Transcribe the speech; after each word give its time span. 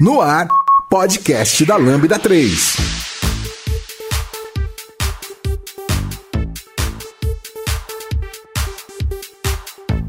No 0.00 0.20
ar, 0.20 0.48
podcast 0.90 1.64
da 1.64 1.76
Lambda 1.76 2.18
3. 2.18 2.76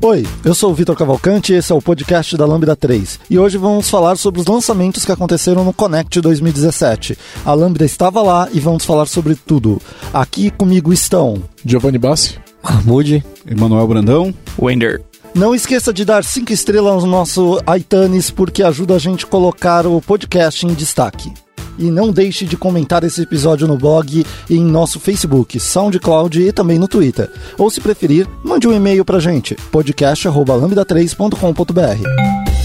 Oi, 0.01 0.25
eu 0.43 0.55
sou 0.55 0.71
o 0.71 0.73
Vitor 0.73 0.95
Cavalcante 0.95 1.53
e 1.53 1.57
esse 1.57 1.71
é 1.71 1.75
o 1.75 1.81
podcast 1.81 2.35
da 2.35 2.47
Lambda 2.47 2.75
3. 2.75 3.19
E 3.29 3.37
hoje 3.37 3.59
vamos 3.59 3.87
falar 3.87 4.15
sobre 4.15 4.41
os 4.41 4.47
lançamentos 4.47 5.05
que 5.05 5.11
aconteceram 5.11 5.63
no 5.63 5.71
Connect 5.71 6.19
2017. 6.19 7.15
A 7.45 7.53
Lambda 7.53 7.85
estava 7.85 8.23
lá 8.23 8.49
e 8.51 8.59
vamos 8.59 8.85
falar 8.85 9.05
sobre 9.05 9.35
tudo. 9.35 9.79
Aqui 10.11 10.49
comigo 10.49 10.91
estão 10.91 11.43
Giovanni 11.63 11.99
Bassi, 11.99 12.39
Mahmoud, 12.63 13.23
Emanuel 13.47 13.87
Brandão, 13.87 14.33
Wender. 14.59 15.03
Não 15.35 15.53
esqueça 15.53 15.91
de 15.91 16.05
dar 16.05 16.23
5 16.23 16.53
estrelas 16.53 17.03
no 17.03 17.09
nosso 17.09 17.59
iTunes 17.77 18.31
porque 18.31 18.63
ajuda 18.63 18.95
a 18.95 18.99
gente 18.99 19.25
a 19.25 19.27
colocar 19.27 19.85
o 19.85 20.01
podcast 20.01 20.65
em 20.65 20.73
destaque. 20.73 21.29
E 21.77 21.91
não 21.91 22.09
deixe 22.09 22.45
de 22.45 22.55
comentar 22.55 23.03
esse 23.03 23.21
episódio 23.21 23.67
no 23.67 23.77
blog 23.77 24.25
e 24.49 24.55
em 24.55 24.63
nosso 24.63 24.97
Facebook, 24.97 25.59
SoundCloud 25.59 26.41
e 26.41 26.53
também 26.53 26.79
no 26.79 26.87
Twitter. 26.87 27.29
Ou 27.57 27.69
se 27.69 27.81
preferir, 27.81 28.25
mande 28.45 28.65
um 28.65 28.73
e-mail 28.73 29.03
pra 29.03 29.19
gente, 29.19 29.55
podcast@lambda3.com.br. 29.73 32.64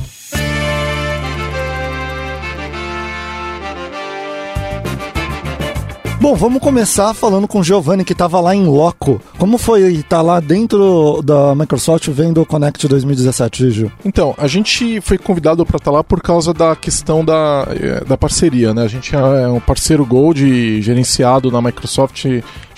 Bom, 6.21 6.35
vamos 6.35 6.61
começar 6.61 7.15
falando 7.15 7.47
com 7.47 7.61
o 7.61 7.63
Giovanni 7.63 8.05
que 8.05 8.13
estava 8.13 8.39
lá 8.39 8.55
em 8.55 8.63
loco. 8.63 9.19
Como 9.39 9.57
foi 9.57 9.91
estar 9.91 10.21
lá 10.21 10.39
dentro 10.39 11.19
da 11.23 11.55
Microsoft 11.55 12.07
vendo 12.09 12.39
o 12.39 12.45
Connect 12.45 12.87
2017, 12.87 13.71
Gil? 13.71 13.91
Então, 14.05 14.35
a 14.37 14.45
gente 14.45 15.01
foi 15.01 15.17
convidado 15.17 15.65
para 15.65 15.77
estar 15.77 15.89
lá 15.89 16.03
por 16.03 16.21
causa 16.21 16.53
da 16.53 16.75
questão 16.75 17.25
da, 17.25 17.67
eh, 17.71 18.03
da 18.07 18.15
parceria, 18.15 18.71
né? 18.71 18.83
A 18.83 18.87
gente 18.87 19.15
é 19.15 19.47
um 19.47 19.59
parceiro 19.59 20.05
Gold 20.05 20.79
gerenciado 20.83 21.49
na 21.49 21.59
Microsoft 21.59 22.27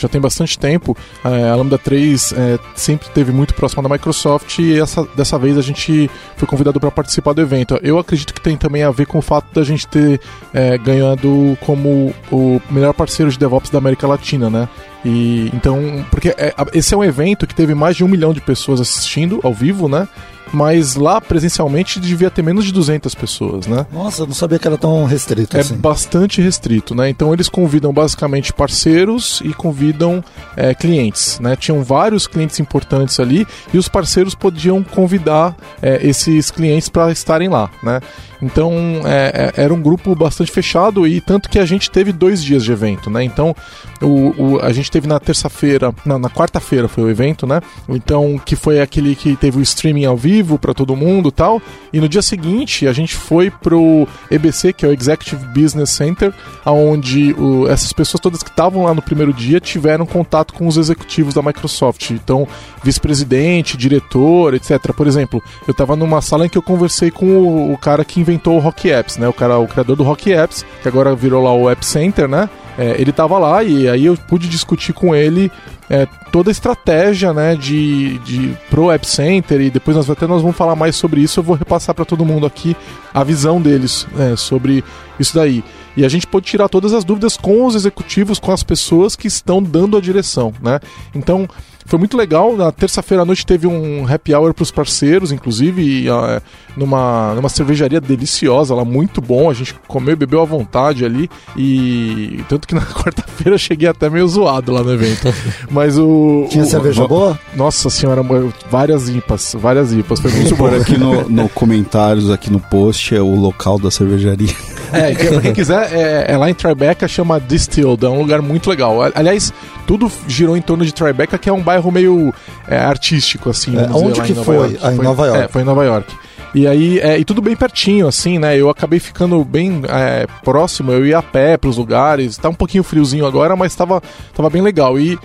já 0.04 0.09
tem 0.09 0.22
bastante 0.22 0.58
tempo. 0.58 0.96
Eh, 1.23 1.50
A 1.50 1.56
Lambda 1.56 1.78
3 1.78 2.34
eh, 2.34 2.59
sempre 2.76 3.08
esteve 3.08 3.32
muito 3.32 3.54
próxima 3.54 3.82
da 3.82 3.90
Microsoft 3.90 4.59
e 4.59 4.80
essa, 4.80 5.08
dessa 5.16 5.38
vez 5.40 5.58
a 5.58 5.62
gente 5.62 6.09
foi 6.38 6.48
convidado 6.48 6.80
para 6.80 6.92
participar 6.92 7.34
do 7.34 7.42
evento. 7.42 7.80
Eu 7.82 7.98
acredito 7.98 8.34
que 8.34 8.42
tem 8.42 8.56
também 8.58 8.84
a 8.84 8.92
ver 8.92 9.08
com 9.08 9.18
o 9.18 9.22
fato 9.22 9.48
da 9.54 9.64
gente 9.64 9.88
ter 9.88 10.20
eh, 10.54 10.78
ganhado 10.78 11.58
como 11.62 12.14
o 12.31 12.62
melhor 12.70 12.94
parceiro 12.94 13.31
de 13.31 13.40
DevOps 13.40 13.70
da 13.70 13.78
América 13.78 14.06
Latina, 14.08 14.50
né? 14.50 14.68
E 15.06 15.50
então, 15.54 16.06
porque 16.09 16.30
é, 16.30 16.54
esse 16.74 16.94
é 16.94 16.98
um 16.98 17.04
evento 17.04 17.46
que 17.46 17.54
teve 17.54 17.74
mais 17.74 17.96
de 17.96 18.04
um 18.04 18.08
milhão 18.08 18.34
de 18.34 18.40
pessoas 18.40 18.80
assistindo 18.80 19.40
ao 19.44 19.54
vivo, 19.54 19.90
né? 19.90 20.08
Mas 20.52 20.96
lá 20.96 21.20
presencialmente 21.20 22.00
devia 22.00 22.30
ter 22.30 22.42
menos 22.44 22.66
de 22.66 22.72
200 22.72 23.16
pessoas, 23.16 23.66
né? 23.66 23.86
Nossa, 23.92 24.24
eu 24.24 24.28
não 24.28 24.34
sabia 24.34 24.60
que 24.60 24.68
era 24.68 24.78
tão 24.78 25.04
restrito 25.06 25.58
É 25.58 25.62
assim. 25.62 25.76
bastante 25.76 26.42
restrito, 26.42 26.94
né? 26.94 27.10
Então 27.10 27.34
eles 27.34 27.50
convidam 27.50 27.92
basicamente 27.94 28.54
parceiros 28.54 29.42
e 29.44 29.54
convidam 29.54 30.24
é, 30.56 30.74
clientes, 30.76 31.40
né? 31.40 31.56
Tinham 31.56 31.84
vários 31.84 32.28
clientes 32.28 32.60
importantes 32.60 33.20
ali 33.20 33.48
e 33.74 33.78
os 33.78 33.88
parceiros 33.88 34.36
podiam 34.36 34.84
convidar 34.84 35.56
é, 35.82 36.06
esses 36.06 36.52
clientes 36.52 36.90
para 36.90 37.12
estarem 37.12 37.50
lá, 37.50 37.70
né? 37.82 38.00
Então 38.44 38.74
é, 39.06 39.52
é, 39.58 39.64
era 39.64 39.74
um 39.74 39.82
grupo 39.82 40.14
bastante 40.16 40.52
fechado 40.52 41.08
e 41.08 41.22
tanto 41.22 41.50
que 41.50 41.58
a 41.60 41.66
gente 41.66 41.90
teve 41.90 42.12
dois 42.12 42.44
dias 42.44 42.64
de 42.64 42.72
evento, 42.72 43.10
né? 43.10 43.24
Então 43.24 43.56
o, 44.02 44.34
o- 44.56 44.60
a 44.62 44.74
gente 44.74 44.92
teve 44.92 45.08
na 45.08 45.20
terça-feira, 45.20 45.94
na, 46.06 46.30
quarta-feira 46.30 46.88
foi 46.88 47.06
o 47.06 47.09
evento, 47.09 47.48
né? 47.48 47.62
Então 47.88 48.40
que 48.44 48.56
foi 48.56 48.82
aquele 48.82 49.16
que 49.16 49.36
teve 49.36 49.58
o 49.59 49.62
streaming 49.62 50.06
ao 50.06 50.18
vivo 50.18 50.59
para 50.59 50.74
todo 50.74 50.96
mundo, 50.96 51.32
tal. 51.32 51.62
E 51.94 52.00
no 52.02 52.09
dia 52.09 52.22
seguinte 52.22 52.88
a 52.88 52.92
gente 52.94 53.16
foi 53.16 53.50
pro 53.50 54.08
EBC, 54.30 54.74
que 54.74 54.86
é 54.86 54.90
o 54.90 54.94
Executive 54.94 55.46
Business 55.48 55.92
Center, 55.92 56.34
aonde 56.66 57.34
o- 57.34 57.68
essas 57.68 57.94
pessoas 57.94 58.20
todas 58.22 58.44
que 58.44 58.50
estavam 58.50 58.84
lá 58.84 58.94
no 58.94 59.02
primeiro 59.02 59.32
dia 59.34 59.59
tiveram 59.59 60.06
contato 60.06 60.53
com 60.53 60.68
os 60.68 60.76
executivos 60.78 61.34
da 61.34 61.42
Microsoft. 61.42 62.12
Então 62.12 62.48
vice-presidente, 62.84 63.78
diretor, 63.78 64.53
etc. 64.53 64.92
Por 64.94 65.08
exemplo, 65.08 65.42
eu 65.68 65.72
estava 65.72 65.96
numa 65.96 66.22
sala 66.22 66.46
em 66.46 66.50
que 66.50 66.58
eu 66.58 66.62
conversei 66.62 67.09
com 67.09 67.26
o, 67.26 67.74
o 67.74 67.78
cara 67.78 68.03
que 68.03 68.20
inventou 68.20 68.33
o 68.52 68.60
Rock 68.60 68.92
Apps, 68.92 69.18
né? 69.18 69.28
O 69.28 69.34
cara, 69.34 69.58
o 69.58 69.68
criador 69.68 69.96
do 69.96 70.04
Rock 70.04 70.32
Apps, 70.32 70.66
que 70.82 70.88
agora 70.88 71.16
virou 71.16 71.44
lá 71.44 71.54
o 71.54 71.70
App 71.70 71.86
Center, 71.86 72.28
né? 72.28 72.50
É, 72.78 73.00
ele 73.00 73.12
estava 73.12 73.38
lá 73.38 73.64
e 73.64 73.88
aí 73.88 74.06
eu 74.06 74.18
pude 74.18 74.48
discutir 74.50 74.94
com 74.94 75.16
ele 75.16 75.52
é, 75.90 76.08
toda 76.32 76.50
a 76.50 76.52
estratégia 76.52 77.32
né, 77.32 77.56
de, 77.56 78.18
de 78.20 78.58
pro 78.70 78.90
App 78.90 79.08
Center 79.08 79.62
e 79.62 79.70
depois 79.70 79.96
nós 79.96 80.10
até 80.10 80.26
nós 80.26 80.42
vamos 80.42 80.58
falar 80.58 80.76
mais 80.76 80.96
sobre 80.96 81.22
isso. 81.22 81.40
Eu 81.40 81.44
vou 81.44 81.56
repassar 81.56 81.94
para 81.94 82.06
todo 82.06 82.26
mundo 82.26 82.48
aqui 82.48 82.76
a 83.14 83.24
visão 83.24 83.62
deles 83.62 84.08
é, 84.18 84.36
sobre 84.36 84.84
isso 85.20 85.36
daí. 85.36 85.64
E 85.96 86.04
a 86.04 86.10
gente 86.10 86.26
pode 86.26 86.48
tirar 86.48 86.68
todas 86.68 86.94
as 86.94 87.04
dúvidas 87.04 87.38
com 87.38 87.66
os 87.66 87.76
executivos, 87.76 88.40
com 88.40 88.52
as 88.52 88.64
pessoas 88.64 89.16
que 89.16 89.28
estão 89.28 89.62
dando 89.62 89.96
a 89.96 90.02
direção, 90.02 90.52
né? 90.60 90.80
Então 91.14 91.48
foi 91.86 92.00
muito 92.00 92.16
legal. 92.18 92.56
Na 92.56 92.72
terça-feira 92.72 93.24
à 93.24 93.26
noite 93.26 93.46
teve 93.46 93.68
um 93.68 94.06
happy 94.12 94.34
hour 94.34 94.54
para 94.54 94.64
os 94.64 94.72
parceiros, 94.72 95.32
inclusive, 95.32 95.82
e, 96.04 96.10
ah, 96.10 96.42
numa, 96.76 97.34
numa 97.36 97.50
cervejaria 97.50 98.00
deliciosa 98.02 98.74
lá, 98.76 98.84
muito 98.86 99.22
bom. 99.22 99.50
A 99.50 99.54
gente 99.54 99.74
comeu 99.88 100.14
e 100.14 100.16
bebeu 100.16 100.42
à 100.42 100.46
vontade 100.46 101.06
ali. 101.06 101.30
E 101.58 102.44
tanto 102.50 102.68
que 102.68 102.76
na 102.76 102.82
quarta-feira 102.86 103.56
eu 103.56 103.60
cheguei 103.60 103.88
até 103.88 104.10
meio 104.10 104.28
zoado 104.28 104.72
lá 104.72 104.82
no 104.84 104.92
evento. 104.94 105.28
Mas 105.70 105.98
o. 105.98 106.48
Tinha 106.50 106.64
o- 106.64 106.68
cerveja 106.68 107.04
o- 107.04 107.08
boa? 107.08 107.40
Nossa 107.56 107.90
senhora, 107.90 108.22
várias 108.70 109.10
IPAs, 109.10 109.56
várias 109.60 109.94
IPAs. 109.94 110.20
Foi 110.20 110.32
muito 110.32 110.56
bom. 110.56 110.70
por 110.70 110.74
aqui 110.80 110.98
no, 110.98 111.30
no 111.30 111.50
comentários, 111.54 112.30
aqui 112.32 112.52
no 112.52 112.60
post, 112.60 113.16
é 113.16 113.22
o 113.22 113.36
local 113.36 113.78
da 113.80 113.92
cervejaria. 113.92 114.54
É, 114.94 115.14
pra 115.14 115.42
quem 115.42 115.54
quiser, 115.54 115.92
é, 115.92 116.31
é 116.31 116.38
lá 116.38 116.50
em 116.50 116.54
Tribeca, 116.54 117.08
chama 117.08 117.40
Distilled, 117.40 118.06
é 118.06 118.09
um 118.09 118.20
lugar 118.20 118.42
muito 118.42 118.70
legal. 118.70 119.00
Aliás, 119.16 119.52
tudo 119.88 120.12
girou 120.28 120.56
em 120.56 120.62
torno 120.62 120.86
de 120.86 120.94
Tribeca, 120.94 121.38
que 121.38 121.50
é 121.50 121.54
um 121.54 121.62
bairro 121.62 121.92
meio 121.92 122.34
é, 122.68 122.78
artístico, 122.78 123.50
assim. 123.50 123.78
É, 123.78 123.88
dizer, 123.88 123.94
onde 123.94 124.20
lá 124.20 124.26
que 124.26 124.36
foi? 124.36 124.56
York. 124.56 124.80
Ah, 124.82 124.94
em 124.94 124.98
Nova 124.98 125.26
York. 125.26 125.44
É, 125.44 125.48
foi 125.48 125.62
em 125.62 125.66
Nova 125.66 125.84
York. 125.84 126.16
E 126.56 126.68
aí, 126.68 127.00
é, 127.00 127.18
e 127.18 127.26
tudo 127.26 127.42
bem 127.42 127.56
pertinho, 127.56 128.08
assim, 128.08 128.38
né? 128.38 128.56
Eu 128.56 128.70
acabei 128.70 129.00
ficando 129.00 129.44
bem 129.44 129.82
é, 129.90 130.28
próximo, 130.44 130.92
eu 130.92 131.03
ia 131.03 131.18
a 131.18 131.24
pé 131.24 131.58
pros 131.58 131.78
lugares, 131.78 132.38
tá 132.38 132.48
um 132.48 132.53
pouquinho 132.53 132.84
friozinho 132.84 133.26
agora, 133.26 133.56
mas 133.56 133.74
tava, 133.74 134.03
tava 134.36 134.52
bem 134.52 134.62
legal. 134.62 135.00
E 135.00 135.18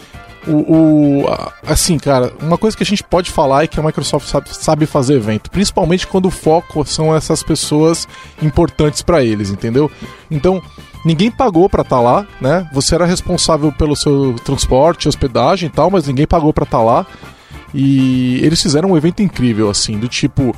o, 0.46 1.22
o- 1.22 1.26
assim, 1.66 1.98
cara, 1.98 2.32
uma 2.40 2.56
coisa 2.56 2.76
que 2.76 2.82
a 2.82 2.86
gente 2.86 3.02
pode 3.02 3.30
falar 3.30 3.64
é 3.64 3.66
que 3.66 3.78
a 3.78 3.82
Microsoft 3.82 4.28
sabe, 4.28 4.48
sabe 4.54 4.86
fazer 4.86 5.14
evento, 5.14 5.50
principalmente 5.50 6.06
quando 6.06 6.26
o 6.26 6.30
foco 6.30 6.84
são 6.86 7.14
essas 7.14 7.42
pessoas 7.42 8.06
importantes 8.42 9.02
para 9.02 9.22
eles, 9.24 9.50
entendeu? 9.50 9.90
Então, 10.30 10.62
ninguém 11.04 11.30
pagou 11.30 11.68
para 11.68 11.82
estar 11.82 12.00
lá, 12.00 12.26
né? 12.40 12.68
Você 12.72 12.94
era 12.94 13.04
responsável 13.06 13.72
pelo 13.72 13.96
seu 13.96 14.34
transporte, 14.44 15.08
hospedagem 15.08 15.68
e 15.68 15.72
tal, 15.72 15.90
mas 15.90 16.06
ninguém 16.06 16.26
pagou 16.26 16.52
para 16.52 16.64
estar 16.64 16.82
lá. 16.82 17.06
E 17.74 18.40
eles 18.42 18.62
fizeram 18.62 18.90
um 18.92 18.96
evento 18.96 19.22
incrível, 19.22 19.68
assim, 19.68 19.98
do 19.98 20.08
tipo 20.08 20.54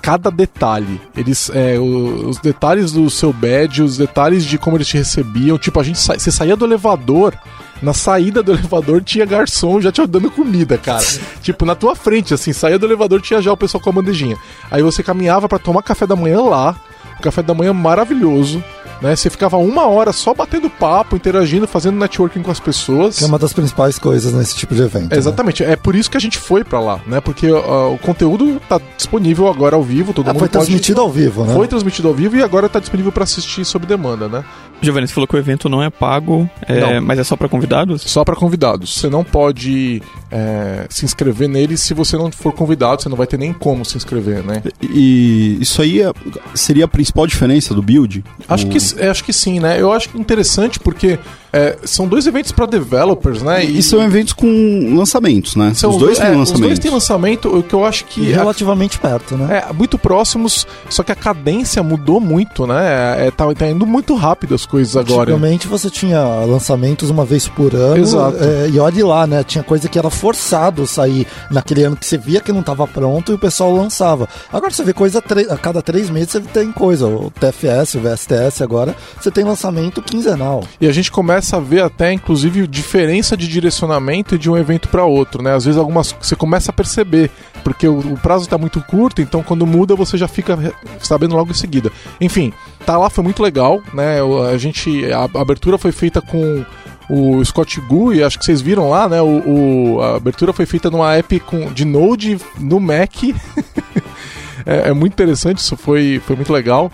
cada 0.00 0.30
detalhe. 0.30 1.00
Eles, 1.16 1.50
é, 1.54 1.78
os 1.78 2.38
detalhes 2.38 2.92
do 2.92 3.08
seu 3.10 3.32
badge, 3.32 3.82
os 3.82 3.96
detalhes 3.96 4.44
de 4.44 4.58
como 4.58 4.76
eles 4.76 4.88
te 4.88 4.96
recebiam. 4.96 5.58
Tipo, 5.58 5.80
a 5.80 5.82
gente 5.82 5.98
sa 5.98 6.18
você 6.18 6.30
saía 6.30 6.56
do 6.56 6.64
elevador, 6.64 7.34
na 7.82 7.92
saída 7.92 8.42
do 8.42 8.52
elevador 8.52 9.02
tinha 9.02 9.24
garçom 9.24 9.80
já 9.80 9.92
te 9.92 10.04
dando 10.06 10.30
comida, 10.30 10.78
cara. 10.78 11.04
tipo, 11.42 11.64
na 11.64 11.74
tua 11.74 11.94
frente, 11.94 12.34
assim, 12.34 12.52
saía 12.52 12.78
do 12.78 12.86
elevador 12.86 13.20
tinha 13.20 13.40
já 13.42 13.52
o 13.52 13.56
pessoal 13.56 13.82
com 13.82 13.90
a 13.90 13.92
bandejinha. 13.92 14.36
Aí 14.70 14.82
você 14.82 15.02
caminhava 15.02 15.48
para 15.48 15.58
tomar 15.58 15.82
café 15.82 16.06
da 16.06 16.16
manhã 16.16 16.40
lá, 16.42 16.76
café 17.20 17.42
da 17.42 17.54
manhã 17.54 17.72
maravilhoso. 17.72 18.62
Né? 19.00 19.16
Você 19.16 19.30
ficava 19.30 19.56
uma 19.56 19.86
hora 19.86 20.12
só 20.12 20.34
batendo 20.34 20.68
papo, 20.68 21.16
interagindo, 21.16 21.66
fazendo 21.66 21.96
networking 21.98 22.42
com 22.42 22.50
as 22.50 22.60
pessoas. 22.60 23.16
Que 23.18 23.24
é 23.24 23.26
uma 23.26 23.38
das 23.38 23.52
principais 23.54 23.98
coisas 23.98 24.34
nesse 24.34 24.54
tipo 24.54 24.74
de 24.74 24.82
evento. 24.82 25.10
né? 25.10 25.16
Exatamente, 25.16 25.64
é 25.64 25.74
por 25.74 25.94
isso 25.94 26.10
que 26.10 26.18
a 26.18 26.20
gente 26.20 26.36
foi 26.36 26.62
pra 26.62 26.78
lá, 26.80 27.00
né? 27.06 27.18
Porque 27.18 27.50
ó, 27.50 27.94
o 27.94 27.98
conteúdo 27.98 28.60
tá 28.68 28.78
disponível 28.98 29.48
agora 29.48 29.74
ao 29.74 29.82
vivo, 29.82 30.12
todo 30.12 30.28
Ah, 30.28 30.34
mundo 30.34 30.40
foi 30.40 30.48
pode- 30.50 30.64
transmitido 30.66 31.00
ao 31.00 31.10
vivo, 31.10 31.44
né? 31.46 31.54
Foi 31.54 31.66
transmitido 31.66 32.08
ao 32.08 32.14
vivo 32.14 32.36
e 32.36 32.42
agora 32.42 32.68
tá 32.68 32.78
disponível 32.78 33.10
pra 33.10 33.24
assistir 33.24 33.64
sob 33.64 33.86
demanda, 33.86 34.28
né? 34.28 34.44
Giovanni, 34.82 35.06
você 35.06 35.14
falou 35.14 35.26
que 35.26 35.36
o 35.36 35.38
evento 35.38 35.68
não 35.68 35.82
é 35.82 35.90
pago, 35.90 36.48
é, 36.66 37.00
mas 37.00 37.18
é 37.18 37.24
só 37.24 37.36
para 37.36 37.48
convidados? 37.48 38.02
Só 38.02 38.24
para 38.24 38.34
convidados. 38.34 38.94
Você 38.94 39.08
não 39.08 39.22
pode 39.22 40.02
é, 40.30 40.86
se 40.88 41.04
inscrever 41.04 41.48
nele 41.48 41.76
se 41.76 41.92
você 41.92 42.16
não 42.16 42.30
for 42.30 42.52
convidado, 42.52 43.02
você 43.02 43.08
não 43.08 43.16
vai 43.16 43.26
ter 43.26 43.38
nem 43.38 43.52
como 43.52 43.84
se 43.84 43.96
inscrever, 43.96 44.42
né? 44.44 44.62
E 44.82 45.58
isso 45.60 45.82
aí 45.82 46.00
é, 46.00 46.12
seria 46.54 46.84
a 46.84 46.88
principal 46.88 47.26
diferença 47.26 47.74
do 47.74 47.82
build? 47.82 48.24
Acho, 48.48 48.66
o... 48.66 48.70
que, 48.70 48.78
é, 48.98 49.08
acho 49.08 49.24
que 49.24 49.32
sim, 49.32 49.60
né? 49.60 49.80
Eu 49.80 49.92
acho 49.92 50.08
interessante 50.16 50.78
porque 50.78 51.18
é, 51.52 51.78
são 51.84 52.06
dois 52.06 52.26
eventos 52.26 52.52
para 52.52 52.66
developers, 52.66 53.42
né? 53.42 53.64
E, 53.64 53.78
e, 53.78 53.82
são 53.82 54.02
eventos 54.02 54.32
com 54.32 54.94
lançamentos, 54.96 55.56
né? 55.56 55.72
São 55.74 55.90
os 55.90 55.96
dois 55.96 56.18
têm 56.18 56.28
é, 56.28 56.30
lançamento. 56.30 56.54
Os 56.54 56.60
dois 56.60 56.78
têm 56.78 56.90
lançamento, 56.90 57.58
o 57.58 57.62
que 57.62 57.74
eu 57.74 57.84
acho 57.84 58.04
que. 58.04 58.20
E 58.20 58.32
relativamente 58.32 58.98
perto, 58.98 59.36
né? 59.36 59.64
É, 59.68 59.72
muito 59.72 59.98
próximos, 59.98 60.66
só 60.88 61.02
que 61.02 61.10
a 61.10 61.14
cadência 61.14 61.82
mudou 61.82 62.20
muito, 62.20 62.66
né? 62.66 63.26
É, 63.26 63.30
tá, 63.30 63.52
tá 63.52 63.68
indo 63.68 63.84
muito 63.84 64.14
rápido 64.14 64.54
as 64.54 64.64
coisas 64.70 64.96
agora. 64.96 65.32
Antigamente 65.32 65.66
você 65.66 65.90
tinha 65.90 66.22
lançamentos 66.44 67.10
uma 67.10 67.24
vez 67.24 67.48
por 67.48 67.74
ano. 67.74 67.98
Exato. 67.98 68.36
É, 68.42 68.68
e 68.68 68.78
olhe 68.78 69.02
lá, 69.02 69.26
né? 69.26 69.42
Tinha 69.42 69.64
coisa 69.64 69.88
que 69.88 69.98
era 69.98 70.08
forçado 70.08 70.86
sair 70.86 71.26
naquele 71.50 71.84
ano 71.84 71.96
que 71.96 72.06
você 72.06 72.16
via 72.16 72.40
que 72.40 72.52
não 72.52 72.60
estava 72.60 72.86
pronto 72.86 73.32
e 73.32 73.34
o 73.34 73.38
pessoal 73.38 73.74
lançava. 73.74 74.28
Agora 74.52 74.72
você 74.72 74.84
vê 74.84 74.92
coisa 74.92 75.22
a 75.50 75.58
cada 75.58 75.82
três 75.82 76.08
meses 76.08 76.30
você 76.30 76.40
tem 76.40 76.70
coisa. 76.70 77.06
O 77.06 77.30
TFS, 77.30 77.96
o 77.96 78.00
VSTS 78.00 78.62
agora, 78.62 78.94
você 79.20 79.30
tem 79.30 79.44
lançamento 79.44 80.00
quinzenal. 80.00 80.62
E 80.80 80.86
a 80.86 80.92
gente 80.92 81.10
começa 81.10 81.56
a 81.56 81.60
ver 81.60 81.82
até, 81.82 82.12
inclusive, 82.12 82.66
diferença 82.66 83.36
de 83.36 83.48
direcionamento 83.48 84.38
de 84.38 84.48
um 84.48 84.56
evento 84.56 84.88
para 84.88 85.04
outro, 85.04 85.42
né? 85.42 85.54
Às 85.54 85.64
vezes 85.64 85.78
algumas 85.78 86.14
você 86.20 86.36
começa 86.36 86.70
a 86.70 86.74
perceber, 86.74 87.30
porque 87.62 87.86
o, 87.86 87.98
o 87.98 88.18
prazo 88.18 88.44
está 88.44 88.58
muito 88.58 88.80
curto, 88.82 89.22
então 89.22 89.42
quando 89.42 89.66
muda 89.66 89.94
você 89.94 90.16
já 90.16 90.28
fica 90.28 90.58
sabendo 91.00 91.36
logo 91.36 91.50
em 91.50 91.54
seguida. 91.54 91.90
Enfim, 92.20 92.52
tá 92.84 92.96
lá 92.96 93.08
foi 93.10 93.24
muito 93.24 93.42
legal, 93.42 93.80
né? 93.92 94.18
A 94.52 94.56
gente 94.58 95.04
a 95.12 95.24
abertura 95.40 95.78
foi 95.78 95.92
feita 95.92 96.20
com 96.20 96.64
o 97.10 97.44
Scott 97.44 97.80
Gu, 97.80 98.14
e 98.14 98.22
acho 98.22 98.38
que 98.38 98.44
vocês 98.44 98.60
viram 98.60 98.88
lá, 98.88 99.08
né? 99.08 99.20
O, 99.20 99.96
o 99.96 100.02
a 100.02 100.16
abertura 100.16 100.52
foi 100.52 100.64
feita 100.64 100.90
numa 100.90 101.14
app 101.16 101.40
com, 101.40 101.72
de 101.72 101.84
Node 101.84 102.38
no 102.58 102.78
Mac. 102.78 103.24
é, 104.64 104.88
é, 104.88 104.92
muito 104.92 105.12
interessante, 105.12 105.58
isso 105.58 105.76
foi, 105.76 106.22
foi 106.24 106.36
muito 106.36 106.52
legal. 106.52 106.90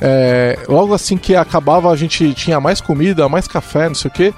É, 0.00 0.58
logo 0.68 0.92
assim 0.92 1.16
que 1.16 1.36
acabava, 1.36 1.90
a 1.90 1.96
gente 1.96 2.34
tinha 2.34 2.58
mais 2.58 2.80
comida, 2.80 3.28
mais 3.28 3.46
café, 3.46 3.86
não 3.86 3.94
sei 3.94 4.10
o 4.10 4.14
que. 4.14 4.34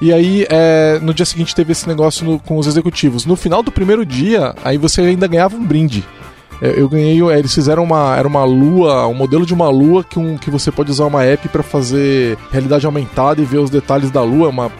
E 0.00 0.12
aí, 0.12 0.46
é, 0.50 0.98
no 1.00 1.14
dia 1.14 1.24
seguinte, 1.24 1.54
teve 1.54 1.72
esse 1.72 1.88
negócio 1.88 2.24
no, 2.24 2.38
com 2.38 2.58
os 2.58 2.66
executivos. 2.66 3.24
No 3.24 3.34
final 3.34 3.62
do 3.62 3.72
primeiro 3.72 4.04
dia, 4.04 4.54
aí 4.62 4.76
você 4.76 5.00
ainda 5.00 5.26
ganhava 5.26 5.56
um 5.56 5.64
brinde. 5.64 6.04
É, 6.60 6.74
eu 6.76 6.88
ganhei. 6.88 7.20
É, 7.30 7.38
eles 7.38 7.54
fizeram 7.54 7.82
uma. 7.82 8.16
Era 8.16 8.28
uma 8.28 8.44
lua, 8.44 9.06
um 9.06 9.14
modelo 9.14 9.46
de 9.46 9.54
uma 9.54 9.68
lua 9.68 10.04
que, 10.04 10.18
um, 10.18 10.36
que 10.36 10.50
você 10.50 10.70
pode 10.70 10.90
usar 10.90 11.06
uma 11.06 11.24
app 11.24 11.48
para 11.48 11.62
fazer 11.62 12.36
realidade 12.50 12.86
aumentada 12.86 13.40
e 13.40 13.44
ver 13.44 13.58
os 13.58 13.70
detalhes 13.70 14.10
da 14.10 14.22
lua. 14.22 14.48
Uma, 14.48 14.70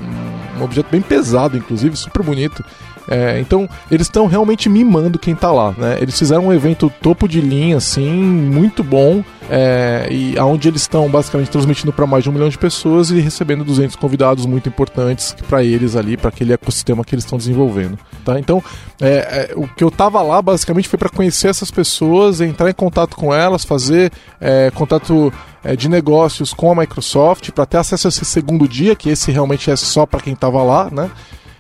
um 0.58 0.62
objeto 0.62 0.88
bem 0.90 1.00
pesado, 1.00 1.56
inclusive, 1.56 1.96
super 1.96 2.22
bonito. 2.22 2.64
É, 3.08 3.38
então, 3.38 3.68
eles 3.90 4.06
estão 4.06 4.26
realmente 4.26 4.68
mimando 4.68 5.18
quem 5.18 5.34
tá 5.34 5.52
lá, 5.52 5.74
né? 5.76 5.98
Eles 6.00 6.18
fizeram 6.18 6.46
um 6.46 6.52
evento 6.52 6.92
topo 7.00 7.28
de 7.28 7.40
linha, 7.40 7.76
assim, 7.76 8.10
muito 8.10 8.82
bom, 8.82 9.22
é, 9.48 10.08
e 10.10 10.36
aonde 10.38 10.68
eles 10.68 10.82
estão 10.82 11.08
basicamente 11.08 11.50
transmitindo 11.50 11.92
para 11.92 12.06
mais 12.06 12.24
de 12.24 12.30
um 12.30 12.32
milhão 12.32 12.48
de 12.48 12.58
pessoas 12.58 13.10
e 13.10 13.20
recebendo 13.20 13.64
200 13.64 13.94
convidados 13.94 14.44
muito 14.44 14.68
importantes 14.68 15.36
para 15.48 15.62
eles 15.62 15.94
ali, 15.94 16.16
para 16.16 16.30
aquele 16.30 16.52
ecossistema 16.52 17.04
que 17.04 17.14
eles 17.14 17.24
estão 17.24 17.38
desenvolvendo, 17.38 17.96
tá? 18.24 18.38
Então, 18.38 18.62
é, 19.00 19.50
é, 19.50 19.52
o 19.54 19.68
que 19.68 19.84
eu 19.84 19.90
tava 19.90 20.20
lá 20.22 20.42
basicamente 20.42 20.88
foi 20.88 20.98
para 20.98 21.08
conhecer 21.08 21.48
essas 21.48 21.70
pessoas, 21.70 22.40
entrar 22.40 22.68
em 22.68 22.74
contato 22.74 23.16
com 23.16 23.32
elas, 23.32 23.64
fazer 23.64 24.10
é, 24.40 24.70
contato 24.72 25.32
é, 25.62 25.76
de 25.76 25.88
negócios 25.88 26.52
com 26.52 26.72
a 26.72 26.74
Microsoft 26.74 27.50
para 27.50 27.66
ter 27.66 27.78
acesso 27.78 28.08
a 28.08 28.10
esse 28.10 28.24
segundo 28.24 28.66
dia, 28.66 28.96
que 28.96 29.10
esse 29.10 29.30
realmente 29.30 29.70
é 29.70 29.76
só 29.76 30.06
para 30.06 30.20
quem 30.20 30.32
estava 30.32 30.62
lá, 30.62 30.88
né? 30.90 31.10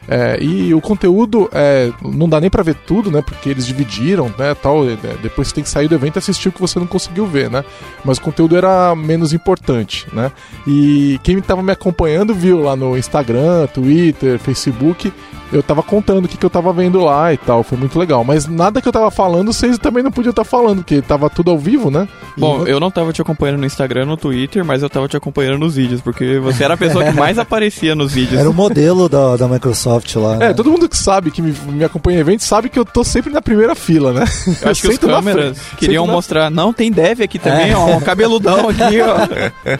É, 0.08 0.38
e 0.40 0.72
o 0.74 0.80
conteúdo 0.80 1.48
é, 1.52 1.90
não 2.02 2.28
dá 2.28 2.40
nem 2.40 2.50
para 2.50 2.62
ver 2.62 2.74
tudo, 2.74 3.10
né? 3.10 3.22
Porque 3.22 3.48
eles 3.48 3.66
dividiram, 3.66 4.32
né? 4.38 4.54
Tal. 4.54 4.88
É, 4.88 4.96
depois 5.22 5.48
você 5.48 5.54
tem 5.54 5.64
que 5.64 5.70
sair 5.70 5.88
do 5.88 5.94
evento 5.94 6.16
e 6.16 6.18
assistir 6.18 6.48
o 6.48 6.52
que 6.52 6.60
você 6.60 6.78
não 6.78 6.86
conseguiu 6.86 7.26
ver, 7.26 7.50
né? 7.50 7.64
Mas 8.04 8.18
o 8.18 8.20
conteúdo 8.20 8.56
era 8.56 8.94
menos 8.94 9.32
importante, 9.32 10.06
né? 10.12 10.30
E 10.66 11.18
quem 11.22 11.38
estava 11.38 11.62
me 11.62 11.72
acompanhando 11.72 12.34
viu 12.34 12.62
lá 12.62 12.76
no 12.76 12.96
Instagram, 12.96 13.66
Twitter, 13.68 14.38
Facebook 14.38 15.12
eu 15.52 15.62
tava 15.62 15.82
contando 15.82 16.24
o 16.24 16.28
que, 16.28 16.36
que 16.36 16.44
eu 16.44 16.50
tava 16.50 16.72
vendo 16.72 17.00
lá 17.00 17.32
e 17.32 17.36
tal. 17.36 17.62
Foi 17.62 17.78
muito 17.78 17.98
legal. 17.98 18.24
Mas 18.24 18.46
nada 18.46 18.80
que 18.80 18.88
eu 18.88 18.92
tava 18.92 19.10
falando, 19.10 19.52
vocês 19.52 19.78
também 19.78 20.02
não 20.02 20.10
podiam 20.10 20.30
estar 20.30 20.44
tá 20.44 20.48
falando, 20.48 20.78
porque 20.78 21.00
tava 21.00 21.30
tudo 21.30 21.50
ao 21.50 21.58
vivo, 21.58 21.90
né? 21.90 22.08
Bom, 22.36 22.66
e... 22.66 22.70
eu 22.70 22.80
não 22.80 22.90
tava 22.90 23.12
te 23.12 23.22
acompanhando 23.22 23.58
no 23.58 23.66
Instagram, 23.66 24.06
no 24.06 24.16
Twitter, 24.16 24.64
mas 24.64 24.82
eu 24.82 24.90
tava 24.90 25.08
te 25.08 25.16
acompanhando 25.16 25.58
nos 25.58 25.76
vídeos, 25.76 26.00
porque 26.00 26.38
você 26.38 26.64
era 26.64 26.74
a 26.74 26.76
pessoa 26.76 27.04
que 27.04 27.12
mais 27.12 27.38
aparecia 27.38 27.94
nos 27.94 28.12
vídeos. 28.12 28.40
Era 28.40 28.50
o 28.50 28.54
modelo 28.54 29.08
da, 29.08 29.36
da 29.36 29.48
Microsoft 29.48 29.95
lá. 30.18 30.34
É, 30.34 30.38
né? 30.38 30.54
todo 30.54 30.70
mundo 30.70 30.88
que 30.88 30.96
sabe, 30.96 31.30
que 31.30 31.42
me, 31.42 31.52
me 31.52 31.84
acompanha 31.84 32.18
em 32.18 32.20
eventos, 32.20 32.46
sabe 32.46 32.68
que 32.68 32.78
eu 32.78 32.84
tô 32.84 33.04
sempre 33.04 33.32
na 33.32 33.42
primeira 33.42 33.74
fila, 33.74 34.12
né? 34.12 34.24
Eu 34.62 34.70
acho 34.70 34.82
que 34.82 34.88
os 34.88 34.98
câmeras 34.98 35.58
queriam 35.76 36.06
mostrar, 36.06 36.50
não, 36.50 36.72
tem 36.72 36.90
dev 36.90 37.20
aqui 37.22 37.38
também, 37.38 37.70
é. 37.70 37.76
ó, 37.76 37.96
um 37.96 38.00
cabeludão 38.00 38.68
aqui, 38.70 39.00
ó. 39.00 39.78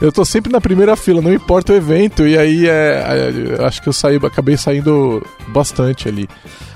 eu 0.00 0.12
tô 0.12 0.24
sempre 0.24 0.52
na 0.52 0.60
primeira 0.60 0.96
fila, 0.96 1.20
não 1.20 1.32
importa 1.32 1.72
o 1.72 1.76
evento, 1.76 2.26
e 2.26 2.38
aí 2.38 2.68
é, 2.68 3.56
é 3.58 3.64
acho 3.64 3.82
que 3.82 3.88
eu 3.88 3.92
saí, 3.92 4.16
acabei 4.16 4.56
saindo 4.56 5.24
bastante 5.48 6.08
ali. 6.08 6.28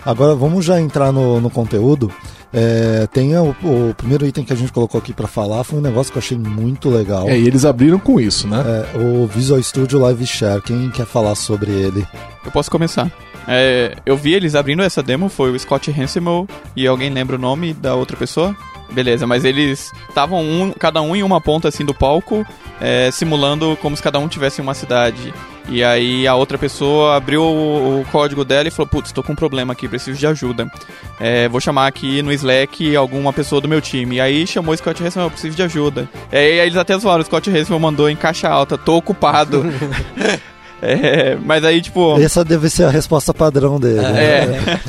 Agora 0.04 0.34
vamos 0.34 0.64
já 0.64 0.80
entrar 0.80 1.12
no, 1.12 1.40
no 1.40 1.50
conteúdo. 1.50 2.12
É, 2.52 3.06
tem 3.12 3.36
o, 3.36 3.50
o, 3.62 3.94
primeiro 3.94 4.26
item 4.26 4.44
que 4.44 4.52
a 4.52 4.56
gente 4.56 4.72
colocou 4.72 4.98
aqui 4.98 5.12
para 5.12 5.26
falar 5.26 5.64
foi 5.64 5.78
um 5.78 5.82
negócio 5.82 6.10
que 6.10 6.18
eu 6.18 6.22
achei 6.22 6.38
muito 6.38 6.88
legal. 6.88 7.28
É, 7.28 7.38
e 7.38 7.46
eles 7.46 7.64
abriram 7.64 7.98
com 7.98 8.18
isso, 8.18 8.48
né? 8.48 8.64
É, 8.94 8.98
o 8.98 9.26
Visual 9.26 9.62
Studio 9.62 9.98
Live 9.98 10.26
Share. 10.26 10.62
Quem 10.62 10.90
quer 10.90 11.06
falar 11.06 11.34
sobre 11.34 11.70
ele? 11.70 12.06
Eu 12.44 12.50
posso 12.50 12.70
começar. 12.70 13.10
É, 13.46 13.96
eu 14.04 14.16
vi 14.16 14.34
eles 14.34 14.54
abrindo 14.54 14.82
essa 14.82 15.02
demo, 15.02 15.28
foi 15.28 15.50
o 15.50 15.58
Scott 15.58 15.90
Hansemel 15.90 16.46
e 16.76 16.86
alguém 16.86 17.10
lembra 17.10 17.36
o 17.36 17.38
nome 17.38 17.72
da 17.72 17.94
outra 17.94 18.16
pessoa? 18.16 18.54
Beleza, 18.90 19.26
mas 19.26 19.44
eles 19.44 19.92
estavam 20.08 20.40
um, 20.40 20.72
cada 20.72 21.02
um 21.02 21.14
em 21.14 21.22
uma 21.22 21.40
ponta 21.40 21.68
assim 21.68 21.84
do 21.84 21.92
palco, 21.92 22.46
é, 22.80 23.10
simulando 23.10 23.76
como 23.82 23.96
se 23.96 24.02
cada 24.02 24.18
um 24.18 24.28
tivesse 24.28 24.60
uma 24.60 24.74
cidade. 24.74 25.32
E 25.68 25.84
aí 25.84 26.26
a 26.26 26.34
outra 26.34 26.56
pessoa 26.56 27.16
abriu 27.16 27.42
o, 27.42 28.00
o 28.00 28.04
código 28.06 28.44
dela 28.44 28.68
e 28.68 28.70
falou: 28.70 28.88
Putz, 28.88 29.12
tô 29.12 29.22
com 29.22 29.32
um 29.32 29.36
problema 29.36 29.74
aqui, 29.74 29.86
preciso 29.86 30.18
de 30.18 30.26
ajuda. 30.26 30.70
É, 31.20 31.48
vou 31.48 31.60
chamar 31.60 31.86
aqui 31.86 32.22
no 32.22 32.32
Slack 32.32 32.96
alguma 32.96 33.32
pessoa 33.32 33.60
do 33.60 33.68
meu 33.68 33.80
time. 33.80 34.16
E 34.16 34.20
aí 34.20 34.46
chamou 34.46 34.72
o 34.74 34.76
Scott 34.76 35.04
Hansen, 35.04 35.22
eu 35.22 35.30
preciso 35.30 35.54
de 35.54 35.62
ajuda. 35.62 36.08
E 36.32 36.36
aí 36.36 36.58
eles 36.60 36.76
até 36.76 36.96
zoaram, 36.98 37.20
o 37.20 37.26
Scott 37.26 37.50
Hansen 37.50 37.78
mandou 37.78 38.08
em 38.08 38.16
caixa 38.16 38.48
alta, 38.48 38.78
tô 38.78 38.96
ocupado. 38.96 39.64
é, 40.80 41.36
mas 41.44 41.64
aí, 41.64 41.82
tipo. 41.82 42.18
Essa 42.18 42.44
deve 42.44 42.70
ser 42.70 42.84
a 42.84 42.90
resposta 42.90 43.34
padrão 43.34 43.78
dele. 43.78 43.98
É. 43.98 44.46
Né? 44.46 44.80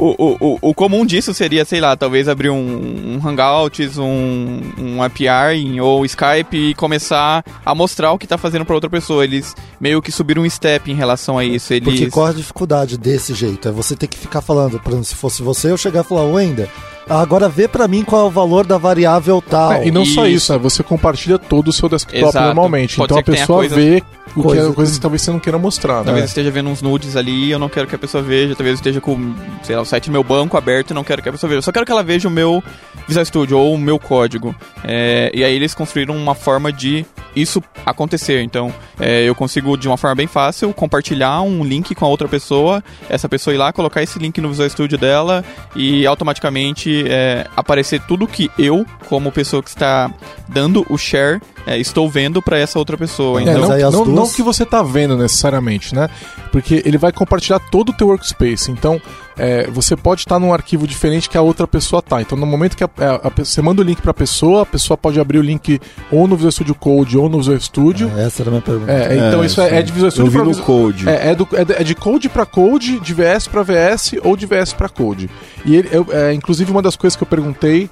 O, 0.00 0.36
o, 0.40 0.58
o 0.70 0.74
comum 0.74 1.04
disso 1.04 1.34
seria, 1.34 1.64
sei 1.64 1.80
lá, 1.80 1.94
talvez 1.96 2.28
abrir 2.28 2.48
um, 2.48 2.56
um 2.56 3.28
Hangouts, 3.28 3.98
um, 3.98 4.60
um 4.78 5.02
API 5.02 5.80
ou 5.80 6.04
Skype 6.06 6.56
e 6.56 6.74
começar 6.74 7.44
a 7.64 7.74
mostrar 7.74 8.12
o 8.12 8.18
que 8.18 8.24
está 8.24 8.38
fazendo 8.38 8.64
para 8.64 8.74
outra 8.74 8.88
pessoa. 8.88 9.24
Eles 9.24 9.54
meio 9.78 10.00
que 10.00 10.10
subiram 10.10 10.42
um 10.42 10.48
step 10.48 10.90
em 10.90 10.94
relação 10.94 11.36
a 11.36 11.44
isso. 11.44 11.74
Eles... 11.74 11.84
Porque 11.84 12.10
qual 12.10 12.26
a 12.26 12.32
dificuldade 12.32 12.96
desse 12.96 13.34
jeito? 13.34 13.68
É 13.68 13.72
você 13.72 13.94
ter 13.94 14.06
que 14.06 14.18
ficar 14.18 14.40
falando, 14.40 14.80
por 14.80 14.90
exemplo, 14.90 15.04
se 15.04 15.14
fosse 15.14 15.42
você, 15.42 15.70
eu 15.70 15.76
chegar 15.76 16.00
e 16.00 16.04
falar, 16.04 16.24
Wender, 16.24 16.68
Agora 17.10 17.48
vê 17.48 17.66
para 17.66 17.88
mim 17.88 18.04
qual 18.04 18.22
é 18.22 18.24
o 18.24 18.30
valor 18.30 18.64
da 18.64 18.78
variável 18.78 19.42
tal. 19.42 19.72
É, 19.72 19.88
e 19.88 19.90
não 19.90 20.04
isso. 20.04 20.14
só 20.14 20.26
isso, 20.28 20.52
né? 20.52 20.58
você 20.60 20.80
compartilha 20.82 21.38
todo 21.38 21.68
o 21.68 21.72
seu 21.72 21.88
desktop 21.88 22.16
Exato. 22.16 22.46
normalmente. 22.46 22.96
Pode 22.96 23.12
então 23.12 23.18
a 23.18 23.22
pessoa 23.22 23.58
coisa... 23.58 23.74
vê 23.74 24.02
o 24.36 24.42
coisa, 24.42 24.62
que 24.62 24.70
é, 24.70 24.74
coisas 24.74 24.94
que 24.94 25.00
talvez 25.00 25.22
você 25.22 25.30
não 25.32 25.40
queira 25.40 25.58
mostrar. 25.58 26.04
Talvez 26.04 26.20
né? 26.20 26.24
esteja 26.24 26.50
vendo 26.50 26.70
uns 26.70 26.80
nudes 26.80 27.16
ali 27.16 27.46
e 27.46 27.50
eu 27.50 27.58
não 27.58 27.68
quero 27.68 27.88
que 27.88 27.94
a 27.94 27.98
pessoa 27.98 28.22
veja. 28.22 28.54
Talvez 28.54 28.76
esteja 28.76 29.00
com, 29.00 29.34
sei 29.62 29.74
lá, 29.74 29.82
o 29.82 29.84
site 29.84 30.06
do 30.06 30.12
meu 30.12 30.22
banco 30.22 30.56
aberto 30.56 30.92
e 30.92 30.94
não 30.94 31.02
quero 31.02 31.20
que 31.20 31.28
a 31.28 31.32
pessoa 31.32 31.48
veja. 31.48 31.58
Eu 31.58 31.62
só 31.62 31.72
quero 31.72 31.84
que 31.84 31.92
ela 31.92 32.02
veja 32.02 32.28
o 32.28 32.30
meu 32.30 32.62
Visual 33.08 33.24
Studio 33.24 33.58
ou 33.58 33.74
o 33.74 33.78
meu 33.78 33.98
código. 33.98 34.54
É, 34.84 35.30
e 35.34 35.42
aí 35.42 35.54
eles 35.54 35.74
construíram 35.74 36.16
uma 36.16 36.34
forma 36.34 36.72
de 36.72 37.04
isso 37.34 37.62
acontecer. 37.84 38.42
Então, 38.42 38.72
é, 38.98 39.22
eu 39.22 39.34
consigo, 39.34 39.76
de 39.76 39.88
uma 39.88 39.96
forma 39.96 40.14
bem 40.14 40.26
fácil, 40.26 40.72
compartilhar 40.72 41.42
um 41.42 41.64
link 41.64 41.94
com 41.94 42.04
a 42.04 42.08
outra 42.08 42.28
pessoa, 42.28 42.82
essa 43.08 43.28
pessoa 43.28 43.54
ir 43.54 43.58
lá, 43.58 43.72
colocar 43.72 44.02
esse 44.02 44.18
link 44.18 44.40
no 44.40 44.48
Visual 44.48 44.68
Studio 44.68 44.98
dela 44.98 45.44
e 45.74 46.06
automaticamente 46.06 46.99
é, 47.08 47.46
aparecer 47.56 48.00
tudo 48.06 48.26
que 48.26 48.50
eu, 48.58 48.84
como 49.08 49.32
pessoa 49.32 49.62
que 49.62 49.68
está 49.68 50.12
dando 50.48 50.86
o 50.88 50.96
share, 50.96 51.40
é, 51.66 51.78
estou 51.78 52.08
vendo 52.08 52.40
para 52.40 52.58
essa 52.58 52.78
outra 52.78 52.96
pessoa. 52.96 53.40
É, 53.40 53.42
então, 53.42 53.60
não, 53.60 53.68
não, 53.68 54.04
duas... 54.04 54.08
não, 54.08 54.28
que 54.28 54.42
você 54.42 54.62
está 54.62 54.82
vendo 54.82 55.16
necessariamente, 55.16 55.94
né? 55.94 56.08
Porque 56.50 56.82
ele 56.84 56.98
vai 56.98 57.12
compartilhar 57.12 57.60
todo 57.70 57.90
o 57.90 57.92
teu 57.92 58.08
workspace. 58.08 58.70
Então, 58.70 59.00
é, 59.40 59.70
você 59.70 59.96
pode 59.96 60.20
estar 60.20 60.38
num 60.38 60.52
arquivo 60.52 60.86
diferente 60.86 61.28
que 61.28 61.38
a 61.38 61.40
outra 61.40 61.66
pessoa 61.66 62.02
tá. 62.02 62.20
Então, 62.20 62.36
no 62.36 62.44
momento 62.44 62.76
que 62.76 62.84
a, 62.84 62.90
a, 62.98 63.28
a, 63.28 63.30
você 63.36 63.62
manda 63.62 63.80
o 63.80 63.84
link 63.84 64.02
para 64.02 64.10
a 64.10 64.14
pessoa, 64.14 64.62
a 64.62 64.66
pessoa 64.66 64.98
pode 64.98 65.18
abrir 65.18 65.38
o 65.38 65.42
link 65.42 65.80
ou 66.12 66.28
no 66.28 66.36
Visual 66.36 66.52
Studio 66.52 66.74
Code 66.74 67.16
ou 67.16 67.28
no 67.28 67.38
Visual 67.38 67.58
Studio. 67.58 68.12
É, 68.16 68.26
essa 68.26 68.42
era 68.42 68.50
a 68.50 68.52
minha 68.52 68.62
pergunta. 68.62 68.92
É, 68.92 69.16
então 69.16 69.42
isso 69.42 69.60
é, 69.62 69.78
é, 69.78 69.82
de 69.82 69.92
Visual 69.92 70.10
Studio 70.10 70.32
para 70.32 70.44
no 70.44 70.56
Code. 70.62 71.08
É, 71.08 71.30
é, 71.30 71.34
do, 71.34 71.48
é, 71.52 71.82
de 71.82 71.94
Code 71.94 72.28
para 72.28 72.44
Code, 72.44 73.00
de 73.00 73.14
VS 73.14 73.48
para 73.48 73.62
VS 73.62 74.14
ou 74.22 74.36
de 74.36 74.44
VS 74.44 74.74
para 74.74 74.88
Code. 74.90 75.30
E 75.64 75.74
ele, 75.74 75.88
eu, 75.90 76.06
inclusive 76.34 76.70
uma 76.70 76.82
das 76.82 76.94
coisas 76.94 77.16
que 77.16 77.22
eu 77.22 77.26
perguntei 77.26 77.88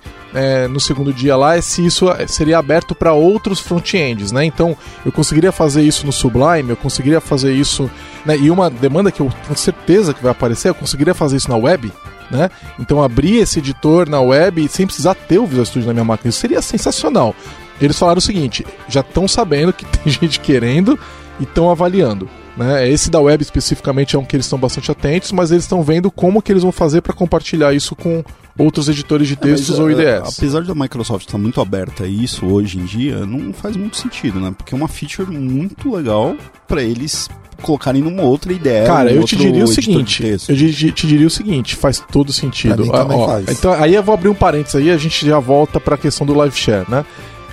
no 0.70 0.78
segundo 0.78 1.12
dia 1.12 1.36
lá 1.36 1.56
é 1.56 1.60
se 1.60 1.84
isso 1.84 2.06
seria 2.26 2.58
aberto 2.58 2.94
para 2.94 3.12
outros 3.12 3.60
front-ends, 3.60 4.30
né? 4.30 4.44
Então, 4.44 4.76
eu 5.04 5.10
conseguiria 5.10 5.50
fazer 5.52 5.82
isso 5.82 6.04
no 6.04 6.12
Sublime, 6.12 6.70
eu 6.70 6.76
conseguiria 6.76 7.20
fazer 7.20 7.52
isso, 7.52 7.90
né? 8.24 8.36
E 8.36 8.50
uma 8.50 8.68
demanda 8.68 9.10
que 9.10 9.20
eu 9.20 9.32
tenho 9.44 9.56
certeza 9.56 10.12
que 10.12 10.22
vai 10.22 10.32
aparecer, 10.32 10.68
eu 10.68 10.74
conseguiria 10.74 11.14
fazer 11.14 11.36
isso 11.36 11.50
na 11.50 11.56
web, 11.56 11.90
né? 12.30 12.50
Então 12.78 13.02
abrir 13.02 13.36
esse 13.36 13.58
editor 13.58 14.08
na 14.08 14.20
web 14.20 14.68
sem 14.68 14.86
precisar 14.86 15.14
ter 15.14 15.38
o 15.38 15.46
Visual 15.46 15.64
Studio 15.64 15.88
na 15.88 15.94
minha 15.94 16.04
máquina, 16.04 16.30
isso 16.30 16.40
seria 16.40 16.60
sensacional. 16.60 17.34
Eles 17.80 17.98
falaram 17.98 18.18
o 18.18 18.22
seguinte: 18.22 18.66
já 18.88 19.00
estão 19.00 19.26
sabendo 19.26 19.72
que 19.72 19.84
tem 19.98 20.12
gente 20.12 20.40
querendo 20.40 20.98
e 21.40 21.44
estão 21.44 21.70
avaliando. 21.70 22.28
Né? 22.58 22.90
Esse 22.90 23.08
da 23.08 23.20
web 23.20 23.40
especificamente 23.40 24.16
é 24.16 24.18
um 24.18 24.24
que 24.24 24.34
eles 24.34 24.46
estão 24.46 24.58
bastante 24.58 24.90
atentos, 24.90 25.30
mas 25.30 25.52
eles 25.52 25.62
estão 25.62 25.80
vendo 25.80 26.10
como 26.10 26.42
que 26.42 26.50
eles 26.50 26.64
vão 26.64 26.72
fazer 26.72 27.00
para 27.00 27.12
compartilhar 27.12 27.72
isso 27.72 27.94
com 27.94 28.24
outros 28.58 28.88
editores 28.88 29.28
de 29.28 29.36
textos 29.36 29.78
é, 29.78 29.82
ou 29.82 29.88
IDS. 29.88 30.36
Apesar 30.36 30.62
da 30.62 30.74
Microsoft 30.74 31.26
estar 31.26 31.38
muito 31.38 31.60
aberta 31.60 32.02
a 32.02 32.08
isso 32.08 32.44
hoje 32.46 32.78
em 32.78 32.84
dia, 32.84 33.24
não 33.24 33.52
faz 33.52 33.76
muito 33.76 33.96
sentido, 33.96 34.40
né? 34.40 34.52
Porque 34.56 34.74
é 34.74 34.76
uma 34.76 34.88
feature 34.88 35.30
muito 35.30 35.94
legal 35.94 36.36
para 36.66 36.82
eles 36.82 37.28
colocarem 37.62 38.02
numa 38.02 38.22
outra 38.22 38.52
ideia. 38.52 38.86
Cara, 38.86 39.12
eu 39.12 39.22
te 39.24 39.36
diria 39.36 39.64
o 39.64 39.68
seguinte, 39.68 40.24
eu 40.24 40.56
te 40.92 41.06
diria 41.06 41.26
o 41.26 41.30
seguinte, 41.30 41.76
faz 41.76 42.02
todo 42.10 42.32
sentido. 42.32 42.90
Ah, 42.92 43.06
ó, 43.08 43.26
faz. 43.26 43.48
Então, 43.48 43.72
aí 43.72 43.94
eu 43.94 44.02
vou 44.02 44.14
abrir 44.14 44.28
um 44.28 44.34
parênteses 44.34 44.76
aí, 44.76 44.90
a 44.90 44.96
gente 44.96 45.24
já 45.24 45.38
volta 45.38 45.78
para 45.78 45.94
a 45.94 45.98
questão 45.98 46.26
do 46.26 46.34
live 46.34 46.56
share, 46.56 46.86
né? 46.88 47.04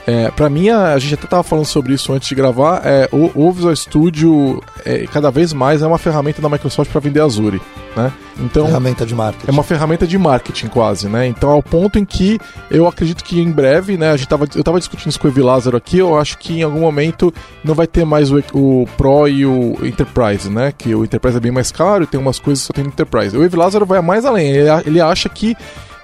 É, 0.08 0.30
para 0.30 0.50
mim, 0.50 0.70
a, 0.70 0.98
gente 1.00 1.16
até 1.16 1.26
tava 1.26 1.44
falando 1.44 1.66
sobre 1.66 1.94
isso 1.94 2.14
antes 2.14 2.28
de 2.28 2.36
gravar. 2.36 2.82
É, 2.86 3.10
o, 3.12 3.32
o 3.34 3.52
Visual 3.52 3.76
Studio, 3.76 4.62
é, 4.86 5.06
cada 5.08 5.32
vez 5.32 5.52
mais, 5.52 5.82
é 5.82 5.88
uma 5.88 5.98
ferramenta 5.98 6.42
da 6.42 6.48
Microsoft 6.48 6.92
para 6.92 7.02
vender 7.02 7.22
Azure. 7.22 7.60
Né? 7.96 8.12
Então, 8.40 8.66
ferramenta 8.66 9.06
de 9.06 9.16
marketing. 9.16 9.48
É 9.48 9.52
uma 9.52 9.64
ferramenta 9.64 10.06
de 10.06 10.18
marketing, 10.18 10.68
quase, 10.68 11.08
né? 11.08 11.26
Então, 11.26 11.50
ao 11.50 11.64
ponto 11.64 11.98
em 11.98 12.04
que 12.04 12.38
eu 12.70 12.88
acredito 12.88 13.24
que 13.24 13.40
em 13.40 13.50
breve, 13.50 13.98
né? 13.98 14.12
A 14.12 14.18
gente 14.18 14.28
tava, 14.28 14.46
eu 14.54 14.60
estava 14.60 14.78
discutindo 14.78 15.10
isso 15.10 15.20
com 15.20 15.28
o 15.28 15.32
Evi 15.32 15.42
Lázaro 15.42 15.78
aqui, 15.78 16.00
eu 16.00 16.18
acho 16.18 16.38
que 16.38 16.60
em 16.60 16.64
algum 16.64 16.82
momento 16.82 17.34
não 17.64 17.74
vai 17.74 17.88
ter 17.88 18.06
mais 18.06 18.32
o, 18.32 18.44
o 18.54 18.86
Pro 18.98 19.28
e 19.30 19.46
o 19.46 19.78
Enterprise, 19.82 20.50
né? 20.50 20.74
Que 20.78 20.94
o 20.94 21.06
Enterprise 21.06 21.38
é 21.38 21.40
bem 21.40 21.54
mais 21.54 21.72
caro 21.72 22.04
e 22.04 22.08
tem 22.08 22.20
umas 22.20 22.38
coisas 22.38 22.64
que 22.64 22.68
só 22.68 22.74
tem 22.74 22.84
no 22.84 22.90
Enterprise. 22.90 23.38
O 23.38 23.44
Evi 23.44 23.56
Lázaro 23.56 23.86
vai 23.86 24.02
mais 24.02 24.26
além. 24.26 24.50
Ele, 24.50 24.70
ele 24.86 25.00
acha 25.00 25.30
que 25.30 25.56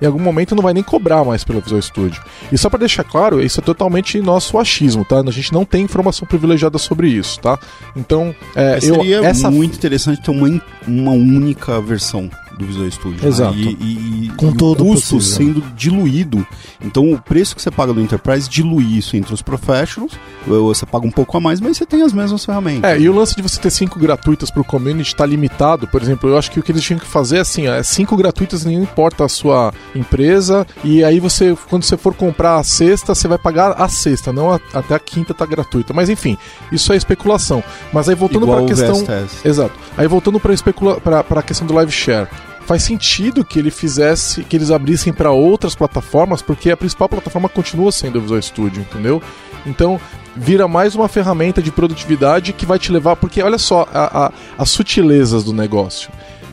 em 0.02 0.06
algum 0.06 0.20
momento 0.20 0.56
não 0.56 0.64
vai 0.64 0.74
nem 0.74 0.84
cobrar 0.84 1.24
mais 1.24 1.44
pelo 1.44 1.62
Visual 1.62 1.82
Studio. 1.82 2.22
E 2.52 2.58
só 2.58 2.70
para 2.70 2.80
deixar 2.80 3.04
claro, 3.04 3.42
isso 3.42 3.60
é 3.60 3.64
totalmente 3.64 4.20
nosso 4.20 4.58
achismo, 4.58 5.06
tá? 5.06 5.20
A 5.20 5.32
gente 5.32 5.54
não 5.54 5.64
tem 5.64 5.84
informação 5.84 6.28
privilegiada 6.28 6.78
sobre 6.78 7.08
isso, 7.10 7.40
tá? 7.40 7.60
Então, 7.96 8.36
é, 8.56 8.78
eu, 8.78 8.96
seria 8.96 9.26
essa... 9.26 9.52
muito 9.52 9.76
interessante 9.76 10.22
ter 10.22 10.32
uma, 10.32 10.62
uma 10.88 11.12
única 11.12 11.80
versão 11.80 12.30
do 12.62 12.68
Visual 12.68 12.92
Studio. 12.92 13.22
Né? 13.22 13.28
Exato. 13.28 13.56
Né? 13.56 13.76
E, 13.80 14.26
e, 14.26 14.30
Com 14.38 14.50
e 14.50 14.56
todo 14.56 14.84
o 14.84 14.88
custo 14.88 15.16
possível. 15.16 15.54
sendo 15.62 15.76
diluído. 15.76 16.46
Então 16.82 17.12
o 17.12 17.22
preço 17.22 17.56
que 17.56 17.62
você 17.62 17.72
paga 17.72 17.94
do 17.94 18.02
Enterprise 18.02 18.50
dilui 18.50 18.98
isso 18.98 19.16
entre 19.18 19.34
os 19.34 19.42
professionals. 19.42 20.14
Você 20.46 20.86
paga 20.86 21.06
um 21.06 21.12
pouco 21.12 21.38
a 21.38 21.40
mais, 21.40 21.60
mas 21.60 21.78
você 21.78 21.86
tem 21.86 22.02
as 22.02 22.14
mesmas 22.14 22.44
ferramentas. 22.46 22.90
É, 22.90 23.00
e 23.00 23.10
o 23.10 23.14
lance 23.14 23.36
de 23.36 23.42
você 23.42 23.60
ter 23.60 23.70
cinco 23.70 24.00
gratuitas 24.00 24.50
pro 24.50 24.64
community 24.64 25.10
está 25.10 25.26
limitado. 25.26 25.88
Por 25.88 26.02
exemplo, 26.02 26.30
eu 26.30 26.38
acho 26.38 26.50
que 26.52 26.60
o 26.60 26.64
que 26.64 26.72
eles 26.72 26.84
tinham 26.84 27.00
que 27.00 27.06
fazer 27.06 27.38
é 27.38 27.42
assim: 27.42 27.68
é 27.68 27.84
cinco 27.84 28.16
gratuitas, 28.16 28.66
não 28.66 28.72
importa 28.72 29.26
a 29.26 29.30
sua 29.30 29.74
empresa. 29.96 30.66
E 30.84 31.04
aí 31.04 31.20
você, 31.20 31.56
quando 31.70 31.84
você 31.84 31.98
for 31.98 32.14
comprar 32.14 32.58
a 32.58 32.64
sexta, 32.64 33.14
você 33.14 33.28
vai 33.28 33.38
pagar 33.38 33.74
a 33.74 33.88
sexta, 33.88 34.32
não 34.32 34.52
a, 34.52 34.60
até 34.74 34.96
a 34.96 35.00
quinta 35.00 35.34
tá 35.34 35.46
gratuita. 35.46 35.94
Mas 35.94 36.10
enfim, 36.10 36.38
isso 36.72 36.94
é 36.94 36.96
especulação. 36.96 37.64
Mas 37.94 38.10
aí 38.10 38.16
voltando 38.16 38.48
para 38.48 38.62
a 38.62 38.66
questão. 38.66 39.04
Exato. 39.44 39.74
Aí 39.98 40.08
voltando 40.08 40.40
para 40.40 40.54
especula... 40.54 41.02
a 41.30 41.42
questão 41.42 41.68
do 41.68 41.74
live 41.74 41.92
share 41.92 42.28
faz 42.72 42.84
sentido 42.84 43.44
que 43.44 43.60
ele 43.60 43.70
fizesse, 43.70 44.46
que 44.46 44.56
eles 44.56 44.72
abrissem 44.72 45.12
para 45.12 45.30
outras 45.30 45.76
plataformas, 45.76 46.42
porque 46.42 46.72
a 46.72 46.78
principal 46.78 47.10
plataforma 47.10 47.50
continua 47.50 47.92
sendo 47.92 48.18
o 48.18 48.22
Visual 48.22 48.42
Studio, 48.42 48.82
entendeu? 48.82 49.22
Então, 49.66 50.00
vira 50.38 50.70
mais 50.70 50.96
uma 50.96 51.10
ferramenta 51.10 51.62
de 51.62 51.70
produtividade 51.70 52.54
que 52.54 52.66
vai 52.66 52.80
te 52.80 52.90
levar, 52.90 53.18
porque 53.18 53.44
olha 53.44 53.58
só 53.58 53.86
a, 53.94 54.28
a, 54.28 54.32
as 54.58 54.70
sutilezas 54.70 55.44
do 55.44 55.52
negócio. 55.52 56.10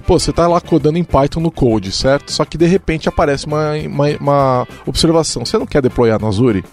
Pô, 0.09 0.19
você 0.19 0.31
está 0.31 0.49
lá 0.49 0.61
codando 0.61 0.99
em 0.99 1.05
Python 1.05 1.39
no 1.39 1.53
Code, 1.53 1.93
certo? 1.93 2.33
Só 2.33 2.45
que 2.45 2.59
de 2.59 2.67
repente 2.67 3.09
aparece 3.09 3.47
uma, 3.47 3.75
uma, 3.75 4.09
uma 4.21 4.69
observação. 4.87 5.47
Você 5.47 5.57
não 5.57 5.67
quer 5.67 5.83
deployar 5.83 6.21
no 6.21 6.27
Azure? 6.27 6.65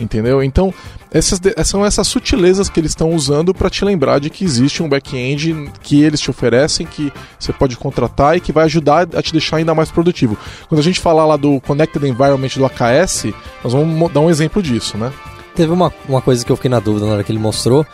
entendeu? 0.00 0.42
Então, 0.42 0.72
essas 1.14 1.40
são 1.64 1.86
essas 1.86 2.08
sutilezas 2.08 2.68
que 2.68 2.80
eles 2.80 2.90
estão 2.90 3.12
usando 3.12 3.54
para 3.54 3.70
te 3.70 3.84
lembrar 3.84 4.18
de 4.18 4.28
que 4.28 4.44
existe 4.44 4.82
um 4.82 4.88
back-end 4.88 5.70
que 5.80 6.02
eles 6.02 6.20
te 6.20 6.28
oferecem, 6.28 6.84
que 6.84 7.12
você 7.38 7.52
pode 7.52 7.76
contratar 7.76 8.36
e 8.36 8.40
que 8.40 8.50
vai 8.50 8.64
ajudar 8.64 9.08
a 9.14 9.22
te 9.22 9.30
deixar 9.30 9.58
ainda 9.58 9.72
mais 9.76 9.92
produtivo. 9.92 10.36
Quando 10.68 10.80
a 10.80 10.82
gente 10.82 10.98
falar 10.98 11.24
lá 11.24 11.36
do 11.36 11.60
Connected 11.60 12.04
Environment 12.04 12.50
do 12.56 12.66
AKS, 12.66 13.26
nós 13.62 13.72
vamos 13.72 14.12
dar 14.12 14.20
um 14.20 14.28
exemplo 14.28 14.60
disso, 14.60 14.98
né? 14.98 15.12
Teve 15.54 15.72
uma, 15.72 15.94
uma 16.08 16.20
coisa 16.20 16.44
que 16.44 16.50
eu 16.50 16.56
fiquei 16.56 16.68
na 16.68 16.80
dúvida 16.80 17.06
na 17.06 17.12
hora 17.12 17.22
que 17.22 17.30
ele 17.30 17.38
mostrou, 17.38 17.86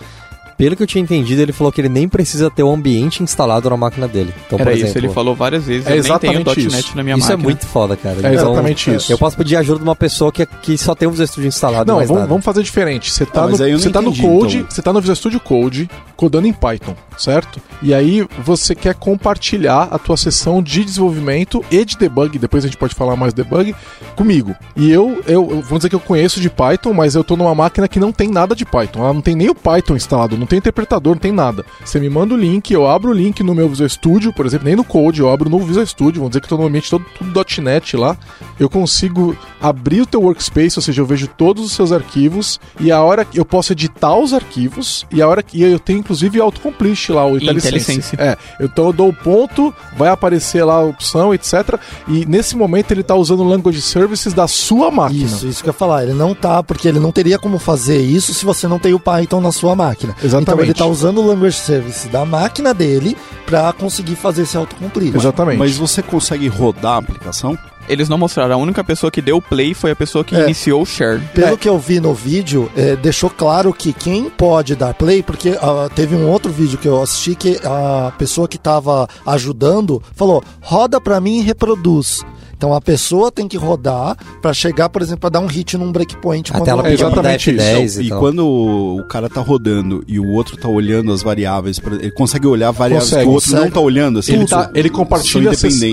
pelo 0.61 0.77
que 0.77 0.83
eu 0.83 0.87
tinha 0.87 1.01
entendido, 1.01 1.41
ele 1.41 1.55
falou 1.55 1.73
que 1.73 1.81
ele 1.81 1.89
nem 1.89 2.07
precisa 2.07 2.51
ter 2.51 2.63
o 2.63 2.71
ambiente 2.71 3.23
instalado 3.23 3.71
na 3.71 3.79
máquina 3.79 4.07
dele. 4.07 4.35
Então, 4.47 4.59
Era 4.59 4.69
por 4.69 4.77
exemplo, 4.77 4.91
isso, 4.91 4.99
ele 4.99 5.09
falou 5.09 5.35
várias 5.35 5.65
vezes. 5.65 5.87
É 5.87 5.93
eu 5.93 5.97
exatamente 5.97 6.45
nem 6.45 6.55
tenho 6.55 6.67
isso. 6.67 6.77
.NET 6.77 6.97
na 6.97 7.03
minha 7.03 7.17
isso 7.17 7.23
máquina. 7.23 7.39
Isso 7.39 7.47
é 7.47 7.51
muito 7.51 7.67
foda, 7.67 7.97
cara. 7.97 8.17
É 8.17 8.19
então, 8.19 8.33
exatamente 8.33 8.95
isso. 8.95 9.11
Eu 9.11 9.17
posso 9.17 9.39
pedir 9.39 9.57
ajuda 9.57 9.79
de 9.79 9.85
uma 9.85 9.97
pessoa 9.97 10.31
que, 10.31 10.45
que 10.45 10.77
só 10.77 10.95
tem 10.95 11.09
o 11.09 11.13
Visual 11.13 11.27
Studio 11.29 11.49
instalado. 11.49 11.91
Não, 11.91 12.05
vamos, 12.05 12.29
vamos, 12.29 12.45
fazer 12.45 12.63
diferente. 12.63 13.11
Você 13.11 13.25
tá, 13.25 13.47
no, 13.47 13.57
você 13.57 13.89
tá 13.89 14.03
no 14.03 14.15
Code, 14.15 14.59
então. 14.59 14.71
você 14.71 14.83
tá 14.83 14.93
no 14.93 15.01
Visual 15.01 15.17
Studio 15.17 15.41
Code, 15.41 15.89
codando 16.15 16.47
em 16.47 16.53
Python, 16.53 16.95
certo? 17.17 17.59
E 17.81 17.95
aí 17.95 18.29
você 18.45 18.75
quer 18.75 18.95
compartilhar 18.95 19.89
a 19.91 19.99
tua 19.99 20.19
sessão 20.19 20.63
de 20.63 20.85
desenvolvimento 20.85 21.65
e 21.71 21.83
de 21.87 21.97
debug, 21.97 22.39
depois 22.39 22.65
a 22.65 22.69
gente 22.69 22.77
pode 22.77 22.95
falar 22.95 23.17
mais 23.17 23.33
debug, 23.33 23.75
comigo. 24.15 24.55
E 24.77 24.91
eu, 24.91 25.23
eu, 25.27 25.47
vamos 25.47 25.79
dizer 25.79 25.89
que 25.89 25.95
eu 25.95 26.01
conheço 26.01 26.39
de 26.39 26.51
Python, 26.51 26.93
mas 26.93 27.15
eu 27.15 27.25
tô 27.25 27.35
numa 27.35 27.55
máquina 27.55 27.89
que 27.89 27.99
não 27.99 28.13
tem 28.13 28.29
nada 28.29 28.55
de 28.55 28.67
Python. 28.67 29.01
Ela 29.01 29.15
não 29.15 29.23
tem 29.23 29.35
nem 29.35 29.49
o 29.49 29.55
Python 29.55 29.97
instalado, 29.97 30.37
não 30.37 30.50
tem 30.51 30.59
interpretador, 30.59 31.15
não 31.15 31.21
tem 31.21 31.31
nada. 31.31 31.65
Você 31.85 32.01
me 32.01 32.11
manda 32.11 32.35
o 32.35 32.37
link, 32.37 32.73
eu 32.73 32.89
abro 32.89 33.11
o 33.11 33.15
link 33.15 33.41
no 33.43 33.55
meu 33.55 33.69
Visual 33.69 33.89
Studio, 33.89 34.33
por 34.33 34.45
exemplo, 34.45 34.67
nem 34.67 34.75
no 34.75 34.83
Code, 34.83 35.21
eu 35.21 35.31
abro 35.31 35.49
no 35.49 35.61
Visual 35.61 35.87
Studio, 35.87 36.21
vamos 36.21 36.31
dizer 36.31 36.41
que 36.41 36.47
estou 36.47 36.59
no 36.59 36.67
ambiente 36.67 36.91
todo 36.91 37.05
tudo 37.17 37.63
.NET 37.63 37.97
lá, 37.97 38.17
eu 38.59 38.69
consigo 38.69 39.37
abrir 39.61 40.01
o 40.01 40.07
teu 40.07 40.23
workspace, 40.23 40.77
ou 40.77 40.83
seja, 40.83 41.01
eu 41.01 41.07
vejo 41.07 41.29
todos 41.29 41.65
os 41.65 41.73
seus 41.73 41.93
arquivos 41.93 42.59
e 42.81 42.91
a 42.91 43.01
hora 43.01 43.25
que 43.25 43.39
eu 43.39 43.45
posso 43.45 43.73
editar 43.73 44.17
os 44.17 44.35
arquivos 44.35 45.07
e 45.13 45.23
a 45.23 45.29
hora 45.29 45.43
que 45.43 45.63
eu 45.63 45.79
tenho 45.79 46.01
inclusive 46.01 46.41
autocomplete 46.41 47.13
lá 47.13 47.25
o 47.25 47.37
IntelliSense. 47.37 48.17
É, 48.19 48.37
então 48.61 48.87
eu 48.87 48.93
dou 48.93 49.09
o 49.09 49.15
ponto, 49.15 49.73
vai 49.97 50.09
aparecer 50.09 50.65
lá 50.65 50.75
a 50.75 50.85
opção, 50.85 51.33
etc. 51.33 51.79
E 52.09 52.27
nesse 52.27 52.57
momento 52.57 52.91
ele 52.91 53.03
está 53.03 53.15
usando 53.15 53.41
o 53.41 53.49
language 53.49 53.81
services 53.81 54.33
da 54.33 54.49
sua 54.49 54.91
máquina. 54.91 55.25
Isso, 55.25 55.47
isso 55.47 55.63
que 55.63 55.69
eu 55.69 55.73
ia 55.73 55.79
falar, 55.79 56.03
ele 56.03 56.13
não 56.13 56.35
tá, 56.35 56.63
porque 56.63 56.89
ele 56.89 56.99
não 56.99 57.13
teria 57.13 57.39
como 57.39 57.59
fazer 57.59 58.01
isso 58.01 58.35
se 58.35 58.45
você 58.45 58.67
não 58.67 58.79
tem 58.79 58.93
o 58.93 59.01
Python 59.01 59.41
na 59.41 59.53
sua 59.53 59.77
máquina. 59.77 60.15
Exatamente. 60.23 60.40
Então 60.41 60.61
ele 60.61 60.73
está 60.73 60.87
usando 60.87 61.19
o 61.19 61.27
language 61.27 61.57
service 61.57 62.09
da 62.09 62.25
máquina 62.25 62.73
dele 62.73 63.17
para 63.47 63.73
conseguir 63.73 64.17
fazer 64.17 64.43
esse 64.43 64.57
autocomplete. 64.57 65.17
Exatamente. 65.17 65.59
Mas 65.59 65.77
você 65.77 66.03
consegue 66.03 66.49
rodar 66.49 66.95
a 66.95 66.99
aplicação? 66.99 67.59
Eles 67.89 68.09
não 68.09 68.17
mostraram. 68.17 68.55
A 68.55 68.57
única 68.57 68.85
pessoa 68.85 69.11
que 69.11 69.21
deu 69.21 69.43
play 69.43 69.75
foi 69.75 69.91
a 69.91 69.97
pessoa 69.97 70.25
que 70.25 70.37
é. 70.37 70.45
iniciou 70.45 70.83
o 70.83 70.87
share. 70.87 71.21
Pelo 71.35 71.55
é. 71.55 71.57
que 71.57 71.69
eu 71.69 71.77
vi 71.77 71.99
no 71.99 72.15
vídeo, 72.15 72.71
é, 72.77 72.95
deixou 72.95 73.29
claro 73.29 73.73
que 73.73 73.93
quem 73.93 74.31
pode 74.31 74.77
dar 74.77 74.95
play, 74.95 75.25
porque 75.25 75.51
uh, 75.51 75.91
teve 75.93 76.15
um 76.15 76.29
outro 76.29 76.53
vídeo 76.53 76.79
que 76.79 76.87
eu 76.87 77.03
assisti 77.03 77.35
que 77.35 77.61
a 77.65 78.13
pessoa 78.17 78.47
que 78.47 78.57
estava 78.57 79.09
ajudando 79.27 80.01
falou: 80.15 80.43
roda 80.61 81.01
para 81.01 81.21
mim 81.21 81.39
e 81.39 81.43
reproduz. 81.43 82.25
Então 82.61 82.75
a 82.75 82.81
pessoa 82.81 83.33
tem 83.33 83.49
que 83.49 83.57
rodar 83.57 84.15
para 84.43 84.53
chegar, 84.53 84.91
por 84.91 85.01
exemplo, 85.01 85.27
a 85.27 85.31
dar 85.31 85.41
um 85.41 85.47
hit 85.47 85.79
num 85.79 85.91
breakpoint. 85.91 86.55
Até 86.55 86.71
ela 86.71 86.87
é 86.87 86.93
exatamente 86.93 87.57
isso. 87.57 88.03
E, 88.03 88.09
e 88.09 88.11
quando 88.11 88.47
o 88.47 89.03
cara 89.09 89.31
tá 89.31 89.41
rodando 89.41 90.05
e 90.07 90.21
o 90.21 90.29
outro 90.29 90.59
tá 90.59 90.69
olhando 90.69 91.11
as 91.11 91.23
variáveis, 91.23 91.81
ele 91.99 92.11
consegue 92.11 92.47
olhar 92.47 92.71
variáveis 92.71 93.09
consegue, 93.09 93.25
que 93.25 93.31
o 93.31 93.33
outro 93.33 93.49
consegue. 93.49 93.65
não 93.65 93.73
tá 93.73 93.81
olhando. 93.81 94.19
Assim, 94.19 94.35
ele, 94.35 94.47
tá, 94.47 94.71
ele 94.75 94.91
compartilha, 94.91 95.53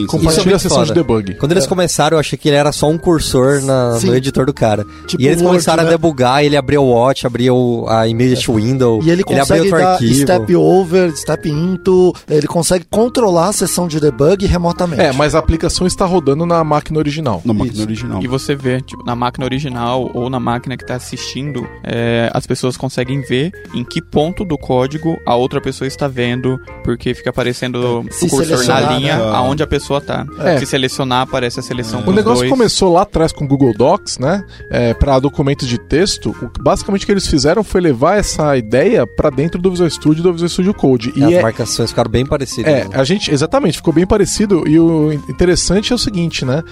compartilha 0.09 0.57
a 0.57 0.59
sessão 0.59 0.83
de 0.83 0.93
debug. 0.93 1.35
Quando 1.35 1.53
eles 1.53 1.63
é. 1.63 1.67
começaram, 1.69 2.17
eu 2.17 2.19
achei 2.19 2.37
que 2.37 2.49
ele 2.49 2.57
era 2.57 2.73
só 2.73 2.89
um 2.89 2.97
cursor 2.97 3.61
na, 3.61 3.97
no 4.01 4.13
editor 4.13 4.45
do 4.45 4.53
cara. 4.53 4.83
Tipo 5.07 5.21
e 5.21 5.25
eles 5.25 5.37
Word, 5.37 5.51
começaram 5.51 5.83
né? 5.83 5.87
a 5.87 5.91
debugar, 5.93 6.43
ele 6.43 6.57
abriu 6.57 6.83
o 6.83 6.89
watch, 6.89 7.25
abriu 7.25 7.85
a 7.87 8.09
immediate 8.09 8.51
é. 8.51 8.53
window, 8.53 8.99
e 9.01 9.09
ele, 9.09 9.23
ele 9.25 9.39
abriu 9.39 9.63
outro 9.63 9.79
dar 9.79 9.93
arquivo. 9.93 10.13
step 10.15 10.55
over, 10.57 11.15
step 11.15 11.49
into, 11.49 12.13
ele 12.29 12.45
consegue 12.45 12.83
controlar 12.89 13.47
a 13.47 13.53
sessão 13.53 13.87
de 13.87 14.01
debug 14.01 14.45
remotamente. 14.45 15.01
É, 15.01 15.13
mas 15.13 15.33
a 15.33 15.39
aplicação 15.39 15.87
está 15.87 16.05
rodando 16.05 16.45
na 16.45 16.56
na 16.57 16.63
máquina 16.63 16.99
original. 16.99 17.41
Na 17.45 17.53
máquina 17.53 17.73
Isso. 17.73 17.83
original. 17.83 18.23
E 18.23 18.27
você 18.27 18.55
vê, 18.55 18.81
tipo, 18.81 19.03
na 19.05 19.15
máquina 19.15 19.45
original 19.45 20.09
ou 20.13 20.29
na 20.29 20.39
máquina 20.39 20.75
que 20.75 20.83
está 20.83 20.95
assistindo, 20.95 21.67
é, 21.83 22.29
as 22.33 22.47
pessoas 22.47 22.75
conseguem 22.75 23.21
ver 23.21 23.51
em 23.73 23.83
que 23.83 24.01
ponto 24.01 24.43
do 24.43 24.57
código 24.57 25.19
a 25.25 25.35
outra 25.35 25.61
pessoa 25.61 25.87
está 25.87 26.07
vendo, 26.07 26.59
porque 26.83 27.13
fica 27.13 27.29
aparecendo 27.29 27.77
é, 27.77 28.25
o 28.25 28.29
cursor 28.29 28.65
na 28.65 28.97
linha 28.97 29.17
né? 29.17 29.31
aonde 29.33 29.61
a 29.61 29.67
pessoa 29.67 29.99
está. 29.99 30.25
É. 30.39 30.57
Se 30.57 30.65
selecionar, 30.65 31.21
aparece 31.21 31.59
a 31.59 31.63
seleção. 31.63 32.01
É. 32.01 32.09
O 32.09 32.11
negócio 32.11 32.39
dois. 32.39 32.49
começou 32.49 32.93
lá 32.93 33.03
atrás 33.03 33.31
com 33.31 33.45
o 33.45 33.47
Google 33.47 33.73
Docs, 33.73 34.17
né? 34.17 34.43
É, 34.71 34.93
para 34.93 35.19
documentos 35.19 35.67
de 35.67 35.77
texto. 35.77 36.35
Basicamente 36.59 37.03
o 37.03 37.05
que 37.05 37.11
eles 37.11 37.27
fizeram 37.27 37.63
foi 37.63 37.81
levar 37.81 38.17
essa 38.17 38.57
ideia 38.57 39.05
para 39.05 39.29
dentro 39.29 39.61
do 39.61 39.69
Visual 39.69 39.89
Studio 39.89 40.21
e 40.21 40.23
do 40.23 40.33
Visual 40.33 40.49
Studio 40.49 40.73
Code. 40.73 41.13
E, 41.15 41.19
e 41.19 41.23
as 41.23 41.33
é 41.33 41.41
marcações 41.41 41.89
ficaram 41.89 42.09
bem 42.09 42.25
parecidas. 42.25 42.73
É, 42.73 42.83
né? 42.85 42.89
a 42.93 43.03
gente, 43.03 43.31
exatamente, 43.31 43.77
ficou 43.77 43.93
bem 43.93 44.07
parecido. 44.07 44.67
E 44.67 44.79
o 44.79 45.13
interessante 45.13 45.91
é 45.91 45.95
o 45.95 45.99
seguinte, 45.99 46.45
né? 46.47 46.63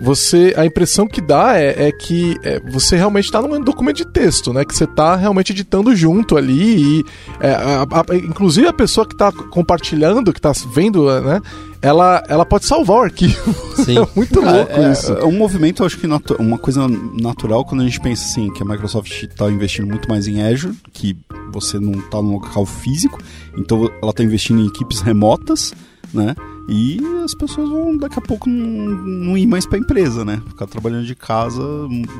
Você, 0.00 0.54
a 0.56 0.66
impressão 0.66 1.06
que 1.06 1.20
dá 1.20 1.58
é, 1.58 1.88
é 1.88 1.92
que 1.92 2.36
é, 2.42 2.60
você 2.60 2.96
realmente 2.96 3.26
está 3.26 3.40
num 3.40 3.60
documento 3.60 3.98
de 3.98 4.06
texto, 4.06 4.52
né? 4.52 4.64
Que 4.64 4.74
você 4.74 4.84
está 4.84 5.14
realmente 5.14 5.52
editando 5.52 5.94
junto 5.94 6.36
ali. 6.36 7.00
E, 7.00 7.04
é, 7.40 7.50
a, 7.52 7.82
a, 7.82 8.16
inclusive 8.16 8.66
a 8.66 8.72
pessoa 8.72 9.06
que 9.06 9.14
está 9.14 9.30
compartilhando, 9.30 10.32
que 10.32 10.38
está 10.38 10.52
vendo, 10.72 11.08
né? 11.20 11.40
ela, 11.80 12.22
ela 12.28 12.44
pode 12.44 12.66
salvar 12.66 12.98
o 12.98 13.02
arquivo. 13.02 13.54
Sim. 13.84 13.98
é 13.98 14.08
muito 14.14 14.40
louco 14.40 14.72
é, 14.72 14.92
isso. 14.92 15.12
É 15.12 15.24
um 15.24 15.32
movimento, 15.32 15.84
acho 15.84 15.98
que 15.98 16.06
uma 16.06 16.58
coisa 16.58 16.86
natural 17.20 17.64
quando 17.64 17.82
a 17.82 17.84
gente 17.84 18.00
pensa 18.00 18.24
assim, 18.24 18.52
que 18.52 18.62
a 18.62 18.66
Microsoft 18.66 19.22
está 19.22 19.50
investindo 19.50 19.86
muito 19.86 20.08
mais 20.08 20.26
em 20.26 20.42
Azure, 20.42 20.74
que 20.92 21.16
você 21.52 21.78
não 21.78 21.92
está 21.92 22.20
no 22.20 22.32
local 22.32 22.66
físico, 22.66 23.18
então 23.56 23.90
ela 24.02 24.10
está 24.10 24.22
investindo 24.22 24.60
em 24.60 24.66
equipes 24.66 25.00
remotas, 25.00 25.72
né? 26.12 26.34
E 26.68 27.00
as 27.24 27.34
pessoas 27.34 27.70
vão 27.70 27.96
daqui 27.96 28.18
a 28.18 28.22
pouco 28.22 28.48
não, 28.48 28.94
não 28.94 29.38
ir 29.38 29.46
mais 29.46 29.64
para 29.64 29.78
a 29.78 29.80
empresa, 29.80 30.24
né? 30.24 30.42
Ficar 30.48 30.66
trabalhando 30.66 31.06
de 31.06 31.14
casa 31.14 31.62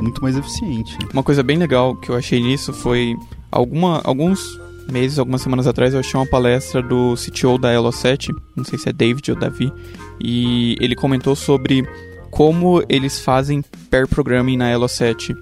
muito 0.00 0.22
mais 0.22 0.36
eficiente. 0.36 0.96
Uma 1.12 1.22
coisa 1.22 1.42
bem 1.42 1.58
legal 1.58 1.94
que 1.94 2.08
eu 2.08 2.16
achei 2.16 2.40
nisso 2.40 2.72
foi 2.72 3.14
alguma, 3.52 4.00
alguns 4.04 4.58
meses, 4.90 5.18
algumas 5.18 5.42
semanas 5.42 5.66
atrás, 5.66 5.92
eu 5.92 6.00
achei 6.00 6.18
uma 6.18 6.26
palestra 6.26 6.82
do 6.82 7.14
CTO 7.14 7.58
da 7.58 7.74
Elo7, 7.74 8.34
não 8.56 8.64
sei 8.64 8.78
se 8.78 8.88
é 8.88 8.92
David 8.92 9.30
ou 9.30 9.38
Davi, 9.38 9.70
e 10.18 10.76
ele 10.80 10.94
comentou 10.94 11.36
sobre 11.36 11.86
como 12.30 12.82
eles 12.88 13.20
fazem 13.20 13.62
pair 13.90 14.06
programming 14.06 14.56
na 14.56 14.72
Elo7. 14.72 15.36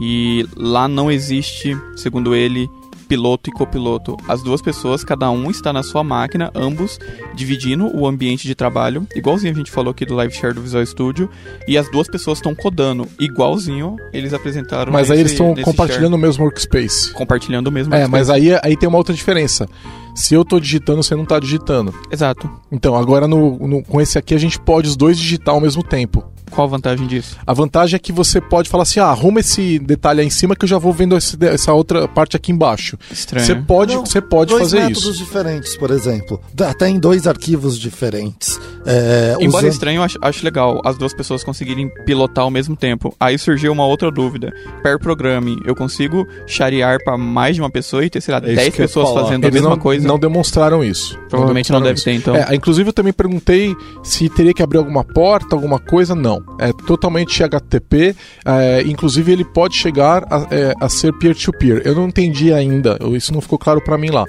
E 0.00 0.46
lá 0.56 0.88
não 0.88 1.10
existe, 1.10 1.76
segundo 1.96 2.34
ele, 2.34 2.68
piloto 3.12 3.50
e 3.50 3.52
copiloto. 3.52 4.16
As 4.26 4.42
duas 4.42 4.62
pessoas, 4.62 5.04
cada 5.04 5.30
um 5.30 5.50
está 5.50 5.70
na 5.70 5.82
sua 5.82 6.02
máquina, 6.02 6.50
ambos 6.54 6.98
dividindo 7.34 7.94
o 7.94 8.06
ambiente 8.06 8.48
de 8.48 8.54
trabalho, 8.54 9.06
igualzinho 9.14 9.52
a 9.52 9.56
gente 9.56 9.70
falou 9.70 9.90
aqui 9.90 10.06
do 10.06 10.14
live 10.14 10.32
share 10.32 10.54
do 10.54 10.62
Visual 10.62 10.86
Studio, 10.86 11.28
e 11.68 11.76
as 11.76 11.90
duas 11.90 12.08
pessoas 12.08 12.38
estão 12.38 12.54
codando, 12.54 13.06
igualzinho 13.20 13.96
eles 14.14 14.32
apresentaram. 14.32 14.90
Mas 14.90 15.10
aí 15.10 15.20
eles 15.20 15.32
estão 15.32 15.54
compartilhando 15.56 16.12
share. 16.12 16.14
o 16.14 16.18
mesmo 16.18 16.44
workspace. 16.44 17.12
Compartilhando 17.12 17.66
o 17.66 17.70
mesmo 17.70 17.92
É, 17.94 17.98
workspace. 17.98 18.10
mas 18.10 18.30
aí, 18.30 18.58
aí 18.62 18.78
tem 18.78 18.88
uma 18.88 18.96
outra 18.96 19.14
diferença. 19.14 19.68
Se 20.14 20.32
eu 20.34 20.42
tô 20.42 20.58
digitando, 20.58 21.02
você 21.02 21.14
não 21.14 21.26
tá 21.26 21.38
digitando. 21.38 21.94
Exato. 22.10 22.48
Então, 22.70 22.96
agora 22.96 23.28
no, 23.28 23.58
no, 23.58 23.82
com 23.82 24.00
esse 24.00 24.16
aqui 24.16 24.34
a 24.34 24.38
gente 24.38 24.58
pode 24.58 24.88
os 24.88 24.96
dois 24.96 25.18
digitar 25.18 25.54
ao 25.54 25.60
mesmo 25.60 25.82
tempo. 25.82 26.24
Qual 26.52 26.66
a 26.66 26.70
vantagem 26.70 27.06
disso? 27.06 27.36
A 27.46 27.54
vantagem 27.54 27.96
é 27.96 27.98
que 27.98 28.12
você 28.12 28.40
pode 28.40 28.68
falar 28.68 28.82
assim: 28.82 29.00
ah, 29.00 29.06
arruma 29.06 29.40
esse 29.40 29.78
detalhe 29.78 30.20
aí 30.20 30.26
em 30.26 30.30
cima 30.30 30.54
que 30.54 30.64
eu 30.64 30.68
já 30.68 30.78
vou 30.78 30.92
vendo 30.92 31.16
esse, 31.16 31.36
essa 31.46 31.72
outra 31.72 32.06
parte 32.06 32.36
aqui 32.36 32.52
embaixo. 32.52 32.98
Estranho. 33.10 33.44
Você 33.44 33.54
pode, 33.54 33.94
Não, 33.94 34.04
você 34.04 34.20
pode 34.20 34.52
fazer 34.52 34.64
isso. 34.64 34.76
Dois 34.76 34.96
métodos 34.96 35.18
diferentes, 35.18 35.76
por 35.76 35.90
exemplo. 35.90 36.40
Até 36.60 36.88
em 36.88 36.98
dois 36.98 37.26
arquivos 37.26 37.78
diferentes. 37.78 38.60
É, 38.84 39.34
Embora 39.40 39.64
usando... 39.64 39.72
estranho, 39.72 39.98
eu 39.98 40.02
acho, 40.02 40.18
acho, 40.20 40.44
legal 40.44 40.80
as 40.84 40.98
duas 40.98 41.14
pessoas 41.14 41.42
conseguirem 41.42 41.88
pilotar 42.04 42.44
ao 42.44 42.50
mesmo 42.50 42.76
tempo. 42.76 43.14
Aí 43.18 43.38
surgiu 43.38 43.72
uma 43.72 43.86
outra 43.86 44.10
dúvida. 44.10 44.52
Per 44.82 44.98
programming, 44.98 45.58
eu 45.64 45.74
consigo 45.74 46.26
charear 46.46 47.02
para 47.02 47.16
mais 47.16 47.56
de 47.56 47.62
uma 47.62 47.70
pessoa 47.70 48.04
e 48.04 48.10
ter, 48.10 48.20
sei 48.20 48.34
lá, 48.34 48.40
10 48.40 48.58
é 48.58 48.70
pessoas 48.70 49.10
fazendo 49.10 49.44
Eles 49.44 49.56
a 49.56 49.60
mesma 49.60 49.70
não, 49.70 49.78
coisa? 49.78 50.06
Não 50.06 50.18
demonstraram 50.18 50.84
isso. 50.84 51.18
Provavelmente 51.28 51.70
não, 51.70 51.78
não 51.78 51.86
deve 51.86 51.96
isso. 51.96 52.04
ter, 52.04 52.12
então. 52.12 52.36
É, 52.36 52.54
inclusive, 52.54 52.88
eu 52.88 52.92
também 52.92 53.12
perguntei 53.12 53.74
se 54.02 54.28
teria 54.28 54.52
que 54.52 54.62
abrir 54.62 54.78
alguma 54.78 55.04
porta, 55.04 55.54
alguma 55.54 55.78
coisa. 55.78 56.14
Não. 56.14 56.41
É 56.58 56.72
totalmente 56.86 57.42
HTTP. 57.42 58.14
É, 58.44 58.82
inclusive, 58.82 59.32
ele 59.32 59.44
pode 59.44 59.74
chegar 59.74 60.24
a, 60.30 60.46
é, 60.50 60.74
a 60.80 60.88
ser 60.88 61.12
peer-to-peer. 61.18 61.76
-peer. 61.76 61.86
Eu 61.86 61.94
não 61.94 62.08
entendi 62.08 62.52
ainda, 62.52 62.98
isso 63.16 63.32
não 63.32 63.40
ficou 63.40 63.58
claro 63.58 63.82
para 63.82 63.98
mim 63.98 64.10
lá. 64.10 64.24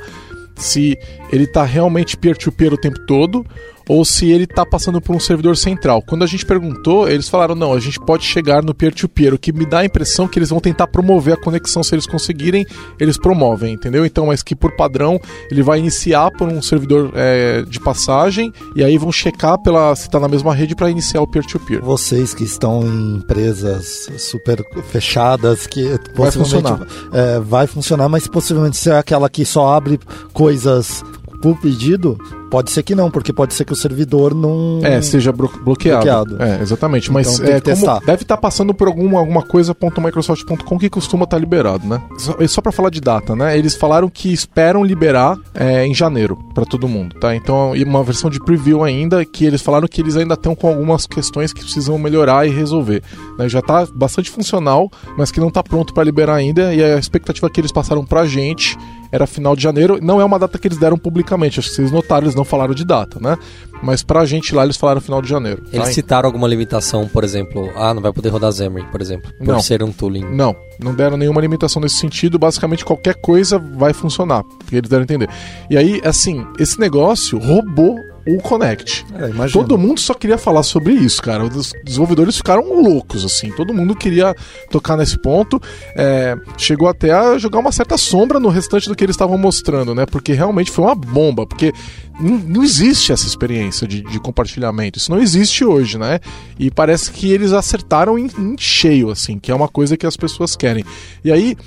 Se 0.56 0.98
ele 1.32 1.46
está 1.46 1.64
realmente 1.64 2.16
peer-to-peer 2.16 2.72
-peer 2.72 2.74
o 2.74 2.82
tempo 2.82 3.00
todo 3.06 3.46
ou 3.88 4.04
se 4.06 4.32
ele 4.32 4.44
está 4.44 4.66
passando 4.66 5.02
por 5.02 5.16
um 5.16 5.20
servidor 5.20 5.58
central. 5.58 6.02
Quando 6.02 6.24
a 6.24 6.28
gente 6.28 6.46
perguntou, 6.46 7.10
eles 7.10 7.30
falaram: 7.30 7.56
não, 7.56 7.74
a 7.74 7.80
gente 7.80 8.00
pode 8.00 8.24
chegar 8.24 8.64
no 8.64 8.74
peer-to-peer, 8.74 9.32
-peer, 9.32 9.36
o 9.36 9.40
que 9.40 9.52
me 9.52 9.66
dá 9.66 9.80
a 9.80 9.86
impressão 9.86 10.28
que 10.28 10.40
eles 10.40 10.50
vão 10.50 10.60
tentar 10.60 10.88
promover 10.88 11.34
a 11.34 11.38
conexão. 11.38 11.84
Se 11.84 11.96
eles 11.96 12.08
conseguirem, 12.08 12.66
eles 13.00 13.18
promovem, 13.18 13.74
entendeu? 13.74 14.06
Então, 14.06 14.28
mas 14.28 14.42
que 14.42 14.56
por 14.56 14.76
padrão 14.76 15.20
ele 15.52 15.62
vai 15.62 15.80
iniciar 15.80 16.32
por 16.32 16.48
um 16.48 16.62
servidor 16.62 17.12
é, 17.16 17.64
de 17.64 17.80
passagem 17.80 18.52
e 18.76 18.84
aí 18.84 18.98
vão 18.98 19.12
checar 19.12 19.62
pela, 19.62 19.96
se 19.96 20.04
está 20.04 20.20
na 20.20 20.28
mesma 20.28 20.54
rede 20.54 20.76
para 20.76 20.90
iniciar 20.90 21.22
o 21.22 21.28
peer-to-peer. 21.28 21.82
-peer. 21.82 21.86
Vocês 21.86 22.34
que 22.34 22.44
estão 22.44 22.84
em 22.84 23.16
empresas 23.18 24.08
super 24.18 24.64
fechadas, 24.90 25.68
que 25.68 26.00
vai 26.16 26.32
funcionar. 26.32 26.80
É, 27.12 27.40
vai 27.40 27.68
funcionar, 27.68 28.10
mas 28.10 28.28
possivelmente 28.28 28.78
se 28.78 28.90
é 28.90 28.98
aquela 28.98 29.30
que 29.30 29.46
só 29.46 29.74
abre 29.74 30.00
coisas 30.34 31.04
por 31.44 31.60
pedido, 31.60 32.18
Pode 32.54 32.70
ser 32.70 32.84
que 32.84 32.94
não, 32.94 33.10
porque 33.10 33.34
pode 33.34 33.56
ser 33.56 33.66
que 33.66 33.74
o 33.74 33.76
servidor 33.76 34.36
não. 34.36 34.80
É, 34.84 35.02
seja 35.02 35.32
bloqueado. 35.32 35.64
bloqueado. 35.64 36.38
É, 36.40 36.62
exatamente. 36.62 37.06
Então, 37.10 37.14
Mas 37.16 37.40
é, 37.40 37.60
deve 37.60 37.72
estar 37.72 38.26
tá 38.28 38.38
passando 38.38 38.76
por 38.76 38.88
alguma, 38.88 39.18
alguma 39.18 39.42
coisa 39.42 39.76
.microsoft.com 39.98 40.78
que 40.78 40.88
costuma 40.88 41.24
estar 41.24 41.38
tá 41.38 41.40
liberado, 41.40 41.88
né? 41.88 42.00
Só, 42.16 42.36
só 42.48 42.62
para 42.62 42.72
falar 42.72 42.92
de 42.92 43.02
data, 43.02 43.36
né? 43.36 43.58
Eles 43.58 43.74
falaram 43.76 44.08
que 44.08 44.32
esperam 44.32 44.84
liberar 44.84 45.36
é, 45.56 45.88
em 45.88 45.96
janeiro 45.96 46.38
para 46.54 46.64
todo 46.64 46.88
mundo, 46.88 47.16
tá? 47.20 47.36
Então, 47.36 47.72
uma 47.72 48.04
versão 48.04 48.30
de 48.30 48.40
preview 48.40 48.84
ainda, 48.84 49.26
que 49.26 49.46
eles 49.46 49.64
falaram 49.64 49.88
que 49.88 50.00
eles 50.00 50.16
ainda 50.16 50.36
estão 50.36 50.54
com 50.54 50.68
algumas 50.68 51.08
questões 51.08 51.52
que 51.52 51.62
precisam 51.62 51.98
melhorar 51.98 52.46
e 52.46 52.52
resolver. 52.52 53.02
Né? 53.40 53.50
Já 53.50 53.62
está 53.62 53.88
bastante 53.96 54.30
funcional, 54.30 54.92
mas 55.18 55.32
que 55.32 55.40
não 55.40 55.48
está 55.48 55.64
pronto 55.64 55.92
para 55.92 56.04
liberar 56.04 56.36
ainda. 56.36 56.72
E 56.72 56.84
a 56.84 57.00
expectativa 57.00 57.50
que 57.50 57.60
eles 57.60 57.72
passaram 57.72 58.06
pra 58.06 58.28
gente 58.28 58.78
era 59.14 59.28
final 59.28 59.56
de 59.56 59.62
janeiro. 59.62 60.00
Não 60.02 60.20
é 60.20 60.26
uma 60.26 60.40
data 60.40 60.58
que 60.58 60.68
eles 60.68 60.80
deram 60.80 60.98
publicamente, 60.98 61.60
acho 61.60 61.70
que 61.70 61.76
vocês 61.76 61.92
notaram, 61.92 62.24
eles 62.24 62.34
não 62.34 62.44
falaram 62.44 62.74
de 62.74 62.84
data, 62.84 63.20
né? 63.22 63.38
Mas 63.84 64.02
pra 64.02 64.26
gente 64.26 64.56
lá 64.56 64.64
eles 64.64 64.76
falaram 64.76 65.00
final 65.00 65.22
de 65.22 65.30
janeiro. 65.30 65.62
Tá? 65.62 65.70
Eles 65.72 65.88
tá? 65.90 65.94
citaram 65.94 66.28
alguma 66.28 66.48
limitação, 66.48 67.08
por 67.08 67.24
exemplo, 67.24 67.70
ah, 67.76 67.94
não 67.94 68.02
vai 68.02 68.12
poder 68.12 68.30
rodar 68.30 68.52
Xamarin, 68.52 68.88
por 68.88 69.02
exemplo, 69.02 69.32
por 69.38 69.46
não, 69.46 69.60
ser 69.60 69.84
um 69.84 69.92
tooling. 69.92 70.26
Não, 70.26 70.56
não 70.80 70.96
deram 70.96 71.16
nenhuma 71.16 71.40
limitação 71.40 71.80
nesse 71.80 71.98
sentido, 71.98 72.40
basicamente 72.40 72.84
qualquer 72.84 73.14
coisa 73.14 73.60
vai 73.60 73.94
funcionar, 73.94 74.44
porque 74.58 74.78
eles 74.78 74.90
deram 74.90 75.02
a 75.02 75.04
entender. 75.04 75.30
E 75.70 75.78
aí, 75.78 76.02
assim, 76.04 76.44
esse 76.58 76.80
negócio 76.80 77.38
roubou 77.38 77.96
o 78.26 78.38
Connect. 78.38 79.06
É, 79.14 79.48
todo 79.50 79.78
mundo 79.78 80.00
só 80.00 80.14
queria 80.14 80.38
falar 80.38 80.64
sobre 80.64 80.94
isso, 80.94 81.22
cara. 81.22 81.44
Os 81.44 81.74
desenvolvedores 81.84 82.38
ficaram 82.38 82.82
loucos, 82.82 83.26
assim. 83.26 83.52
Todo 83.52 83.74
mundo 83.74 83.96
queria 83.96 84.36
tocar 84.72 84.96
nesse 84.96 85.18
ponto. 85.22 85.62
É, 85.96 86.36
chegou 86.58 86.88
até 86.88 87.12
a 87.12 87.38
jogar 87.38 87.60
uma 87.60 87.72
certa 87.72 87.98
sombra 87.98 88.40
no 88.40 88.50
restante 88.50 88.88
do 88.88 88.96
que 88.96 89.04
eles 89.04 89.16
estavam 89.16 89.38
mostrando, 89.38 89.94
né? 89.94 90.06
Porque 90.06 90.34
realmente 90.34 90.72
foi 90.72 90.86
uma 90.86 90.96
bomba. 90.96 91.46
Porque 91.46 91.74
não, 92.20 92.64
existe 92.64 93.12
essa 93.12 93.28
experiência 93.28 93.88
de, 93.88 94.02
de, 94.02 94.20
compartilhamento. 94.20 95.00
Isso 95.00 95.12
não 95.12 95.20
existe 95.20 95.66
hoje, 95.66 95.98
né? 95.98 96.20
E 96.58 96.72
parece 96.72 97.12
que 97.12 97.32
eles 97.32 97.52
acertaram 97.52 98.18
em, 98.18 98.30
em 98.38 98.56
cheio, 98.58 99.10
assim, 99.10 99.38
que 99.40 99.52
é 99.52 99.56
uma 99.56 99.68
coisa 99.68 99.98
que 99.98 100.06
as 100.06 100.16
pessoas 100.16 100.56
querem. 100.56 100.86
E 101.24 101.32
aí, 101.32 101.58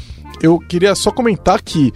eu 0.41 0.59
queria 0.59 0.95
só 0.95 1.11
comentar 1.11 1.61
que 1.63 1.93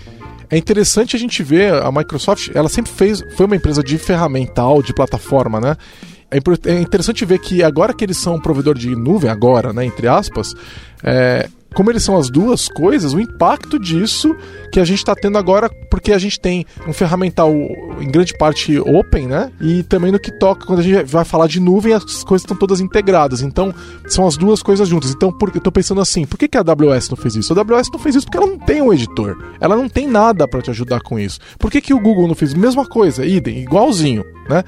é 0.51 0.59
interessante 0.59 1.15
a 1.15 1.19
gente 1.19 1.43
ver 1.43 1.73
a 1.73 1.91
Microsoft, 1.93 2.51
ela 2.55 2.69
sempre 2.69 2.91
fez, 2.91 3.23
foi 3.37 3.47
uma 3.47 3.57
empresa 3.57 3.83
de 3.83 3.97
ferramental, 3.97 4.83
de 4.83 4.93
plataforma, 4.93 5.61
né? 5.61 5.77
É, 6.31 6.39
é 6.71 6.81
interessante 6.81 7.25
ver 7.25 7.39
que 7.39 7.63
agora 7.63 7.93
que 7.93 8.05
eles 8.05 8.17
são 8.17 8.37
um 8.37 8.41
provedor 8.41 8.77
de 8.77 8.95
nuvem, 8.95 9.31
agora, 9.31 9.73
né, 9.73 9.85
entre 9.85 10.07
aspas, 10.07 10.55
é, 11.03 11.49
como 11.75 11.91
eles 11.91 12.03
são 12.03 12.17
as 12.17 12.31
duas 12.31 12.69
coisas, 12.69 13.13
o 13.13 13.21
impacto 13.21 13.79
disso 13.79 14.35
que 14.73 14.81
a 14.81 14.85
gente 14.85 14.99
está 14.99 15.15
tendo 15.15 15.39
agora, 15.39 15.69
porque 15.91 16.13
a 16.13 16.19
gente 16.19 16.39
tem 16.41 16.65
um 16.87 16.93
ferramental 16.93 17.53
em 18.01 18.11
grande 18.11 18.37
parte 18.37 18.79
open, 18.79 19.27
né? 19.27 19.51
E 19.61 19.83
também 19.83 20.13
no 20.13 20.19
que 20.19 20.31
toca, 20.31 20.67
quando 20.67 20.81
a 20.81 20.83
gente 20.83 21.03
vai 21.05 21.25
falar 21.25 21.47
de 21.47 21.61
nuvem, 21.61 21.93
as 21.93 22.25
coisas 22.25 22.43
estão 22.43 22.57
todas 22.57 22.81
integradas. 22.81 23.43
Então, 23.43 23.75
são 24.07 24.27
as 24.27 24.37
duas 24.37 24.63
coisas 24.63 24.89
juntas. 24.89 25.11
Então, 25.11 25.33
por, 25.33 25.49
eu 25.51 25.59
estou 25.59 25.73
pensando 25.73 26.01
assim, 26.01 26.25
por 26.25 26.39
que, 26.39 26.49
que 26.49 26.57
a 26.57 26.61
AWS 26.61 27.11
não 27.11 27.17
fez 27.17 27.37
isso? 27.37 27.53
A 27.53 27.61
AWS 27.61 27.89
não 27.93 27.99
fez 27.99 28.15
isso 28.15 28.27
porque 28.27 28.39
ela 28.39 28.47
não 28.47 28.59
tem 28.59 28.83
um 28.83 28.93
editor. 28.93 29.37
Ela 29.61 29.77
não 29.77 29.89
tem 29.89 30.07
nada 30.07 30.47
para 30.47 30.63
te 30.63 30.71
ajudar 30.71 31.01
com 31.01 31.19
isso. 31.19 31.41
Por 31.59 31.71
que, 31.71 31.81
que 31.81 31.95
o 31.95 32.01
Google 32.01 32.29
não 32.29 32.35
fez? 32.35 32.55
Mesma 32.55 32.87
coisa, 32.87 33.25
idem, 33.25 33.59
igualzinho, 33.59 34.25
né? 34.49 34.65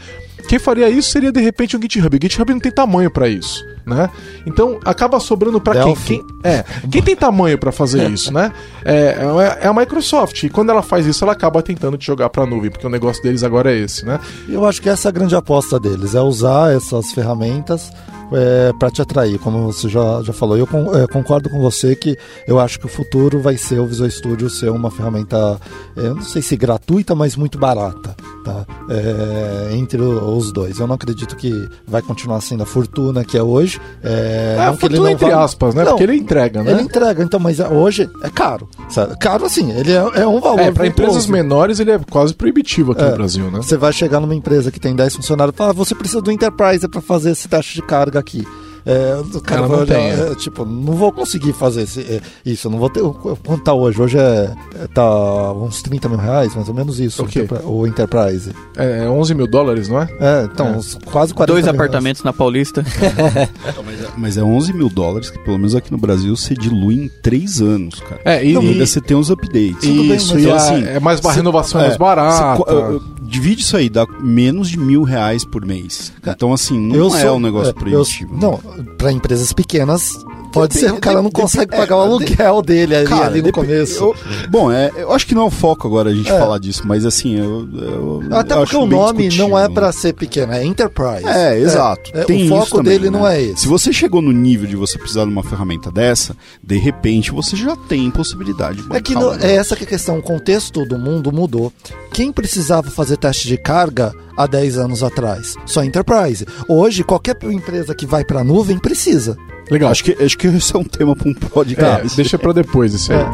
Quem 0.49 0.59
faria 0.59 0.89
isso 0.89 1.11
seria 1.11 1.33
de 1.33 1.41
repente 1.41 1.77
um 1.77 1.81
GitHub. 1.81 2.17
O 2.17 2.21
GitHub 2.21 2.53
não 2.53 2.61
tem 2.61 2.73
tamanho 2.73 3.11
para 3.11 3.29
isso 3.29 3.65
né? 3.87 4.11
Então 4.47 4.79
acaba 4.85 5.19
sobrando 5.21 5.61
para 5.61 5.85
quem? 5.85 5.95
quem? 5.95 6.27
É, 6.43 6.65
quem 6.91 7.03
tem 7.03 7.17
tamanho 7.17 7.59
para 7.59 7.73
fazer 7.73 8.09
isso, 8.11 8.33
né? 8.33 8.53
É, 8.85 9.17
é, 9.63 9.67
a 9.67 9.73
Microsoft. 9.73 10.43
E 10.43 10.49
quando 10.49 10.71
ela 10.71 10.83
faz 10.83 11.07
isso, 11.07 11.25
ela 11.25 11.33
acaba 11.33 11.63
tentando 11.63 11.97
te 11.97 12.07
jogar 12.07 12.29
para 12.31 12.45
a 12.45 12.47
nuvem, 12.47 12.71
porque 12.71 12.87
o 12.87 12.91
negócio 12.91 13.23
deles 13.23 13.43
agora 13.43 13.73
é 13.73 13.79
esse, 13.79 14.05
né? 14.05 14.19
Eu 14.49 14.65
acho 14.65 14.81
que 14.81 14.89
essa 14.89 15.09
é 15.09 15.11
a 15.11 15.13
grande 15.13 15.35
aposta 15.35 15.79
deles, 15.79 16.15
é 16.15 16.21
usar 16.21 16.75
essas 16.75 17.13
ferramentas 17.13 17.91
é, 18.35 18.73
para 18.79 18.91
te 18.91 19.03
atrair, 19.03 19.39
como 19.39 19.73
você 19.73 19.89
já, 19.89 20.23
já 20.23 20.33
falou. 20.33 20.57
Eu 20.57 20.67
com, 20.67 20.95
é, 20.97 21.07
concordo 21.07 21.49
com 21.51 21.61
você 21.61 21.95
que 21.95 22.17
eu 22.47 22.59
acho 22.59 22.79
que 22.79 22.87
o 22.87 22.89
futuro 22.89 23.41
vai 23.41 23.57
ser 23.57 23.79
o 23.79 23.87
Visual 23.87 24.11
Studio 24.11 24.51
ser 24.51 24.71
uma 24.71 24.91
ferramenta, 24.91 25.61
é, 25.97 26.09
não 26.09 26.23
sei 26.23 26.43
se 26.43 26.57
gratuita, 26.57 27.15
mas 27.15 27.37
muito 27.37 27.59
barata. 27.59 28.15
Tá? 28.45 28.67
É, 28.91 29.77
entre 29.77 30.01
os 30.01 30.53
dois. 30.53 30.81
Eu 30.81 30.87
não 30.87 30.97
acredito 30.97 31.37
que 31.37 31.69
vai 31.87 32.03
continuar 32.03 32.41
sendo 32.41 32.65
a 32.65 32.67
fortuna 32.67 33.25
que 33.25 33.39
é 33.39 33.43
hoje. 33.43 33.81
É, 34.03 34.57
é 34.59 34.67
não 34.67 34.77
que 34.77 34.87
ele 34.87 34.99
não 34.99 35.09
entre 35.09 35.31
vai... 35.31 35.45
aspas, 35.45 35.75
né? 35.75 35.85
Não, 35.85 35.93
Porque 35.93 36.03
ele 36.03 36.17
entrega, 36.17 36.63
né? 36.63 36.73
Ele 36.73 36.83
entrega, 36.83 37.23
então, 37.23 37.39
mas 37.39 37.61
hoje 37.61 38.11
é 38.23 38.31
caro. 38.31 38.69
Sabe? 38.89 39.17
Caro 39.19 39.45
assim, 39.45 39.71
ele 39.71 39.93
é, 39.93 40.23
é 40.23 40.27
um 40.27 40.41
valor. 40.41 40.61
É, 40.61 40.73
para 40.73 40.87
empresas 40.87 41.27
menores 41.27 41.79
ele 41.79 41.93
é 41.93 42.01
quase 42.11 42.35
proibitivo 42.35 42.93
aqui 42.93 43.03
no 43.03 43.13
Brasil, 43.13 43.51
né? 43.51 43.59
Você 43.63 43.77
vai 43.77 43.93
chegar 43.93 44.19
numa 44.19 44.35
empresa 44.35 44.71
que 44.73 44.81
tem 44.81 44.95
10 44.95 45.17
funcionários 45.17 45.55
e 45.55 45.57
falar, 45.57 45.71
ah, 45.71 45.75
você 45.75 45.95
precisa 45.95 46.21
do 46.21 46.31
Enterprise 46.33 46.89
para 46.89 47.01
fazer 47.01 47.31
esse 47.31 47.47
teste 47.49 47.75
de 47.75 47.83
carga 47.83 48.22
aqui. 48.23 48.47
É, 48.85 49.21
o 49.35 49.41
cara 49.41 49.67
vai 49.67 49.81
olhar, 49.81 49.99
é, 49.99 50.35
tipo, 50.35 50.65
não 50.65 50.95
vou 50.95 51.13
conseguir 51.13 51.53
fazer 51.53 51.83
esse, 51.83 52.01
é, 52.01 52.21
isso, 52.45 52.69
não 52.69 52.79
vou 52.79 52.91
ter. 52.91 53.03
Quanto 53.45 53.63
tá 53.63 53.73
hoje? 53.73 54.01
Hoje 54.01 54.19
é, 54.19 54.53
é 54.81 54.87
tá 54.89 55.53
uns 55.53 55.83
30 55.83 56.09
mil 56.09 56.19
reais, 56.19 56.55
mais 56.55 56.69
ou 56.69 56.75
menos 56.75 56.99
isso, 56.99 57.23
okay. 57.23 57.47
o 57.65 57.87
Enterprise. 57.87 58.53
É, 58.77 59.09
11 59.09 59.33
é 59.33 59.35
mil 59.37 59.47
dólares, 59.47 59.89
não 59.89 60.01
é? 60.01 60.09
É, 60.19 60.49
então, 60.53 60.67
é. 60.67 61.11
quase 61.11 61.33
40 61.33 61.53
Dois 61.53 61.69
apartamentos 61.69 62.23
reais. 62.23 62.25
na 62.25 62.33
Paulista. 62.33 62.85
mas, 63.85 64.01
é, 64.01 64.09
mas 64.17 64.37
é 64.37 64.43
11 64.43 64.73
mil 64.73 64.89
dólares 64.89 65.31
que, 65.31 65.39
pelo 65.39 65.59
menos 65.59 65.75
aqui 65.75 65.93
no 65.93 65.99
Brasil, 65.99 66.37
você 66.37 66.55
dilui 66.55 66.95
em 66.95 67.09
3 67.23 67.61
anos, 67.61 68.01
cara. 68.01 68.21
É, 68.25 68.45
e, 68.45 68.53
não, 68.53 68.63
ainda 68.63 68.85
você 68.85 69.01
tem 69.01 69.17
os 69.17 69.31
updates. 69.31 69.83
Isso, 69.83 70.35
bem, 70.35 70.45
e 70.45 70.51
assim, 70.51 70.85
é 70.85 70.99
mais, 70.99 71.25
a 71.25 71.33
renovação 71.33 71.81
é 71.81 71.87
mais 71.87 71.97
barata. 71.97 73.01
divide 73.23 73.63
isso 73.63 73.77
aí, 73.77 73.89
dá 73.89 74.07
menos 74.21 74.69
de 74.69 74.79
mil 74.79 75.03
reais 75.03 75.45
por 75.45 75.65
mês. 75.65 76.13
Então, 76.27 76.53
assim, 76.53 76.79
não 76.79 76.97
eu 76.97 77.07
é 77.15 77.21
sou, 77.21 77.37
um 77.37 77.41
negócio 77.41 77.75
proibitivo. 77.75 78.35
Eu, 78.35 78.41
não, 78.41 78.61
para 78.99 79.13
empresas 79.13 79.53
pequenas 79.53 80.11
Pode 80.53 80.75
ser, 80.75 80.93
o 80.93 81.01
cara 81.01 81.23
não 81.23 81.31
consegue 81.31 81.75
pagar 81.75 81.97
o 81.97 82.03
é, 82.03 82.07
aluguel 82.07 82.63
dele 82.63 82.95
ali, 82.95 83.09
cara, 83.09 83.27
ali 83.27 83.43
no 83.43 83.51
começo. 83.53 84.05
Eu, 84.05 84.15
bom, 84.51 84.71
é, 84.71 84.91
eu 84.97 85.13
acho 85.13 85.27
que 85.27 85.35
não 85.35 85.43
é 85.43 85.45
o 85.47 85.51
foco 85.51 85.87
agora 85.87 86.11
a 86.11 86.15
gente 86.15 86.31
é. 86.31 86.39
falar 86.39 86.59
disso, 86.59 86.83
mas 86.85 87.07
assim, 87.07 87.39
eu. 87.39 87.69
eu 87.73 88.23
Até 88.31 88.55
porque 88.55 88.77
o 88.77 88.87
nome 88.87 89.29
não 89.37 89.59
é 89.59 89.69
para 89.69 89.91
ser 89.93 90.13
pequeno, 90.13 90.53
é 90.53 90.65
Enterprise. 90.65 91.27
É, 91.27 91.59
exato. 91.59 92.11
É, 92.15 92.25
o 92.25 92.49
foco 92.49 92.77
também, 92.79 92.93
dele 92.99 93.11
né? 93.11 93.19
não 93.19 93.27
é 93.27 93.41
esse. 93.41 93.63
Se 93.63 93.69
você 93.69 93.93
chegou 93.93 94.21
no 94.21 94.33
nível 94.33 94.69
de 94.69 94.77
você 94.77 94.99
precisar 94.99 95.25
de 95.25 95.31
uma 95.31 95.43
ferramenta 95.43 95.91
dessa, 95.91 96.37
de 96.63 96.77
repente 96.77 97.31
você 97.31 97.57
já 97.57 97.75
tem 97.75 98.11
possibilidade 98.11 98.83
de 98.83 98.97
É 98.97 99.01
que 99.01 99.15
no, 99.15 99.33
é 99.35 99.55
essa 99.55 99.75
que 99.75 99.85
é 99.85 99.87
a 99.87 99.89
questão, 99.89 100.19
o 100.19 100.23
contexto 100.23 100.85
do 100.85 100.99
mundo 100.99 101.33
mudou. 101.33 101.73
Quem 102.13 102.31
precisava 102.31 102.91
fazer 102.91 103.17
teste 103.17 103.49
de 103.49 103.57
carga 103.57 104.13
há 104.37 104.47
10 104.47 104.77
anos 104.79 105.03
atrás? 105.03 105.55
Só 105.65 105.83
Enterprise. 105.83 106.47
Hoje, 106.69 107.03
qualquer 107.03 107.37
empresa 107.45 107.95
que 107.95 108.05
vai 108.05 108.25
para 108.25 108.41
a 108.41 108.45
nuvem 108.45 108.79
precisa. 108.79 109.37
Legal. 109.71 109.91
Acho 109.91 110.05
que, 110.05 110.13
acho 110.23 110.37
que 110.37 110.47
esse 110.49 110.75
é 110.75 110.79
um 110.79 110.85
tema 110.85 111.17
para 111.17 111.29
um 111.29 111.35
podcast. 111.35 112.13
É, 112.13 112.17
deixa 112.17 112.39
para 112.39 112.53
depois 112.53 112.95
isso 112.95 113.13
aí. 113.13 113.19
É. 113.19 113.27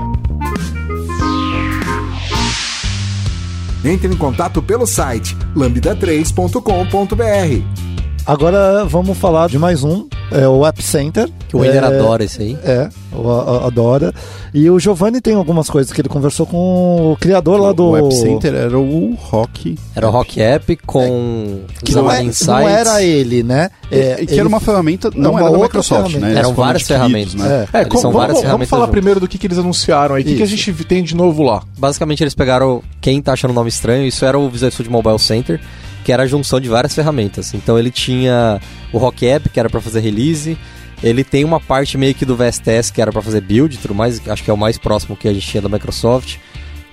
Entre 3.84 4.12
em 4.12 4.16
contato 4.16 4.60
pelo 4.62 4.86
site 4.86 5.36
lambda3.com.br. 5.56 7.87
Agora 8.28 8.84
vamos 8.84 9.16
falar 9.16 9.48
de 9.48 9.58
mais 9.58 9.82
um, 9.82 10.06
é 10.30 10.46
o 10.46 10.66
App 10.66 10.82
Center. 10.82 11.30
Que 11.48 11.56
o 11.56 11.60
Wender 11.60 11.82
é, 11.82 11.86
adora 11.86 12.22
esse 12.22 12.42
aí. 12.42 12.58
É, 12.62 12.90
adora. 13.64 14.12
E 14.52 14.68
o 14.68 14.78
Giovanni 14.78 15.18
tem 15.18 15.32
algumas 15.32 15.70
coisas 15.70 15.90
que 15.90 15.98
ele 15.98 16.10
conversou 16.10 16.44
com 16.44 17.12
o 17.12 17.16
criador 17.16 17.58
lá 17.58 17.72
do. 17.72 17.88
O 17.88 17.96
App 17.96 18.14
Center 18.14 18.54
era 18.54 18.78
o 18.78 19.14
Rock. 19.14 19.78
Era 19.96 20.08
o 20.08 20.10
Rock 20.10 20.42
App 20.42 20.76
com 20.84 21.62
é, 21.70 21.84
que 21.86 21.94
não, 21.94 22.12
é, 22.12 22.22
não, 22.22 22.68
era 22.68 23.02
ele, 23.02 23.42
né? 23.42 23.70
É, 23.90 24.16
que 24.16 24.32
ele... 24.32 24.40
era 24.40 24.48
uma 24.48 24.60
ferramenta, 24.60 25.10
não, 25.14 25.32
não 25.32 25.38
era 25.38 25.50
da 25.50 25.58
Microsoft, 25.58 26.10
ferramenta. 26.10 26.34
né? 26.34 26.38
Eram 26.38 26.52
várias 26.52 26.82
ferramentas. 26.82 27.34
Né? 27.34 27.66
É, 27.72 27.86
com, 27.86 27.96
são 27.96 28.12
vamos, 28.12 28.26
várias 28.26 28.52
vamos 28.52 28.68
falar 28.68 28.82
junto. 28.82 28.92
primeiro 28.92 29.20
do 29.20 29.26
que, 29.26 29.38
que 29.38 29.46
eles 29.46 29.56
anunciaram 29.56 30.16
aí. 30.16 30.22
O 30.22 30.26
que, 30.26 30.36
que 30.36 30.42
a 30.42 30.46
gente 30.46 30.74
tem 30.84 31.02
de 31.02 31.16
novo 31.16 31.42
lá? 31.42 31.62
Basicamente, 31.78 32.22
eles 32.22 32.34
pegaram. 32.34 32.82
Quem 33.00 33.22
tá 33.22 33.32
achando 33.32 33.52
o 33.52 33.54
nome 33.54 33.70
estranho, 33.70 34.06
isso 34.06 34.22
era 34.22 34.38
o 34.38 34.50
Visual 34.50 34.70
Studio 34.70 34.92
Mobile 34.92 35.18
Center 35.18 35.58
que 36.08 36.12
era 36.12 36.22
a 36.22 36.26
junção 36.26 36.58
de 36.58 36.70
várias 36.70 36.94
ferramentas. 36.94 37.52
Então 37.52 37.78
ele 37.78 37.90
tinha 37.90 38.58
o 38.94 38.96
Rock 38.96 39.26
App, 39.26 39.50
que 39.50 39.60
era 39.60 39.68
para 39.68 39.78
fazer 39.78 40.00
release, 40.00 40.56
ele 41.02 41.22
tem 41.22 41.44
uma 41.44 41.60
parte 41.60 41.98
meio 41.98 42.14
que 42.14 42.24
do 42.24 42.34
VSTS, 42.34 42.90
que 42.90 43.02
era 43.02 43.12
para 43.12 43.20
fazer 43.20 43.42
build 43.42 43.74
e 43.74 43.78
tudo 43.78 43.94
mais, 43.94 44.26
acho 44.26 44.42
que 44.42 44.50
é 44.50 44.54
o 44.54 44.56
mais 44.56 44.78
próximo 44.78 45.14
que 45.14 45.28
a 45.28 45.34
gente 45.34 45.46
tinha 45.46 45.60
da 45.60 45.68
Microsoft. 45.68 46.38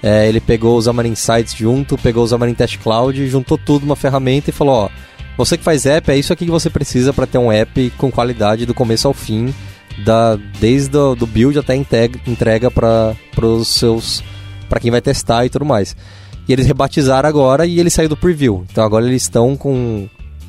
É, 0.03 0.27
ele 0.27 0.41
pegou 0.41 0.77
o 0.77 0.81
Xamarin 0.81 1.11
Insights 1.11 1.55
junto, 1.55 1.97
pegou 1.97 2.25
o 2.25 2.27
Xamarin 2.27 2.53
Test 2.53 2.77
Cloud, 2.79 3.25
juntou 3.29 3.57
tudo 3.57 3.85
numa 3.85 3.95
ferramenta 3.95 4.49
e 4.49 4.53
falou, 4.53 4.75
ó, 4.75 4.89
você 5.37 5.57
que 5.57 5.63
faz 5.63 5.85
app, 5.85 6.11
é 6.11 6.17
isso 6.17 6.33
aqui 6.33 6.43
que 6.43 6.51
você 6.51 6.69
precisa 6.69 7.13
para 7.13 7.25
ter 7.25 7.37
um 7.37 7.49
app 7.49 7.93
com 7.97 8.11
qualidade 8.11 8.65
do 8.65 8.73
começo 8.73 9.07
ao 9.07 9.13
fim, 9.13 9.55
da, 10.03 10.37
desde 10.59 10.89
do, 10.89 11.15
do 11.15 11.25
build 11.25 11.57
até 11.57 11.73
entrega 11.73 12.69
para 12.69 13.15
os 13.41 13.69
seus 13.69 14.21
para 14.67 14.81
quem 14.81 14.91
vai 14.91 14.99
testar 14.99 15.45
e 15.45 15.49
tudo 15.49 15.63
mais. 15.63 15.95
E 16.47 16.53
eles 16.53 16.65
rebatizaram 16.65 17.27
agora 17.27 17.65
e 17.65 17.79
ele 17.79 17.89
saiu 17.89 18.09
do 18.09 18.17
preview. 18.17 18.65
Então 18.71 18.83
agora 18.83 19.05
eles 19.05 19.23
estão 19.23 19.55
com. 19.55 20.07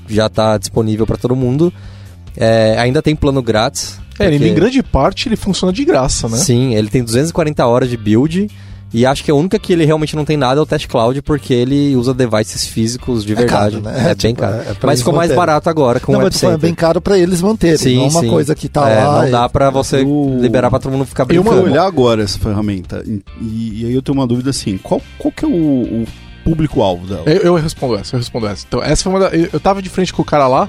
Já 0.08 0.26
está 0.26 0.58
disponível 0.58 1.06
para 1.06 1.16
todo 1.16 1.34
mundo. 1.34 1.72
É, 2.36 2.76
ainda 2.78 3.00
tem 3.00 3.16
plano 3.16 3.42
grátis. 3.42 3.98
É, 4.18 4.30
porque... 4.30 4.46
em 4.46 4.54
grande 4.54 4.82
parte 4.82 5.28
ele 5.28 5.36
funciona 5.36 5.72
de 5.72 5.84
graça, 5.84 6.28
né? 6.28 6.36
Sim, 6.36 6.74
ele 6.74 6.88
tem 6.88 7.02
240 7.02 7.66
horas 7.66 7.90
de 7.90 7.96
build 7.96 8.48
e 8.92 9.04
acho 9.04 9.24
que 9.24 9.30
a 9.30 9.34
única 9.34 9.58
que 9.58 9.72
ele 9.72 9.84
realmente 9.84 10.14
não 10.14 10.24
tem 10.24 10.36
nada 10.36 10.60
é 10.60 10.62
o 10.62 10.66
Test 10.66 10.86
Cloud, 10.86 11.20
porque 11.22 11.52
ele 11.52 11.96
usa 11.96 12.14
devices 12.14 12.66
físicos 12.66 13.24
de 13.24 13.34
verdade. 13.34 13.78
É, 13.78 13.80
caro, 13.80 13.96
né? 13.96 14.08
é, 14.08 14.10
é 14.10 14.14
bem 14.14 14.34
tipo, 14.34 14.40
caro. 14.40 14.54
É, 14.56 14.76
mas 14.82 15.00
ficou 15.00 15.14
mais 15.14 15.34
barato 15.34 15.68
agora 15.68 15.98
com 15.98 16.12
não, 16.12 16.20
o 16.20 16.22
Web 16.22 16.36
É 16.44 16.56
bem 16.56 16.74
caro 16.74 17.00
para 17.00 17.18
eles 17.18 17.42
manterem, 17.42 17.76
sim, 17.76 17.96
não 17.96 18.04
é 18.04 18.08
uma 18.08 18.20
sim. 18.20 18.28
coisa 18.28 18.54
que 18.54 18.68
tá 18.68 18.88
é, 18.88 19.04
lá. 19.04 19.22
Não 19.22 19.30
dá 19.30 19.48
para 19.48 19.70
você 19.70 20.04
liberar 20.40 20.70
para 20.70 20.78
todo 20.78 20.92
mundo 20.92 21.04
ficar 21.04 21.24
brincando. 21.24 21.50
Eu 21.50 21.62
vou 21.62 21.70
olhar 21.70 21.84
agora 21.84 22.22
essa 22.22 22.38
ferramenta 22.38 23.02
e, 23.06 23.22
e, 23.40 23.86
aí 23.86 23.94
eu 23.94 24.02
tenho 24.02 24.16
uma 24.16 24.26
dúvida 24.26 24.50
assim, 24.50 24.78
qual, 24.78 25.02
qual 25.18 25.32
que 25.32 25.44
é 25.44 25.48
o, 25.48 25.52
o 25.52 26.06
público-alvo 26.44 27.06
dela? 27.06 27.22
Eu, 27.26 27.42
eu, 27.42 27.54
respondo 27.56 27.96
essa, 27.96 28.14
eu 28.14 28.20
respondo 28.20 28.46
essa. 28.46 28.64
Então, 28.68 28.82
essa 28.82 29.02
foi 29.02 29.12
uma 29.12 29.20
da, 29.20 29.36
eu 29.36 29.58
tava 29.58 29.82
de 29.82 29.88
frente 29.88 30.12
com 30.12 30.22
o 30.22 30.24
cara 30.24 30.46
lá 30.46 30.68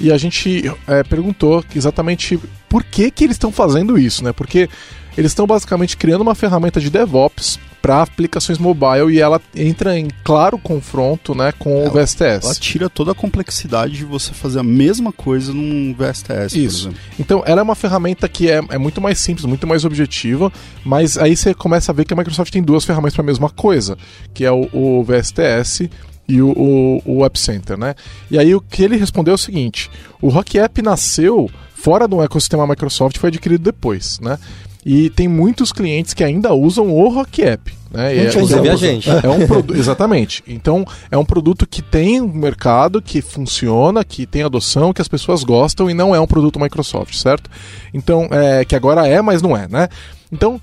e 0.00 0.12
a 0.12 0.18
gente 0.18 0.70
é, 0.86 1.02
perguntou 1.02 1.64
exatamente 1.74 2.38
por 2.68 2.84
que 2.84 3.10
que 3.10 3.24
eles 3.24 3.36
estão 3.36 3.50
fazendo 3.50 3.98
isso, 3.98 4.22
né? 4.22 4.32
Porque 4.32 4.68
eles 5.16 5.30
estão 5.30 5.46
basicamente 5.46 5.96
criando 5.96 6.22
uma 6.22 6.34
ferramenta 6.34 6.80
de 6.80 6.90
DevOps 6.90 7.58
para 7.84 8.00
aplicações 8.00 8.56
mobile 8.56 9.12
e 9.12 9.20
ela 9.20 9.38
entra 9.54 9.98
em 9.98 10.08
claro 10.24 10.56
confronto 10.56 11.34
né, 11.34 11.52
com 11.58 11.82
ela, 11.82 11.90
o 11.90 11.92
VSTS. 11.92 12.46
Ela 12.46 12.54
tira 12.54 12.88
toda 12.88 13.12
a 13.12 13.14
complexidade 13.14 13.92
de 13.98 14.06
você 14.06 14.32
fazer 14.32 14.60
a 14.60 14.62
mesma 14.62 15.12
coisa 15.12 15.52
num 15.52 15.94
VSTS. 15.94 16.56
Isso. 16.56 16.90
Então, 17.18 17.42
ela 17.44 17.60
é 17.60 17.62
uma 17.62 17.74
ferramenta 17.74 18.26
que 18.26 18.50
é, 18.50 18.62
é 18.70 18.78
muito 18.78 19.02
mais 19.02 19.18
simples, 19.18 19.44
muito 19.44 19.66
mais 19.66 19.84
objetiva, 19.84 20.50
mas 20.82 21.18
aí 21.18 21.36
você 21.36 21.52
começa 21.52 21.92
a 21.92 21.94
ver 21.94 22.06
que 22.06 22.14
a 22.14 22.16
Microsoft 22.16 22.50
tem 22.50 22.62
duas 22.62 22.86
ferramentas 22.86 23.14
para 23.14 23.22
a 23.22 23.26
mesma 23.26 23.50
coisa, 23.50 23.98
que 24.32 24.46
é 24.46 24.50
o, 24.50 24.66
o 24.72 25.04
VSTS 25.04 25.90
e 26.26 26.40
o, 26.40 26.52
o, 26.56 27.02
o 27.04 27.24
App 27.26 27.38
Center, 27.38 27.76
né? 27.76 27.94
E 28.30 28.38
aí 28.38 28.54
o 28.54 28.62
que 28.62 28.82
ele 28.82 28.96
respondeu 28.96 29.32
é 29.32 29.34
o 29.34 29.38
seguinte: 29.38 29.90
o 30.22 30.30
Rock 30.30 30.58
App 30.58 30.80
nasceu 30.80 31.50
fora 31.74 32.08
do 32.08 32.22
ecossistema 32.22 32.66
Microsoft, 32.66 33.18
foi 33.18 33.28
adquirido 33.28 33.62
depois, 33.62 34.18
né? 34.20 34.38
E 34.84 35.08
tem 35.10 35.26
muitos 35.26 35.72
clientes 35.72 36.12
que 36.12 36.22
ainda 36.22 36.52
usam 36.52 36.90
o 36.90 37.08
Rock 37.08 37.42
App. 37.42 37.72
Né? 37.90 38.18
É, 38.18 38.28
Inclusive 38.28 38.68
a 38.68 38.76
gente. 38.76 39.08
É 39.08 39.28
um 39.28 39.46
produto, 39.46 39.78
exatamente. 39.78 40.42
Então, 40.46 40.84
é 41.10 41.16
um 41.16 41.24
produto 41.24 41.66
que 41.66 41.80
tem 41.80 42.20
mercado, 42.20 43.00
que 43.00 43.22
funciona, 43.22 44.04
que 44.04 44.26
tem 44.26 44.42
adoção, 44.42 44.92
que 44.92 45.00
as 45.00 45.08
pessoas 45.08 45.42
gostam 45.44 45.88
e 45.88 45.94
não 45.94 46.14
é 46.14 46.20
um 46.20 46.26
produto 46.26 46.60
Microsoft, 46.60 47.14
certo? 47.14 47.48
Então, 47.94 48.28
é, 48.30 48.64
que 48.64 48.74
agora 48.74 49.06
é, 49.06 49.22
mas 49.22 49.40
não 49.40 49.56
é, 49.56 49.66
né? 49.68 49.88
Então, 50.30 50.60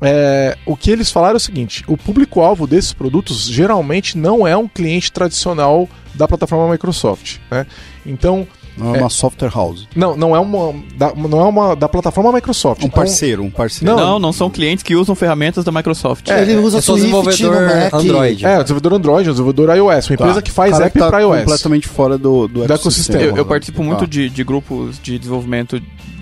é, 0.00 0.56
o 0.64 0.74
que 0.74 0.90
eles 0.90 1.12
falaram 1.12 1.34
é 1.34 1.36
o 1.36 1.40
seguinte: 1.40 1.84
o 1.86 1.96
público-alvo 1.96 2.66
desses 2.66 2.92
produtos 2.92 3.46
geralmente 3.46 4.16
não 4.16 4.48
é 4.48 4.56
um 4.56 4.66
cliente 4.66 5.12
tradicional 5.12 5.88
da 6.14 6.26
plataforma 6.26 6.72
Microsoft. 6.72 7.36
Né? 7.50 7.66
Então, 8.06 8.46
não 8.80 8.94
é, 8.94 8.98
é, 8.98 9.00
uma 9.02 9.10
software 9.10 9.50
house. 9.54 9.86
Não, 9.94 10.16
não 10.16 10.34
é 10.34 10.40
uma 10.40 10.74
da, 10.96 11.14
não 11.14 11.40
é 11.40 11.44
uma 11.44 11.76
da 11.76 11.88
plataforma 11.88 12.32
Microsoft. 12.32 12.82
Um 12.82 12.86
então, 12.86 12.96
parceiro, 12.96 13.42
um 13.42 13.50
parceiro. 13.50 13.94
Não, 13.94 14.00
não, 14.00 14.18
não 14.18 14.32
são 14.32 14.50
clientes 14.50 14.82
que 14.82 14.94
usam 14.96 15.14
ferramentas 15.14 15.64
da 15.64 15.72
Microsoft. 15.72 16.28
É, 16.28 16.42
ele 16.42 16.56
usa 16.56 16.78
é 16.78 16.80
só 16.80 16.94
desenvolvedor 16.94 17.54
Android. 17.92 18.44
É, 18.44 18.58
o 18.58 18.62
desenvolvedor 18.62 18.94
Android, 18.94 19.28
o 19.28 19.32
desenvolvedor 19.32 19.76
iOS, 19.76 20.10
uma 20.10 20.16
tá. 20.16 20.24
empresa 20.24 20.42
que 20.42 20.50
faz 20.50 20.80
app 20.80 20.98
tá 20.98 21.08
para 21.08 21.20
iOS. 21.20 21.38
completamente 21.40 21.88
fora 21.88 22.18
do, 22.18 22.48
do, 22.48 22.66
do 22.66 22.72
ecossistema. 22.72 23.22
Eu, 23.22 23.36
eu 23.36 23.46
participo 23.46 23.82
muito 23.82 24.00
tá. 24.00 24.06
de, 24.06 24.28
de 24.28 24.44
grupos 24.44 24.98
de 25.02 25.18
desenvolvimento 25.18 25.80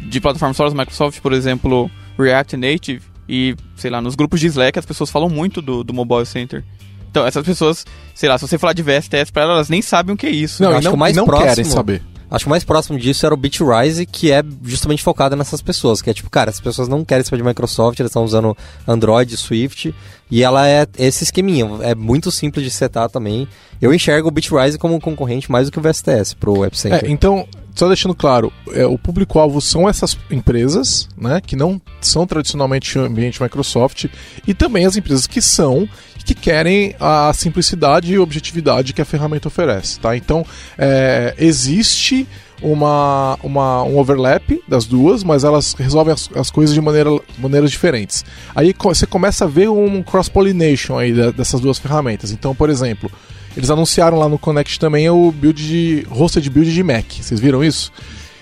de 0.08 0.20
plataformas 0.20 0.56
fora 0.56 0.70
da 0.70 0.76
Microsoft, 0.76 1.20
por 1.20 1.32
exemplo, 1.32 1.90
React 2.18 2.56
Native 2.56 3.02
e, 3.28 3.54
sei 3.76 3.90
lá, 3.90 4.00
nos 4.00 4.14
grupos 4.14 4.40
de 4.40 4.46
Slack 4.46 4.78
as 4.78 4.86
pessoas 4.86 5.10
falam 5.10 5.28
muito 5.28 5.60
do, 5.60 5.84
do 5.84 5.92
Mobile 5.92 6.24
Center. 6.24 6.64
Então, 7.10 7.26
essas 7.26 7.44
pessoas, 7.44 7.84
sei 8.14 8.28
lá, 8.28 8.38
se 8.38 8.46
você 8.46 8.58
falar 8.58 8.72
de 8.72 8.82
VSTS 8.82 9.30
para 9.30 9.42
elas, 9.42 9.54
elas 9.54 9.68
nem 9.68 9.82
sabem 9.82 10.14
o 10.14 10.16
que 10.16 10.26
é 10.26 10.30
isso. 10.30 10.62
Não, 10.62 10.70
acho 10.72 10.84
não, 10.84 10.92
que 10.92 10.98
mais 10.98 11.16
não 11.16 11.24
próximo, 11.24 11.48
querem 11.48 11.64
saber. 11.64 12.02
Acho 12.30 12.44
que 12.44 12.48
o 12.48 12.50
mais 12.50 12.64
próximo 12.64 12.98
disso 12.98 13.24
era 13.24 13.34
o 13.34 13.38
Bitrise, 13.38 14.04
que 14.04 14.30
é 14.30 14.42
justamente 14.62 15.02
focado 15.02 15.34
nessas 15.34 15.62
pessoas. 15.62 16.02
Que 16.02 16.10
é 16.10 16.14
tipo, 16.14 16.28
cara, 16.28 16.50
as 16.50 16.60
pessoas 16.60 16.88
não 16.88 17.04
querem 17.04 17.24
saber 17.24 17.38
de 17.38 17.48
Microsoft, 17.48 17.98
eles 17.98 18.10
estão 18.10 18.24
usando 18.24 18.56
Android, 18.86 19.36
Swift. 19.36 19.94
E 20.30 20.42
ela 20.42 20.68
é 20.68 20.86
esse 20.98 21.24
esqueminha. 21.24 21.66
É 21.80 21.94
muito 21.94 22.30
simples 22.30 22.64
de 22.64 22.70
setar 22.70 23.08
também. 23.08 23.48
Eu 23.80 23.94
enxergo 23.94 24.28
o 24.28 24.30
Bitrise 24.30 24.78
como 24.78 24.94
um 24.94 25.00
concorrente 25.00 25.50
mais 25.50 25.68
do 25.68 25.72
que 25.72 25.78
o 25.78 25.82
VSTS 25.82 26.34
pro 26.34 26.58
Web 26.58 26.76
Center. 26.76 27.04
É, 27.04 27.10
então, 27.10 27.48
só 27.74 27.86
deixando 27.86 28.14
claro, 28.14 28.52
é, 28.72 28.84
o 28.84 28.98
público-alvo 28.98 29.60
são 29.60 29.88
essas 29.88 30.18
empresas, 30.30 31.08
né, 31.16 31.40
que 31.40 31.54
não 31.54 31.80
são 32.00 32.26
tradicionalmente 32.26 32.98
ambiente 32.98 33.42
Microsoft, 33.42 34.06
e 34.46 34.52
também 34.52 34.84
as 34.84 34.96
empresas 34.96 35.26
que 35.26 35.40
são 35.40 35.88
que 36.28 36.34
querem 36.34 36.94
a 37.00 37.32
simplicidade 37.32 38.12
e 38.12 38.18
objetividade 38.18 38.92
que 38.92 39.00
a 39.00 39.04
ferramenta 39.06 39.48
oferece, 39.48 39.98
tá? 39.98 40.14
Então, 40.14 40.44
é, 40.76 41.34
existe 41.38 42.28
uma, 42.60 43.38
uma, 43.42 43.82
um 43.84 43.96
overlap 43.96 44.60
das 44.68 44.84
duas, 44.84 45.24
mas 45.24 45.42
elas 45.42 45.72
resolvem 45.72 46.12
as, 46.12 46.28
as 46.34 46.50
coisas 46.50 46.74
de 46.74 46.82
maneira, 46.82 47.08
maneiras 47.38 47.70
diferentes. 47.70 48.26
Aí 48.54 48.74
você 48.78 49.06
começa 49.06 49.46
a 49.46 49.48
ver 49.48 49.70
um 49.70 50.02
cross-pollination 50.02 50.98
aí 50.98 51.14
dessas 51.32 51.62
duas 51.62 51.78
ferramentas. 51.78 52.30
Então, 52.30 52.54
por 52.54 52.68
exemplo, 52.68 53.10
eles 53.56 53.70
anunciaram 53.70 54.18
lá 54.18 54.28
no 54.28 54.38
Connect 54.38 54.78
também 54.78 55.08
o 55.08 55.32
build 55.32 55.66
de 55.66 56.06
hosted 56.10 56.50
build 56.50 56.70
de 56.70 56.82
Mac. 56.82 57.06
Vocês 57.10 57.40
viram 57.40 57.64
isso? 57.64 57.90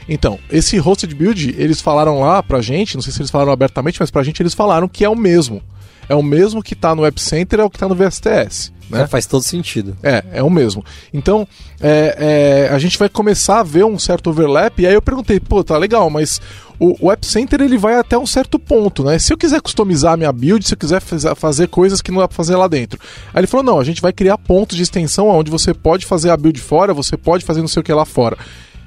Então, 0.09 0.41
esse 0.51 0.77
hosted 0.81 1.15
build, 1.15 1.55
eles 1.57 1.81
falaram 1.81 2.19
lá 2.19 2.43
pra 2.43 2.61
gente, 2.61 2.97
não 2.97 3.03
sei 3.03 3.13
se 3.13 3.21
eles 3.21 3.31
falaram 3.31 3.53
abertamente, 3.53 4.01
mas 4.01 4.11
pra 4.11 4.25
gente 4.25 4.43
eles 4.43 4.55
falaram 4.55 4.89
que 4.89 5.05
é 5.05 5.09
o 5.09 5.15
mesmo. 5.15 5.63
É 6.09 6.15
o 6.15 6.23
mesmo 6.23 6.63
que 6.63 6.75
tá 6.75 6.95
no 6.95 7.03
Web 7.03 7.21
Center, 7.21 7.61
é 7.61 7.65
o 7.65 7.71
que 7.71 7.79
tá 7.79 7.89
no 7.89 7.95
VSTS. 7.95 8.73
Né? 8.89 9.03
É, 9.03 9.07
faz 9.07 9.27
todo 9.27 9.43
sentido. 9.43 9.97
É, 10.03 10.25
é 10.35 10.43
o 10.43 10.51
mesmo. 10.51 10.85
Então, 11.13 11.47
é, 11.81 12.69
é, 12.69 12.75
a 12.75 12.79
gente 12.79 12.99
vai 12.99 13.09
começar 13.09 13.61
a 13.61 13.63
ver 13.63 13.85
um 13.85 13.99
certo 13.99 14.31
overlap, 14.31 14.79
e 14.79 14.87
aí 14.87 14.95
eu 14.95 15.03
perguntei, 15.03 15.41
pô, 15.41 15.65
tá 15.65 15.77
legal, 15.77 16.09
mas 16.09 16.41
o, 16.79 17.07
o 17.07 17.13
App 17.13 17.27
Center 17.27 17.61
ele 17.61 17.77
vai 17.77 17.97
até 17.97 18.17
um 18.17 18.27
certo 18.27 18.59
ponto, 18.59 19.03
né? 19.03 19.19
Se 19.19 19.33
eu 19.33 19.39
quiser 19.39 19.61
customizar 19.61 20.13
a 20.13 20.17
minha 20.17 20.33
build, 20.33 20.67
se 20.67 20.75
eu 20.75 20.79
quiser 20.79 21.01
fazer 21.01 21.69
coisas 21.69 22.01
que 22.01 22.13
não 22.13 22.21
dá 22.21 22.29
pra 22.29 22.37
fazer 22.37 22.57
lá 22.57 22.69
dentro. 22.69 23.01
Aí 23.35 23.41
ele 23.41 23.47
falou, 23.47 23.65
não, 23.65 23.81
a 23.81 23.85
gente 23.85 24.01
vai 24.01 24.13
criar 24.13 24.39
pontos 24.39 24.77
de 24.77 24.83
extensão 24.83 25.29
onde 25.29 25.51
você 25.51 25.75
pode 25.75 26.07
fazer 26.07 26.31
a 26.31 26.37
build 26.37 26.61
fora, 26.61 26.95
você 26.95 27.17
pode 27.17 27.45
fazer 27.45 27.61
não 27.61 27.69
sei 27.69 27.81
o 27.81 27.85
que 27.85 27.93
lá 27.93 28.05
fora. 28.05 28.37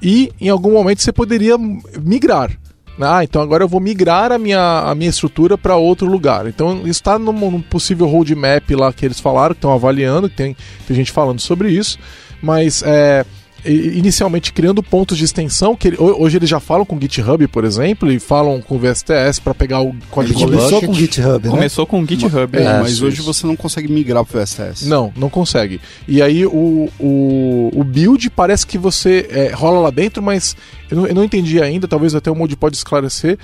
E 0.02 0.32
em 0.40 0.48
algum 0.48 0.72
momento 0.72 1.02
você 1.02 1.12
poderia 1.12 1.58
migrar. 1.58 2.52
Ah, 3.00 3.24
então 3.24 3.42
agora 3.42 3.64
eu 3.64 3.68
vou 3.68 3.80
migrar 3.80 4.32
a 4.32 4.38
minha, 4.38 4.82
a 4.82 4.94
minha 4.94 5.10
estrutura 5.10 5.58
para 5.58 5.76
outro 5.76 6.08
lugar. 6.08 6.48
Então 6.48 6.86
está 6.86 7.18
num, 7.18 7.32
num 7.32 7.62
possível 7.62 8.08
roadmap 8.08 8.70
lá 8.72 8.92
que 8.92 9.06
eles 9.06 9.20
falaram, 9.20 9.56
que 9.56 9.60
estão 9.60 9.72
avaliando, 9.72 10.28
tem, 10.28 10.56
tem 10.88 10.96
gente 10.96 11.12
falando 11.12 11.40
sobre 11.40 11.70
isso, 11.70 11.98
mas 12.42 12.84
é, 12.86 13.26
inicialmente 13.66 14.54
criando 14.54 14.82
pontos 14.82 15.18
de 15.18 15.26
extensão, 15.26 15.76
que 15.76 15.94
hoje 16.00 16.38
eles 16.38 16.50
já 16.50 16.60
falam 16.60 16.86
com 16.86 17.00
GitHub, 17.00 17.48
por 17.48 17.64
exemplo, 17.64 18.12
e 18.12 18.20
falam 18.20 18.62
com 18.62 18.76
o 18.76 18.80
VSTS 18.80 19.40
para 19.40 19.54
pegar 19.54 19.82
o 19.82 19.96
código 20.10 20.40
Ele 20.40 20.46
começou 20.46 20.82
com 20.82 20.94
GitHub, 20.94 21.48
né? 21.48 21.52
Começou 21.52 21.86
com 21.86 22.06
GitHub. 22.06 22.58
É, 22.58 22.62
é, 22.62 22.80
mas 22.80 23.02
hoje 23.02 23.22
você 23.22 23.46
não 23.46 23.56
consegue 23.56 23.92
migrar 23.92 24.24
para 24.24 24.40
o 24.40 24.44
VSTS. 24.44 24.88
Não, 24.88 25.12
não 25.16 25.30
consegue. 25.30 25.82
E 26.08 26.22
aí 26.22 26.46
o, 26.46 26.90
o, 27.00 27.72
o 27.74 27.84
build 27.84 28.30
parece 28.30 28.66
que 28.66 28.78
você 28.78 29.28
é, 29.30 29.52
rola 29.54 29.80
lá 29.80 29.90
dentro, 29.90 30.24
mas 30.24 30.56
eu 30.90 30.98
não, 30.98 31.08
eu 31.08 31.16
não 31.16 31.24
entendi 31.24 31.62
ainda, 31.62 31.88
talvez 31.88 32.16
até 32.16 32.32
o 32.32 32.36
Moody 32.36 32.56
pode 32.56 32.78
esclarecer, 32.78 33.38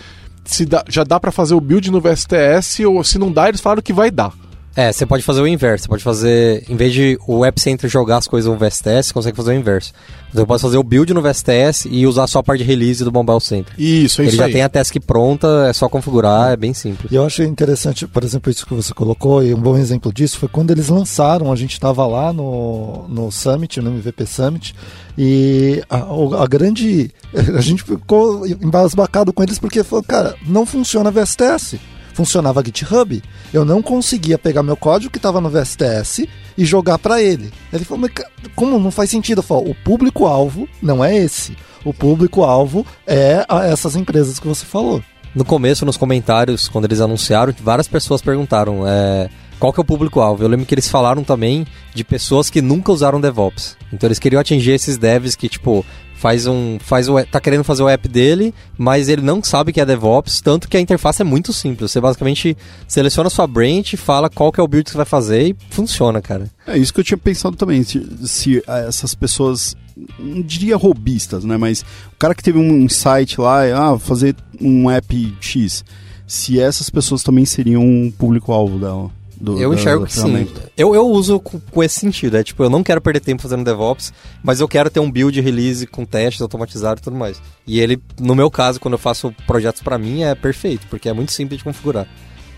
se 0.44 0.66
dá, 0.66 0.84
já 0.88 1.04
dá 1.04 1.20
para 1.20 1.32
fazer 1.32 1.56
o 1.56 1.62
build 1.62 1.92
no 1.92 2.00
VSTS 2.00 2.86
ou 2.86 3.04
se 3.04 3.18
não 3.18 3.32
dá, 3.32 3.50
eles 3.50 3.62
falaram 3.62 3.82
que 3.82 3.94
vai 3.94 4.12
dar. 4.12 4.32
É, 4.76 4.92
você 4.92 5.06
pode 5.06 5.24
fazer 5.24 5.42
o 5.42 5.48
inverso. 5.48 5.84
Você 5.84 5.90
pode 5.90 6.04
fazer, 6.04 6.66
em 6.70 6.76
vez 6.76 6.94
de 6.94 7.18
o 7.26 7.46
App 7.46 7.60
Center 7.62 7.90
jogar 7.90 8.18
as 8.18 8.28
coisas 8.28 8.52
no 8.52 8.58
VSTS, 8.58 9.08
você 9.08 9.14
consegue 9.14 9.38
fazer 9.38 9.52
o 9.52 9.54
inverso. 9.54 9.94
Você 10.34 10.46
pode 10.46 10.62
fazer 10.62 10.78
o 10.78 10.84
build 10.84 11.14
no 11.14 11.22
VSTS 11.22 11.88
e 11.90 12.06
usar 12.06 12.28
só 12.28 12.40
a 12.40 12.44
parte 12.44 12.60
de 12.60 12.66
release 12.66 13.02
do 13.02 13.12
Mobile 13.12 13.40
Center. 13.40 13.74
Isso, 13.78 14.22
é 14.22 14.26
Ele 14.26 14.30
isso 14.30 14.38
já 14.38 14.46
aí. 14.46 14.52
tem 14.52 14.64
a 14.64 14.68
task 14.68 14.94
pronta, 15.08 15.68
é 15.70 15.72
só 15.72 15.88
configurar, 15.88 16.52
é 16.52 16.58
bem 16.58 16.74
simples. 16.74 17.10
E 17.10 17.16
eu 17.16 17.26
achei 17.26 17.46
interessante, 17.46 18.06
por 18.06 18.22
exemplo, 18.22 18.52
isso 18.52 18.66
que 18.66 18.74
você 18.74 18.94
colocou, 18.94 19.42
e 19.42 19.54
um 19.54 19.62
bom 19.62 19.78
exemplo 19.78 20.12
disso 20.12 20.38
foi 20.38 20.50
quando 20.50 20.72
eles 20.72 20.90
lançaram, 20.90 21.54
a 21.54 21.56
gente 21.56 21.72
estava 21.72 22.06
lá 22.06 22.34
no, 22.34 23.08
no 23.08 23.32
Summit, 23.32 23.80
no 23.80 23.92
MVP 23.92 24.26
Summit, 24.26 24.76
e 25.18 25.82
a, 25.90 26.44
a, 26.44 26.48
grande. 26.48 27.12
A 27.58 27.62
gente 27.62 27.84
ficou 27.84 28.46
embasbacado 28.46 29.32
com 29.32 29.42
eles 29.42 29.58
porque 29.58 29.84
falou, 29.84 30.04
cara, 30.04 30.36
não 30.46 30.66
funciona 30.66 31.10
VSTS 31.12 31.80
funcionava 32.16 32.64
GitHub, 32.66 33.22
eu 33.54 33.66
não 33.66 33.82
conseguia 33.82 34.38
pegar 34.38 34.64
meu 34.64 34.78
código 34.78 35.12
que 35.12 35.18
estava 35.18 35.42
no 35.42 35.50
VSTS 35.50 36.28
e 36.58 36.66
jogar 36.66 36.98
para 36.98 37.22
ele. 37.22 37.52
Ele 37.72 37.84
falou, 37.84 38.10
como 38.56 38.80
não 38.80 38.90
faz 38.90 39.10
sentido? 39.10 39.40
Eu 39.40 39.44
falo, 39.44 39.70
o 39.70 39.76
público-alvo 39.76 40.68
não 40.82 41.04
é 41.04 41.16
esse. 41.16 41.58
O 41.84 41.94
público-alvo 41.94 42.86
é 43.06 43.46
essas 43.70 43.98
empresas 43.98 44.40
que 44.40 44.48
você 44.48 44.66
falou. 44.66 45.04
No 45.36 45.44
começo, 45.44 45.86
nos 45.86 45.98
comentários, 45.98 46.70
quando 46.70 46.86
eles 46.86 47.02
anunciaram, 47.02 47.54
várias 47.62 47.90
pessoas 47.90 48.22
perguntaram 48.22 48.88
é, 48.88 49.30
qual 49.60 49.74
que 49.74 49.80
é 49.80 49.84
o 49.84 49.86
público-alvo. 49.86 50.42
Eu 50.42 50.48
lembro 50.48 50.66
que 50.66 50.74
eles 50.74 50.88
falaram 50.88 51.22
também 51.22 51.68
de 51.94 52.06
pessoas 52.06 52.50
que 52.50 52.62
nunca 52.62 52.94
usaram 52.94 53.20
DevOps. 53.20 53.76
Então 53.92 54.08
eles 54.08 54.20
queriam 54.20 54.40
atingir 54.40 54.72
esses 54.72 54.98
devs 54.98 55.36
que, 55.36 55.50
tipo, 55.50 55.86
faz 56.26 56.48
um 56.48 56.80
faz 56.80 57.08
o 57.08 57.24
tá 57.24 57.40
querendo 57.40 57.64
fazer 57.64 57.84
o 57.84 57.88
app 57.88 58.08
dele, 58.08 58.52
mas 58.76 59.10
ele 59.10 59.22
não 59.22 59.44
sabe 59.44 59.72
que 59.72 59.80
é 59.80 59.86
DevOps, 59.86 60.42
tanto 60.42 60.68
que 60.68 60.76
a 60.76 60.82
interface 60.82 61.22
é 61.22 61.24
muito 61.24 61.54
simples. 61.54 61.92
Você 61.92 62.02
basicamente 62.02 62.58
seleciona 62.88 63.28
a 63.28 63.30
sua 63.30 63.46
branch, 63.46 63.96
fala 63.96 64.28
qual 64.28 64.52
que 64.52 64.60
é 64.60 64.64
o 64.64 64.68
build 64.68 64.86
que 64.86 64.90
você 64.90 64.98
vai 64.98 65.06
fazer 65.06 65.50
e 65.50 65.56
funciona, 65.70 66.20
cara. 66.24 66.50
É 66.66 66.80
isso 66.80 66.92
que 66.92 67.00
eu 67.00 67.04
tinha 67.04 67.18
pensado 67.18 67.56
também, 67.56 67.84
se, 67.84 68.04
se 68.24 68.58
eh, 68.58 68.86
essas 68.88 69.14
pessoas 69.14 69.78
não 70.18 70.42
diria 70.42 70.76
robistas, 70.76 71.46
né, 71.46 71.58
mas 71.58 71.82
o 71.82 72.18
cara 72.18 72.34
que 72.34 72.42
teve 72.42 72.58
um 72.58 72.90
site 72.90 73.40
lá, 73.40 73.92
ah, 73.92 74.00
fazer 74.00 74.36
um 74.60 74.90
app 74.90 75.36
X, 75.40 75.86
se 76.26 76.60
essas 76.60 76.90
pessoas 76.90 77.22
também 77.22 77.46
seriam 77.46 77.84
um 77.84 78.10
público 78.10 78.52
alvo 78.52 78.80
dela. 78.80 79.12
Do, 79.46 79.62
eu 79.62 79.72
enxergo 79.72 80.08
que 80.08 80.14
sim. 80.14 80.48
Eu, 80.76 80.96
eu 80.96 81.08
uso 81.08 81.40
com, 81.40 81.60
com, 81.60 81.84
esse 81.84 82.00
sentido. 82.00 82.36
É 82.36 82.44
tipo, 82.44 82.64
eu 82.64 82.70
não 82.70 82.82
quero 82.82 83.00
perder 83.00 83.20
tempo 83.20 83.44
fazendo 83.44 83.64
DevOps, 83.64 84.12
mas 84.42 84.60
eu 84.60 84.68
quero 84.68 84.90
ter 84.90 85.00
um 85.00 85.12
build 85.12 85.40
release 85.40 85.86
com 85.86 86.04
testes 86.04 86.42
automatizados 86.42 87.00
e 87.00 87.04
tudo 87.04 87.16
mais. 87.16 87.40
E 87.68 87.80
ele, 87.80 88.02
no 88.20 88.34
meu 88.34 88.50
caso, 88.50 88.80
quando 88.80 88.96
eu 88.96 88.98
faço 88.98 89.32
projetos 89.46 89.84
para 89.84 90.00
mim, 90.00 90.24
é 90.24 90.34
perfeito, 90.34 90.88
porque 90.90 91.08
é 91.08 91.14
muito 91.14 91.32
simples 91.32 91.60
de 91.60 91.64
configurar. 91.64 92.08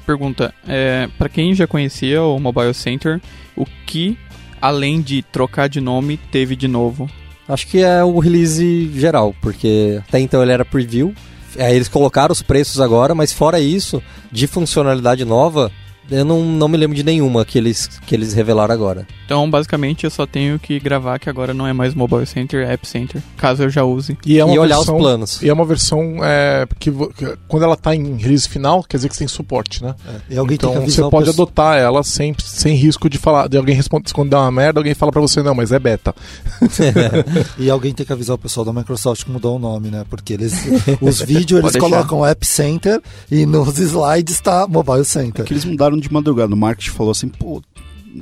Pergunta: 0.05 0.53
é, 0.65 1.09
para 1.17 1.27
quem 1.27 1.53
já 1.53 1.67
conhecia 1.67 2.23
o 2.23 2.39
Mobile 2.39 2.73
Center, 2.73 3.19
o 3.53 3.65
que, 3.85 4.17
além 4.61 5.01
de 5.01 5.21
trocar 5.21 5.67
de 5.67 5.81
nome, 5.81 6.15
teve 6.31 6.55
de 6.55 6.69
novo? 6.69 7.09
Acho 7.49 7.67
que 7.67 7.79
é 7.79 8.01
o 8.01 8.17
release 8.19 8.89
geral, 8.95 9.35
porque 9.41 10.01
até 10.07 10.21
então 10.21 10.41
ele 10.41 10.53
era 10.53 10.63
preview. 10.63 11.13
Aí 11.57 11.75
eles 11.75 11.89
colocaram 11.89 12.31
os 12.31 12.41
preços 12.41 12.79
agora, 12.79 13.13
mas 13.13 13.33
fora 13.33 13.59
isso, 13.59 14.01
de 14.31 14.47
funcionalidade 14.47 15.25
nova, 15.25 15.71
eu 16.09 16.25
não, 16.25 16.43
não 16.43 16.67
me 16.67 16.77
lembro 16.77 16.95
de 16.95 17.03
nenhuma 17.03 17.45
que 17.45 17.57
eles, 17.57 17.87
que 18.05 18.15
eles 18.15 18.33
revelaram 18.33 18.73
agora. 18.73 19.07
Então, 19.25 19.49
basicamente, 19.49 20.05
eu 20.05 20.09
só 20.09 20.25
tenho 20.25 20.57
que 20.57 20.79
gravar 20.79 21.19
que 21.19 21.29
agora 21.29 21.53
não 21.53 21.67
é 21.67 21.73
mais 21.73 21.93
Mobile 21.93 22.25
Center, 22.25 22.67
é 22.67 22.73
App 22.73 22.87
Center, 22.87 23.21
caso 23.35 23.63
eu 23.63 23.69
já 23.69 23.83
use. 23.83 24.17
E, 24.25 24.39
é 24.39 24.39
e 24.39 24.59
olhar 24.59 24.77
versão, 24.77 24.95
os 24.95 25.01
planos. 25.01 25.41
E 25.41 25.49
é 25.49 25.53
uma 25.53 25.65
versão 25.65 26.17
é, 26.23 26.65
que, 26.79 26.91
que, 26.91 27.37
quando 27.47 27.63
ela 27.63 27.73
está 27.73 27.93
em 27.95 28.15
release 28.15 28.47
final, 28.47 28.83
quer 28.83 28.97
dizer 28.97 29.09
que 29.09 29.17
tem 29.17 29.27
suporte, 29.27 29.83
né? 29.83 29.95
É. 30.07 30.33
E 30.35 30.37
alguém 30.37 30.55
então 30.55 30.73
tem 30.73 30.85
que 30.85 30.91
você 30.91 31.09
pode 31.09 31.29
adotar 31.29 31.77
ela 31.77 32.03
sem, 32.03 32.33
sem 32.41 32.75
risco 32.75 33.09
de 33.09 33.17
falar, 33.17 33.47
de 33.47 33.57
alguém 33.57 33.75
responder 33.75 34.11
quando 34.13 34.29
dá 34.29 34.39
uma 34.41 34.51
merda, 34.51 34.79
alguém 34.79 34.93
fala 34.93 35.11
para 35.11 35.21
você, 35.21 35.43
não, 35.43 35.53
mas 35.53 35.71
é 35.71 35.79
beta. 35.79 36.15
e 37.57 37.69
alguém 37.69 37.93
tem 37.93 38.05
que 38.05 38.13
avisar 38.13 38.35
o 38.35 38.39
pessoal 38.39 38.65
da 38.65 38.73
Microsoft 38.73 39.25
que 39.25 39.31
mudou 39.31 39.55
o 39.55 39.59
nome, 39.59 39.89
né? 39.89 40.05
Porque 40.09 40.33
eles 40.33 40.53
os 41.01 41.21
vídeos 41.21 41.61
eles 41.61 41.75
colocam 41.75 42.25
App 42.25 42.45
Center 42.45 43.01
e 43.29 43.45
nos 43.45 43.77
slides 43.77 44.35
está 44.35 44.67
Mobile 44.67 45.05
Center. 45.05 45.45
Que 45.45 45.53
eles 45.53 45.65
mudaram 45.65 45.96
de 45.99 46.11
madrugada. 46.11 46.53
O 46.53 46.57
marketing 46.57 46.91
falou 46.91 47.11
assim, 47.11 47.27
pô, 47.27 47.61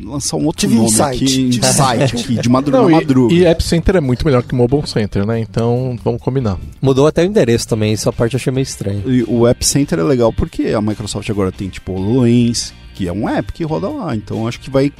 lançar 0.03 0.37
um 0.37 0.45
outro 0.45 0.61
Tive 0.61 0.75
nome 0.75 0.87
insight. 0.89 1.23
aqui, 1.23 1.41
insight 1.57 2.03
aqui, 2.15 2.35
de 2.35 2.49
madrugada. 2.49 2.83
Não, 2.83 2.91
madruga. 2.91 3.33
E, 3.33 3.39
e 3.39 3.45
App 3.45 3.63
Center 3.63 3.95
é 3.95 4.01
muito 4.01 4.25
melhor 4.25 4.43
que 4.43 4.53
Mobile 4.55 4.87
Center, 4.87 5.25
né? 5.25 5.39
Então, 5.39 5.97
vamos 6.03 6.21
combinar. 6.21 6.57
Mudou 6.81 7.07
até 7.07 7.23
o 7.23 7.25
endereço 7.25 7.67
também, 7.67 7.93
essa 7.93 8.11
parte 8.11 8.33
eu 8.33 8.37
achei 8.37 8.51
meio 8.51 8.63
estranho. 8.63 9.03
E 9.05 9.23
o 9.23 9.47
App 9.47 9.65
Center 9.65 9.99
é 9.99 10.03
legal 10.03 10.33
porque 10.33 10.67
a 10.69 10.81
Microsoft 10.81 11.29
agora 11.29 11.51
tem, 11.51 11.69
tipo, 11.69 11.93
o 11.93 12.21
Lens, 12.21 12.73
que 12.93 13.07
é 13.07 13.13
um 13.13 13.27
app 13.27 13.51
que 13.51 13.63
roda 13.63 13.89
lá. 13.89 14.15
Então, 14.15 14.47
acho 14.47 14.59
que 14.59 14.69
vai... 14.69 14.91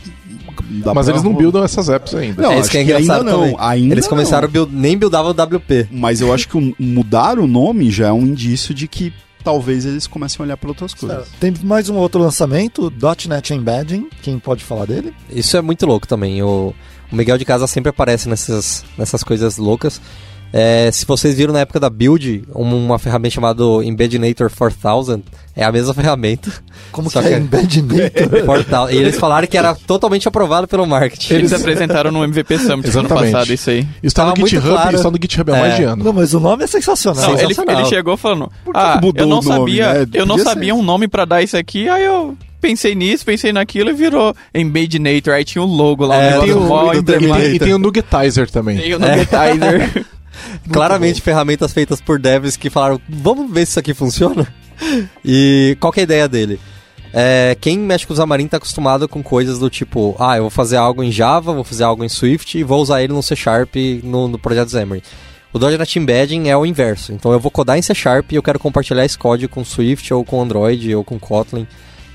Mas 0.94 1.08
eles 1.08 1.22
não 1.24 1.32
rodar. 1.32 1.44
buildam 1.44 1.64
essas 1.64 1.90
apps 1.90 2.14
ainda. 2.14 2.42
Não, 2.42 2.52
é 2.52 2.60
isso 2.60 2.70
que 2.70 2.78
é 2.78 2.84
engraçado 2.84 3.28
ainda 3.28 3.48
não. 3.48 3.60
Ainda 3.60 3.94
eles 3.94 4.08
começaram, 4.08 4.48
build, 4.48 4.74
nem 4.74 4.98
buildavam 4.98 5.32
o 5.32 5.34
WP. 5.34 5.88
Mas 5.92 6.22
eu 6.22 6.34
acho 6.34 6.48
que 6.48 6.76
mudar 6.80 7.40
o 7.40 7.48
nome 7.48 7.90
já 7.92 8.08
é 8.08 8.12
um 8.14 8.22
indício 8.26 8.74
de 8.74 8.88
que 8.88 9.14
talvez 9.46 9.86
eles 9.86 10.08
comecem 10.08 10.38
a 10.40 10.44
olhar 10.44 10.58
para 10.58 10.70
outras 10.70 10.94
coisas. 10.94 11.30
Tem 11.40 11.54
mais 11.64 11.88
um 11.88 11.96
outro 11.96 12.20
lançamento, 12.20 12.92
.NET 13.30 13.54
Embedding, 13.54 14.10
quem 14.24 14.40
pode 14.40 14.64
falar 14.64 14.86
dele? 14.86 15.14
Isso 15.30 15.56
é 15.56 15.62
muito 15.62 15.86
louco 15.86 16.08
também. 16.08 16.42
O, 16.42 16.74
o 17.12 17.16
Miguel 17.16 17.38
de 17.38 17.46
Casa 17.46 17.68
sempre 17.68 17.92
aparece 17.92 18.28
nessas, 18.28 18.84
nessas 18.98 19.24
coisas 19.24 19.58
loucas. 19.58 20.02
É, 20.52 20.90
se 20.92 21.06
vocês 21.06 21.36
viram 21.36 21.54
na 21.54 21.60
época 21.60 21.80
da 21.80 21.90
build, 21.90 22.44
uma 22.54 22.98
ferramenta 22.98 23.36
chamada 23.36 23.64
Embedinator 23.84 24.50
4000, 24.50 25.24
é 25.56 25.64
a 25.64 25.72
mesma 25.72 25.94
ferramenta. 25.94 26.52
Como 26.92 27.10
que 27.10 27.18
é, 27.18 27.34
é 27.34 27.38
Embedinator? 27.38 28.92
e 28.92 28.98
eles 28.98 29.18
falaram 29.18 29.48
que 29.48 29.58
era 29.58 29.74
totalmente 29.74 30.28
aprovado 30.28 30.68
pelo 30.68 30.86
marketing. 30.86 31.34
Eles 31.34 31.54
apresentaram 31.54 32.12
no 32.12 32.24
MVP 32.24 32.60
Summit 32.60 32.98
ano 32.98 33.08
passado 33.08 33.54
isso 33.54 33.70
aí. 33.70 33.88
Isso 34.04 34.14
tá 34.14 34.26
no 34.26 34.36
GitHub, 34.36 34.68
claro. 34.68 34.96
isso 34.96 35.04
tá 35.04 35.12
no 35.12 35.18
GitHub 35.22 35.52
há 35.52 35.56
é. 35.56 35.60
mais 35.62 35.76
de 35.78 35.84
ano. 35.84 36.04
Não, 36.04 36.12
mas 36.12 36.34
o 36.34 36.40
nome 36.40 36.66
é 36.66 36.68
sensacional. 36.68 37.22
Não, 37.22 37.38
sensacional. 37.38 37.76
Ele, 37.76 37.82
ele, 37.84 37.90
chegou 37.90 38.18
falando, 38.18 38.52
ah, 38.74 39.00
eu 39.16 39.28
não 39.28 39.42
sabia, 39.42 39.88
nome, 39.88 40.00
né? 40.00 40.08
eu 40.14 40.26
não 40.26 40.38
sabia 40.38 40.76
um 40.76 40.84
nome 40.84 41.08
para 41.08 41.24
dar 41.24 41.42
isso 41.42 41.56
aqui, 41.56 41.88
aí 41.88 42.04
eu 42.04 42.38
pensei 42.60 42.94
nisso, 42.96 43.24
pensei 43.26 43.54
naquilo 43.54 43.92
e 43.92 43.94
virou 43.94 44.36
Embedinator. 44.54 45.36
Aí 45.36 45.46
tinha 45.46 45.64
o 45.64 45.68
um 45.68 45.74
logo 45.74 46.06
lá, 46.06 46.18
é, 46.18 46.40
tem 46.40 46.52
o, 46.52 46.94
e, 46.94 47.04
tem, 47.04 47.56
e 47.56 47.60
tem 47.60 47.74
o 47.74 47.78
Nugetizer 47.78 48.50
também. 48.50 48.78
Tem 48.78 48.94
o 48.94 49.00
Nugetizer. 49.00 50.06
Claramente 50.70 51.22
ferramentas 51.22 51.72
feitas 51.72 52.02
por 52.02 52.20
devs 52.20 52.58
que 52.58 52.70
falaram, 52.70 53.00
vamos 53.08 53.50
ver 53.50 53.66
se 53.66 53.72
isso 53.72 53.80
aqui 53.80 53.94
funciona. 53.94 54.46
E 55.24 55.78
qual 55.80 55.94
é 55.96 56.02
a 56.02 56.04
ideia 56.04 56.28
dele? 56.28 56.60
É, 57.14 57.56
quem 57.62 57.80
mexe 57.80 58.06
com 58.06 58.14
o 58.14 58.16
Xamarin 58.16 58.48
tá 58.48 58.58
acostumado 58.58 59.08
com 59.08 59.24
coisas 59.24 59.58
do 59.58 59.70
tipo, 59.70 60.16
ah, 60.20 60.36
eu 60.36 60.44
vou 60.44 60.50
fazer 60.50 60.76
algo 60.76 61.02
em 61.02 61.12
Java, 61.12 61.54
vou 61.54 61.64
fazer 61.64 61.86
algo 61.86 62.04
em 62.04 62.10
Swift 62.10 62.58
e 62.58 62.64
vou 62.64 62.82
usar 62.82 63.02
ele 63.02 63.14
no 63.14 63.24
C 63.24 63.36
Sharp 63.36 63.74
no, 64.04 64.28
no 64.28 64.38
projeto 64.38 64.70
Xamarin. 64.70 65.02
O 65.54 65.58
.NET 65.58 65.98
Embedding 65.98 66.50
é 66.50 66.58
o 66.58 66.66
inverso. 66.66 67.14
Então 67.14 67.32
eu 67.32 67.40
vou 67.40 67.50
codar 67.50 67.78
em 67.78 67.82
C 67.82 67.96
Sharp 67.96 68.34
e 68.34 68.36
eu 68.36 68.44
quero 68.44 68.60
compartilhar 68.60 69.06
esse 69.06 69.18
código 69.18 69.54
com 69.54 69.64
Swift 69.64 70.14
ou 70.14 70.26
com 70.26 70.42
Android 70.42 70.94
ou 70.94 71.02
com 71.02 71.18
Kotlin. 71.18 71.66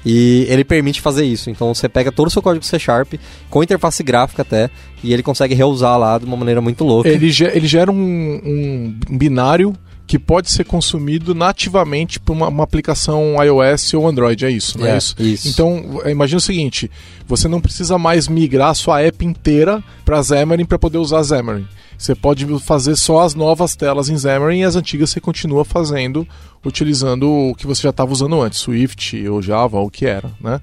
E 0.05 0.47
ele 0.49 0.63
permite 0.63 1.01
fazer 1.01 1.25
isso. 1.25 1.49
Então 1.49 1.73
você 1.75 1.89
pega 1.89 2.13
todo 2.13 2.27
o 2.27 2.31
seu 2.31 2.43
código 2.43 2.63
C 2.63 2.79
Sharp, 2.79 3.15
com 3.49 3.63
interface 3.63 4.03
gráfica 4.03 4.43
até, 4.43 4.69
e 5.03 5.15
ele 5.15 5.23
consegue 5.23 5.55
reusar 5.55 5.99
lá 5.99 6.19
de 6.19 6.27
uma 6.27 6.37
maneira 6.37 6.61
muito 6.61 6.85
louca. 6.85 7.09
Ele, 7.09 7.31
ele 7.53 7.67
gera 7.67 7.91
um, 7.91 7.97
um 7.97 9.17
binário 9.17 9.75
que 10.11 10.19
pode 10.19 10.51
ser 10.51 10.65
consumido 10.65 11.37
nativamente 11.37 12.19
por 12.19 12.33
uma, 12.33 12.49
uma 12.49 12.65
aplicação 12.65 13.37
iOS 13.45 13.95
ou 13.95 14.09
Android, 14.09 14.45
é 14.45 14.51
isso, 14.51 14.77
não 14.77 14.85
é, 14.85 14.95
É, 14.95 14.97
isso? 14.97 15.15
isso. 15.21 15.49
Então, 15.49 16.01
eh, 16.05 16.11
imagina 16.11 16.39
o 16.39 16.41
seguinte, 16.41 16.91
você 17.29 17.47
não 17.47 17.61
precisa 17.61 17.97
mais 17.97 18.27
migrar 18.27 18.71
a 18.71 18.75
sua 18.75 19.01
app 19.03 19.25
inteira 19.25 19.81
para 20.05 20.21
Xamarin 20.21 20.65
para 20.65 20.81
poder 20.81 20.99
usar 20.99 21.23
Xamarin. 21.23 21.65
Você 21.97 22.17
pode 22.17 22.45
fazer 22.59 22.97
só 22.97 23.21
as 23.21 23.37
novas 23.37 23.77
telas 23.77 24.09
em 24.09 24.19
Xamarin 24.19 24.59
e 24.59 24.65
as 24.65 24.75
antigas 24.75 25.11
você 25.11 25.21
continua 25.21 25.65
fazendo 25.65 26.27
utilizando 26.65 27.31
o 27.31 27.55
que 27.55 27.65
você 27.67 27.83
já 27.83 27.91
estava 27.91 28.11
usando 28.13 28.41
antes, 28.43 28.59
Swift 28.59 29.17
ou 29.29 29.41
Java, 29.41 29.79
ou 29.79 29.87
o 29.87 29.91
que 29.91 30.07
era, 30.07 30.29
né? 30.41 30.61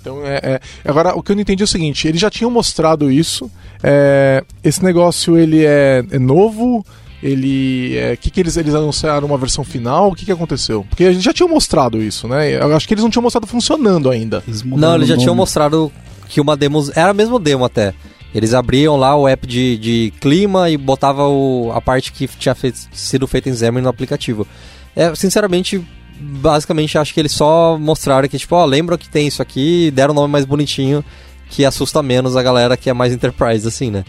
Então, 0.00 0.24
é, 0.24 0.40
é- 0.42 0.60
Agora, 0.86 1.14
o 1.14 1.22
que 1.22 1.32
eu 1.32 1.36
não 1.36 1.42
entendi 1.42 1.62
é 1.62 1.64
o 1.64 1.68
seguinte: 1.68 2.08
eles 2.08 2.20
já 2.20 2.30
tinham 2.30 2.50
mostrado 2.50 3.10
isso. 3.12 3.50
é, 3.82 4.42
esse 4.64 4.82
negócio 4.82 5.36
ele 5.36 5.66
é, 5.66 6.02
é 6.10 6.18
novo. 6.18 6.82
Ele. 7.22 7.96
O 8.14 8.16
que, 8.18 8.30
que 8.30 8.40
eles, 8.40 8.56
eles 8.56 8.74
anunciaram 8.74 9.26
uma 9.26 9.38
versão 9.38 9.64
final? 9.64 10.10
O 10.10 10.14
que, 10.14 10.24
que 10.24 10.32
aconteceu? 10.32 10.84
Porque 10.88 11.04
a 11.04 11.12
gente 11.12 11.24
já 11.24 11.32
tinha 11.32 11.48
mostrado 11.48 12.02
isso, 12.02 12.28
né? 12.28 12.54
Eu 12.62 12.74
acho 12.76 12.86
que 12.86 12.94
eles 12.94 13.02
não 13.02 13.10
tinham 13.10 13.22
mostrado 13.22 13.46
funcionando 13.46 14.10
ainda. 14.10 14.42
Eles 14.46 14.62
Não, 14.62 14.94
eles 14.94 15.08
já 15.08 15.14
o 15.14 15.18
tinham 15.18 15.28
nome. 15.28 15.38
mostrado 15.38 15.90
que 16.28 16.40
uma 16.40 16.56
demo. 16.56 16.84
Era 16.94 17.10
a 17.10 17.14
mesma 17.14 17.38
demo 17.40 17.64
até. 17.64 17.94
Eles 18.34 18.52
abriam 18.52 18.96
lá 18.96 19.16
o 19.16 19.26
app 19.26 19.46
de, 19.46 19.78
de 19.78 20.12
clima 20.20 20.68
e 20.68 20.76
botava 20.76 21.26
o, 21.26 21.72
a 21.74 21.80
parte 21.80 22.12
que 22.12 22.26
tinha 22.28 22.54
feito- 22.54 22.78
sido 22.92 23.26
feita 23.26 23.48
em 23.48 23.54
Xamarin 23.54 23.82
no 23.82 23.88
aplicativo. 23.88 24.46
É, 24.94 25.14
sinceramente, 25.14 25.82
basicamente 26.20 26.98
acho 26.98 27.14
que 27.14 27.20
eles 27.20 27.32
só 27.32 27.78
mostraram 27.78 28.28
que, 28.28 28.36
tipo, 28.38 28.54
ó, 28.54 28.64
lembra 28.66 28.98
que 28.98 29.08
tem 29.08 29.26
isso 29.26 29.40
aqui, 29.40 29.90
deram 29.90 30.12
um 30.12 30.16
nome 30.16 30.32
mais 30.32 30.44
bonitinho 30.44 31.02
que 31.48 31.64
assusta 31.64 32.02
menos 32.02 32.36
a 32.36 32.42
galera 32.42 32.76
que 32.76 32.90
é 32.90 32.92
mais 32.92 33.12
enterprise, 33.12 33.66
assim, 33.66 33.90
né? 33.90 34.04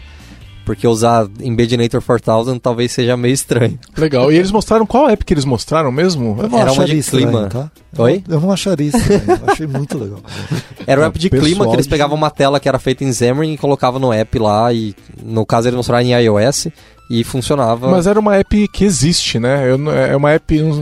Porque 0.68 0.86
usar 0.86 1.26
Embedinator 1.40 2.02
4000 2.02 2.60
talvez 2.60 2.92
seja 2.92 3.16
meio 3.16 3.32
estranho. 3.32 3.78
Legal. 3.96 4.30
E 4.30 4.36
eles 4.36 4.50
mostraram 4.50 4.84
qual 4.84 5.08
app 5.08 5.24
que 5.24 5.32
eles 5.32 5.46
mostraram 5.46 5.90
mesmo? 5.90 6.36
Eu 6.38 6.46
não 6.50 6.58
Era 6.58 6.72
uma 6.72 6.84
de 6.84 7.02
clima. 7.02 7.46
tá? 7.46 7.70
Oi? 7.96 8.22
Eu 8.28 8.38
não 8.38 8.52
acharia. 8.52 8.90
Eu 8.92 9.50
achei 9.50 9.66
muito 9.66 9.96
legal. 9.96 10.20
Era 10.86 11.00
um 11.00 11.04
app 11.04 11.18
de 11.18 11.30
clima 11.30 11.66
que 11.66 11.72
eles 11.74 11.86
de- 11.86 11.90
pegavam 11.90 12.14
uma 12.14 12.28
tela 12.30 12.60
que 12.60 12.68
era 12.68 12.78
feita 12.78 13.02
em 13.02 13.10
Xamarin 13.14 13.54
e 13.54 13.56
colocavam 13.56 13.98
no 13.98 14.12
app 14.12 14.38
lá 14.38 14.70
e 14.70 14.94
no 15.22 15.46
caso 15.46 15.68
eles 15.68 15.76
mostraram 15.76 16.04
em 16.06 16.12
iOS 16.12 16.68
e 17.10 17.24
funcionava. 17.24 17.88
Mas 17.90 18.06
era 18.06 18.20
uma 18.20 18.36
app 18.36 18.68
que 18.68 18.84
existe, 18.84 19.38
né? 19.38 19.70
Eu 19.70 19.90
é 19.90 20.14
uma 20.14 20.32
app. 20.32 20.54
Eu 20.54 20.76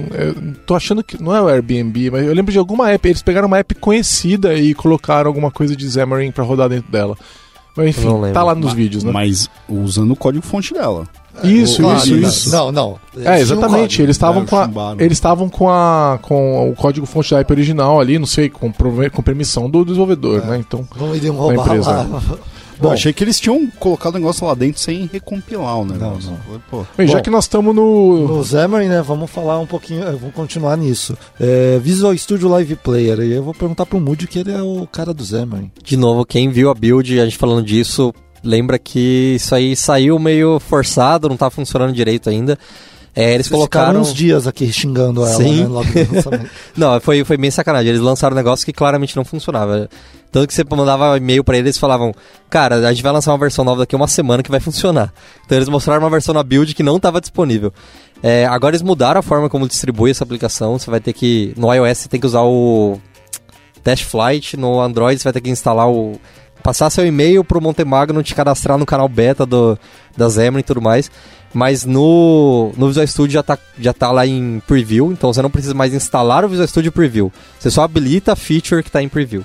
tô 0.67 0.75
achando 0.75 1.05
que. 1.05 1.23
Não 1.23 1.35
é 1.35 1.41
o 1.41 1.47
Airbnb, 1.47 2.11
mas 2.11 2.27
eu 2.27 2.35
lembro 2.35 2.51
de 2.51 2.59
alguma 2.59 2.91
app. 2.91 3.09
Eles 3.09 3.23
pegaram 3.23 3.47
uma 3.47 3.59
app 3.59 3.73
conhecida 3.77 4.53
e 4.55 4.75
colocaram 4.75 5.29
alguma 5.29 5.53
coisa 5.53 5.77
de 5.77 5.89
Xamarin 5.89 6.33
pra 6.33 6.43
rodar 6.43 6.69
dentro 6.69 6.91
dela. 6.91 7.17
Mas 7.77 7.89
enfim, 7.89 8.09
tá 8.33 8.43
lá 8.43 8.55
nos 8.55 8.67
Ma- 8.71 8.75
vídeos, 8.75 9.05
né? 9.05 9.13
Mas 9.13 9.51
usando 9.69 10.13
o 10.13 10.17
código 10.17 10.45
fonte 10.45 10.73
dela. 10.73 11.07
Isso, 11.45 11.83
Claro, 11.83 11.99
isso, 11.99 12.17
não, 12.17 12.29
isso. 12.29 12.51
Não, 12.51 12.73
não. 12.73 12.99
É, 13.19 13.39
exatamente. 13.41 14.01
Eles 14.01 14.17
estavam 14.17 14.45
É, 14.45 14.47
com 14.47 14.57
a, 14.57 14.71
eles 14.99 15.19
estavam 15.19 15.49
com 15.51 15.69
a 15.69 16.19
com 16.23 16.71
o 16.71 16.75
código 16.75 17.05
fonte 17.05 17.31
da 17.33 17.41
app 17.41 17.53
original 17.53 18.01
ali, 18.01 18.19
não 18.19 18.25
sei, 18.27 18.49
com, 18.49 18.73
com 18.73 19.23
permissão 19.23 19.69
do 19.69 19.85
desenvolvedor, 19.85 20.47
né? 20.47 20.57
Então, 20.67 20.89
Não 20.99 21.15
iriam 21.15 21.37
roubar 21.37 21.67
empresa. 21.67 21.91
lá. 21.93 22.23
Bom, 22.79 22.89
Bom, 22.89 22.93
achei 22.95 23.13
que 23.13 23.25
eles 23.25 23.41
tinham 23.41 23.67
colocado 23.79 24.15
o 24.15 24.19
negócio 24.19 24.47
lá 24.47 24.55
dentro 24.55 24.81
sem 24.81 25.09
recompilar 25.13 25.79
o 25.79 25.85
negócio. 25.85 26.37
Pô, 26.71 26.85
bem, 26.97 27.07
já 27.07 27.19
Bom, 27.19 27.23
que 27.23 27.31
nós 27.31 27.45
estamos 27.45 27.75
no 27.75 28.29
no 28.29 28.45
Xamarin, 28.45 28.89
né, 28.89 29.03
vamos 29.03 29.31
falar 29.31 29.59
um 29.59 29.67
pouquinho, 29.67 30.03
eh, 30.03 30.13
vamos 30.13 30.35
continuar 30.35 30.77
nisso. 30.77 31.17
É, 31.41 31.79
Visual 31.83 32.17
Studio 32.17 32.49
Live 32.49 32.77
Player, 32.77 33.21
e 33.21 33.33
eu 33.33 33.43
vou 33.43 33.55
perguntar 33.55 33.87
pro 33.87 34.01
Moody 34.01 34.27
que 34.27 34.41
ele 34.41 34.53
é 34.53 34.63
o 34.63 34.87
cara 34.87 35.15
do 35.15 35.25
Xamarin. 35.25 35.71
De 35.83 35.97
novo, 35.97 36.25
quem 36.25 36.51
viu 36.51 36.71
a 36.71 36.75
build, 36.75 37.19
a 37.21 37.25
gente 37.25 37.39
falando 37.39 37.65
disso, 37.65 38.13
lembra 38.45 38.79
que 38.79 39.35
isso 39.37 39.55
aí 39.55 39.75
saiu 39.75 40.19
meio 40.19 40.61
forçado, 40.61 41.29
não 41.29 41.37
tá 41.37 41.51
funcionando 41.51 41.93
direito 41.93 42.29
ainda. 42.29 42.59
É, 43.19 43.33
eles 43.33 43.47
Vocês 43.47 43.63
ficaram 43.63 43.87
colocaram. 43.95 44.01
uns 44.03 44.13
dias 44.13 44.47
aqui 44.47 44.71
xingando 44.71 45.23
ela, 45.23 45.43
Sim. 45.43 45.63
né, 45.63 45.67
logo 45.67 45.89
no 45.89 46.15
lançamento. 46.15 46.51
Não, 46.77 47.01
foi, 47.01 47.25
foi 47.25 47.39
bem 47.39 47.51
sacanagem. 47.51 47.89
Eles 47.89 48.03
lançaram 48.03 48.35
um 48.35 48.37
negócio 48.37 48.67
que 48.67 48.75
claramente 48.75 49.17
não 49.17 49.25
funcionava. 49.25 49.89
Tanto 50.37 50.49
que 50.49 50.53
você 50.53 50.65
mandava 50.69 51.17
e-mail 51.17 51.43
pra 51.43 51.57
eles 51.57 51.77
e 51.77 51.81
falavam: 51.81 52.15
Cara, 52.51 52.87
a 52.87 52.93
gente 52.93 53.03
vai 53.03 53.11
lançar 53.11 53.33
uma 53.33 53.39
versão 53.39 53.65
nova 53.65 53.81
daqui 53.81 53.95
a 53.95 53.97
uma 53.97 54.07
semana 54.07 54.43
que 54.43 54.51
vai 54.51 54.61
funcionar. 54.61 55.11
Então 55.47 55.57
eles 55.57 55.67
mostraram 55.67 56.03
uma 56.03 56.11
versão 56.11 56.35
na 56.35 56.43
build 56.43 56.75
que 56.75 56.83
não 56.83 56.99
estava 56.99 57.23
disponível. 57.23 57.73
É, 58.23 58.45
agora 58.45 58.73
eles 58.73 58.83
mudaram 58.83 59.19
a 59.19 59.23
forma 59.23 59.49
como 59.49 59.67
distribui 59.67 60.11
essa 60.11 60.25
aplicação. 60.25 60.79
Você 60.79 60.91
vai 60.91 61.01
ter 61.01 61.15
que. 61.15 61.55
No 61.57 61.73
iOS 61.73 62.01
você 62.01 62.09
tem 62.11 62.21
que 62.21 62.27
usar 62.27 62.43
o 62.43 63.01
Test 63.83 64.05
Flight, 64.05 64.59
no 64.59 64.79
Android 64.79 65.19
você 65.19 65.25
vai 65.25 65.33
ter 65.33 65.41
que 65.41 65.49
instalar 65.49 65.89
o. 65.89 66.21
Passar 66.63 66.91
seu 66.91 67.07
e-mail 67.07 67.43
pro 67.43 67.59
Montemagno 67.59 68.23
te 68.23 68.35
cadastrar 68.35 68.77
no 68.77 68.85
canal 68.85 69.09
beta 69.09 69.47
do, 69.47 69.79
da 70.15 70.29
Xamarin 70.29 70.59
e 70.59 70.63
tudo 70.63 70.83
mais. 70.83 71.11
Mas 71.55 71.87
no, 71.87 72.75
no 72.77 72.89
Visual 72.89 73.07
Studio 73.07 73.33
já 73.33 73.43
tá, 73.43 73.57
já 73.79 73.95
tá 73.95 74.13
lá 74.13 74.27
em 74.27 74.61
preview, 74.67 75.13
então 75.13 75.33
você 75.33 75.41
não 75.41 75.49
precisa 75.49 75.73
mais 75.73 75.95
instalar 75.95 76.45
o 76.45 76.49
Visual 76.51 76.69
Studio 76.69 76.93
Preview. 76.93 77.33
Você 77.59 77.71
só 77.71 77.85
habilita 77.85 78.35
a 78.35 78.37
feature 78.37 78.83
que 78.83 78.91
tá 78.91 79.03
em 79.03 79.09
preview. 79.09 79.43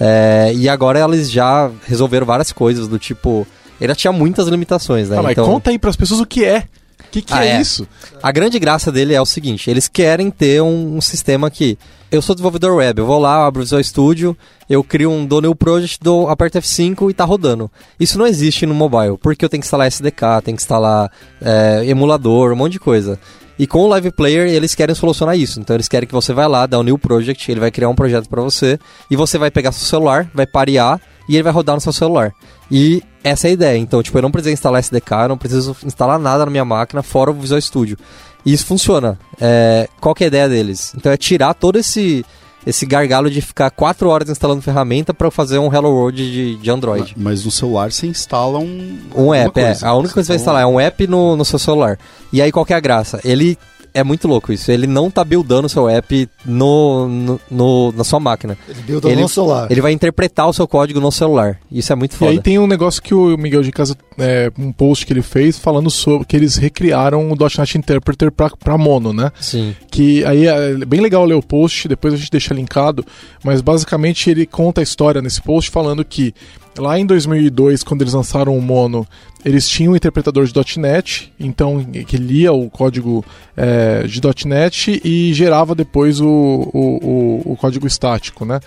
É, 0.00 0.52
e 0.54 0.68
agora 0.68 0.98
eles 1.04 1.30
já 1.30 1.70
resolveram 1.86 2.24
várias 2.26 2.50
coisas, 2.52 2.88
do 2.88 2.98
tipo. 2.98 3.46
Ele 3.78 3.94
tinha 3.94 4.12
muitas 4.12 4.48
limitações, 4.48 5.10
né? 5.10 5.18
Ah, 5.18 5.22
mas 5.22 5.32
Então, 5.32 5.44
conta 5.44 5.70
aí 5.70 5.78
pras 5.78 5.96
pessoas 5.96 6.20
o 6.20 6.26
que 6.26 6.44
é. 6.44 6.64
O 7.00 7.10
que, 7.10 7.22
que 7.22 7.34
Ah, 7.34 7.44
é, 7.44 7.56
é. 7.56 7.60
isso? 7.60 7.86
a 8.22 8.30
grande 8.30 8.58
graça 8.58 8.90
dele 8.90 9.14
é 9.14 9.20
o 9.20 9.26
seguinte: 9.26 9.68
eles 9.68 9.88
querem 9.88 10.30
ter 10.30 10.62
um, 10.62 10.96
um 10.96 11.00
sistema 11.00 11.50
que. 11.50 11.78
Eu 12.10 12.20
sou 12.20 12.34
desenvolvedor 12.34 12.74
web, 12.74 12.98
eu 12.98 13.06
vou 13.06 13.20
lá, 13.20 13.46
abro 13.46 13.60
o 13.60 13.64
Visual 13.64 13.80
Studio, 13.84 14.36
eu 14.68 14.82
crio 14.82 15.12
um 15.12 15.24
do 15.24 15.40
new 15.40 15.54
project, 15.54 15.96
dou, 16.02 16.28
aperto 16.28 16.58
F5 16.58 17.08
e 17.08 17.14
tá 17.14 17.24
rodando. 17.24 17.70
Isso 18.00 18.18
não 18.18 18.26
existe 18.26 18.66
no 18.66 18.74
mobile, 18.74 19.16
porque 19.16 19.44
eu 19.44 19.48
tenho 19.48 19.60
que 19.60 19.66
instalar 19.66 19.86
SDK, 19.86 20.42
tenho 20.42 20.56
que 20.56 20.62
instalar 20.62 21.08
é, 21.40 21.84
emulador, 21.86 22.52
um 22.52 22.56
monte 22.56 22.72
de 22.72 22.80
coisa. 22.80 23.16
E 23.60 23.66
com 23.66 23.80
o 23.80 23.88
Live 23.88 24.10
Player 24.12 24.48
eles 24.48 24.74
querem 24.74 24.94
solucionar 24.94 25.36
isso. 25.36 25.60
Então 25.60 25.76
eles 25.76 25.86
querem 25.86 26.08
que 26.08 26.14
você 26.14 26.32
vá 26.32 26.46
lá, 26.46 26.64
dá 26.64 26.78
um 26.78 26.82
new 26.82 26.96
project, 26.96 27.50
ele 27.50 27.60
vai 27.60 27.70
criar 27.70 27.90
um 27.90 27.94
projeto 27.94 28.26
para 28.26 28.40
você 28.40 28.78
e 29.10 29.16
você 29.16 29.36
vai 29.36 29.50
pegar 29.50 29.70
seu 29.70 29.86
celular, 29.86 30.30
vai 30.32 30.46
parear 30.46 30.98
e 31.28 31.36
ele 31.36 31.42
vai 31.42 31.52
rodar 31.52 31.74
no 31.74 31.80
seu 31.80 31.92
celular. 31.92 32.32
E 32.70 33.02
essa 33.22 33.48
é 33.48 33.50
a 33.50 33.52
ideia. 33.52 33.76
Então, 33.76 34.02
tipo, 34.02 34.16
eu 34.16 34.22
não 34.22 34.30
preciso 34.30 34.54
instalar 34.54 34.80
SDK, 34.80 35.12
eu 35.24 35.28
não 35.28 35.36
preciso 35.36 35.76
instalar 35.84 36.18
nada 36.18 36.46
na 36.46 36.50
minha 36.50 36.64
máquina 36.64 37.02
fora 37.02 37.30
o 37.30 37.34
Visual 37.34 37.60
Studio. 37.60 37.98
E 38.46 38.52
isso 38.54 38.64
funciona. 38.64 39.18
É, 39.38 39.86
qual 40.00 40.14
que 40.14 40.24
é 40.24 40.28
a 40.28 40.28
ideia 40.28 40.48
deles? 40.48 40.94
Então 40.96 41.12
é 41.12 41.18
tirar 41.18 41.52
todo 41.52 41.78
esse 41.78 42.24
esse 42.66 42.84
gargalo 42.84 43.30
de 43.30 43.40
ficar 43.40 43.70
quatro 43.70 44.08
horas 44.08 44.28
instalando 44.28 44.62
ferramenta 44.62 45.14
para 45.14 45.30
fazer 45.30 45.58
um 45.58 45.72
Hello 45.72 45.90
World 45.90 46.30
de, 46.30 46.56
de 46.56 46.70
Android. 46.70 47.14
Mas 47.16 47.44
no 47.44 47.50
celular 47.50 47.90
você 47.90 48.06
instala 48.06 48.58
um. 48.58 48.98
Um 49.14 49.34
app, 49.34 49.58
é. 49.60 49.64
coisa. 49.64 49.88
A 49.88 49.94
única 49.94 50.14
coisa 50.14 50.26
que 50.26 50.26
você 50.26 50.32
vai 50.32 50.36
instalar 50.36 50.62
é 50.62 50.66
um 50.66 50.78
app 50.78 51.06
no, 51.06 51.36
no 51.36 51.44
seu 51.44 51.58
celular. 51.58 51.98
E 52.32 52.42
aí 52.42 52.52
qual 52.52 52.64
que 52.64 52.72
é 52.72 52.76
a 52.76 52.80
graça? 52.80 53.20
Ele 53.24 53.58
é 53.94 54.02
muito 54.04 54.26
louco 54.28 54.52
isso. 54.52 54.70
Ele 54.70 54.86
não 54.86 55.10
tá 55.10 55.24
buildando 55.24 55.66
o 55.66 55.68
seu 55.68 55.88
app 55.88 56.28
no, 56.44 57.08
no, 57.08 57.40
no- 57.50 57.92
na 57.92 58.04
sua 58.04 58.20
máquina. 58.20 58.56
Ele 58.68 58.82
builda 58.82 59.08
Ele- 59.10 59.20
no 59.22 59.28
celular. 59.28 59.70
Ele 59.70 59.80
vai 59.80 59.92
interpretar 59.92 60.48
o 60.48 60.52
seu 60.52 60.66
código 60.66 61.00
no 61.00 61.10
celular. 61.12 61.58
Isso 61.70 61.92
é 61.92 61.96
muito 61.96 62.12
E 62.12 62.16
foda. 62.16 62.30
aí 62.30 62.40
tem 62.40 62.58
um 62.58 62.66
negócio 62.66 63.02
que 63.02 63.14
o 63.14 63.36
Miguel 63.36 63.62
de 63.62 63.72
Casa, 63.72 63.96
é, 64.18 64.50
um 64.58 64.72
post 64.72 65.06
que 65.06 65.12
ele 65.12 65.22
fez 65.22 65.58
falando 65.58 65.90
sobre 65.90 66.26
que 66.26 66.36
eles 66.36 66.56
recriaram 66.56 67.30
o 67.30 67.34
.NET 67.36 67.78
Interpreter 67.78 68.30
pra, 68.30 68.50
pra 68.50 68.76
mono, 68.78 69.12
né? 69.12 69.30
Sim. 69.40 69.74
Que 69.90 70.24
aí 70.24 70.46
é 70.46 70.74
bem 70.84 71.00
legal 71.00 71.24
ler 71.24 71.34
o 71.34 71.42
post, 71.42 71.88
depois 71.88 72.14
a 72.14 72.16
gente 72.16 72.30
deixa 72.30 72.54
linkado, 72.54 73.04
mas 73.44 73.60
basicamente 73.60 74.30
ele 74.30 74.46
conta 74.46 74.80
a 74.80 74.84
história 74.84 75.20
nesse 75.22 75.40
post 75.42 75.70
falando 75.70 76.04
que 76.04 76.34
lá 76.78 76.98
em 76.98 77.04
2002, 77.04 77.82
quando 77.82 78.02
eles 78.02 78.14
lançaram 78.14 78.56
o 78.56 78.62
Mono, 78.62 79.06
eles 79.44 79.68
tinham 79.68 79.92
um 79.92 79.96
interpretador 79.96 80.44
de 80.44 80.78
.NET, 80.78 81.32
então 81.38 81.84
que 82.06 82.16
lia 82.16 82.52
o 82.52 82.68
código 82.68 83.24
é, 83.56 84.04
de 84.06 84.20
.NET 84.46 85.00
e 85.04 85.32
gerava 85.32 85.74
depois 85.74 86.20
o, 86.20 86.26
o, 86.26 87.42
o, 87.46 87.52
o 87.52 87.56
código 87.56 87.86
estático, 87.86 88.44
né? 88.44 88.60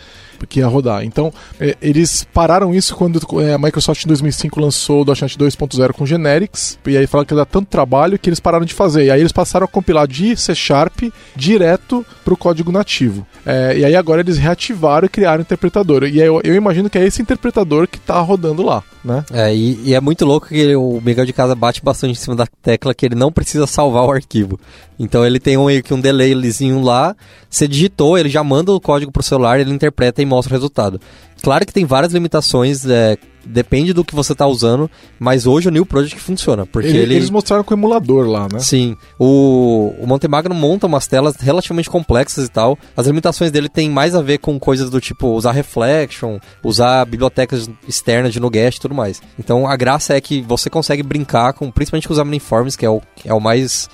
Que 0.50 0.60
ia 0.60 0.68
rodar. 0.68 1.06
Então, 1.06 1.32
é, 1.60 1.78
eles 1.82 2.28
pararam 2.34 2.76
isso 2.76 2.96
quando 2.96 3.20
é, 3.42 3.54
a 3.54 3.58
Microsoft 3.58 4.04
em 4.04 4.08
2005 4.08 4.60
lançou 4.60 5.02
o 5.02 5.06
.NET 5.06 5.38
2.0 5.38 5.94
com 5.94 6.06
Generics, 6.06 6.78
e 6.86 6.98
aí 6.98 7.08
falaram 7.08 7.28
que 7.28 7.36
dá 7.36 7.46
tanto 7.46 7.68
trabalho 7.68 8.20
que 8.20 8.30
eles 8.30 8.40
pararam 8.40 8.66
de 8.66 8.74
fazer. 8.74 9.06
E 9.06 9.12
aí 9.12 9.22
eles 9.22 9.32
passaram 9.32 9.66
a 9.66 9.68
compilar 9.68 10.08
de 10.08 10.36
C 10.36 10.54
Sharp 10.54 11.04
direto 11.36 12.06
para 12.26 12.34
o 12.34 12.38
código 12.38 12.72
nativo. 12.72 13.26
É, 13.46 13.78
e 13.78 13.86
aí 13.86 13.96
agora 13.96 14.22
eles 14.22 14.38
reativaram 14.38 15.06
e 15.06 15.10
criaram 15.10 15.40
o 15.40 15.42
interpretador. 15.42 16.04
E 16.04 16.22
aí 16.22 16.28
eu, 16.28 16.42
eu 16.44 16.56
imagino 16.56 16.90
que 16.90 16.98
é 16.98 17.06
esse 17.06 17.22
interpretador 17.22 17.88
que 17.88 18.00
tá 18.00 18.20
rodando 18.20 18.64
lá, 18.64 18.84
né? 19.04 19.26
É, 19.32 19.54
e, 19.54 19.80
e 19.89 19.94
é 19.94 20.00
muito 20.00 20.26
louco 20.26 20.48
que 20.48 20.56
ele- 20.58 20.76
o 20.76 21.02
Miguel 21.04 21.26
de 21.26 21.34
Casa 21.34 21.54
bate 21.56 21.84
bastante 21.84 22.12
em 22.12 22.16
cima 22.16 22.36
da 22.36 22.48
tecla 22.62 22.94
que 22.94 23.06
ele 23.06 23.16
não 23.16 23.32
precisa 23.32 23.68
salvar 23.68 24.06
o 24.06 24.12
arquivo. 24.12 24.60
Então 25.00 25.26
ele 25.26 25.39
tem 25.39 25.58
um, 25.58 25.66
um 25.68 26.00
delayzinho 26.00 26.82
lá, 26.82 27.16
você 27.50 27.68
digitou, 27.68 28.18
ele 28.18 28.30
já 28.30 28.44
manda 28.44 28.72
o 28.72 28.80
código 28.80 29.12
pro 29.12 29.22
celular, 29.24 29.60
ele 29.60 29.72
interpreta 29.72 30.22
e 30.22 30.26
mostra 30.26 30.54
o 30.54 30.58
resultado. 30.58 31.02
Claro 31.44 31.66
que 31.66 31.74
tem 31.74 31.84
várias 31.86 32.14
limitações, 32.14 32.86
é, 32.86 33.18
depende 33.46 33.92
do 33.92 34.06
que 34.06 34.16
você 34.16 34.34
tá 34.34 34.48
usando, 34.48 34.90
mas 35.20 35.46
hoje 35.46 35.68
o 35.68 35.72
New 35.72 35.86
Project 35.86 36.18
funciona, 36.22 36.66
porque 36.66 36.88
Ele- 36.88 37.00
ele... 37.00 37.16
Eles 37.16 37.30
mostraram 37.30 37.66
com 37.66 37.74
o 37.74 37.78
emulador 37.78 38.26
lá, 38.30 38.48
né? 38.52 38.60
Sim, 38.60 38.96
o, 39.20 39.94
o 40.00 40.08
Montemagno 40.08 40.56
monta 40.56 40.88
umas 40.88 41.06
telas 41.06 41.36
relativamente 41.36 41.89
complexas 41.89 42.46
e 42.48 42.50
tal. 42.50 42.80
As 42.96 43.08
limitações 43.08 43.52
dele 43.52 43.68
tem 43.68 43.89
mais 43.89 44.16
a 44.16 44.22
ver 44.22 44.38
com 44.38 44.58
coisas 44.58 44.89
do 44.89 45.02
tipo 45.02 45.28
usar 45.36 45.52
reflection, 45.52 46.39
usar 46.64 47.04
bibliotecas 47.06 47.70
externas 47.86 48.32
de 48.32 48.39
Nuget 48.39 48.78
e 48.78 48.80
tudo 48.80 48.96
mais. 48.96 49.22
Então 49.38 49.68
a 49.68 49.76
graça 49.76 50.14
é 50.16 50.22
que 50.22 50.41
você 50.41 50.70
consegue 50.70 51.04
brincar 51.04 51.52
com, 51.52 51.70
principalmente 51.70 52.08
com 52.08 52.14
os 52.14 52.20
Omniforms, 52.20 52.78
que 52.78 52.86
é 52.86 52.89
o, 52.89 53.02
é 53.26 53.34
o 53.34 53.41
mais. 53.41 53.89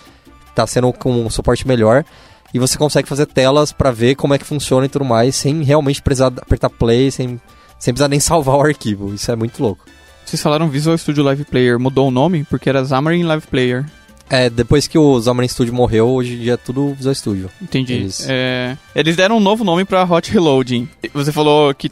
tá 0.53 0.67
sendo 0.67 0.93
com 0.93 1.11
um 1.25 1.29
suporte 1.31 1.67
melhor. 1.67 2.05
E 2.53 2.59
você 2.59 2.77
consegue 2.77 3.07
fazer 3.07 3.25
telas 3.27 3.71
pra 3.71 3.91
ver 3.91 4.15
como 4.15 4.33
é 4.33 4.37
que 4.37 4.45
funciona 4.45 4.85
e 4.85 4.89
tudo 4.89 5.05
mais, 5.05 5.35
sem 5.35 5.61
realmente 5.63 6.01
precisar 6.01 6.27
apertar 6.27 6.69
play, 6.69 7.11
sem, 7.11 7.39
sem 7.77 7.93
precisar 7.93 8.07
nem 8.07 8.19
salvar 8.21 8.55
o 8.57 8.61
arquivo. 8.61 9.13
Isso 9.13 9.31
é 9.31 9.35
muito 9.35 9.61
louco. 9.61 9.85
Vocês 10.25 10.41
falaram 10.41 10.67
Visual 10.69 10.97
Studio 10.97 11.23
Live 11.23 11.45
Player, 11.45 11.79
mudou 11.79 12.07
o 12.07 12.11
nome? 12.11 12.43
Porque 12.43 12.69
era 12.69 12.85
Xamarin 12.85 13.23
Live 13.23 13.47
Player. 13.47 13.85
É, 14.31 14.47
depois 14.47 14.87
que 14.87 14.95
o 14.95 15.19
Xamarin 15.19 15.47
Studio 15.47 15.73
morreu, 15.73 16.07
hoje 16.07 16.35
em 16.35 16.39
dia 16.41 16.53
é 16.53 16.57
tudo 16.57 16.93
Visual 16.93 17.15
Studio. 17.15 17.49
Entendi. 17.59 17.93
Eles- 17.93 18.27
É, 18.29 18.77
eles 18.95 19.15
deram 19.15 19.37
um 19.37 19.39
novo 19.39 19.63
nome 19.63 19.85
pra 19.85 20.03
Hot 20.03 20.31
Reloading. 20.31 20.87
Você 21.15 21.31
falou 21.31 21.73
que 21.73 21.89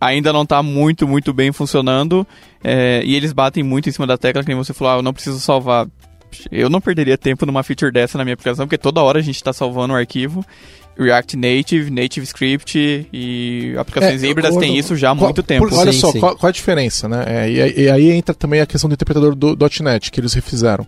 ainda 0.00 0.32
não 0.32 0.46
tá 0.46 0.62
muito, 0.62 1.08
muito 1.08 1.32
bem 1.32 1.50
funcionando. 1.50 2.24
é, 2.64 3.02
e 3.04 3.16
eles 3.16 3.32
batem 3.32 3.64
muito 3.64 3.88
em 3.88 3.92
cima 3.92 4.06
da 4.06 4.16
tecla, 4.16 4.42
que 4.44 4.48
nem 4.48 4.56
você 4.56 4.72
falou, 4.72 4.92
ah, 4.92 4.96
eu 4.98 5.02
não 5.02 5.12
preciso 5.12 5.40
salvar. 5.40 5.88
Eu 6.50 6.68
não 6.70 6.80
perderia 6.80 7.16
tempo 7.18 7.44
numa 7.46 7.62
feature 7.62 7.90
dessa 7.92 8.16
na 8.18 8.24
minha 8.24 8.34
aplicação, 8.34 8.66
porque 8.66 8.78
toda 8.78 9.00
hora 9.02 9.18
a 9.18 9.22
gente 9.22 9.42
tá 9.42 9.52
salvando 9.52 9.94
o 9.94 9.96
arquivo. 9.96 10.44
React 10.98 11.36
Native, 11.38 11.90
Native 11.90 12.24
Script 12.26 13.08
e 13.10 13.74
aplicações 13.78 14.22
É, 14.22 14.26
híbridas 14.26 14.54
têm 14.58 14.76
isso 14.78 14.94
já 14.94 15.10
há 15.10 15.16
Qual- 15.16 15.24
muito 15.28 15.42
tempo. 15.42 15.66
por- 15.66 15.78
olha 15.78 15.90
Sim, 15.92 15.98
só, 16.00 16.12
sim. 16.12 16.20
Qual, 16.20 16.36
qual 16.36 16.48
a 16.48 16.52
diferença, 16.52 17.08
né? 17.08 17.24
É, 17.26 17.50
e, 17.50 17.82
e 17.84 17.90
aí 17.90 18.10
entra 18.10 18.34
também 18.34 18.60
a 18.60 18.66
questão 18.66 18.88
do 18.90 18.92
interpretador 18.92 19.34
do 19.34 19.56
.NET 19.82 20.10
que 20.10 20.20
eles 20.20 20.34
refizeram. 20.34 20.86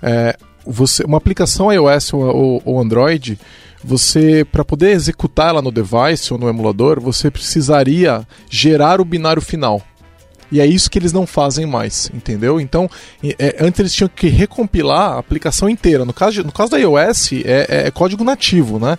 É, 0.00 0.36
você, 0.64 1.02
uma 1.04 1.18
aplicação 1.18 1.72
iOS 1.72 2.12
ou, 2.12 2.22
ou- 2.22 2.62
ou 2.64 2.80
Android, 2.80 3.38
você 3.82 4.44
para 4.44 4.64
poder 4.64 4.90
executar 4.92 5.48
ela 5.48 5.62
no 5.62 5.72
device 5.72 6.32
ou 6.32 6.38
no 6.38 6.48
emulador, 6.48 7.00
você 7.00 7.28
precisaria 7.28 8.24
gerar 8.48 9.00
o 9.00 9.04
binário 9.04 9.42
final. 9.42 9.82
E 10.52 10.60
é 10.60 10.66
isso 10.66 10.90
que 10.90 10.98
eles 10.98 11.12
não 11.12 11.26
fazem 11.26 11.64
mais, 11.66 12.10
entendeu? 12.12 12.60
Então, 12.60 12.90
é, 13.38 13.56
antes 13.60 13.78
eles 13.80 13.94
tinham 13.94 14.08
que 14.14 14.28
recompilar 14.28 15.12
a 15.12 15.18
aplicação 15.18 15.68
inteira. 15.68 16.04
No 16.04 16.12
caso, 16.12 16.42
no 16.42 16.52
caso 16.52 16.70
da 16.72 16.78
iOS, 16.78 17.32
é, 17.32 17.66
é- 17.68 17.86
é 17.86 17.90
código 17.90 18.24
nativo, 18.24 18.78
né? 18.78 18.98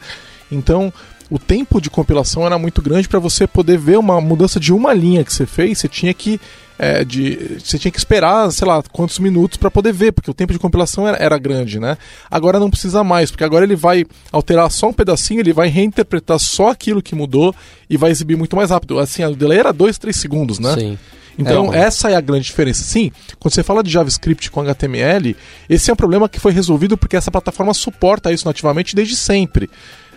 Então, 0.52 0.94
o 1.30 1.38
tempo 1.40 1.80
de 1.82 1.90
compilação 1.90 2.46
era 2.46 2.58
muito 2.58 2.82
grande 2.82 3.08
para 3.08 3.20
você 3.20 3.46
poder 3.48 3.78
ver 3.78 3.98
uma 3.98 4.20
mudança 4.22 4.60
de 4.60 4.74
uma 4.74 4.94
linha 4.94 5.24
que 5.24 5.34
você 5.34 5.46
fez. 5.46 5.78
Você 5.80 5.88
tinha 5.88 6.14
que 6.14 6.40
é, 6.80 7.06
de, 7.06 7.60
você 7.64 7.78
tinha 7.78 7.92
que 7.92 8.00
esperar, 8.00 8.52
sei 8.52 8.68
lá, 8.68 8.82
quantos 8.92 9.20
minutos 9.20 9.56
para 9.56 9.70
poder 9.70 9.94
ver, 9.94 10.12
porque 10.14 10.32
o 10.32 10.34
tempo 10.34 10.52
de 10.52 10.58
compilação 10.58 11.08
era, 11.08 11.16
era 11.18 11.38
grande, 11.38 11.80
né? 11.80 11.96
Agora 12.30 12.60
não 12.60 12.72
precisa 12.72 13.04
mais, 13.04 13.30
porque 13.30 13.44
agora 13.44 13.64
ele 13.64 13.76
vai 13.76 14.04
alterar 14.32 14.72
só 14.72 14.88
um 14.90 14.94
pedacinho, 14.94 15.42
ele 15.42 15.54
vai 15.54 15.68
reinterpretar 15.68 16.40
só 16.40 16.70
aquilo 16.70 17.00
que 17.00 17.14
mudou 17.14 17.54
e 17.88 17.98
vai 17.98 18.10
exibir 18.10 18.36
muito 18.36 18.56
mais 18.56 18.72
rápido. 18.72 18.98
Assim, 18.98 19.24
o 19.24 19.36
delay 19.36 19.60
era 19.60 19.72
2, 19.72 19.98
3 20.00 20.16
segundos, 20.16 20.58
né? 20.58 20.74
Sim. 20.74 20.98
Então, 21.38 21.74
É, 21.74 21.80
essa 21.80 22.10
é 22.10 22.16
a 22.16 22.22
grande 22.22 22.46
diferença. 22.46 22.84
Sim, 22.84 23.12
quando 23.40 23.54
você 23.54 23.64
fala 23.64 23.84
de 23.84 23.90
JavaScript 23.90 24.50
com 24.52 24.62
HTML, 24.62 25.36
esse 25.70 25.90
é 25.90 25.94
um 25.94 25.98
problema 25.98 26.30
que 26.30 26.40
foi 26.40 26.52
resolvido 26.52 26.98
porque 26.98 27.16
essa 27.16 27.32
plataforma 27.32 27.74
suporta 27.74 28.32
isso 28.32 28.46
nativamente 28.48 28.96
desde 28.96 29.16
sempre. 29.16 29.70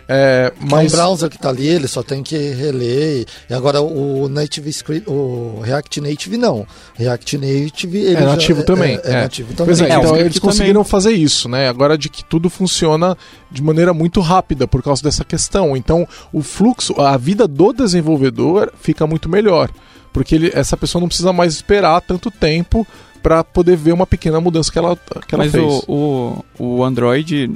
É, 0.08 0.52
Mas... 0.60 0.70
mas 0.70 0.92
um 0.92 0.96
browser 0.96 1.30
que 1.30 1.38
tá 1.38 1.48
ali, 1.48 1.66
ele 1.66 1.88
só 1.88 2.02
tem 2.02 2.22
que 2.22 2.36
reler. 2.36 3.24
E 3.48 3.54
agora 3.54 3.80
o 3.80 4.28
Native 4.28 4.68
Script, 4.70 5.08
o 5.10 5.60
React 5.62 6.00
Native 6.00 6.36
não. 6.36 6.66
React 6.94 7.38
Native 7.38 7.98
ele 7.98 8.16
é 8.16 8.20
já 8.20 8.26
nativo 8.26 8.62
também. 8.64 9.00
É, 9.02 9.10
é 9.10 9.22
nativo 9.22 9.54
também. 9.54 9.74
Pois 9.74 9.80
é, 9.80 9.90
É, 9.90 9.96
então 9.96 10.16
eles 10.16 10.38
conseguiram 10.38 10.84
fazer 10.84 11.12
isso, 11.12 11.48
né? 11.48 11.68
Agora 11.68 11.96
de 11.96 12.08
que 12.08 12.24
tudo 12.24 12.50
funciona 12.50 13.16
de 13.50 13.62
maneira 13.62 13.94
muito 13.94 14.20
rápida 14.20 14.66
por 14.68 14.82
causa 14.82 15.02
dessa 15.02 15.24
questão. 15.24 15.76
Então, 15.76 16.06
o 16.32 16.42
fluxo, 16.42 17.00
a 17.00 17.16
vida 17.16 17.48
do 17.48 17.72
desenvolvedor 17.72 18.72
fica 18.80 19.06
muito 19.06 19.28
melhor, 19.28 19.70
porque 20.14 20.36
ele, 20.36 20.50
essa 20.54 20.76
pessoa 20.76 21.00
não 21.00 21.08
precisa 21.08 21.32
mais 21.32 21.52
esperar 21.54 22.00
tanto 22.00 22.30
tempo 22.30 22.86
para 23.20 23.42
poder 23.42 23.76
ver 23.76 23.92
uma 23.92 24.06
pequena 24.06 24.40
mudança 24.40 24.70
que 24.70 24.78
ela, 24.78 24.96
que 25.26 25.34
ela 25.34 25.44
Mas 25.44 25.52
fez. 25.52 25.84
o, 25.88 26.44
o, 26.56 26.76
o 26.76 26.84
Android, 26.84 27.50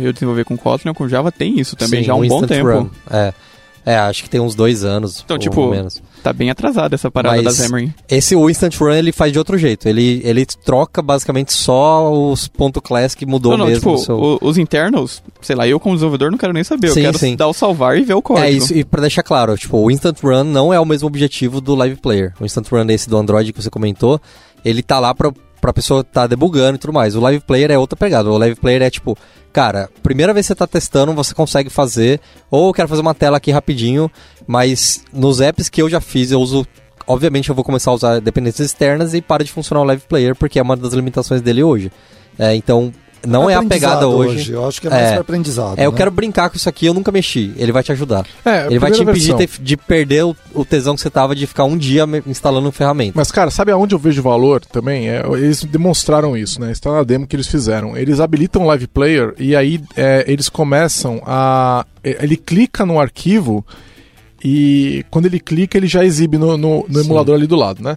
eu 0.00 0.12
desenvolver 0.12 0.44
com 0.44 0.56
Kotlin 0.56 0.88
ou 0.88 0.94
com 0.94 1.08
Java, 1.08 1.30
tem 1.30 1.60
isso 1.60 1.76
também 1.76 2.00
Sim, 2.00 2.06
já 2.06 2.12
há 2.14 2.16
um 2.16 2.26
bom 2.26 2.42
tempo. 2.44 2.68
Run. 2.68 2.90
É. 3.08 3.32
É, 3.86 3.96
acho 3.98 4.22
que 4.22 4.30
tem 4.30 4.40
uns 4.40 4.54
dois 4.54 4.82
anos. 4.82 5.20
Então, 5.24 5.38
tipo, 5.38 5.68
menos. 5.68 6.02
Tá 6.22 6.32
bem 6.32 6.48
atrasada 6.48 6.94
essa 6.94 7.10
parada 7.10 7.42
Mas- 7.42 7.58
da 7.58 7.64
Xamarin. 7.64 7.92
Esse 8.08 8.34
o 8.34 8.48
Instant 8.48 8.74
Run 8.76 8.92
ele 8.92 9.12
faz 9.12 9.30
de 9.30 9.38
outro 9.38 9.58
jeito. 9.58 9.86
Ele, 9.86 10.22
ele 10.24 10.46
troca 10.46 11.02
basicamente 11.02 11.52
só 11.52 12.10
os 12.10 12.48
ponto 12.48 12.80
class 12.80 13.14
que 13.14 13.26
mudou 13.26 13.52
Não, 13.52 13.58
não, 13.58 13.66
mesmo. 13.66 13.80
tipo, 13.94 13.98
seu... 13.98 14.16
o- 14.16 14.38
os 14.40 14.56
internals, 14.56 15.22
sei 15.42 15.54
lá, 15.54 15.68
eu 15.68 15.78
como 15.78 15.94
desenvolvedor 15.94 16.30
não 16.30 16.38
quero 16.38 16.54
nem 16.54 16.64
saber. 16.64 16.88
Sim, 16.92 17.00
eu 17.00 17.04
quero 17.06 17.18
sim. 17.18 17.36
dar 17.36 17.46
o 17.46 17.52
salvar 17.52 17.98
e 17.98 18.02
ver 18.02 18.14
o 18.14 18.22
código. 18.22 18.46
É 18.46 18.50
isso, 18.50 18.74
e 18.74 18.82
pra 18.84 19.02
deixar 19.02 19.22
claro, 19.22 19.54
tipo, 19.58 19.76
o 19.76 19.90
Instant 19.90 20.18
Run 20.22 20.44
não 20.44 20.72
é 20.72 20.80
o 20.80 20.86
mesmo 20.86 21.06
objetivo 21.06 21.60
do 21.60 21.74
Live 21.74 21.96
Player. 21.96 22.32
O 22.40 22.44
Instant 22.46 22.66
Run 22.72 22.86
desse 22.86 23.06
do 23.10 23.18
Android 23.18 23.52
que 23.52 23.62
você 23.62 23.68
comentou, 23.68 24.18
ele 24.64 24.82
tá 24.82 24.98
lá 24.98 25.14
pra, 25.14 25.30
pra 25.60 25.74
pessoa 25.74 26.02
tá 26.02 26.26
debugando 26.26 26.76
e 26.76 26.78
tudo 26.78 26.94
mais. 26.94 27.14
O 27.14 27.20
Live 27.20 27.44
Player 27.44 27.70
é 27.70 27.76
outra 27.78 27.98
pegada. 27.98 28.30
O 28.30 28.38
Live 28.38 28.56
Player 28.56 28.80
é 28.80 28.88
tipo, 28.88 29.14
cara, 29.54 29.88
primeira 30.02 30.34
vez 30.34 30.44
que 30.44 30.48
você 30.48 30.54
tá 30.56 30.66
testando, 30.66 31.14
você 31.14 31.32
consegue 31.32 31.70
fazer, 31.70 32.20
ou 32.50 32.66
eu 32.66 32.74
quero 32.74 32.88
fazer 32.88 33.00
uma 33.00 33.14
tela 33.14 33.36
aqui 33.36 33.52
rapidinho, 33.52 34.10
mas 34.48 35.04
nos 35.12 35.40
apps 35.40 35.68
que 35.68 35.80
eu 35.80 35.88
já 35.88 36.00
fiz, 36.00 36.32
eu 36.32 36.40
uso. 36.40 36.66
Obviamente 37.06 37.50
eu 37.50 37.54
vou 37.54 37.64
começar 37.64 37.90
a 37.90 37.94
usar 37.94 38.20
dependências 38.20 38.66
externas 38.66 39.14
e 39.14 39.22
para 39.22 39.44
de 39.44 39.52
funcionar 39.52 39.82
o 39.82 39.84
Live 39.84 40.02
Player, 40.08 40.34
porque 40.34 40.58
é 40.58 40.62
uma 40.62 40.76
das 40.76 40.92
limitações 40.92 41.40
dele 41.40 41.62
hoje. 41.62 41.92
É, 42.36 42.54
então, 42.56 42.92
não 43.26 43.48
é 43.50 43.54
a 43.54 43.62
pegada 43.62 44.06
aprendizado 44.06 44.10
hoje. 44.16 44.52
Eu 44.52 44.66
acho 44.66 44.80
que 44.80 44.86
é 44.86 44.90
mais 44.90 45.02
É. 45.12 45.16
aprendizado. 45.16 45.78
É, 45.78 45.86
eu 45.86 45.90
né? 45.92 45.96
quero 45.96 46.10
brincar 46.10 46.50
com 46.50 46.56
isso 46.56 46.68
aqui, 46.68 46.86
eu 46.86 46.94
nunca 46.94 47.10
mexi. 47.12 47.52
Ele 47.56 47.72
vai 47.72 47.82
te 47.82 47.92
ajudar. 47.92 48.26
É, 48.44 48.66
Ele 48.66 48.78
vai 48.78 48.90
te 48.90 49.02
impedir 49.02 49.34
de, 49.36 49.46
de 49.60 49.76
perder 49.76 50.24
o, 50.24 50.36
o 50.54 50.64
tesão 50.64 50.94
que 50.94 51.00
você 51.00 51.10
tava 51.10 51.34
de 51.34 51.46
ficar 51.46 51.64
um 51.64 51.76
dia 51.76 52.06
me- 52.06 52.22
instalando 52.26 52.70
ferramenta. 52.72 53.12
Mas, 53.16 53.30
cara, 53.32 53.50
sabe 53.50 53.72
aonde 53.72 53.94
eu 53.94 53.98
vejo 53.98 54.22
valor 54.22 54.60
também? 54.64 55.08
É, 55.08 55.22
eles 55.34 55.64
demonstraram 55.64 56.36
isso, 56.36 56.60
né? 56.60 56.70
Está 56.72 56.92
na 56.92 57.02
demo 57.02 57.26
que 57.26 57.34
eles 57.36 57.46
fizeram. 57.46 57.96
Eles 57.96 58.20
habilitam 58.20 58.62
o 58.62 58.66
Live 58.66 58.86
Player 58.88 59.34
e 59.38 59.54
aí 59.56 59.80
é, 59.96 60.24
eles 60.26 60.48
começam 60.48 61.20
a. 61.26 61.84
é, 62.02 62.18
Ele 62.22 62.36
clica 62.36 62.84
no 62.86 62.98
arquivo 63.00 63.64
e 64.42 65.04
quando 65.10 65.26
ele 65.26 65.40
clica, 65.40 65.78
ele 65.78 65.86
já 65.86 66.04
exibe 66.04 66.36
no, 66.36 66.56
no- 66.56 66.84
no 66.88 67.00
emulador 67.00 67.34
ali 67.34 67.46
do 67.46 67.56
lado, 67.56 67.82
né? 67.82 67.96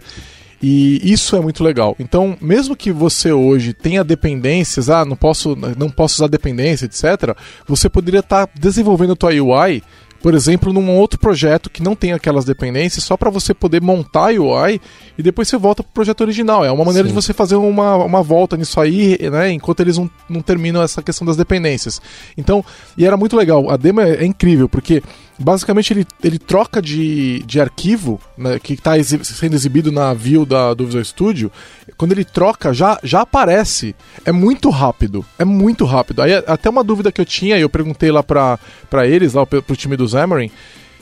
E 0.62 1.00
isso 1.12 1.36
é 1.36 1.40
muito 1.40 1.62
legal. 1.62 1.94
Então, 1.98 2.36
mesmo 2.40 2.76
que 2.76 2.90
você 2.90 3.32
hoje 3.32 3.72
tenha 3.72 4.02
dependências, 4.02 4.90
ah, 4.90 5.04
não 5.04 5.16
posso, 5.16 5.56
não 5.76 5.88
posso 5.88 6.16
usar 6.16 6.28
dependência, 6.28 6.86
etc., 6.86 7.36
você 7.66 7.88
poderia 7.88 8.20
estar 8.20 8.48
desenvolvendo 8.58 9.12
a 9.12 9.16
tua 9.16 9.30
UI, 9.30 9.82
por 10.20 10.34
exemplo, 10.34 10.72
num 10.72 10.90
outro 10.96 11.18
projeto 11.18 11.70
que 11.70 11.82
não 11.82 11.94
tem 11.94 12.12
aquelas 12.12 12.44
dependências, 12.44 13.04
só 13.04 13.16
para 13.16 13.30
você 13.30 13.54
poder 13.54 13.80
montar 13.80 14.30
a 14.30 14.40
UI 14.40 14.80
e 15.16 15.22
depois 15.22 15.46
você 15.46 15.56
volta 15.56 15.82
pro 15.82 15.92
projeto 15.92 16.22
original. 16.22 16.64
É 16.64 16.72
uma 16.72 16.84
maneira 16.84 17.06
Sim. 17.06 17.14
de 17.14 17.20
você 17.20 17.32
fazer 17.32 17.54
uma, 17.54 17.96
uma 17.96 18.22
volta 18.22 18.56
nisso 18.56 18.80
aí, 18.80 19.16
né, 19.30 19.52
enquanto 19.52 19.80
eles 19.80 19.96
não, 19.96 20.10
não 20.28 20.40
terminam 20.42 20.82
essa 20.82 21.02
questão 21.02 21.24
das 21.24 21.36
dependências. 21.36 22.02
Então, 22.36 22.64
e 22.96 23.06
era 23.06 23.16
muito 23.16 23.36
legal. 23.36 23.70
A 23.70 23.76
demo 23.76 24.00
é, 24.00 24.16
é 24.16 24.24
incrível, 24.24 24.68
porque 24.68 25.02
basicamente 25.38 25.92
ele, 25.92 26.06
ele 26.22 26.38
troca 26.38 26.82
de, 26.82 27.42
de 27.44 27.60
arquivo 27.60 28.20
né, 28.36 28.58
que 28.58 28.74
está 28.74 28.92
sendo 29.02 29.54
exibido 29.54 29.92
na 29.92 30.12
view 30.12 30.44
da, 30.44 30.74
do 30.74 30.86
Visual 30.86 31.04
Studio. 31.04 31.52
Quando 31.96 32.12
ele 32.12 32.24
troca, 32.24 32.74
já, 32.74 32.98
já 33.02 33.20
aparece. 33.20 33.94
É 34.24 34.32
muito 34.32 34.68
rápido. 34.70 35.24
É 35.38 35.44
muito 35.44 35.84
rápido. 35.84 36.22
Aí 36.22 36.34
até 36.34 36.68
uma 36.68 36.82
dúvida 36.82 37.12
que 37.12 37.20
eu 37.20 37.26
tinha, 37.26 37.58
eu 37.58 37.68
perguntei 37.68 38.10
lá 38.10 38.22
para 38.22 38.58
eles, 39.06 39.34
lá 39.34 39.46
pro, 39.46 39.62
pro 39.62 39.76
time 39.76 39.96
do 39.96 40.08
Xamarin, 40.08 40.50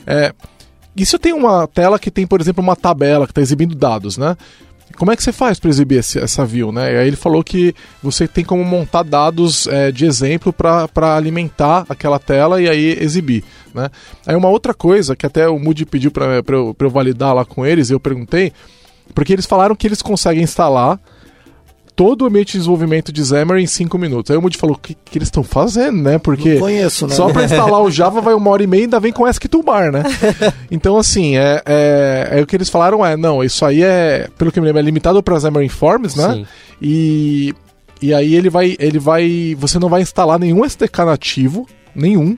é. 0.05 0.33
E 0.95 1.05
se 1.05 1.15
eu 1.15 1.19
tenho 1.19 1.37
uma 1.37 1.67
tela 1.67 1.99
que 1.99 2.09
tem, 2.09 2.25
por 2.25 2.41
exemplo, 2.41 2.63
uma 2.63 2.75
tabela 2.75 3.27
que 3.27 3.31
está 3.31 3.41
exibindo 3.41 3.75
dados, 3.75 4.17
né? 4.17 4.35
Como 4.97 5.11
é 5.11 5.15
que 5.15 5.21
você 5.23 5.31
faz 5.31 5.59
para 5.59 5.69
exibir 5.69 5.99
esse- 5.99 6.19
essa 6.19 6.43
view, 6.45 6.71
né? 6.71 6.93
E 6.93 6.97
aí 6.97 7.07
ele 7.07 7.15
falou 7.15 7.43
que 7.43 7.73
você 8.01 8.27
tem 8.27 8.43
como 8.43 8.63
montar 8.63 9.03
dados 9.03 9.67
é, 9.67 9.91
de 9.91 10.05
exemplo 10.05 10.51
para 10.51 11.15
alimentar 11.15 11.85
aquela 11.87 12.17
tela 12.19 12.61
e 12.61 12.67
aí 12.67 12.97
exibir, 12.99 13.43
né? 13.73 13.89
Aí 14.25 14.35
uma 14.35 14.49
outra 14.49 14.73
coisa 14.73 15.15
que 15.15 15.25
até 15.25 15.47
o 15.47 15.59
Moody 15.59 15.85
pediu 15.85 16.09
para 16.11 16.41
eu, 16.47 16.75
eu 16.79 16.89
validar 16.89 17.33
lá 17.35 17.45
com 17.45 17.65
eles, 17.65 17.89
eu 17.91 17.99
perguntei, 17.99 18.51
porque 19.13 19.33
eles 19.33 19.45
falaram 19.45 19.75
que 19.75 19.85
eles 19.87 20.01
conseguem 20.01 20.43
instalar 20.43 20.99
todo 21.97 22.21
o 22.21 22.25
ambiente 22.27 22.51
de 22.51 22.59
desenvolvimento 22.59 23.11
de 23.11 23.25
Xamarin 23.25 23.63
em 23.63 23.67
5 23.67 23.97
minutos. 23.97 24.29
Aí 24.29 24.37
o 24.37 24.41
Moody 24.41 24.55
falou, 24.55 24.75
o 24.75 24.79
que, 24.79 24.93
que 24.93 25.17
eles 25.17 25.29
estão 25.29 25.43
fazendo, 25.43 25.99
né? 25.99 26.19
Porque 26.19 26.53
Não 26.53 26.59
conheço, 26.59 27.07
né? 27.07 27.15
só 27.15 27.27
para 27.33 27.43
instalar 27.43 27.81
o 27.81 27.89
Java 27.89 28.21
vai 28.21 28.35
uma 28.35 28.51
hora 28.51 28.63
e 28.63 28.67
meia 28.67 28.81
e 28.81 28.83
ainda 28.83 28.99
vem 28.99 29.11
com 29.11 29.27
ESC 29.27 29.47
Toolbar, 29.47 29.91
né? 29.91 30.03
então, 30.69 30.95
assim, 30.95 31.37
é, 31.37 31.63
é, 31.65 32.27
é 32.33 32.41
o 32.41 32.45
que 32.45 32.55
eles 32.55 32.69
falaram 32.69 33.03
é, 33.03 33.17
não, 33.17 33.43
isso 33.43 33.65
aí 33.65 33.81
é, 33.81 34.29
pelo 34.37 34.51
que 34.51 34.59
eu 34.59 34.61
me 34.61 34.67
lembro, 34.67 34.79
é 34.79 34.83
limitado 34.83 35.23
para 35.23 35.39
Xamarin 35.39 35.69
Forms, 35.69 36.15
né? 36.15 36.33
Sim. 36.33 36.45
E, 36.79 37.55
e 37.99 38.13
aí 38.13 38.35
ele 38.35 38.51
vai, 38.51 38.75
ele 38.79 38.99
vai, 38.99 39.55
você 39.57 39.79
não 39.79 39.89
vai 39.89 40.03
instalar 40.03 40.37
nenhum 40.37 40.63
SDK 40.63 41.03
nativo, 41.03 41.67
nenhum, 41.95 42.37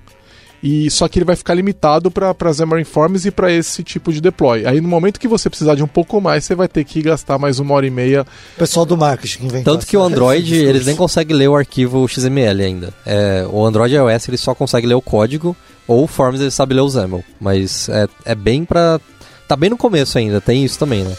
e 0.61 0.89
só 0.89 1.07
que 1.07 1.19
ele 1.19 1.25
vai 1.25 1.35
ficar 1.35 1.53
limitado 1.53 2.11
para 2.11 2.53
Xamarin 2.53 2.83
Forms 2.83 3.25
e 3.25 3.31
para 3.31 3.51
esse 3.51 3.83
tipo 3.83 4.11
de 4.11 4.21
deploy. 4.21 4.65
Aí 4.65 4.81
no 4.81 4.87
momento 4.87 5.19
que 5.19 5.27
você 5.27 5.49
precisar 5.49 5.75
de 5.75 5.83
um 5.83 5.87
pouco 5.87 6.19
mais, 6.19 6.43
você 6.43 6.55
vai 6.55 6.67
ter 6.67 6.83
que 6.83 7.01
gastar 7.01 7.37
mais 7.37 7.59
uma 7.59 7.73
hora 7.73 7.87
e 7.87 7.89
meia. 7.89 8.25
O 8.55 8.59
pessoal 8.59 8.85
do 8.85 8.97
marketing 8.97 9.45
inventou 9.45 9.73
Tanto 9.73 9.87
que 9.87 9.95
o 9.95 10.01
Android, 10.01 10.53
eles 10.55 10.85
nem 10.85 10.95
conseguem 10.95 11.35
ler 11.35 11.47
o 11.47 11.55
arquivo 11.55 12.07
XML 12.07 12.63
ainda. 12.63 12.93
É, 13.05 13.45
o 13.49 13.65
Android 13.65 13.95
iOS, 13.95 14.27
ele 14.27 14.37
só 14.37 14.53
consegue 14.53 14.87
ler 14.87 14.95
o 14.95 15.01
código, 15.01 15.55
ou 15.87 16.03
o 16.03 16.07
Forms 16.07 16.41
ele 16.41 16.51
sabe 16.51 16.73
ler 16.73 16.81
o 16.81 16.89
XAML. 16.89 17.23
Mas 17.39 17.87
é, 17.89 18.07
é 18.25 18.35
bem 18.35 18.65
pra... 18.65 18.99
Tá 19.47 19.55
bem 19.55 19.69
no 19.69 19.77
começo 19.77 20.17
ainda, 20.17 20.39
tem 20.39 20.63
isso 20.63 20.77
também, 20.77 21.03
né? 21.03 21.15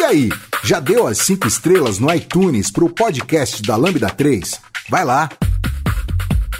E 0.00 0.02
aí, 0.02 0.28
já 0.64 0.80
deu 0.80 1.06
as 1.06 1.18
5 1.18 1.46
estrelas 1.46 2.00
no 2.00 2.12
iTunes 2.12 2.72
pro 2.72 2.88
podcast 2.88 3.62
da 3.62 3.76
Lambda 3.76 4.08
3? 4.10 4.58
Vai 4.88 5.04
lá! 5.04 5.28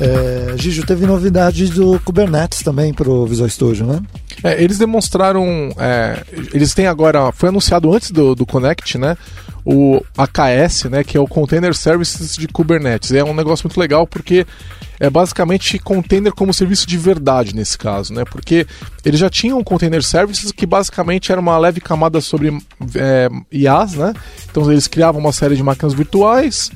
É, 0.01 0.57
Gijo, 0.57 0.87
teve 0.87 1.05
novidade 1.07 1.67
do 1.67 2.01
Kubernetes 2.01 2.63
também 2.63 2.93
pro 2.95 3.27
Visual 3.27 3.49
Studio, 3.51 3.87
né? 3.87 4.01
É, 4.43 4.63
eles 4.63 4.79
demonstraram. 4.79 5.45
é, 5.77 6.25
eles 6.55 6.73
têm 6.73 6.87
agora. 6.87 7.31
Foi 7.33 7.51
anunciado 7.51 7.93
antes 7.93 8.11
do, 8.11 8.35
do 8.35 8.47
Connect, 8.47 8.97
né? 8.97 9.17
O 9.63 10.03
AKS, 10.17 10.85
né? 10.85 11.05
Que 11.05 11.19
é 11.19 11.21
o 11.21 11.27
Container 11.27 11.75
Services 11.75 12.35
de 12.35 12.49
Kubernetes. 12.49 13.13
É 13.13 13.23
um 13.23 13.35
negócio 13.35 13.67
muito 13.67 13.79
legal 13.79 14.07
porque 14.07 14.47
é 14.99 15.11
basicamente 15.11 15.79
container 15.79 16.33
como 16.33 16.53
serviço 16.53 16.87
de 16.87 16.97
verdade 16.97 17.55
nesse 17.55 17.77
caso, 17.77 18.15
né? 18.15 18.25
Porque 18.25 18.67
eles 19.05 19.21
já 19.21 19.29
tinham 19.29 19.63
Container 19.63 20.03
Services 20.03 20.51
que 20.51 20.65
basicamente 20.65 21.31
era 21.31 21.41
uma 21.41 21.59
leve 21.59 21.81
camada 21.81 22.23
sobre 22.23 22.57
é, 22.95 23.29
IaaS, 23.53 23.95
né? 23.95 24.15
Então 24.51 24.71
eles 24.71 24.87
criavam 24.87 25.21
uma 25.21 25.33
série 25.33 25.57
de 25.57 25.63
máquinas 25.63 25.93
virtuais 25.93 26.71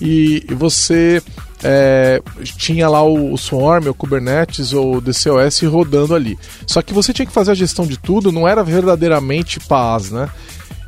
e 0.00 0.44
você 0.50 1.20
é, 1.62 2.22
tinha 2.56 2.88
lá 2.88 3.02
o, 3.02 3.32
o 3.32 3.38
Swarm, 3.38 3.88
o 3.88 3.94
Kubernetes 3.94 4.72
ou 4.72 4.96
o 4.96 5.00
DCOS 5.00 5.62
rodando 5.62 6.14
ali. 6.14 6.38
Só 6.66 6.82
que 6.82 6.94
você 6.94 7.12
tinha 7.12 7.26
que 7.26 7.32
fazer 7.32 7.52
a 7.52 7.54
gestão 7.54 7.86
de 7.86 7.96
tudo, 7.96 8.30
não 8.30 8.46
era 8.46 8.62
verdadeiramente 8.62 9.58
PaaS, 9.60 10.10
né? 10.10 10.28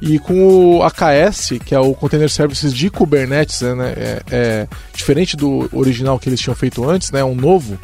E 0.00 0.18
com 0.18 0.78
o 0.78 0.82
AKS, 0.82 1.58
que 1.64 1.74
é 1.74 1.78
o 1.78 1.92
Container 1.94 2.30
Services 2.30 2.72
de 2.72 2.88
Kubernetes, 2.88 3.60
né, 3.60 3.92
é, 3.96 4.22
é 4.30 4.68
diferente 4.94 5.36
do 5.36 5.68
original 5.72 6.18
que 6.18 6.26
eles 6.26 6.40
tinham 6.40 6.54
feito 6.54 6.88
antes, 6.88 7.10
né, 7.10 7.22
um 7.22 7.34
novo, 7.34 7.78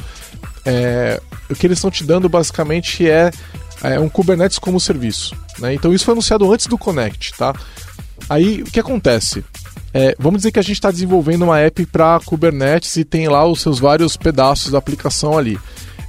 é, 0.64 1.20
o 1.50 1.54
que 1.54 1.66
eles 1.66 1.76
estão 1.76 1.90
te 1.90 2.02
dando 2.04 2.26
basicamente 2.26 3.06
é, 3.08 3.30
é 3.82 4.00
um 4.00 4.08
Kubernetes 4.08 4.58
como 4.58 4.80
serviço. 4.80 5.36
Né? 5.58 5.74
Então 5.74 5.92
isso 5.92 6.06
foi 6.06 6.12
anunciado 6.12 6.50
antes 6.50 6.66
do 6.66 6.78
Connect, 6.78 7.34
tá? 7.36 7.54
Aí 8.30 8.62
o 8.62 8.64
que 8.64 8.80
acontece? 8.80 9.44
É, 9.98 10.14
vamos 10.18 10.40
dizer 10.40 10.52
que 10.52 10.58
a 10.58 10.62
gente 10.62 10.74
está 10.74 10.90
desenvolvendo 10.90 11.40
uma 11.40 11.58
app 11.58 11.86
para 11.86 12.20
Kubernetes 12.20 12.94
e 12.98 13.04
tem 13.04 13.28
lá 13.28 13.46
os 13.46 13.62
seus 13.62 13.78
vários 13.78 14.14
pedaços 14.14 14.70
da 14.70 14.76
aplicação 14.76 15.38
ali. 15.38 15.58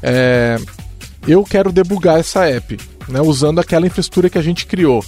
É, 0.03 0.59
eu 1.25 1.41
quero 1.45 1.71
debugar 1.71 2.19
essa 2.19 2.45
app, 2.49 2.77
né, 3.07 3.21
usando 3.21 3.59
aquela 3.59 3.87
infraestrutura 3.87 4.29
que 4.29 4.37
a 4.37 4.41
gente 4.41 4.65
criou. 4.65 5.01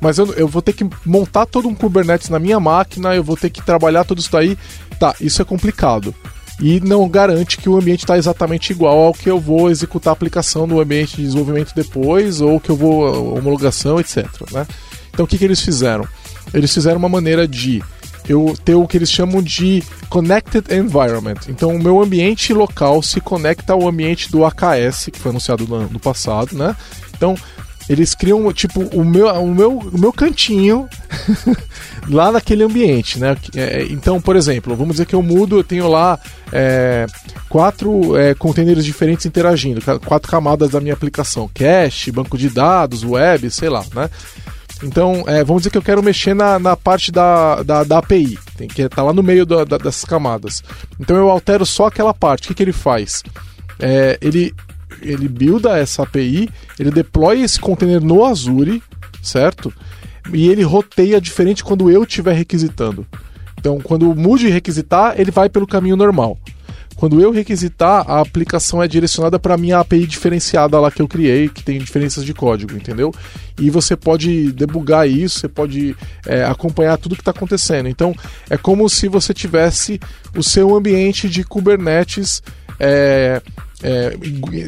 Mas 0.00 0.18
eu, 0.18 0.32
eu 0.34 0.46
vou 0.46 0.62
ter 0.62 0.72
que 0.72 0.88
montar 1.04 1.46
todo 1.46 1.66
um 1.66 1.74
Kubernetes 1.74 2.28
na 2.28 2.38
minha 2.38 2.60
máquina, 2.60 3.12
eu 3.12 3.24
vou 3.24 3.36
ter 3.36 3.50
que 3.50 3.60
trabalhar 3.60 4.04
tudo 4.04 4.20
isso 4.20 4.30
daí. 4.30 4.56
Tá, 5.00 5.16
isso 5.20 5.42
é 5.42 5.44
complicado. 5.44 6.14
E 6.60 6.78
não 6.78 7.08
garante 7.08 7.58
que 7.58 7.68
o 7.68 7.76
ambiente 7.76 8.04
está 8.04 8.16
exatamente 8.16 8.70
igual 8.70 9.00
ao 9.00 9.12
que 9.12 9.28
eu 9.28 9.40
vou 9.40 9.68
executar 9.68 10.12
a 10.12 10.14
aplicação 10.14 10.64
no 10.64 10.80
ambiente 10.80 11.16
de 11.16 11.22
desenvolvimento 11.22 11.74
depois, 11.74 12.40
ou 12.40 12.60
que 12.60 12.70
eu 12.70 12.76
vou 12.76 13.36
homologação, 13.36 13.98
etc. 13.98 14.26
Né? 14.52 14.64
Então 15.12 15.24
o 15.24 15.28
que, 15.28 15.36
que 15.36 15.44
eles 15.44 15.60
fizeram? 15.60 16.06
Eles 16.54 16.72
fizeram 16.72 16.98
uma 16.98 17.08
maneira 17.08 17.48
de 17.48 17.82
eu 18.28 18.54
ter 18.64 18.74
o 18.74 18.86
que 18.86 18.96
eles 18.96 19.10
chamam 19.10 19.42
de 19.42 19.82
Connected 20.08 20.72
Environment. 20.72 21.38
Então, 21.48 21.74
o 21.74 21.82
meu 21.82 22.02
ambiente 22.02 22.52
local 22.52 23.02
se 23.02 23.20
conecta 23.20 23.72
ao 23.72 23.88
ambiente 23.88 24.30
do 24.30 24.44
AKS, 24.44 25.10
que 25.12 25.18
foi 25.18 25.30
anunciado 25.30 25.66
no, 25.66 25.88
no 25.88 26.00
passado, 26.00 26.56
né? 26.56 26.76
Então, 27.14 27.36
eles 27.88 28.14
criam, 28.14 28.52
tipo, 28.52 28.80
o 28.96 29.04
meu, 29.04 29.26
o 29.28 29.54
meu, 29.54 29.78
o 29.78 29.98
meu 29.98 30.12
cantinho 30.12 30.88
lá 32.08 32.30
naquele 32.30 32.62
ambiente, 32.62 33.18
né? 33.18 33.36
É, 33.54 33.86
então, 33.90 34.20
por 34.20 34.36
exemplo, 34.36 34.76
vamos 34.76 34.94
dizer 34.94 35.06
que 35.06 35.14
eu 35.14 35.22
mudo, 35.22 35.58
eu 35.58 35.64
tenho 35.64 35.88
lá 35.88 36.18
é, 36.52 37.06
quatro 37.48 38.16
é, 38.16 38.34
containers 38.34 38.84
diferentes 38.84 39.26
interagindo, 39.26 39.80
quatro 40.04 40.30
camadas 40.30 40.70
da 40.70 40.80
minha 40.80 40.94
aplicação: 40.94 41.50
cache, 41.52 42.12
banco 42.12 42.38
de 42.38 42.48
dados, 42.48 43.04
web, 43.04 43.50
sei 43.50 43.68
lá, 43.68 43.84
né? 43.94 44.08
Então, 44.82 45.22
é, 45.26 45.44
vamos 45.44 45.62
dizer 45.62 45.70
que 45.70 45.78
eu 45.78 45.82
quero 45.82 46.02
mexer 46.02 46.34
na, 46.34 46.58
na 46.58 46.76
parte 46.76 47.12
da, 47.12 47.62
da, 47.62 47.84
da 47.84 47.98
API, 47.98 48.36
tem 48.56 48.66
que 48.66 48.82
estar 48.82 49.02
lá 49.02 49.12
no 49.12 49.22
meio 49.22 49.46
da- 49.46 49.64
da- 49.64 49.78
dessas 49.78 50.04
camadas. 50.04 50.62
Então 50.98 51.16
eu 51.16 51.30
altero 51.30 51.64
só 51.64 51.86
aquela 51.86 52.12
parte. 52.12 52.44
O 52.44 52.48
que, 52.48 52.54
que 52.54 52.62
ele 52.64 52.72
faz? 52.72 53.22
É, 53.78 54.18
ele, 54.20 54.52
ele 55.00 55.28
builda 55.28 55.78
essa 55.78 56.02
API, 56.02 56.48
ele 56.78 56.90
deploy 56.90 57.42
esse 57.42 57.60
container 57.60 58.00
no 58.02 58.24
Azure, 58.24 58.82
certo? 59.22 59.72
E 60.32 60.48
ele 60.48 60.62
roteia 60.64 61.20
diferente 61.20 61.62
quando 61.62 61.90
eu 61.90 62.02
estiver 62.02 62.32
requisitando. 62.34 63.06
Então, 63.58 63.78
quando 63.80 64.12
Moody 64.16 64.48
requisitar, 64.48 65.14
ele 65.16 65.30
vai 65.30 65.48
pelo 65.48 65.66
caminho 65.68 65.96
normal. 65.96 66.36
Quando 66.96 67.20
eu 67.20 67.30
requisitar, 67.30 68.08
a 68.08 68.20
aplicação 68.20 68.82
é 68.82 68.88
direcionada 68.88 69.38
para 69.38 69.54
a 69.54 69.58
minha 69.58 69.78
API 69.78 70.06
diferenciada 70.06 70.78
lá 70.78 70.90
que 70.90 71.02
eu 71.02 71.08
criei, 71.08 71.48
que 71.48 71.62
tem 71.62 71.78
diferenças 71.78 72.24
de 72.24 72.32
código, 72.32 72.74
entendeu? 72.74 73.12
E 73.58 73.70
você 73.70 73.96
pode 73.96 74.52
debugar 74.52 75.08
isso, 75.08 75.40
você 75.40 75.48
pode 75.48 75.96
é, 76.26 76.44
acompanhar 76.44 76.96
tudo 76.98 77.14
que 77.14 77.22
está 77.22 77.30
acontecendo. 77.30 77.88
Então, 77.88 78.14
é 78.48 78.56
como 78.56 78.88
se 78.88 79.08
você 79.08 79.34
tivesse 79.34 80.00
o 80.36 80.42
seu 80.42 80.74
ambiente 80.74 81.28
de 81.28 81.44
Kubernetes 81.44 82.42
é, 82.78 83.40
é, 83.82 84.16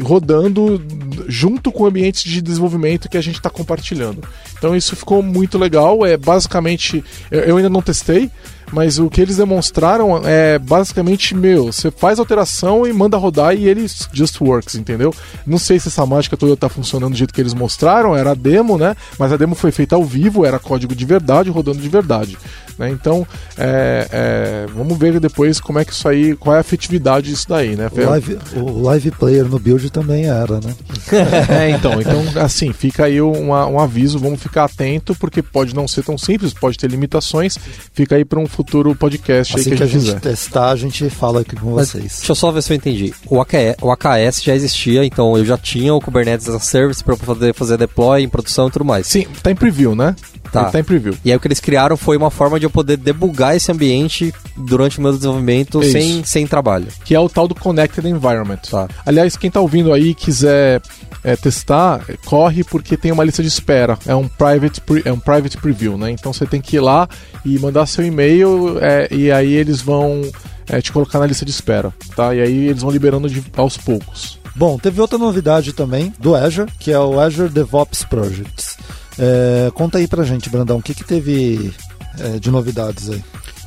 rodando 0.02 0.82
junto 1.28 1.70
com 1.70 1.86
ambientes 1.86 2.24
de 2.24 2.42
desenvolvimento 2.42 3.08
que 3.08 3.16
a 3.16 3.20
gente 3.20 3.36
está 3.36 3.48
compartilhando. 3.48 4.22
Então 4.58 4.74
isso 4.74 4.96
ficou 4.96 5.22
muito 5.22 5.56
legal. 5.56 6.04
É 6.04 6.16
basicamente, 6.16 7.04
eu, 7.30 7.40
eu 7.40 7.56
ainda 7.56 7.70
não 7.70 7.80
testei, 7.80 8.30
mas 8.72 8.98
o 8.98 9.08
que 9.08 9.20
eles 9.20 9.36
demonstraram 9.36 10.20
é 10.24 10.58
basicamente 10.58 11.34
meu. 11.34 11.72
Você 11.72 11.90
faz 11.90 12.18
alteração 12.18 12.86
e 12.86 12.92
manda 12.92 13.16
rodar 13.16 13.54
e 13.54 13.68
ele 13.68 13.86
just 14.12 14.40
works, 14.40 14.74
entendeu? 14.74 15.14
Não 15.46 15.58
sei 15.58 15.78
se 15.78 15.88
essa 15.88 16.04
mágica 16.04 16.36
toda 16.36 16.56
tá 16.56 16.68
funcionando 16.68 17.12
do 17.12 17.18
jeito 17.18 17.32
que 17.32 17.40
eles 17.40 17.54
mostraram. 17.54 18.16
Era 18.16 18.32
a 18.32 18.34
demo, 18.34 18.76
né? 18.76 18.96
Mas 19.18 19.32
a 19.32 19.36
demo 19.36 19.54
foi 19.54 19.70
feita 19.70 19.96
ao 19.96 20.04
vivo, 20.04 20.44
era 20.44 20.58
código 20.58 20.94
de 20.94 21.04
verdade 21.04 21.50
rodando 21.50 21.78
de 21.78 21.88
verdade. 21.88 22.36
Né? 22.78 22.90
Então, 22.90 23.26
é, 23.56 24.08
é, 24.10 24.66
vamos 24.74 24.98
ver 24.98 25.20
depois 25.20 25.60
como 25.60 25.78
é 25.78 25.84
que 25.84 25.92
isso 25.92 26.08
aí, 26.08 26.34
qual 26.36 26.54
é 26.54 26.58
a 26.58 26.60
efetividade 26.60 27.28
disso 27.28 27.48
daí, 27.48 27.76
né? 27.76 27.88
O 27.92 28.10
live, 28.10 28.38
o 28.56 28.82
live 28.82 29.10
player 29.12 29.44
no 29.44 29.58
build 29.58 29.90
também 29.90 30.26
era, 30.26 30.60
né? 30.60 30.74
É, 31.48 31.70
então, 31.70 32.00
então, 32.00 32.42
assim, 32.42 32.72
fica 32.72 33.04
aí 33.04 33.20
um, 33.20 33.50
um 33.50 33.78
aviso, 33.78 34.18
vamos 34.18 34.42
ficar 34.42 34.64
atento, 34.64 35.14
porque 35.14 35.42
pode 35.42 35.74
não 35.74 35.86
ser 35.86 36.02
tão 36.02 36.18
simples, 36.18 36.52
pode 36.52 36.76
ter 36.76 36.90
limitações. 36.90 37.56
Fica 37.92 38.16
aí 38.16 38.24
para 38.24 38.38
um 38.38 38.46
futuro 38.54 38.94
podcast 38.94 39.54
Assim 39.54 39.70
aí 39.70 39.76
que, 39.76 39.82
a 39.82 39.86
gente 39.86 40.04
fizer. 40.04 40.20
testar, 40.20 40.70
a 40.70 40.76
gente 40.76 41.10
fala 41.10 41.40
aqui 41.40 41.56
com 41.56 41.74
Mas 41.74 41.90
vocês. 41.90 42.16
Deixa 42.18 42.32
eu 42.32 42.36
só 42.36 42.50
ver 42.50 42.62
se 42.62 42.72
eu 42.72 42.76
entendi. 42.76 43.12
O, 43.26 43.40
AKE 43.40 43.76
o 43.82 43.90
AKS 43.90 44.42
já 44.42 44.54
existia, 44.54 45.04
então 45.04 45.36
eu 45.36 45.44
já 45.44 45.58
tinha 45.58 45.92
o 45.92 46.00
Kubernetes 46.00 46.48
as 46.48 46.54
a 46.54 46.60
Service 46.60 47.02
para 47.02 47.16
poder 47.16 47.52
fazer 47.54 47.76
deploy 47.76 48.22
em 48.22 48.28
produção 48.28 48.68
e 48.68 48.70
tudo 48.70 48.84
mais. 48.84 49.06
Sim, 49.06 49.26
tá 49.42 49.50
em 49.50 49.56
preview, 49.56 49.94
né? 49.94 50.14
Tá. 50.54 50.62
Ele 50.62 50.70
tá 50.72 50.80
em 50.80 50.84
preview. 50.84 51.14
E 51.24 51.30
aí 51.30 51.36
o 51.36 51.40
que 51.40 51.48
eles 51.48 51.60
criaram 51.60 51.96
foi 51.96 52.16
uma 52.16 52.30
forma 52.30 52.58
de 52.58 52.66
eu 52.66 52.70
poder 52.70 52.96
debugar 52.96 53.56
esse 53.56 53.70
ambiente 53.70 54.32
durante 54.56 54.98
o 54.98 55.02
meu 55.02 55.12
desenvolvimento 55.12 55.82
Isso. 55.82 55.92
sem, 55.92 56.24
sem 56.24 56.46
trabalho. 56.46 56.86
Que 57.04 57.14
é 57.14 57.20
o 57.20 57.28
tal 57.28 57.48
do 57.48 57.54
Connected 57.54 58.08
Environment. 58.08 58.60
Tá. 58.70 58.88
Aliás, 59.04 59.36
quem 59.36 59.50
tá 59.50 59.60
ouvindo 59.60 59.92
aí 59.92 60.10
e 60.10 60.14
quiser 60.14 60.80
é, 61.24 61.34
testar, 61.36 62.02
é, 62.08 62.16
corre 62.24 62.62
porque 62.62 62.96
tem 62.96 63.10
uma 63.10 63.24
lista 63.24 63.42
de 63.42 63.48
espera. 63.48 63.98
É 64.06 64.14
um 64.14 64.28
private, 64.28 64.80
pre- 64.80 65.02
é 65.04 65.12
um 65.12 65.18
private 65.18 65.56
preview, 65.56 65.98
né? 65.98 66.10
Então 66.10 66.32
você 66.32 66.46
tem 66.46 66.60
que 66.60 66.76
ir 66.76 66.80
lá 66.80 67.08
e 67.44 67.58
mandar 67.58 67.86
seu 67.86 68.04
e-mail 68.04 68.78
é, 68.80 69.08
e 69.10 69.32
aí 69.32 69.52
eles 69.54 69.80
vão 69.80 70.22
é, 70.68 70.80
te 70.80 70.92
colocar 70.92 71.18
na 71.18 71.26
lista 71.26 71.44
de 71.44 71.50
espera, 71.50 71.92
tá? 72.14 72.34
E 72.34 72.40
aí 72.40 72.68
eles 72.68 72.82
vão 72.82 72.90
liberando 72.90 73.28
de, 73.28 73.42
aos 73.56 73.76
poucos. 73.76 74.38
Bom, 74.56 74.78
teve 74.78 75.00
outra 75.00 75.18
novidade 75.18 75.72
também 75.72 76.14
do 76.18 76.34
Azure, 76.34 76.70
que 76.78 76.92
é 76.92 76.98
o 76.98 77.18
Azure 77.18 77.48
DevOps 77.48 78.04
Projects. 78.04 78.76
É, 79.18 79.70
conta 79.74 79.98
aí 79.98 80.08
pra 80.08 80.24
gente, 80.24 80.50
Brandão, 80.50 80.78
o 80.78 80.82
que, 80.82 80.94
que 80.94 81.04
teve 81.04 81.72
é, 82.18 82.38
de 82.38 82.50
novidades 82.50 83.10
aí? 83.10 83.22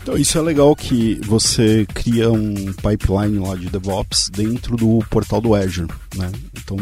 Então, 0.07 0.17
isso 0.17 0.37
é 0.37 0.41
legal 0.41 0.73
que 0.73 1.19
você 1.25 1.85
cria 1.93 2.31
um 2.31 2.71
pipeline 2.71 3.39
lá 3.39 3.55
de 3.55 3.65
DevOps 3.65 4.29
dentro 4.29 4.77
do 4.77 4.99
portal 5.09 5.41
do 5.41 5.53
Azure, 5.53 5.91
né? 6.15 6.31
Então, 6.57 6.77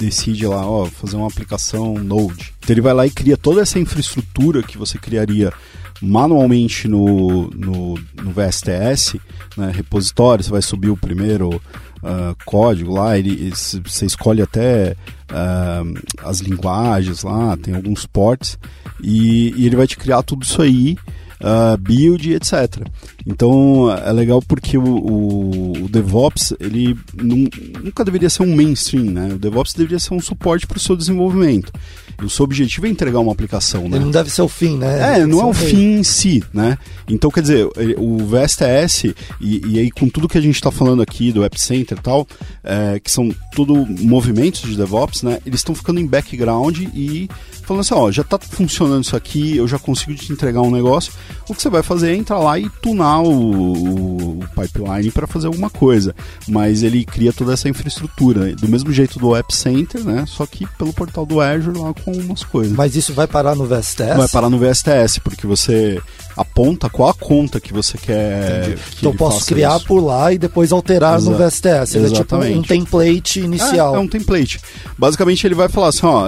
decide 0.00 0.44
lá, 0.44 0.68
ó, 0.68 0.86
fazer 0.86 1.14
uma 1.14 1.28
aplicação 1.28 1.94
Node. 1.94 2.52
Então 2.58 2.74
ele 2.74 2.80
vai 2.80 2.92
lá 2.92 3.06
e 3.06 3.10
cria 3.10 3.36
toda 3.36 3.60
essa 3.60 3.78
infraestrutura 3.78 4.60
que 4.60 4.76
você 4.76 4.98
criaria 4.98 5.52
manualmente 6.00 6.88
no, 6.88 7.48
no, 7.50 7.94
no 7.94 8.32
VSTS, 8.32 9.20
né, 9.56 9.70
repositório, 9.72 10.42
você 10.42 10.50
vai 10.50 10.62
subir 10.62 10.90
o 10.90 10.96
primeiro 10.96 11.60
uh, 12.02 12.36
código 12.44 12.92
lá, 12.92 13.18
ele, 13.18 13.50
você 13.50 14.06
escolhe 14.06 14.42
até 14.42 14.96
uh, 15.30 16.00
as 16.22 16.40
linguagens 16.40 17.22
lá, 17.22 17.56
tem 17.56 17.74
alguns 17.74 18.06
ports, 18.06 18.58
e, 19.02 19.52
e 19.56 19.66
ele 19.66 19.76
vai 19.76 19.86
te 19.86 19.96
criar 19.96 20.22
tudo 20.22 20.44
isso 20.44 20.60
aí 20.62 20.96
uh, 21.40 21.76
build, 21.78 22.32
etc. 22.34 22.86
Então 23.26 23.90
é 23.90 24.12
legal 24.12 24.42
porque 24.42 24.78
o, 24.78 24.84
o, 24.84 25.84
o 25.84 25.88
DevOps 25.88 26.54
ele 26.60 26.96
nunca 27.14 28.04
deveria 28.04 28.30
ser 28.30 28.42
um 28.42 28.54
mainstream, 28.54 29.04
né? 29.04 29.34
O 29.34 29.38
DevOps 29.38 29.74
deveria 29.74 29.98
ser 29.98 30.14
um 30.14 30.20
suporte 30.20 30.66
para 30.66 30.76
o 30.76 30.80
seu 30.80 30.96
desenvolvimento. 30.96 31.72
E 32.20 32.24
o 32.24 32.30
seu 32.30 32.44
objetivo 32.44 32.86
é 32.86 32.90
entregar 32.90 33.20
uma 33.20 33.30
aplicação, 33.30 33.88
né? 33.88 33.96
Ele 33.96 34.06
não 34.06 34.10
deve 34.10 34.28
ser 34.28 34.42
o 34.42 34.48
fim, 34.48 34.76
né? 34.76 35.20
É, 35.20 35.26
não 35.26 35.40
é 35.40 35.44
o 35.44 35.52
fim 35.52 35.98
em 35.98 36.02
si, 36.02 36.42
né? 36.52 36.76
Então, 37.08 37.30
quer 37.30 37.42
dizer, 37.42 37.68
o 37.96 38.18
VSTS, 38.18 39.14
e, 39.40 39.62
e 39.68 39.78
aí 39.78 39.90
com 39.90 40.08
tudo 40.08 40.28
que 40.28 40.36
a 40.36 40.40
gente 40.40 40.56
está 40.56 40.72
falando 40.72 41.00
aqui 41.00 41.30
do 41.30 41.44
App 41.44 41.60
Center 41.60 41.96
e 41.96 42.00
tal, 42.00 42.26
é, 42.64 42.98
que 42.98 43.10
são 43.10 43.32
tudo 43.54 43.86
movimentos 43.86 44.62
de 44.62 44.76
DevOps, 44.76 45.22
né? 45.22 45.38
Eles 45.46 45.60
estão 45.60 45.76
ficando 45.76 46.00
em 46.00 46.06
background 46.06 46.80
e 46.92 47.28
falando 47.68 47.82
assim, 47.82 47.94
ó, 47.94 48.10
já 48.10 48.22
está 48.22 48.38
funcionando 48.38 49.04
isso 49.04 49.14
aqui, 49.14 49.58
eu 49.58 49.68
já 49.68 49.78
consigo 49.78 50.14
te 50.14 50.32
entregar 50.32 50.62
um 50.62 50.70
negócio. 50.70 51.12
O 51.46 51.54
que 51.54 51.60
você 51.60 51.68
vai 51.68 51.82
fazer 51.82 52.12
é 52.12 52.16
entrar 52.16 52.38
lá 52.38 52.58
e 52.58 52.68
tunar 52.80 53.20
o, 53.20 54.38
o 54.38 54.44
pipeline 54.56 55.10
para 55.10 55.26
fazer 55.26 55.48
alguma 55.48 55.68
coisa. 55.68 56.14
Mas 56.48 56.82
ele 56.82 57.04
cria 57.04 57.30
toda 57.30 57.52
essa 57.52 57.68
infraestrutura, 57.68 58.56
do 58.56 58.68
mesmo 58.68 58.90
jeito 58.90 59.18
do 59.18 59.36
App 59.36 59.54
Center, 59.54 60.02
né? 60.02 60.24
Só 60.26 60.46
que 60.46 60.66
pelo 60.78 60.94
portal 60.94 61.26
do 61.26 61.42
Azure 61.42 61.78
lá 61.78 61.92
com 61.92 62.12
umas 62.12 62.42
coisas. 62.42 62.74
Mas 62.74 62.96
isso 62.96 63.12
vai 63.12 63.26
parar 63.26 63.54
no 63.54 63.66
VSTS? 63.66 64.16
Vai 64.16 64.28
parar 64.28 64.48
no 64.48 64.58
VSTS, 64.58 65.20
porque 65.20 65.46
você 65.46 66.00
aponta 66.38 66.88
qual 66.88 67.10
a 67.10 67.14
conta 67.14 67.60
que 67.60 67.72
você 67.72 67.98
quer. 67.98 68.76
Que 68.76 68.98
então 68.98 69.12
eu 69.12 69.16
posso 69.16 69.44
criar 69.44 69.76
isso. 69.76 69.86
por 69.86 70.00
lá 70.00 70.32
e 70.32 70.38
depois 70.38 70.70
alterar 70.70 71.18
Exa 71.18 71.30
no 71.30 71.36
VSTS. 71.36 71.96
Ele 71.96 72.04
Exatamente. 72.06 72.46
é 72.46 72.48
tipo 72.48 72.58
um 72.58 72.62
template 72.62 73.40
inicial. 73.40 73.94
É, 73.94 73.98
é, 73.98 74.00
um 74.00 74.08
template. 74.08 74.60
Basicamente 74.96 75.46
ele 75.46 75.54
vai 75.54 75.68
falar 75.68 75.88
assim, 75.88 76.06
ó, 76.06 76.26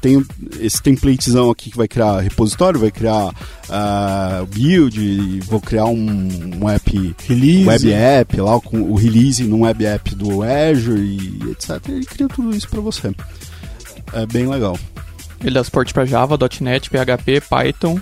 tem 0.00 0.24
esse 0.58 0.82
templatezão 0.82 1.50
aqui 1.50 1.70
que 1.70 1.76
vai 1.76 1.86
criar 1.86 2.20
repositório, 2.20 2.80
vai 2.80 2.90
criar 2.90 3.26
uh, 3.28 4.46
build, 4.46 5.40
vou 5.40 5.60
criar 5.60 5.84
um, 5.86 6.28
um 6.60 6.68
app, 6.68 7.14
release. 7.28 7.66
web 7.66 7.92
app 7.92 8.40
lá, 8.40 8.60
com 8.60 8.80
o 8.80 8.94
release 8.94 9.44
num 9.44 9.62
web 9.62 9.84
app 9.84 10.14
do 10.14 10.42
Azure 10.42 11.00
e 11.00 11.50
etc. 11.50 11.80
Ele 11.88 12.06
cria 12.06 12.28
tudo 12.28 12.56
isso 12.56 12.68
para 12.68 12.80
você. 12.80 13.14
É 14.12 14.26
bem 14.26 14.48
legal. 14.48 14.78
Ele 15.42 15.54
dá 15.54 15.64
suporte 15.64 15.92
para 15.92 16.04
Java, 16.04 16.38
.NET, 16.60 16.90
PHP, 16.90 17.40
Python, 17.48 17.98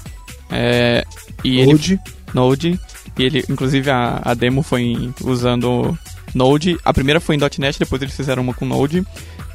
é, 0.50 1.04
e 1.44 1.64
Node. 1.64 1.92
Ele, 1.92 2.00
Node. 2.34 2.80
E 3.18 3.22
ele, 3.24 3.44
inclusive, 3.48 3.90
a, 3.90 4.20
a 4.22 4.34
demo 4.34 4.62
foi 4.62 5.12
usando 5.22 5.96
Node. 6.34 6.78
A 6.84 6.92
primeira 6.92 7.20
foi 7.20 7.36
em 7.36 7.38
.NET, 7.58 7.78
depois 7.78 8.00
eles 8.00 8.14
fizeram 8.14 8.42
uma 8.42 8.54
com 8.54 8.64
Node. 8.64 9.04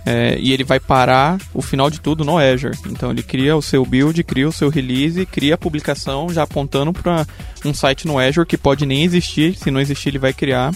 É, 0.06 0.38
e 0.38 0.52
ele 0.52 0.66
vai 0.66 0.82
parar 0.82 1.40
o 1.54 1.62
final 1.62 1.90
de 1.90 2.02
tudo 2.02 2.26
no 2.26 2.38
Azure. 2.38 2.78
Então 2.88 3.10
ele 3.10 3.24
cria 3.24 3.56
o 3.56 3.62
seu 3.62 3.86
build, 3.86 4.22
cria 4.24 4.48
o 4.48 4.52
seu 4.52 4.70
release, 4.70 5.26
cria 5.26 5.56
a 5.56 5.58
publicação 5.58 6.28
já 6.30 6.44
apontando 6.44 6.92
para 6.92 7.26
um 7.64 7.74
site 7.74 8.06
no 8.06 8.20
Azure 8.20 8.46
que 8.46 8.58
pode 8.58 8.86
nem 8.86 9.04
existir. 9.04 9.56
Se 9.56 9.72
não 9.72 9.80
existir, 9.80 10.10
ele 10.10 10.20
vai 10.20 10.34
criar. 10.34 10.72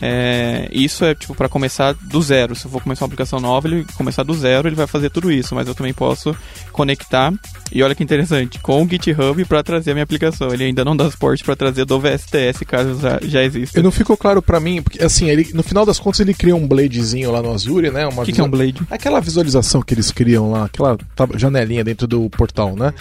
É, 0.00 0.68
isso 0.72 1.04
é 1.04 1.14
tipo 1.14 1.34
para 1.34 1.48
começar 1.48 1.94
do 1.94 2.20
zero. 2.20 2.54
Se 2.54 2.66
eu 2.66 2.70
for 2.70 2.82
começar 2.82 3.04
uma 3.04 3.06
aplicação 3.06 3.40
nova, 3.40 3.68
ele 3.68 3.86
começar 3.96 4.22
do 4.22 4.34
zero, 4.34 4.68
ele 4.68 4.76
vai 4.76 4.86
fazer 4.86 5.10
tudo 5.10 5.30
isso. 5.30 5.54
Mas 5.54 5.68
eu 5.68 5.74
também 5.74 5.92
posso 5.92 6.36
conectar. 6.72 7.32
E 7.72 7.82
olha 7.82 7.94
que 7.94 8.02
interessante, 8.02 8.58
com 8.58 8.82
o 8.82 8.88
GitHub 8.88 9.44
para 9.44 9.62
trazer 9.62 9.92
a 9.92 9.94
minha 9.94 10.04
aplicação. 10.04 10.52
Ele 10.52 10.64
ainda 10.64 10.84
não 10.84 10.96
dá 10.96 11.10
suporte 11.10 11.44
para 11.44 11.56
trazer 11.56 11.84
do 11.84 11.98
VSTS, 11.98 12.64
caso 12.64 13.00
já, 13.00 13.18
já 13.22 13.42
exista. 13.42 13.78
Eu 13.78 13.82
não 13.82 13.90
ficou 13.90 14.16
claro 14.16 14.42
para 14.42 14.60
mim, 14.60 14.82
porque 14.82 15.02
assim, 15.02 15.28
ele, 15.28 15.50
no 15.54 15.62
final 15.62 15.84
das 15.84 15.98
contas 15.98 16.20
ele 16.20 16.34
cria 16.34 16.54
um 16.54 16.66
bladezinho 16.66 17.30
lá 17.30 17.42
no 17.42 17.52
Azure, 17.52 17.90
né? 17.90 18.06
O 18.06 18.22
que, 18.22 18.32
que 18.32 18.40
é 18.40 18.44
um 18.44 18.50
blade? 18.50 18.80
Aquela 18.90 19.20
visualização 19.20 19.82
que 19.82 19.94
eles 19.94 20.10
criam 20.10 20.50
lá, 20.50 20.64
aquela 20.64 20.96
janelinha 21.36 21.82
dentro 21.82 22.06
do 22.06 22.28
portal, 22.30 22.76
né? 22.76 22.92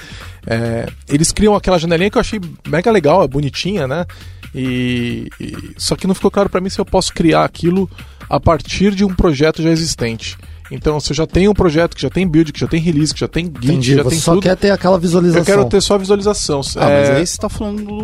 É, 0.46 0.88
eles 1.08 1.32
criam 1.32 1.56
aquela 1.56 1.80
janelinha 1.80 2.10
que 2.10 2.18
eu 2.18 2.22
achei 2.22 2.40
mega 2.68 2.92
legal, 2.92 3.24
é 3.24 3.28
bonitinha, 3.28 3.88
né? 3.88 4.06
E, 4.54 5.30
e 5.40 5.74
só 5.78 5.96
que 5.96 6.06
não 6.06 6.14
ficou 6.14 6.30
claro 6.30 6.50
para 6.50 6.62
mim 6.62 6.70
se 6.70 6.80
eu 6.80 6.86
posso 6.86 7.14
criar 7.14 7.44
aquilo 7.44 7.90
a 8.30 8.40
partir 8.40 8.94
de 8.94 9.04
um 9.04 9.14
projeto 9.14 9.62
já 9.62 9.70
existente. 9.70 10.38
Então, 10.72 11.00
você 11.00 11.14
já 11.14 11.28
tem 11.28 11.48
um 11.48 11.54
projeto 11.54 11.96
que 11.96 12.02
já 12.02 12.10
tem 12.10 12.28
build, 12.28 12.52
que 12.52 12.60
já 12.60 12.68
tem 12.68 12.80
release, 12.80 13.14
que 13.14 13.20
já 13.20 13.28
tem 13.28 13.46
Git, 13.46 13.66
Entendi, 13.66 13.96
já 13.96 14.04
você 14.04 14.10
tem 14.10 14.20
só 14.20 14.34
tudo. 14.34 14.44
quer 14.44 14.56
ter 14.56 14.72
aquela 14.72 14.98
visualização. 14.98 15.42
Eu 15.42 15.46
quero 15.46 15.66
ter 15.66 15.82
só 15.82 15.96
a 15.96 15.98
visualização. 15.98 16.62
Ah, 16.78 16.90
é... 16.90 17.00
mas 17.00 17.10
aí 17.10 17.28
você 17.28 17.34
está 17.34 17.50
falando 17.50 17.84
do, 17.84 18.04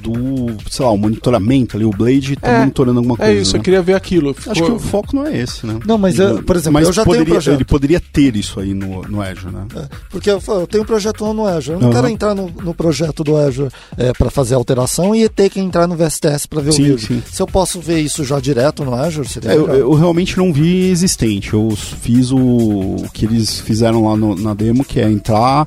do, 0.00 0.70
sei 0.70 0.84
lá, 0.84 0.90
o 0.90 0.98
monitoramento 0.98 1.76
ali, 1.76 1.84
o 1.84 1.90
Blade 1.90 2.34
está 2.34 2.48
é, 2.48 2.58
monitorando 2.60 2.98
alguma 2.98 3.14
é 3.14 3.18
coisa. 3.18 3.32
É 3.32 3.42
isso, 3.42 3.52
né? 3.52 3.58
eu 3.58 3.62
queria 3.62 3.82
ver 3.82 3.94
aquilo. 3.94 4.34
Ficou... 4.34 4.52
Acho 4.52 4.64
que 4.64 4.72
o 4.72 4.78
foco 4.78 5.16
não 5.16 5.26
é 5.26 5.36
esse, 5.36 5.66
né? 5.66 5.78
Não, 5.86 5.98
mas, 5.98 6.18
eu, 6.18 6.42
por 6.42 6.56
exemplo, 6.56 6.74
mas 6.74 6.86
eu 6.86 6.92
já 6.92 7.04
poderia, 7.04 7.24
tenho 7.24 7.34
um 7.34 7.36
projeto. 7.36 7.56
Ele 7.56 7.64
poderia 7.64 8.00
ter 8.00 8.36
isso 8.36 8.60
aí 8.60 8.74
no, 8.74 9.02
no 9.02 9.22
Azure, 9.22 9.52
né? 9.52 9.66
É, 9.76 9.88
porque 10.10 10.30
eu, 10.30 10.42
eu, 10.46 10.66
tenho 10.66 10.82
um 10.82 10.86
projeto 10.86 11.24
lá 11.24 11.34
no 11.34 11.46
Azure. 11.46 11.76
Eu 11.76 11.80
não 11.80 11.88
uhum. 11.88 11.94
quero 11.94 12.08
entrar 12.08 12.34
no, 12.34 12.50
no, 12.50 12.74
projeto 12.74 13.24
do 13.24 13.36
Azure 13.36 13.70
é, 13.96 14.12
para 14.12 14.30
fazer 14.30 14.54
alteração 14.54 15.14
e 15.14 15.28
ter 15.28 15.50
que 15.50 15.60
entrar 15.60 15.86
no 15.86 15.96
VSTS 15.96 16.46
para 16.46 16.60
ver 16.60 16.72
sim, 16.72 16.82
o 16.82 16.86
build. 16.86 17.06
Sim. 17.06 17.22
Se 17.30 17.42
eu 17.42 17.46
posso 17.46 17.80
ver 17.80 18.00
isso 18.00 18.24
já 18.24 18.38
direto 18.38 18.84
no 18.84 18.94
Azure, 18.94 19.28
seria 19.28 19.52
é, 19.52 19.56
eu, 19.56 19.68
eu, 19.68 19.94
realmente 19.94 20.36
não 20.36 20.52
vi 20.52 20.89
existente. 20.90 21.54
Eu 21.54 21.70
fiz 21.70 22.30
o, 22.30 22.38
o 22.38 23.08
que 23.12 23.24
eles 23.24 23.60
fizeram 23.60 24.06
lá 24.08 24.16
no, 24.16 24.34
na 24.34 24.54
demo, 24.54 24.84
que 24.84 25.00
é 25.00 25.10
entrar, 25.10 25.66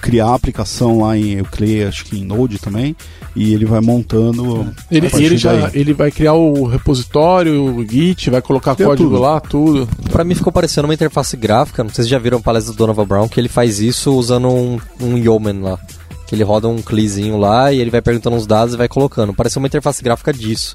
criar 0.00 0.26
a 0.26 0.34
aplicação 0.34 1.00
lá 1.00 1.16
em, 1.16 1.38
eu 1.38 1.44
criei 1.44 1.84
acho 1.84 2.04
que 2.04 2.18
em 2.18 2.24
Node 2.24 2.58
também, 2.58 2.94
e 3.34 3.54
ele 3.54 3.64
vai 3.64 3.80
montando. 3.80 4.70
Ele, 4.90 5.08
ele 5.14 5.36
já 5.36 5.70
ele 5.72 5.94
vai 5.94 6.10
criar 6.10 6.34
o 6.34 6.66
repositório, 6.66 7.76
o 7.76 7.86
Git, 7.88 8.28
vai 8.28 8.42
colocar 8.42 8.74
Tem 8.74 8.86
código 8.86 9.08
tudo. 9.08 9.20
lá, 9.20 9.40
tudo. 9.40 9.88
Para 10.10 10.22
mim 10.22 10.34
ficou 10.34 10.52
parecendo 10.52 10.86
uma 10.86 10.94
interface 10.94 11.36
gráfica, 11.36 11.82
não 11.82 11.90
sei 11.90 12.04
se 12.04 12.10
já 12.10 12.18
viram 12.18 12.38
a 12.38 12.42
palestra 12.42 12.72
do 12.72 12.76
Donovan 12.76 13.06
Brown, 13.06 13.28
que 13.28 13.40
ele 13.40 13.48
faz 13.48 13.80
isso 13.80 14.12
usando 14.12 14.48
um, 14.48 14.78
um 15.00 15.16
Yeoman 15.16 15.60
lá. 15.62 15.78
Que 16.26 16.34
ele 16.34 16.44
roda 16.44 16.68
um 16.68 16.80
clizinho 16.80 17.36
lá 17.36 17.72
e 17.72 17.80
ele 17.80 17.90
vai 17.90 18.00
perguntando 18.00 18.36
os 18.36 18.46
dados 18.46 18.74
e 18.74 18.78
vai 18.78 18.88
colocando. 18.88 19.34
Parece 19.34 19.58
uma 19.58 19.66
interface 19.66 20.02
gráfica 20.02 20.32
disso. 20.32 20.74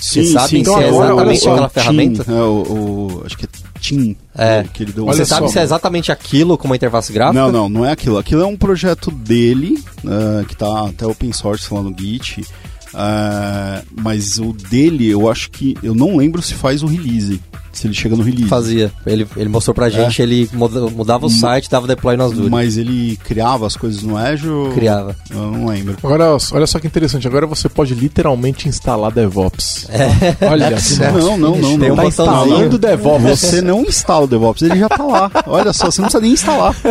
Sim, 0.00 0.24
Você 0.24 0.32
sabe 0.32 0.48
sim, 0.48 0.58
então, 0.58 0.76
se 0.76 0.82
é 0.82 0.88
exatamente 0.88 1.48
aquela 1.48 1.68
ferramenta? 1.68 2.24
É, 2.32 2.42
o, 2.42 2.46
o, 2.46 3.22
acho 3.26 3.36
que 3.36 3.44
é 3.44 3.48
Team. 3.80 4.14
É. 4.36 4.64
Que 4.72 4.82
ele 4.82 4.92
deu 4.92 5.06
Você 5.06 5.24
sabe 5.24 5.46
só, 5.46 5.52
se 5.52 5.58
é 5.58 5.62
exatamente 5.62 6.12
aquilo 6.12 6.56
com 6.56 6.66
uma 6.66 6.76
interface 6.76 7.12
gráfica? 7.12 7.40
Não, 7.40 7.50
não, 7.50 7.68
não 7.68 7.84
é 7.84 7.92
aquilo. 7.92 8.18
Aquilo 8.18 8.42
é 8.42 8.46
um 8.46 8.56
projeto 8.56 9.10
dele, 9.10 9.82
uh, 10.04 10.44
que 10.46 10.56
tá 10.56 10.86
até 10.88 11.06
open 11.06 11.32
source 11.32 11.72
lá 11.72 11.82
no 11.82 11.94
Git. 11.98 12.40
Uh, 12.40 13.86
mas 14.00 14.38
o 14.38 14.52
dele, 14.52 15.08
eu 15.08 15.30
acho 15.30 15.50
que. 15.50 15.76
Eu 15.82 15.94
não 15.94 16.16
lembro 16.16 16.42
se 16.42 16.54
faz 16.54 16.82
o 16.82 16.86
release 16.86 17.40
se 17.80 17.86
ele 17.86 17.94
chega 17.94 18.14
no 18.14 18.22
release. 18.22 18.48
Fazia. 18.48 18.92
Ele, 19.06 19.26
ele 19.36 19.48
mostrou 19.48 19.74
pra 19.74 19.88
gente, 19.88 20.20
é. 20.20 20.24
ele 20.24 20.48
mudava 20.52 21.26
o 21.26 21.30
site, 21.30 21.70
dava 21.70 21.86
deploy 21.86 22.16
no 22.16 22.24
Azure. 22.24 22.50
Mas 22.50 22.76
ele 22.76 23.16
criava 23.24 23.66
as 23.66 23.76
coisas 23.76 24.02
no 24.02 24.16
Azure? 24.16 24.74
Criava. 24.74 25.16
Eu 25.30 25.50
não 25.50 25.66
lembro. 25.66 25.96
Agora, 26.02 26.36
olha 26.52 26.66
só 26.66 26.78
que 26.78 26.86
interessante, 26.86 27.26
agora 27.26 27.46
você 27.46 27.68
pode 27.68 27.94
literalmente 27.94 28.68
instalar 28.68 29.10
DevOps. 29.10 29.88
É. 29.88 30.46
Olha 30.46 30.78
só. 30.78 31.10
Não, 31.12 31.38
não, 31.38 31.56
não. 31.56 31.78
Tem 31.78 31.88
não. 31.88 31.96
Tá 31.96 32.04
instalando 32.06 32.76
DevOps. 32.78 33.40
Você 33.40 33.62
não 33.62 33.82
instala 33.82 34.24
o 34.24 34.28
DevOps, 34.28 34.62
ele 34.62 34.78
já 34.78 34.88
tá 34.88 35.02
lá. 35.02 35.30
Olha 35.46 35.72
só, 35.72 35.90
você 35.90 36.02
não 36.02 36.08
precisa 36.08 36.22
nem 36.22 36.32
instalar. 36.32 36.74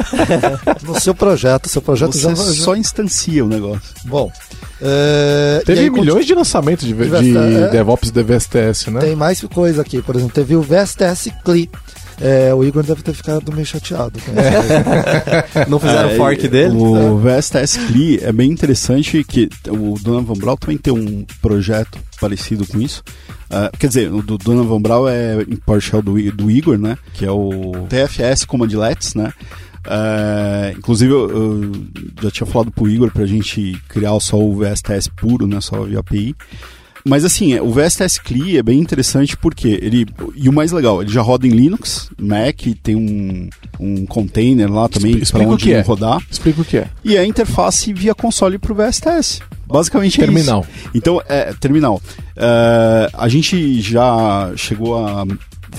No 0.83 0.99
seu 0.99 1.13
projeto, 1.13 1.69
seu 1.69 1.81
projeto 1.81 2.13
você 2.13 2.29
já... 2.29 2.35
só 2.35 2.75
instancia 2.75 3.43
o 3.43 3.47
negócio. 3.47 3.81
Bom, 4.05 4.31
é, 4.81 5.61
teve 5.65 5.81
aí, 5.81 5.89
milhões 5.89 6.25
de 6.25 6.33
lançamentos 6.33 6.87
de, 6.87 6.93
de, 6.93 7.09
de 7.09 7.37
é, 7.37 7.67
DevOps 7.69 8.11
e 8.15 8.23
VSTS, 8.23 8.89
né? 8.89 9.01
Tem 9.01 9.15
mais 9.15 9.41
coisa 9.41 9.81
aqui, 9.81 10.01
por 10.01 10.15
exemplo, 10.15 10.33
teve 10.33 10.55
o 10.55 10.61
VSTS 10.83 11.31
CLI. 11.43 11.69
É, 12.21 12.53
o 12.53 12.63
Igor 12.65 12.83
deve 12.83 13.01
ter 13.01 13.13
ficado 13.13 13.51
meio 13.51 13.65
chateado. 13.65 14.19
Não 15.69 15.79
fizeram 15.79 16.09
é, 16.09 16.15
fork 16.15 16.47
dele? 16.49 16.75
O 16.75 17.17
VSTS 17.17 17.77
CLI 17.87 18.19
é 18.21 18.31
bem 18.31 18.51
interessante 18.51 19.23
que 19.23 19.49
o 19.69 19.97
Donovan 20.01 20.33
Braun 20.33 20.57
também 20.57 20.77
tem 20.77 20.93
um 20.93 21.25
projeto 21.41 21.97
parecido 22.19 22.67
com 22.67 22.81
isso. 22.81 23.01
Uh, 23.49 23.75
quer 23.77 23.87
dizer, 23.87 24.13
o 24.13 24.21
do 24.21 24.37
Donovan 24.37 24.81
Braun 24.81 25.07
é 25.07 25.41
em 25.41 25.55
PowerShell 25.55 26.01
do, 26.01 26.31
do 26.33 26.51
Igor, 26.51 26.77
né? 26.77 26.97
Que 27.13 27.25
é 27.25 27.31
o 27.31 27.87
TFS 27.87 28.43
Commandlets, 28.45 29.15
né? 29.15 29.33
Uh, 29.85 30.77
inclusive, 30.77 31.11
eu, 31.11 31.29
eu, 31.29 31.71
já 32.21 32.29
tinha 32.29 32.47
falado 32.47 32.69
pro 32.69 32.89
Igor 32.89 33.11
pra 33.11 33.25
gente 33.25 33.81
criar 33.87 34.19
só 34.19 34.37
o 34.37 34.55
VSTS 34.55 35.09
puro, 35.15 35.47
né? 35.47 35.61
Só 35.61 35.83
via 35.83 35.99
API. 35.99 36.35
Mas 37.05 37.25
assim, 37.25 37.57
o 37.59 37.71
VSTS 37.71 38.19
CLI 38.19 38.57
é 38.57 38.63
bem 38.63 38.79
interessante 38.79 39.37
porque 39.37 39.79
ele. 39.81 40.05
E 40.35 40.49
o 40.49 40.53
mais 40.53 40.71
legal, 40.71 41.01
ele 41.01 41.11
já 41.11 41.21
roda 41.21 41.47
em 41.47 41.51
Linux, 41.51 42.09
Mac, 42.17 42.61
tem 42.83 42.95
um, 42.95 43.49
um 43.79 44.05
container 44.05 44.71
lá 44.71 44.87
também 44.89 45.19
para 45.19 45.43
onde 45.43 45.73
é. 45.73 45.81
rodar. 45.81 46.21
Explica 46.29 46.61
o 46.61 46.65
que 46.65 46.77
é. 46.77 46.87
E 47.03 47.15
é 47.15 47.19
a 47.19 47.25
interface 47.25 47.93
via 47.93 48.13
console 48.13 48.57
para 48.57 48.73
o 48.73 48.75
VSTS. 48.75 49.41
Basicamente 49.65 50.19
terminal. 50.19 50.65
é 50.67 50.79
isso. 50.79 50.89
Então, 50.95 51.21
é 51.27 51.53
terminal. 51.53 52.01
Uh, 52.35 53.09
a 53.13 53.27
gente 53.27 53.79
já 53.81 54.51
chegou 54.55 54.97
a 54.97 55.25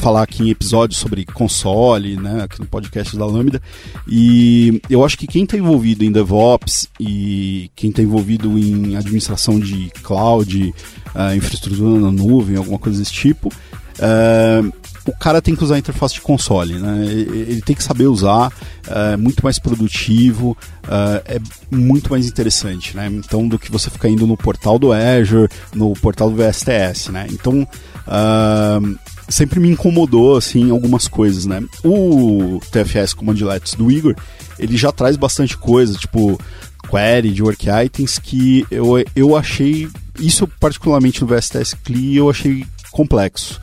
falar 0.00 0.22
aqui 0.22 0.42
em 0.42 0.50
episódios 0.50 0.98
sobre 0.98 1.24
console, 1.24 2.16
né, 2.16 2.42
aqui 2.42 2.58
no 2.58 2.66
podcast 2.66 3.16
da 3.16 3.26
Lambda. 3.26 3.60
E 4.08 4.80
eu 4.88 5.04
acho 5.04 5.18
que 5.18 5.26
quem 5.26 5.44
está 5.44 5.56
envolvido 5.56 6.04
em 6.04 6.10
DevOps 6.10 6.88
e 6.98 7.70
quem 7.76 7.90
está 7.90 8.02
envolvido 8.02 8.58
em 8.58 8.96
administração 8.96 9.60
de 9.60 9.90
cloud, 10.02 10.74
uh, 11.14 11.34
infraestrutura 11.36 12.00
na 12.00 12.10
nuvem, 12.10 12.56
alguma 12.56 12.78
coisa 12.78 12.98
desse 12.98 13.12
tipo, 13.12 13.48
uh, 13.48 14.72
o 15.06 15.12
cara 15.18 15.42
tem 15.42 15.54
que 15.54 15.64
usar 15.64 15.76
a 15.76 15.78
interface 15.78 16.14
de 16.14 16.20
console, 16.20 16.74
né? 16.74 17.06
Ele 17.06 17.62
tem 17.62 17.74
que 17.74 17.82
saber 17.82 18.06
usar, 18.06 18.52
é 18.86 19.16
muito 19.16 19.42
mais 19.42 19.58
produtivo, 19.58 20.56
é 21.24 21.40
muito 21.70 22.10
mais 22.10 22.26
interessante, 22.26 22.94
né? 22.94 23.08
Então, 23.10 23.48
do 23.48 23.58
que 23.58 23.72
você 23.72 23.88
ficar 23.88 24.08
indo 24.08 24.26
no 24.26 24.36
portal 24.36 24.78
do 24.78 24.92
Azure, 24.92 25.48
no 25.74 25.94
portal 25.94 26.30
do 26.30 26.36
VSTS, 26.36 27.10
né? 27.10 27.26
Então, 27.30 27.66
uh, 28.06 28.98
sempre 29.30 29.60
me 29.60 29.70
incomodou, 29.70 30.36
assim, 30.36 30.70
algumas 30.70 31.08
coisas, 31.08 31.46
né? 31.46 31.62
O 31.84 32.60
TFS 32.70 33.14
Command 33.14 33.36
do 33.78 33.90
Igor, 33.90 34.14
ele 34.58 34.76
já 34.76 34.92
traz 34.92 35.16
bastante 35.16 35.56
coisa, 35.56 35.96
tipo 35.96 36.38
query 36.90 37.30
de 37.30 37.42
work 37.42 37.66
items 37.84 38.18
que 38.18 38.66
eu, 38.70 38.86
eu 39.14 39.36
achei, 39.36 39.88
isso 40.18 40.46
particularmente 40.58 41.22
no 41.22 41.28
VSTS 41.28 41.76
CLI, 41.84 42.16
eu 42.16 42.28
achei 42.28 42.66
complexo. 42.90 43.60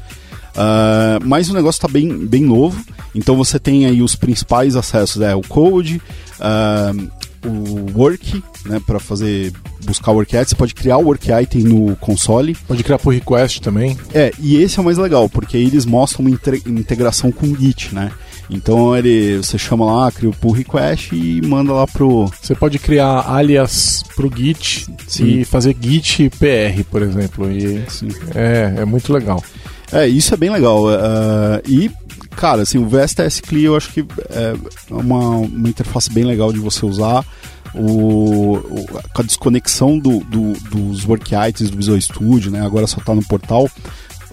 Uh, 0.57 1.23
mas 1.23 1.49
o 1.49 1.53
negócio 1.53 1.77
está 1.77 1.87
bem, 1.87 2.25
bem 2.25 2.41
novo, 2.41 2.83
então 3.13 3.35
você 3.35 3.59
tem 3.59 3.85
aí 3.85 4.01
os 4.01 4.15
principais 4.15 4.75
acessos, 4.75 5.21
é 5.21 5.35
o 5.35 5.41
code, 5.41 6.01
uh, 6.39 7.09
o 7.47 7.99
work, 7.99 8.43
né, 8.65 8.81
para 8.85 8.99
fazer 8.99 9.53
buscar 9.85 10.11
o 10.11 10.15
work 10.15 10.35
item, 10.35 10.45
você 10.45 10.55
pode 10.55 10.73
criar 10.73 10.97
o 10.97 11.05
work 11.05 11.31
item 11.31 11.63
no 11.63 11.95
console. 11.97 12.55
Pode 12.67 12.83
criar 12.83 12.97
por 12.97 13.13
request 13.13 13.61
também. 13.61 13.97
É, 14.13 14.31
e 14.39 14.57
esse 14.57 14.79
é 14.79 14.81
o 14.81 14.85
mais 14.85 14.97
legal, 14.97 15.29
porque 15.29 15.57
aí 15.57 15.65
eles 15.65 15.85
mostram 15.85 16.25
uma 16.25 16.39
integração 16.67 17.31
com 17.31 17.47
o 17.47 17.55
Git, 17.55 17.93
né? 17.93 18.11
Então 18.49 18.95
ele, 18.95 19.37
você 19.37 19.57
chama 19.57 19.85
lá, 19.85 20.11
cria 20.11 20.29
o 20.29 20.33
pull 20.33 20.53
request 20.53 21.13
e 21.13 21.41
manda 21.45 21.73
lá 21.73 21.85
pro. 21.85 22.31
Você 22.41 22.55
pode 22.55 22.79
criar 22.79 23.29
alias 23.29 24.03
pro 24.15 24.31
Git 24.33 24.87
Sim. 25.07 25.39
e 25.39 25.45
fazer 25.45 25.75
Git 25.79 26.29
PR, 26.31 26.83
por 26.89 27.01
exemplo. 27.01 27.51
E 27.51 27.83
Sim. 27.89 28.07
É, 28.33 28.73
é 28.77 28.85
muito 28.85 29.11
legal. 29.11 29.43
É, 29.91 30.07
isso 30.07 30.33
é 30.33 30.37
bem 30.37 30.49
legal. 30.49 30.85
Uh, 30.85 31.61
e, 31.67 31.89
cara, 32.35 32.63
assim, 32.63 32.77
o 32.77 32.87
VSTS 32.87 33.41
CLI 33.41 33.65
eu 33.65 33.75
acho 33.75 33.91
que 33.91 34.01
é 34.29 34.53
uma, 34.89 35.37
uma 35.37 35.69
interface 35.69 36.11
bem 36.11 36.23
legal 36.23 36.51
de 36.51 36.59
você 36.59 36.85
usar. 36.85 37.25
O, 37.73 38.55
o, 38.57 38.85
a 39.13 39.21
desconexão 39.21 39.99
do, 39.99 40.19
do, 40.21 40.53
dos 40.69 41.05
work 41.05 41.33
items 41.35 41.69
do 41.69 41.77
Visual 41.77 41.99
Studio, 41.99 42.51
né? 42.51 42.61
Agora 42.61 42.87
só 42.87 42.99
está 42.99 43.13
no 43.13 43.23
portal. 43.25 43.69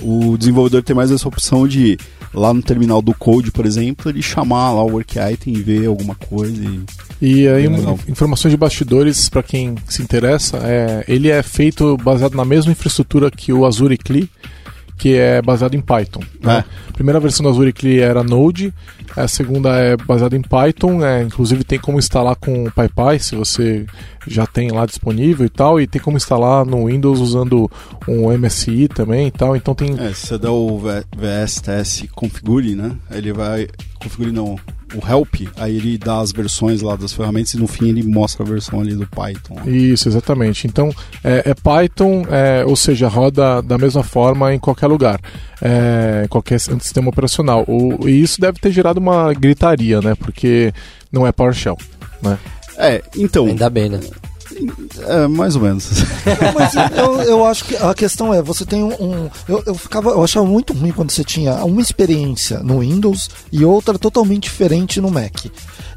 O 0.02 0.36
desenvolvedor 0.36 0.82
tem 0.82 0.94
mais 0.94 1.11
essa 1.11 1.28
opção 1.28 1.68
de 1.68 1.98
lá 2.32 2.52
no 2.52 2.62
terminal 2.62 3.00
do 3.00 3.14
code, 3.14 3.52
por 3.52 3.64
exemplo, 3.64 4.11
ele 4.11 4.20
chamar 4.20 4.72
lá 4.72 4.82
o 4.82 4.92
work 4.92 5.16
item 5.18 5.55
e 5.55 5.62
ver 5.62 5.86
alguma 5.86 6.14
coisa. 6.14 6.61
E, 7.20 7.42
e 7.42 7.48
aí, 7.48 7.68
um, 7.68 7.98
informações 8.09 8.50
de 8.50 8.57
bastidores 8.57 9.28
para 9.28 9.42
quem 9.42 9.76
se 9.88 10.02
interessa, 10.02 10.59
é, 10.59 11.05
ele 11.07 11.30
é 11.30 11.42
feito 11.42 11.96
baseado 11.98 12.34
na 12.34 12.44
mesma 12.44 12.72
infraestrutura 12.72 13.30
que 13.30 13.52
o 13.52 13.64
Azure 13.64 13.96
CLI 13.96 14.28
que 14.97 15.16
é 15.16 15.42
baseado 15.42 15.74
em 15.74 15.80
Python. 15.80 16.20
Né? 16.40 16.64
É. 16.93 16.93
A 16.95 16.97
primeira 16.97 17.18
versão 17.18 17.42
do 17.42 17.49
Azure 17.49 17.72
CLI 17.72 17.99
era 17.99 18.22
Node, 18.22 18.72
a 19.16 19.26
segunda 19.26 19.76
é 19.76 19.97
baseada 19.97 20.36
em 20.36 20.42
Python, 20.42 21.05
é, 21.05 21.24
inclusive 21.24 21.64
tem 21.64 21.76
como 21.76 21.99
instalar 21.99 22.36
com 22.36 22.66
o 22.66 22.70
PyPy, 22.70 23.18
se 23.18 23.34
você 23.34 23.84
já 24.28 24.47
tem 24.47 24.70
lá 24.70 24.86
disponível 24.86 25.45
e 25.45 25.49
tal, 25.49 25.80
e 25.80 25.88
tem 25.88 26.01
como 26.01 26.16
instalar 26.16 26.64
no 26.64 26.86
Windows 26.86 27.18
usando 27.18 27.68
um 28.07 28.30
MSI 28.38 28.86
também 28.86 29.26
e 29.26 29.30
tal, 29.32 29.57
então 29.57 29.74
tem... 29.74 29.97
É, 29.99 30.14
se 30.14 30.28
você 30.28 30.38
dá 30.38 30.53
o 30.53 30.78
VSTS 30.78 32.07
configure, 32.14 32.76
né, 32.76 32.92
ele 33.11 33.32
vai... 33.32 33.66
configure 33.99 34.30
não, 34.30 34.57
o 34.95 35.11
help, 35.11 35.34
aí 35.57 35.76
ele 35.76 35.99
dá 35.99 36.20
as 36.20 36.32
versões 36.32 36.80
lá 36.80 36.95
das 36.97 37.12
ferramentas 37.12 37.55
e 37.55 37.59
no 37.59 37.66
fim 37.66 37.88
ele 37.88 38.03
mostra 38.03 38.45
a 38.45 38.49
versão 38.49 38.80
ali 38.80 38.95
do 38.95 39.07
Python. 39.07 39.57
Isso, 39.66 40.09
exatamente. 40.09 40.66
Então 40.66 40.90
é, 41.22 41.51
é 41.51 41.55
Python, 41.55 42.24
é, 42.30 42.64
ou 42.64 42.76
seja, 42.76 43.09
roda 43.09 43.61
da 43.61 43.76
mesma 43.76 44.03
forma 44.03 44.55
em 44.55 44.59
qualquer 44.59 44.86
lugar, 44.86 45.20
é, 45.65 46.23
em 46.27 46.29
qualquer 46.29 46.61
sistema 46.61 47.09
operacional. 47.09 47.65
O, 47.67 48.07
e 48.07 48.23
isso 48.23 48.39
deve 48.39 48.61
ter 48.61 48.71
gerado 48.71 49.01
uma 49.01 49.33
gritaria, 49.33 50.01
né? 50.03 50.15
Porque 50.15 50.73
não 51.11 51.27
é 51.27 51.33
PowerShell, 51.33 51.79
né? 52.23 52.39
É, 52.77 53.03
então. 53.17 53.47
Ainda 53.47 53.71
bem, 53.71 53.89
né? 53.89 54.01
É, 55.07 55.26
mais 55.26 55.57
ou 55.57 55.62
menos. 55.62 55.88
Mas 56.55 56.72
eu, 56.96 57.22
eu 57.22 57.44
acho 57.44 57.64
que 57.64 57.76
a 57.76 57.94
questão 57.94 58.32
é, 58.32 58.42
você 58.42 58.64
tem 58.64 58.82
um. 58.82 58.92
um 58.92 59.30
eu, 59.48 59.62
eu, 59.66 59.74
ficava, 59.74 60.11
eu 60.11 60.22
achava 60.22 60.46
muito 60.46 60.72
ruim 60.72 60.92
quando 60.92 61.11
você 61.11 61.24
tinha 61.24 61.55
uma 61.64 61.80
experiência 61.80 62.61
no 62.61 62.80
Windows 62.80 63.28
e 63.50 63.64
outra 63.64 63.98
totalmente 63.98 64.44
diferente 64.44 65.00
no 65.00 65.11
Mac. 65.11 65.46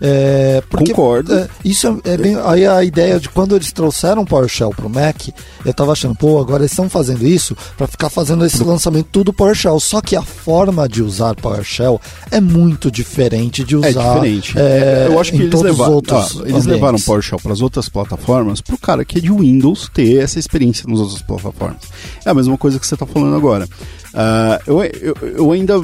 É, 0.02 0.62
porque, 0.70 0.92
Concordo. 0.94 1.34
É, 1.34 1.48
isso 1.64 1.88
é, 2.04 2.14
é, 2.14 2.18
bem. 2.18 2.38
Aí 2.46 2.66
a 2.66 2.84
ideia 2.84 3.20
de 3.20 3.30
quando 3.30 3.56
eles 3.56 3.72
trouxeram 3.72 4.22
o 4.22 4.26
PowerShell 4.26 4.70
pro 4.72 4.90
Mac, 4.90 5.30
eu 5.66 5.74
tava 5.74 5.92
achando, 5.92 6.16
pô, 6.16 6.40
agora 6.40 6.62
eles 6.62 6.72
estão 6.72 6.90
fazendo 6.90 7.26
isso 7.26 7.56
para 7.78 7.88
ficar 7.88 8.10
fazendo 8.10 8.46
esse 8.46 8.64
lançamento 8.64 9.08
tudo 9.12 9.34
PowerShell. 9.34 9.80
Só 9.80 10.02
que 10.02 10.16
a 10.16 10.22
forma 10.22 10.88
de 10.88 11.02
usar 11.02 11.36
PowerShell 11.36 12.00
é 12.32 12.40
muito 12.40 12.92
diferente 12.92 13.64
de 13.64 13.76
usar. 13.76 13.88
É 13.88 13.92
diferente. 13.94 14.58
É, 14.58 15.08
eu 15.10 15.20
acho 15.20 15.32
que 15.32 15.42
eles, 15.42 15.62
levar, 15.62 15.90
ah, 15.90 16.28
eles 16.46 16.66
levaram 16.66 17.00
PowerShell 17.00 17.40
para 17.40 17.54
as 17.54 17.62
outras 17.62 17.90
plataformas 17.90 18.47
pro 18.62 18.78
cara 18.78 19.06
que 19.06 19.18
é 19.18 19.22
de 19.22 19.32
Windows 19.32 19.90
ter 19.94 20.18
essa 20.18 20.40
experiência 20.40 20.86
nas 20.88 21.00
outras 21.00 21.22
plataformas. 21.22 21.82
É 22.26 22.30
a 22.30 22.34
mesma 22.34 22.58
coisa 22.58 22.80
que 22.80 22.88
você 22.88 22.96
está 22.96 23.06
falando 23.06 23.36
agora. 23.36 23.66
Uh, 23.66 24.62
eu, 24.66 24.84
eu, 24.84 25.16
eu 25.36 25.52
ainda 25.52 25.82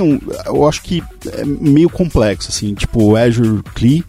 um. 0.00 0.20
Eu 0.46 0.66
acho 0.68 0.82
que 0.82 1.02
é 1.32 1.44
meio 1.44 1.88
complexo, 1.88 2.50
assim, 2.50 2.74
tipo 2.74 3.02
o 3.02 3.16
Azure 3.16 3.62
CLI. 3.74 4.04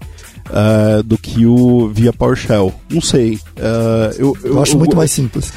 Uh, 0.47 1.01
do 1.01 1.17
que 1.17 1.45
o 1.45 1.89
via 1.89 2.13
PowerShell. 2.13 2.71
Não 2.89 3.01
sei. 3.01 3.33
Uh, 3.35 4.13
eu, 4.17 4.37
eu, 4.43 4.51
eu, 4.51 4.61
acho 4.61 4.73
eu, 4.73 4.79
muito 4.79 4.95
mais 4.95 5.09
simples. 5.09 5.51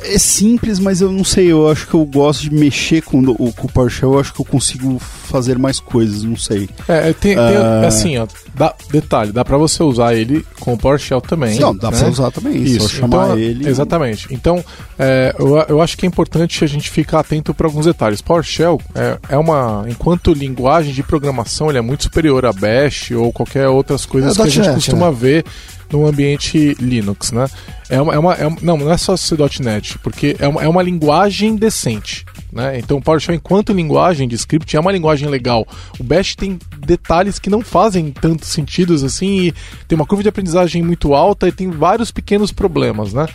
É, 0.00 0.14
é, 0.14 0.18
simples, 0.18 0.80
mas 0.80 1.00
eu 1.00 1.12
não 1.12 1.22
sei. 1.22 1.52
Eu 1.52 1.70
acho 1.70 1.86
que 1.86 1.94
eu 1.94 2.04
gosto 2.04 2.42
de 2.42 2.52
mexer 2.52 3.02
com 3.02 3.20
o, 3.20 3.52
com 3.52 3.66
o 3.66 3.72
PowerShell. 3.72 4.14
Eu 4.14 4.18
acho 4.18 4.34
que 4.34 4.40
eu 4.40 4.44
consigo 4.44 4.98
fazer 4.98 5.56
mais 5.56 5.78
coisas. 5.78 6.24
Não 6.24 6.36
sei. 6.36 6.68
É, 6.88 7.12
tem, 7.12 7.36
tem 7.36 7.38
uh, 7.38 7.86
assim, 7.86 8.18
ó. 8.18 8.26
Dá, 8.56 8.74
detalhe, 8.90 9.32
dá 9.32 9.44
para 9.44 9.56
você 9.56 9.82
usar 9.82 10.14
ele 10.14 10.44
com 10.60 10.74
o 10.74 10.78
PowerShell 10.78 11.20
também. 11.20 11.58
Não, 11.58 11.74
dá 11.74 11.90
né? 11.90 11.98
pra 11.98 12.08
usar 12.08 12.30
também. 12.30 12.60
Isso. 12.60 12.88
Chamar 12.88 13.26
então, 13.26 13.38
ele. 13.38 13.68
Exatamente. 13.68 14.26
Então, 14.30 14.64
é, 14.98 15.34
eu, 15.38 15.56
eu 15.68 15.80
acho 15.80 15.96
que 15.96 16.06
é 16.06 16.08
importante 16.08 16.64
a 16.64 16.66
gente 16.66 16.90
ficar 16.90 17.20
atento 17.20 17.54
para 17.54 17.66
alguns 17.66 17.86
detalhes. 17.86 18.20
PowerShell 18.20 18.80
é, 18.94 19.18
é 19.28 19.38
uma. 19.38 19.84
Enquanto 19.88 20.32
linguagem 20.32 20.92
de 20.92 21.02
programação, 21.02 21.68
ele 21.68 21.78
é 21.78 21.82
muito 21.82 22.04
superior 22.04 22.44
a 22.44 22.52
Bash 22.52 23.12
ou 23.12 23.32
qualquer 23.32 23.68
outras 23.68 24.04
coisas 24.04 24.23
coisas 24.24 24.54
que 24.54 24.60
a 24.60 24.64
gente 24.64 24.74
costuma 24.74 25.10
né? 25.10 25.16
ver 25.18 25.44
no 25.90 26.06
ambiente 26.06 26.74
Linux, 26.80 27.32
né? 27.32 27.46
É 27.88 28.00
uma, 28.00 28.14
é 28.14 28.18
uma, 28.18 28.34
é, 28.34 28.56
não, 28.62 28.76
não 28.78 28.90
é 28.90 28.96
só 28.96 29.16
ser 29.16 29.38
.NET, 29.60 29.98
porque 29.98 30.36
é 30.38 30.48
uma, 30.48 30.62
é 30.62 30.68
uma 30.68 30.82
linguagem 30.82 31.56
decente. 31.56 32.24
Né? 32.52 32.78
Então, 32.78 32.98
o 32.98 33.02
PowerShell, 33.02 33.34
enquanto 33.34 33.72
linguagem 33.72 34.28
de 34.28 34.36
script, 34.36 34.76
é 34.76 34.80
uma 34.80 34.92
linguagem 34.92 35.28
legal. 35.28 35.66
O 35.98 36.04
Bash 36.04 36.36
tem 36.36 36.58
detalhes 36.78 37.38
que 37.38 37.50
não 37.50 37.62
fazem 37.62 38.12
tantos 38.12 38.48
sentidos 38.48 39.02
assim, 39.02 39.46
e 39.46 39.54
tem 39.88 39.96
uma 39.96 40.06
curva 40.06 40.22
de 40.22 40.28
aprendizagem 40.28 40.82
muito 40.82 41.14
alta 41.14 41.48
e 41.48 41.52
tem 41.52 41.70
vários 41.70 42.12
pequenos 42.12 42.52
problemas, 42.52 43.12
né? 43.12 43.26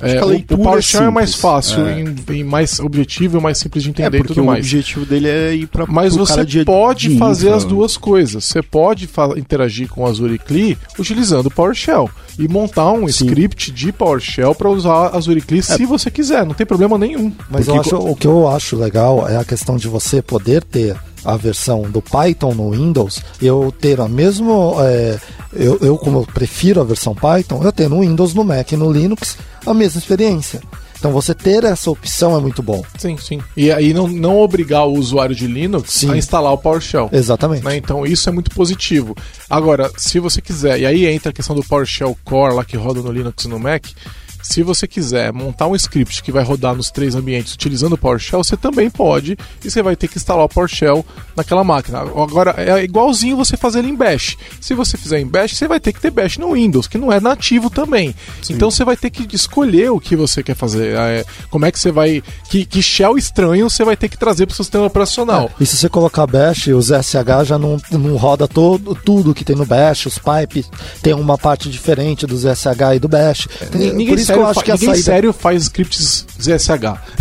É, 0.00 0.22
o, 0.24 0.36
o 0.36 0.58
PowerShell 0.58 1.04
é, 1.04 1.06
é, 1.06 1.10
mais 1.10 1.34
fácil 1.34 1.86
é. 1.86 2.04
e, 2.32 2.44
mais 2.44 2.78
objetivo, 2.80 3.40
mais 3.40 3.58
simples 3.58 3.82
de 3.82 3.90
entender 3.90 4.18
é, 4.18 4.20
e 4.20 4.24
tudo 4.24 4.44
mais. 4.44 4.58
O 4.58 4.60
objetivo 4.60 5.06
dele 5.06 5.28
é 5.28 5.54
ir 5.54 5.66
para 5.66 5.86
Mas 5.86 6.14
você 6.14 6.64
pode 6.64 7.16
fazer 7.18 7.52
as 7.52 7.64
duas 7.64 7.96
coisas. 7.96 8.44
Você 8.44 8.62
pode 8.62 9.08
interagir 9.36 9.88
com 9.88 10.02
o 10.02 10.06
Azure 10.06 10.38
CLI 10.38 10.76
utilizando 10.98 11.46
o 11.46 11.50
PowerShell 11.50 12.10
e 12.38 12.46
montar 12.46 12.92
um 12.92 13.08
Sim. 13.08 13.26
script 13.26 13.70
de 13.72 13.92
PowerShell 13.92 14.54
para 14.54 14.68
usar 14.68 15.14
Azure 15.14 15.40
CLI 15.40 15.60
é. 15.60 15.62
se 15.62 15.86
você 15.86 16.10
quiser, 16.10 16.44
não 16.44 16.54
tem 16.54 16.66
problema 16.66 16.98
nenhum. 16.98 17.32
Mas 17.50 17.66
Porque... 17.66 17.70
eu 17.70 17.80
acho, 17.80 17.96
o 17.96 18.16
que 18.16 18.26
eu 18.26 18.48
acho 18.48 18.76
legal 18.76 19.28
é 19.28 19.36
a 19.36 19.44
questão 19.44 19.76
de 19.76 19.88
você 19.88 20.20
poder 20.20 20.62
ter 20.62 20.96
a 21.26 21.36
versão 21.36 21.82
do 21.82 22.00
Python 22.00 22.54
no 22.54 22.70
Windows, 22.70 23.20
eu 23.42 23.72
ter 23.78 24.00
a 24.00 24.08
mesma. 24.08 24.54
É, 24.84 25.18
eu, 25.52 25.78
eu, 25.80 25.98
como 25.98 26.20
eu 26.20 26.26
prefiro 26.26 26.80
a 26.80 26.84
versão 26.84 27.14
Python, 27.14 27.62
eu 27.62 27.72
tenho 27.72 27.90
no 27.90 28.00
Windows, 28.00 28.32
no 28.32 28.44
Mac 28.44 28.70
e 28.72 28.76
no 28.76 28.90
Linux 28.90 29.36
a 29.66 29.74
mesma 29.74 29.98
experiência. 29.98 30.60
Então 30.98 31.12
você 31.12 31.34
ter 31.34 31.62
essa 31.64 31.90
opção 31.90 32.36
é 32.36 32.40
muito 32.40 32.62
bom. 32.62 32.82
Sim, 32.98 33.16
sim. 33.18 33.40
E 33.56 33.70
aí 33.70 33.92
não, 33.92 34.08
não 34.08 34.40
obrigar 34.40 34.86
o 34.86 34.94
usuário 34.94 35.34
de 35.34 35.46
Linux 35.46 35.92
sim. 35.92 36.10
a 36.10 36.16
instalar 36.16 36.52
o 36.52 36.58
PowerShell. 36.58 37.10
Exatamente. 37.12 37.64
Né? 37.64 37.76
Então 37.76 38.06
isso 38.06 38.28
é 38.28 38.32
muito 38.32 38.50
positivo. 38.50 39.14
Agora, 39.48 39.90
se 39.96 40.18
você 40.18 40.40
quiser, 40.40 40.80
e 40.80 40.86
aí 40.86 41.06
entra 41.06 41.30
a 41.30 41.32
questão 41.32 41.54
do 41.54 41.62
PowerShell 41.62 42.16
Core 42.24 42.54
lá 42.54 42.64
que 42.64 42.76
roda 42.76 43.02
no 43.02 43.12
Linux 43.12 43.44
e 43.44 43.48
no 43.48 43.58
Mac, 43.58 43.86
se 44.46 44.62
você 44.62 44.86
quiser 44.86 45.32
montar 45.32 45.66
um 45.66 45.74
script 45.74 46.22
que 46.22 46.32
vai 46.32 46.44
rodar 46.44 46.74
nos 46.74 46.90
três 46.90 47.14
ambientes 47.14 47.54
utilizando 47.54 47.94
o 47.94 47.98
PowerShell, 47.98 48.42
você 48.42 48.56
também 48.56 48.88
pode 48.88 49.36
e 49.64 49.70
você 49.70 49.82
vai 49.82 49.96
ter 49.96 50.08
que 50.08 50.16
instalar 50.16 50.44
o 50.44 50.48
PowerShell 50.48 51.04
naquela 51.36 51.64
máquina. 51.64 51.98
Agora, 51.98 52.54
é 52.56 52.82
igualzinho 52.82 53.36
você 53.36 53.56
fazer 53.56 53.80
ele 53.80 53.88
em 53.88 53.96
Bash. 53.96 54.36
Se 54.60 54.72
você 54.74 54.96
fizer 54.96 55.20
em 55.20 55.26
Bash, 55.26 55.56
você 55.56 55.66
vai 55.66 55.80
ter 55.80 55.92
que 55.92 56.00
ter 56.00 56.10
Bash 56.10 56.38
no 56.38 56.52
Windows, 56.52 56.86
que 56.86 56.96
não 56.96 57.12
é 57.12 57.20
nativo 57.20 57.68
também. 57.68 58.14
Sim. 58.42 58.54
Então 58.54 58.70
você 58.70 58.84
vai 58.84 58.96
ter 58.96 59.10
que 59.10 59.34
escolher 59.34 59.90
o 59.90 60.00
que 60.00 60.14
você 60.16 60.42
quer 60.42 60.54
fazer. 60.54 60.94
É, 60.96 61.24
como 61.50 61.66
é 61.66 61.72
que 61.72 61.78
você 61.78 61.90
vai. 61.90 62.22
Que, 62.48 62.64
que 62.64 62.82
shell 62.82 63.18
estranho 63.18 63.68
você 63.68 63.84
vai 63.84 63.96
ter 63.96 64.08
que 64.08 64.16
trazer 64.16 64.46
para 64.46 64.54
o 64.54 64.56
sistema 64.56 64.86
operacional. 64.86 65.50
É, 65.58 65.62
e 65.62 65.66
se 65.66 65.76
você 65.76 65.88
colocar 65.88 66.26
Bash, 66.26 66.68
os 66.68 66.86
SH 66.86 67.44
já 67.46 67.58
não, 67.58 67.78
não 67.90 68.16
roda 68.16 68.46
todo, 68.46 68.94
tudo 68.94 69.34
que 69.34 69.44
tem 69.44 69.56
no 69.56 69.66
Bash, 69.66 70.06
os 70.06 70.18
pipes 70.18 70.70
tem 71.02 71.14
uma 71.14 71.36
parte 71.36 71.68
diferente 71.68 72.26
dos 72.26 72.42
SH 72.42 72.94
e 72.94 72.98
do 72.98 73.08
Bash. 73.08 73.48
Ninguém 73.74 74.14
sério, 74.36 74.44
eu 74.44 74.46
acho 74.46 74.64
que 74.64 74.72
ninguém 74.72 74.88
saída... 74.88 75.02
sério 75.02 75.32
faz 75.32 75.62
scripts 75.64 76.26
ZSH. 76.40 76.70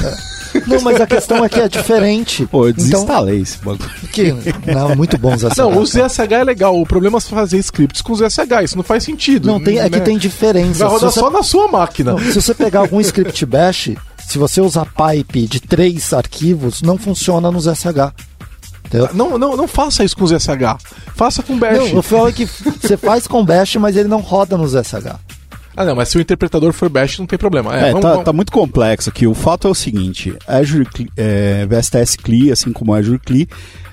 É. 0.04 0.36
Não, 0.68 0.82
mas 0.82 1.02
a 1.02 1.08
questão 1.08 1.44
é 1.44 1.50
que 1.50 1.60
é 1.60 1.68
diferente. 1.68 2.46
Pô, 2.46 2.68
eu 2.68 2.74
desinstalei 2.74 3.36
então, 3.36 3.44
esse 3.44 3.58
bagulho. 3.58 3.90
Que, 4.14 4.34
não, 4.74 4.96
muito 4.96 5.18
bom 5.18 5.36
ZSH. 5.36 5.58
Não, 5.58 5.78
o 5.78 5.86
ZSH 5.86 6.32
é 6.32 6.44
legal. 6.46 6.80
O 6.80 6.86
problema 6.86 7.18
é 7.18 7.22
fazer 7.22 7.58
scripts 7.58 8.02
com 8.02 8.16
ZSH. 8.16 8.64
Isso 8.64 8.78
não 8.78 8.84
faz 8.84 9.04
sentido. 9.04 9.48
Não, 9.48 9.62
tem, 9.62 9.80
é 9.80 9.90
que 9.90 9.98
né? 9.98 10.04
tem 10.06 10.18
diferença. 10.18 10.86
Vai 10.86 10.94
rodar 10.94 11.12
só 11.12 11.30
na 11.30 11.44
sua 11.44 11.68
máquina. 11.68 12.14
Não, 12.14 12.20
se 12.20 12.42
você 12.42 12.54
pegar 12.54 12.80
algum 12.80 13.02
script 13.02 13.46
bash, 13.46 13.92
se 14.26 14.38
você 14.38 14.62
usar 14.62 14.86
pipe 14.86 15.46
de 15.46 15.60
três 15.60 16.14
arquivos, 16.14 16.82
não 16.82 16.98
funciona 16.98 17.52
nos 17.52 17.66
ZSH. 17.66 18.14
Não, 19.14 19.38
não, 19.38 19.58
não 19.58 19.68
faça 19.68 20.04
isso 20.04 20.16
com 20.16 20.26
ZSH. 20.26 20.78
Faça 21.16 21.44
com 21.44 21.58
Bash. 21.58 21.92
Não, 21.92 22.00
o 22.00 22.02
falo 22.02 22.30
é 22.30 22.32
que 22.32 22.46
você 22.46 22.96
faz 22.96 23.28
com 23.28 23.44
Bash, 23.44 23.76
mas 23.76 23.96
ele 23.98 24.08
não 24.08 24.20
roda 24.20 24.58
nos 24.58 24.72
ZSH. 24.72 25.16
Ah, 25.78 25.84
não, 25.84 25.96
mas 25.96 26.10
se 26.10 26.18
o 26.18 26.22
interpretador 26.22 26.72
for 26.72 26.90
Bash, 26.90 27.20
não 27.20 27.26
tem 27.26 27.38
problema. 27.38 27.76
É, 27.76 27.90
é 27.90 27.92
vamos, 27.92 28.02
tá, 28.02 28.10
vamos... 28.12 28.26
tá, 28.26 28.34
muito 28.34 28.52
complexo 28.52 29.10
aqui. 29.10 29.28
O 29.28 29.34
fato 29.34 29.68
é 29.68 29.72
o 29.72 29.76
seguinte: 29.76 30.34
Azure 30.48 30.88
é, 31.18 31.66
VSTS 31.66 32.18
CLI, 32.18 32.52
assim 32.52 32.72
como 32.72 32.94
Azure 32.94 33.20
CLI, 33.20 33.48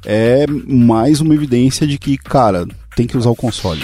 é 0.05 0.47
mais 0.49 1.21
uma 1.21 1.35
evidência 1.35 1.87
de 1.87 1.99
que, 1.99 2.17
cara, 2.17 2.67
tem 2.95 3.07
que 3.07 3.17
usar 3.17 3.31
o 3.31 3.37
console. 3.37 3.83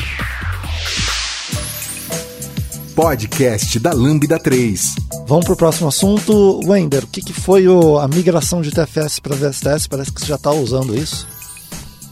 Podcast 2.95 3.79
da 3.79 3.93
Lambda 3.93 4.39
3. 4.39 4.97
Vamos 5.27 5.45
para 5.45 5.55
o 5.55 5.57
próximo 5.57 5.89
assunto. 5.89 6.61
Wender, 6.65 7.05
o 7.05 7.07
que, 7.07 7.21
que 7.21 7.33
foi 7.33 7.69
o, 7.69 7.99
a 7.99 8.09
migração 8.09 8.61
de 8.61 8.71
TFS 8.71 9.21
para 9.21 9.37
VSTS? 9.37 9.87
Parece 9.89 10.13
que 10.13 10.21
você 10.21 10.27
já 10.27 10.35
está 10.35 10.51
usando 10.51 10.97
isso. 10.97 11.27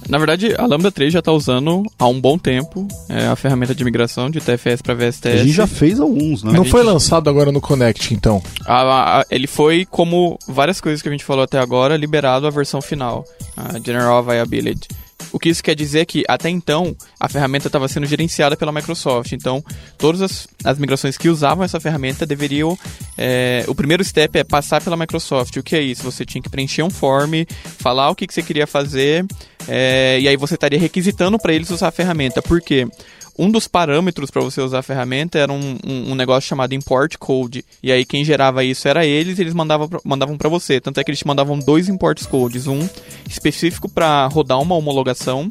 Na 0.08 0.18
verdade, 0.18 0.54
a 0.56 0.66
Lambda 0.66 0.90
3 0.90 1.12
já 1.12 1.18
está 1.18 1.32
usando 1.32 1.82
há 1.98 2.06
um 2.06 2.20
bom 2.20 2.38
tempo 2.38 2.86
é, 3.08 3.26
a 3.26 3.36
ferramenta 3.36 3.74
de 3.74 3.84
migração 3.84 4.30
de 4.30 4.40
TFS 4.40 4.82
para 4.82 4.94
VSTS. 4.94 5.40
A 5.40 5.44
gente 5.44 5.52
já 5.52 5.66
fez 5.66 6.00
alguns, 6.00 6.42
né? 6.42 6.52
Não 6.52 6.62
gente... 6.62 6.70
foi 6.70 6.82
lançado 6.82 7.28
agora 7.28 7.50
no 7.50 7.60
Connect, 7.60 8.14
então? 8.14 8.42
A, 8.64 9.20
a, 9.20 9.26
ele 9.30 9.46
foi, 9.46 9.84
como 9.84 10.38
várias 10.48 10.80
coisas 10.80 11.02
que 11.02 11.08
a 11.08 11.12
gente 11.12 11.24
falou 11.24 11.44
até 11.44 11.58
agora, 11.58 11.96
liberado 11.96 12.46
a 12.46 12.50
versão 12.50 12.80
final, 12.80 13.24
a 13.56 13.78
General 13.78 14.18
Availability. 14.18 14.88
O 15.32 15.38
que 15.38 15.48
isso 15.48 15.62
quer 15.62 15.74
dizer 15.74 16.00
é 16.00 16.04
que, 16.04 16.24
até 16.28 16.48
então, 16.48 16.96
a 17.18 17.28
ferramenta 17.28 17.68
estava 17.68 17.88
sendo 17.88 18.06
gerenciada 18.06 18.56
pela 18.56 18.72
Microsoft. 18.72 19.32
Então, 19.32 19.62
todas 19.98 20.22
as, 20.22 20.48
as 20.64 20.78
migrações 20.78 21.16
que 21.16 21.28
usavam 21.28 21.64
essa 21.64 21.80
ferramenta 21.80 22.26
deveriam. 22.26 22.78
É, 23.16 23.64
o 23.68 23.74
primeiro 23.74 24.04
step 24.04 24.38
é 24.38 24.44
passar 24.44 24.82
pela 24.82 24.96
Microsoft. 24.96 25.56
O 25.56 25.62
que 25.62 25.76
é 25.76 25.82
isso? 25.82 26.02
Você 26.02 26.24
tinha 26.24 26.42
que 26.42 26.48
preencher 26.48 26.82
um 26.82 26.90
form, 26.90 27.44
falar 27.78 28.10
o 28.10 28.14
que, 28.14 28.26
que 28.26 28.34
você 28.34 28.42
queria 28.42 28.66
fazer, 28.66 29.24
é, 29.68 30.18
e 30.20 30.28
aí 30.28 30.36
você 30.36 30.54
estaria 30.54 30.78
requisitando 30.78 31.38
para 31.38 31.52
eles 31.52 31.70
usar 31.70 31.88
a 31.88 31.92
ferramenta. 31.92 32.40
Por 32.40 32.60
quê? 32.60 32.86
Um 33.38 33.50
dos 33.50 33.68
parâmetros 33.68 34.30
para 34.30 34.42
você 34.42 34.60
usar 34.60 34.78
a 34.78 34.82
ferramenta 34.82 35.38
era 35.38 35.52
um, 35.52 35.78
um, 35.86 36.12
um, 36.12 36.14
negócio 36.14 36.48
chamado 36.48 36.74
import 36.74 37.16
code. 37.18 37.64
E 37.82 37.92
aí 37.92 38.04
quem 38.04 38.24
gerava 38.24 38.64
isso 38.64 38.88
era 38.88 39.04
eles, 39.04 39.38
e 39.38 39.42
eles 39.42 39.54
mandavam 39.54 39.88
mandavam 40.04 40.36
para 40.36 40.48
você. 40.48 40.80
Tanto 40.80 40.98
é 40.98 41.04
que 41.04 41.10
eles 41.10 41.18
te 41.18 41.26
mandavam 41.26 41.58
dois 41.58 41.88
import 41.88 42.22
codes, 42.26 42.66
um 42.66 42.88
específico 43.28 43.88
para 43.88 44.26
rodar 44.26 44.60
uma 44.60 44.74
homologação 44.74 45.48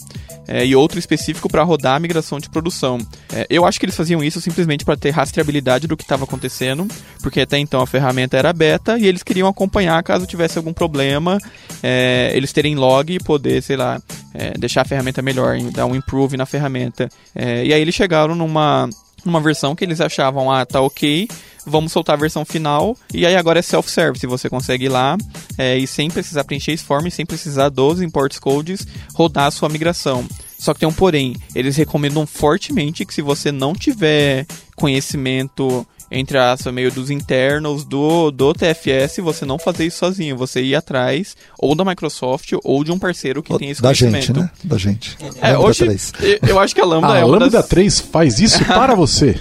é, 0.48 0.66
e 0.66 0.76
outro 0.76 1.00
específico 1.00 1.50
para 1.50 1.64
rodar 1.64 1.96
a 1.96 2.00
migração 2.00 2.40
de 2.40 2.50
produção. 2.50 2.98
É, 3.34 3.46
eu 3.50 3.66
acho 3.66 3.80
que 3.80 3.86
eles 3.86 3.96
faziam 3.96 4.24
isso 4.24 4.42
simplesmente 4.42 4.86
para 4.86 4.98
ter 4.98 5.12
rastreabilidade 5.12 5.88
do 5.88 5.98
que 5.98 6.04
estava 6.04 6.24
acontecendo, 6.24 6.88
porque 7.22 7.42
até 7.42 7.58
então 7.58 7.82
a 7.82 7.88
ferramenta 7.88 8.38
era 8.38 8.52
beta 8.54 8.98
e 8.98 9.06
eles 9.06 9.24
queriam 9.24 9.48
acompanhar 9.48 10.02
caso 10.04 10.26
tivesse 10.26 10.58
algum 10.58 10.74
problema, 10.74 11.38
é, 11.82 12.32
eles 12.34 12.52
terem 12.52 12.76
log 12.76 13.14
e 13.14 13.20
poder, 13.20 13.62
sei 13.62 13.76
lá, 13.76 14.02
é, 14.38 14.54
deixar 14.58 14.82
a 14.82 14.86
ferramenta 14.86 15.22
melhor, 15.22 15.58
dar 15.72 15.86
um 15.86 15.96
improve 15.96 16.38
na 16.38 16.46
ferramenta. 16.46 17.10
É, 17.34 17.66
e 17.66 17.74
aí 17.74 17.82
eles 17.82 17.96
chegaram 17.96 18.36
numa, 18.36 18.90
numa 19.24 19.40
versão 19.40 19.76
que 19.76 19.84
eles 19.84 20.02
achavam, 20.02 20.52
ah, 20.52 20.66
tá 20.66 20.82
ok, 20.82 21.28
vamos 21.66 21.92
soltar 21.92 22.16
a 22.16 22.20
versão 22.20 22.46
final. 22.46 22.96
E 23.14 23.26
aí 23.26 23.36
agora 23.36 23.60
é 23.60 23.62
self-service, 23.62 24.26
você 24.28 24.50
consegue 24.50 24.86
ir 24.86 24.90
lá 24.90 25.18
é, 25.58 25.78
e 25.78 25.88
sem 25.88 26.10
precisar 26.10 26.44
preencher 26.44 26.74
esse 26.74 26.84
form, 26.84 27.10
sem 27.10 27.26
precisar 27.26 27.70
dos 27.70 28.02
imports 28.02 28.40
codes, 28.40 28.86
rodar 29.14 29.46
a 29.46 29.52
sua 29.52 29.70
migração. 29.70 30.26
Só 30.58 30.74
que 30.74 30.80
tem 30.80 30.90
um 30.90 30.94
porém, 30.94 31.36
eles 31.54 31.76
recomendam 31.76 32.26
fortemente 32.26 33.06
que 33.06 33.14
se 33.14 33.22
você 33.22 33.52
não 33.52 33.74
tiver 33.74 34.46
conhecimento 34.76 35.86
entre 36.10 36.38
aspas, 36.38 36.74
meio 36.74 36.92
dos 36.92 37.10
internos 37.10 37.84
do, 37.84 38.32
do 38.32 38.54
TFS, 38.54 39.18
você 39.22 39.46
não 39.46 39.58
fazer 39.58 39.86
isso 39.86 40.00
sozinho, 40.00 40.38
você 40.38 40.62
ir 40.62 40.76
atrás 40.76 41.36
ou 41.58 41.76
da 41.76 41.84
Microsoft 41.84 42.54
ou 42.64 42.84
de 42.84 42.92
um 42.92 43.00
parceiro 43.00 43.42
que 43.42 43.56
tem 43.58 43.70
esse 43.70 43.82
da 43.82 43.90
conhecimento. 43.90 44.34
Da 44.34 44.42
gente, 44.42 44.44
né? 44.44 44.52
Da 44.64 44.78
gente. 44.78 45.18
É, 45.42 45.58
hoje, 45.58 45.86
3. 45.86 46.14
eu 46.48 46.60
acho 46.60 46.76
que 46.76 46.82
a 46.82 46.86
Lambda 46.86 47.14
a 47.14 47.20
é 47.20 47.24
Lambda 47.24 47.50
das... 47.50 47.68
3 47.68 48.00
faz 48.00 48.40
isso 48.40 48.64
para 48.66 48.94
você. 48.96 49.36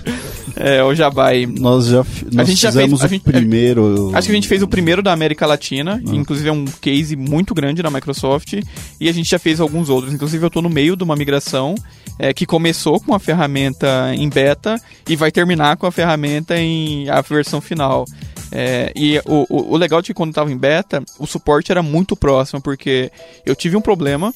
É, 0.57 0.83
o 0.85 0.95
Jabai. 0.95 1.47
Nós 1.47 1.87
já 1.87 2.05
nós 2.33 2.39
a 2.39 2.45
gente 2.45 2.61
já 2.61 2.69
fizemos 2.71 3.01
fez, 3.01 3.11
o 3.11 3.15
gente, 3.15 3.25
primeiro. 3.25 4.11
Acho 4.15 4.27
que 4.27 4.33
a 4.33 4.35
gente 4.35 4.49
fez 4.49 4.63
o 4.63 4.69
primeiro 4.69 5.03
da 5.03 5.13
América 5.13 5.47
Latina, 5.47 6.01
ah. 6.05 6.15
inclusive 6.15 6.49
é 6.49 6.53
um 6.53 6.65
case 6.65 7.17
muito 7.17 7.55
grande 7.55 7.83
na 7.83 7.91
Microsoft, 7.91 8.55
e 9.01 9.09
a 9.09 9.13
gente 9.13 9.29
já 9.29 9.39
fez 9.39 9.61
alguns 9.61 9.89
outros. 9.89 10.13
Inclusive 10.13 10.45
eu 10.45 10.49
estou 10.49 10.63
no 10.63 10.71
meio 10.71 10.97
de 10.97 11.03
uma 11.03 11.17
migração 11.17 11.75
é, 12.19 12.33
que 12.33 12.47
começou 12.47 13.01
com 13.01 13.15
a 13.15 13.19
ferramenta 13.19 14.15
em 14.15 14.29
beta 14.29 14.81
e 15.09 15.17
vai 15.17 15.31
terminar 15.31 15.77
com 15.77 15.87
a 15.87 15.93
ferramenta 15.93 16.57
em 16.57 16.64
a 17.11 17.21
versão 17.21 17.61
final. 17.61 18.05
É, 18.53 18.93
e 18.95 19.19
o, 19.25 19.47
o, 19.49 19.73
o, 19.73 19.77
legal 19.77 20.01
de 20.01 20.15
quando 20.15 20.31
estava 20.31 20.53
em 20.53 20.57
beta, 20.57 21.03
o 21.19 21.27
suporte 21.27 21.73
era 21.73 21.83
muito 21.83 22.15
próximo, 22.15 22.61
porque 22.61 23.11
eu 23.45 23.57
tive 23.57 23.77
um 23.77 23.81
problema 23.81 24.33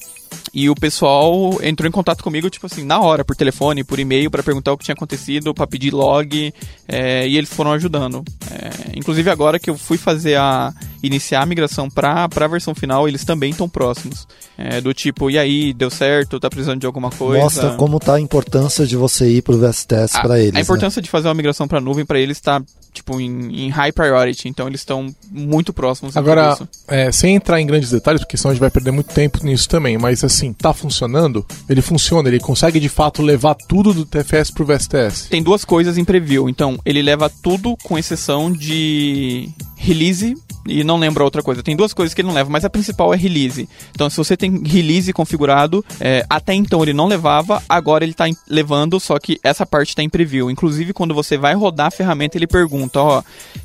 e 0.53 0.69
o 0.69 0.75
pessoal 0.75 1.59
entrou 1.61 1.87
em 1.87 1.91
contato 1.91 2.23
comigo, 2.23 2.49
tipo 2.49 2.65
assim, 2.65 2.83
na 2.83 2.99
hora, 2.99 3.23
por 3.23 3.35
telefone, 3.35 3.83
por 3.83 3.99
e-mail, 3.99 4.31
para 4.31 4.43
perguntar 4.43 4.73
o 4.73 4.77
que 4.77 4.83
tinha 4.83 4.93
acontecido, 4.93 5.53
para 5.53 5.67
pedir 5.67 5.93
log, 5.93 6.53
é, 6.87 7.27
e 7.27 7.37
eles 7.37 7.51
foram 7.51 7.71
ajudando. 7.71 8.23
É, 8.51 8.97
inclusive 8.97 9.29
agora 9.29 9.59
que 9.59 9.69
eu 9.69 9.77
fui 9.77 9.97
fazer 9.97 10.37
a. 10.37 10.73
iniciar 11.01 11.41
a 11.41 11.45
migração 11.45 11.89
para 11.89 12.23
a 12.23 12.47
versão 12.47 12.73
final, 12.73 13.07
eles 13.07 13.23
também 13.23 13.51
estão 13.51 13.69
próximos. 13.69 14.27
É, 14.57 14.81
do 14.81 14.93
tipo, 14.93 15.29
e 15.29 15.37
aí, 15.37 15.73
deu 15.73 15.89
certo, 15.89 16.39
tá 16.39 16.49
precisando 16.49 16.81
de 16.81 16.85
alguma 16.85 17.09
coisa. 17.09 17.43
Mostra 17.43 17.75
como 17.75 17.97
tá 17.99 18.15
a 18.15 18.19
importância 18.19 18.85
de 18.85 18.97
você 18.97 19.29
ir 19.29 19.41
pro 19.41 19.57
VSTS 19.57 20.21
para 20.21 20.39
eles. 20.39 20.55
A 20.55 20.59
importância 20.59 20.99
né? 20.99 21.03
de 21.03 21.09
fazer 21.09 21.29
uma 21.29 21.33
migração 21.33 21.67
para 21.67 21.79
nuvem 21.79 22.05
para 22.05 22.19
eles 22.19 22.37
está 22.37 22.61
tipo, 22.93 23.19
em, 23.19 23.65
em, 23.65 23.69
high 23.69 23.91
priority, 23.91 24.47
então 24.47 24.67
eles 24.67 24.81
estão 24.81 25.13
muito 25.31 25.71
próximos. 25.71 26.15
Agora, 26.17 26.57
é, 26.87 27.11
sem 27.11 27.35
entrar 27.35 27.61
em 27.61 27.65
grandes 27.65 27.89
detalhes, 27.91 28.21
porque 28.21 28.37
senão 28.37 28.51
a 28.51 28.53
gente 28.53 28.61
vai 28.61 28.71
perder 28.71 28.91
muito 28.91 29.13
tempo 29.13 29.39
nisso 29.43 29.69
também, 29.69 29.97
mas 29.97 30.18
assim, 30.25 30.53
tá 30.53 30.73
funcionando? 30.73 31.45
Ele 31.69 31.81
funciona, 31.81 32.29
ele 32.29 32.39
consegue 32.39 32.79
de 32.79 32.89
fato 32.89 33.21
levar 33.21 33.55
tudo 33.55 33.93
do 33.93 34.05
TFS 34.05 34.51
pro 34.51 34.65
VSTS? 34.65 35.29
Tem 35.29 35.43
duas 35.43 35.65
coisas 35.65 35.97
em 35.97 36.05
preview, 36.05 36.49
então 36.49 36.79
ele 36.85 37.01
leva 37.01 37.29
tudo 37.29 37.75
com 37.83 37.97
exceção 37.97 38.51
de 38.51 39.49
release 39.75 40.35
e 40.69 40.83
não 40.83 40.97
lembro 40.97 41.23
outra 41.23 41.41
coisa. 41.41 41.63
Tem 41.63 41.75
duas 41.75 41.93
coisas 41.93 42.13
que 42.13 42.21
ele 42.21 42.27
não 42.27 42.35
leva, 42.35 42.49
mas 42.49 42.63
a 42.63 42.69
principal 42.69 43.13
é 43.13 43.17
release. 43.17 43.67
Então, 43.91 44.09
se 44.09 44.17
você 44.17 44.37
tem 44.37 44.63
release 44.63 45.11
configurado, 45.11 45.83
é, 45.99 46.25
até 46.29 46.53
então 46.53 46.83
ele 46.83 46.93
não 46.93 47.07
levava, 47.07 47.61
agora 47.67 48.03
ele 48.03 48.11
está 48.11 48.25
levando, 48.47 48.99
só 48.99 49.17
que 49.19 49.39
essa 49.43 49.65
parte 49.65 49.89
está 49.89 50.03
em 50.03 50.09
preview. 50.09 50.49
Inclusive, 50.49 50.93
quando 50.93 51.13
você 51.13 51.37
vai 51.37 51.53
rodar 51.55 51.87
a 51.87 51.91
ferramenta, 51.91 52.37
ele 52.37 52.47
pergunta: 52.47 52.99
ó, 53.01 53.23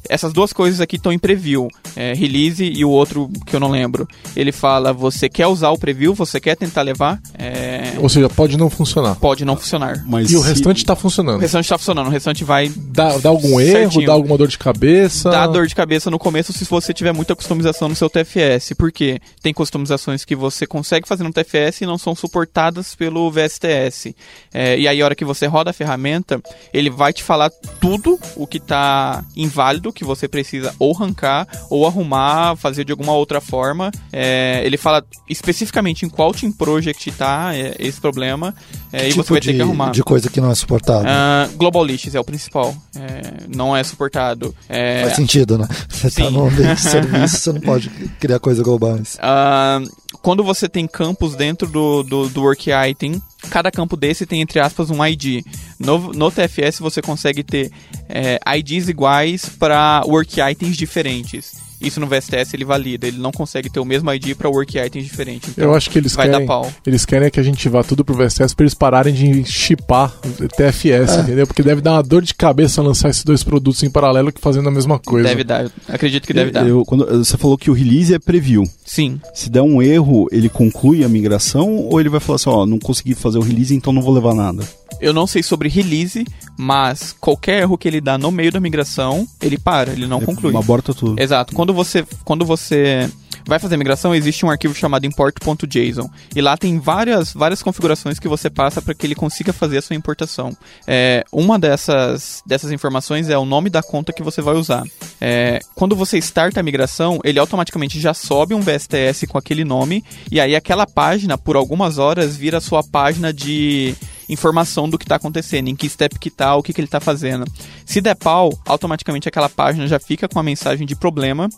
essas 0.08 0.32
duas 0.32 0.52
coisas 0.52 0.80
aqui 0.80 0.96
estão 0.96 1.12
em 1.12 1.18
preview, 1.18 1.68
é, 1.96 2.14
release 2.14 2.64
e 2.64 2.84
o 2.84 2.90
outro 2.90 3.30
que 3.46 3.54
eu 3.54 3.60
não 3.60 3.70
lembro. 3.70 4.08
Ele 4.34 4.52
fala: 4.52 4.92
você 4.92 5.28
quer 5.28 5.46
usar 5.46 5.70
o 5.70 5.78
preview? 5.78 6.14
Você 6.14 6.40
quer 6.40 6.56
tentar 6.56 6.82
levar? 6.82 7.20
É... 7.38 7.73
Ou 8.00 8.08
seja, 8.08 8.28
pode 8.28 8.56
não 8.56 8.70
funcionar. 8.70 9.14
Pode 9.16 9.44
não 9.44 9.56
funcionar. 9.56 10.04
Mas 10.06 10.30
e 10.30 10.36
o 10.36 10.40
restante 10.40 10.78
está 10.78 10.96
funcionando? 10.96 11.36
O 11.36 11.40
restante 11.40 11.64
está 11.64 11.78
funcionando. 11.78 12.06
O 12.06 12.10
restante 12.10 12.44
vai. 12.44 12.72
Dá, 12.74 13.16
dá 13.18 13.28
algum 13.28 13.58
certinho. 13.58 13.76
erro? 13.76 14.06
Dá 14.06 14.12
alguma 14.12 14.38
dor 14.38 14.48
de 14.48 14.58
cabeça? 14.58 15.30
Dá 15.30 15.46
dor 15.46 15.66
de 15.66 15.74
cabeça 15.74 16.10
no 16.10 16.18
começo 16.18 16.52
se 16.52 16.64
você 16.64 16.92
tiver 16.92 17.12
muita 17.12 17.34
customização 17.34 17.88
no 17.88 17.94
seu 17.94 18.08
TFS, 18.08 18.74
porque 18.76 19.20
tem 19.42 19.52
customizações 19.52 20.24
que 20.24 20.36
você 20.36 20.66
consegue 20.66 21.08
fazer 21.08 21.24
no 21.24 21.32
TFS 21.32 21.82
e 21.82 21.86
não 21.86 21.98
são 21.98 22.14
suportadas 22.14 22.94
pelo 22.94 23.30
VSTS. 23.30 24.14
É, 24.52 24.78
e 24.78 24.88
aí, 24.88 25.00
a 25.00 25.04
hora 25.04 25.14
que 25.14 25.24
você 25.24 25.46
roda 25.46 25.70
a 25.70 25.72
ferramenta, 25.72 26.40
ele 26.72 26.90
vai 26.90 27.12
te 27.12 27.22
falar 27.22 27.50
tudo 27.80 28.18
o 28.36 28.46
que 28.46 28.58
está 28.58 29.24
inválido, 29.36 29.92
que 29.92 30.04
você 30.04 30.28
precisa 30.28 30.74
ou 30.78 30.94
arrancar, 30.94 31.46
ou 31.70 31.86
arrumar, 31.86 32.56
fazer 32.56 32.84
de 32.84 32.92
alguma 32.92 33.12
outra 33.12 33.40
forma. 33.40 33.90
É, 34.12 34.62
ele 34.64 34.76
fala 34.76 35.04
especificamente 35.28 36.04
em 36.04 36.08
qual 36.08 36.32
Team 36.32 36.52
Project 36.52 37.08
está 37.08 37.54
é, 37.54 37.74
esse 37.86 38.00
problema 38.00 38.54
é, 38.92 39.06
e 39.06 39.10
tipo 39.10 39.22
você 39.22 39.32
vai 39.32 39.40
de, 39.40 39.48
ter 39.48 39.54
que 39.54 39.62
arrumar. 39.62 39.90
de 39.90 40.02
coisa 40.02 40.28
que 40.28 40.40
não 40.40 40.50
é 40.50 40.54
suportada. 40.54 41.04
Ah, 41.08 41.48
Global 41.56 41.84
Lists 41.84 42.14
é 42.14 42.20
o 42.20 42.24
principal. 42.24 42.74
É, 42.96 43.46
não 43.54 43.76
é 43.76 43.82
suportado. 43.82 44.54
É, 44.68 45.02
Faz 45.02 45.16
sentido, 45.16 45.58
né? 45.58 45.68
Você 45.88 46.22
tá 46.22 46.30
no 46.30 46.46
ambiente 46.46 46.74
de 46.74 46.80
serviço, 46.90 47.36
você 47.38 47.52
não 47.52 47.60
pode 47.60 47.88
criar 48.20 48.38
coisas 48.38 48.62
globais. 48.62 49.16
Ah, 49.20 49.80
quando 50.20 50.42
você 50.44 50.68
tem 50.68 50.86
campos 50.86 51.34
dentro 51.34 51.66
do, 51.68 52.02
do, 52.02 52.28
do 52.28 52.42
Work 52.42 52.70
Item, 52.70 53.20
cada 53.50 53.70
campo 53.70 53.96
desse 53.96 54.26
tem, 54.26 54.40
entre 54.40 54.60
aspas, 54.60 54.90
um 54.90 55.04
ID. 55.04 55.44
No, 55.78 56.12
no 56.12 56.30
TFS 56.30 56.78
você 56.78 57.02
consegue 57.02 57.42
ter 57.42 57.70
é, 58.08 58.38
IDs 58.56 58.88
iguais 58.88 59.48
para 59.48 60.02
Work 60.06 60.40
Items 60.40 60.76
diferentes. 60.76 61.63
Isso 61.86 62.00
no 62.00 62.06
VSTS 62.06 62.54
ele 62.54 62.64
valida, 62.64 63.06
ele 63.06 63.18
não 63.18 63.30
consegue 63.32 63.68
ter 63.70 63.80
o 63.80 63.84
mesmo 63.84 64.12
ID 64.12 64.34
para 64.36 64.48
Work 64.48 64.78
Items 64.78 65.04
diferentes. 65.06 65.50
Então, 65.50 65.64
Eu 65.64 65.74
acho 65.74 65.90
que 65.90 65.98
eles 65.98 66.14
vai 66.14 66.26
querem. 66.28 66.40
dar 66.40 66.46
pau. 66.46 66.72
Eles 66.86 67.04
querem 67.04 67.30
que 67.30 67.38
a 67.40 67.42
gente 67.42 67.68
vá 67.68 67.82
tudo 67.82 68.04
pro 68.04 68.14
VSTS 68.14 68.54
pra 68.54 68.64
eles 68.64 68.74
pararem 68.74 69.12
de 69.14 69.44
chipar 69.44 70.12
TFS, 70.56 71.18
entendeu? 71.20 71.46
Porque 71.46 71.62
deve 71.62 71.80
dar 71.80 71.92
uma 71.92 72.02
dor 72.02 72.22
de 72.22 72.34
cabeça 72.34 72.82
lançar 72.82 73.08
esses 73.10 73.24
dois 73.24 73.42
produtos 73.42 73.82
em 73.82 73.90
paralelo 73.90 74.32
que 74.32 74.40
fazendo 74.40 74.68
a 74.68 74.72
mesma 74.72 74.98
coisa. 74.98 75.28
Deve 75.28 75.44
dar, 75.44 75.64
eu 75.64 75.70
acredito 75.88 76.26
que 76.26 76.32
deve 76.32 76.50
dar. 76.50 76.66
Eu- 76.66 76.84
quando, 76.84 77.06
você 77.24 77.36
falou 77.36 77.56
que 77.58 77.70
o 77.70 77.74
release 77.74 78.14
é 78.14 78.18
preview. 78.18 78.64
Sim, 78.84 79.20
Se 79.34 79.50
der 79.50 79.62
um 79.62 79.80
erro, 79.82 80.26
ele 80.30 80.48
conclui 80.48 81.04
a 81.04 81.08
migração 81.08 81.76
ou 81.76 81.98
ele 82.00 82.08
vai 82.08 82.20
falar 82.20 82.36
assim, 82.36 82.50
ó, 82.50 82.64
não 82.66 82.78
consegui 82.78 83.14
fazer 83.14 83.38
o 83.38 83.42
release, 83.42 83.74
então 83.74 83.92
não 83.92 84.02
vou 84.02 84.12
levar 84.14 84.34
nada? 84.34 84.62
eu 85.00 85.12
não 85.12 85.26
sei 85.26 85.42
sobre 85.42 85.68
release, 85.68 86.24
mas 86.56 87.14
qualquer 87.20 87.62
erro 87.62 87.76
que 87.76 87.86
ele 87.88 88.00
dá 88.00 88.16
no 88.16 88.30
meio 88.30 88.50
da 88.52 88.60
migração, 88.60 89.26
ele 89.42 89.58
para, 89.58 89.92
ele 89.92 90.06
não 90.06 90.18
Ele 90.18 90.26
conclui. 90.26 90.56
Aborta 90.56 90.94
tudo. 90.94 91.20
Exato. 91.20 91.52
Quando 91.54 91.73
você, 91.74 92.06
quando 92.24 92.44
você 92.44 93.10
vai 93.46 93.58
fazer 93.58 93.76
migração, 93.76 94.14
existe 94.14 94.44
um 94.44 94.50
arquivo 94.50 94.74
chamado 94.74 95.06
import.json. 95.06 96.10
E 96.34 96.40
lá 96.40 96.56
tem 96.56 96.78
várias, 96.78 97.32
várias 97.32 97.62
configurações 97.62 98.18
que 98.18 98.28
você 98.28 98.48
passa 98.48 98.80
para 98.80 98.94
que 98.94 99.06
ele 99.06 99.14
consiga 99.14 99.52
fazer 99.52 99.78
a 99.78 99.82
sua 99.82 99.96
importação. 99.96 100.56
É, 100.86 101.24
uma 101.32 101.58
dessas, 101.58 102.42
dessas 102.46 102.72
informações 102.72 103.28
é 103.28 103.36
o 103.36 103.44
nome 103.44 103.68
da 103.70 103.82
conta 103.82 104.12
que 104.12 104.22
você 104.22 104.40
vai 104.40 104.54
usar. 104.54 104.82
É, 105.20 105.60
quando 105.74 105.94
você 105.94 106.18
starta 106.18 106.60
a 106.60 106.62
migração, 106.62 107.20
ele 107.24 107.38
automaticamente 107.38 108.00
já 108.00 108.14
sobe 108.14 108.54
um 108.54 108.60
VSTS 108.60 109.26
com 109.26 109.38
aquele 109.38 109.64
nome, 109.64 110.04
e 110.30 110.40
aí 110.40 110.56
aquela 110.56 110.86
página, 110.86 111.36
por 111.36 111.56
algumas 111.56 111.98
horas, 111.98 112.36
vira 112.36 112.58
a 112.58 112.60
sua 112.60 112.82
página 112.82 113.32
de 113.32 113.94
informação 114.28 114.88
do 114.88 114.98
que 114.98 115.04
está 115.04 115.16
acontecendo, 115.16 115.68
em 115.68 115.76
que 115.76 115.88
step 115.88 116.18
que 116.18 116.30
tá, 116.30 116.54
o 116.56 116.62
que, 116.62 116.72
que 116.72 116.80
ele 116.80 116.86
está 116.86 117.00
fazendo. 117.00 117.44
Se 117.84 118.00
der 118.00 118.14
pau, 118.14 118.52
automaticamente 118.66 119.28
aquela 119.28 119.48
página 119.48 119.86
já 119.86 119.98
fica 119.98 120.28
com 120.28 120.38
a 120.38 120.42
mensagem 120.42 120.86
de 120.86 120.96
problema. 120.96 121.48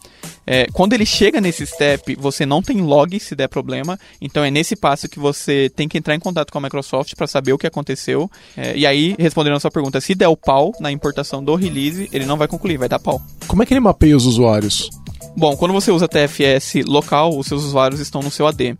É, 0.47 0.67
quando 0.73 0.93
ele 0.93 1.07
chega 1.07 1.41
nesse 1.41 1.67
step, 1.67 2.15
você 2.17 2.47
não 2.47 2.63
tem 2.63 2.81
log 2.81 3.19
se 3.19 3.35
der 3.35 3.49
problema. 3.49 3.99
Então 4.21 4.45
é 4.45 4.51
nesse 4.51 4.77
passo 4.77 5.09
que 5.09 5.19
você 5.19 5.71
tem 5.75 5.89
que 5.89 5.99
entrar 5.99 6.15
em 6.15 6.21
contato 6.21 6.53
com 6.53 6.59
a 6.59 6.61
Microsoft 6.61 7.15
para 7.17 7.27
saber 7.27 7.53
o 7.53 7.59
que 7.59 7.67
aconteceu. 7.67 8.31
É, 8.57 8.77
e 8.77 8.87
aí, 8.87 9.15
respondendo 9.19 9.57
a 9.57 9.61
sua 9.61 9.71
pergunta, 9.71 10.01
se 10.01 10.15
der 10.15 10.29
o 10.29 10.37
pau 10.37 10.73
na 10.81 10.91
importação 10.91 11.43
do 11.43 11.55
release, 11.55 12.09
ele 12.13 12.27
não 12.27 12.37
vai 12.37 12.49
concluir, 12.49 12.77
vai 12.77 12.89
dar 12.89 12.99
pau. 12.99 13.21
Como 13.47 13.63
é 13.63 13.67
que 13.67 13.73
ele 13.73 13.81
mapeia 13.81 14.17
os 14.17 14.27
usuários? 14.27 14.91
Bom, 15.37 15.57
quando 15.57 15.73
você 15.73 15.91
usa 15.91 16.09
TFS 16.09 16.87
local, 16.87 17.37
os 17.37 17.47
seus 17.47 17.63
usuários 17.63 18.01
estão 18.01 18.23
no 18.23 18.31
seu 18.31 18.47
AD. 18.47 18.77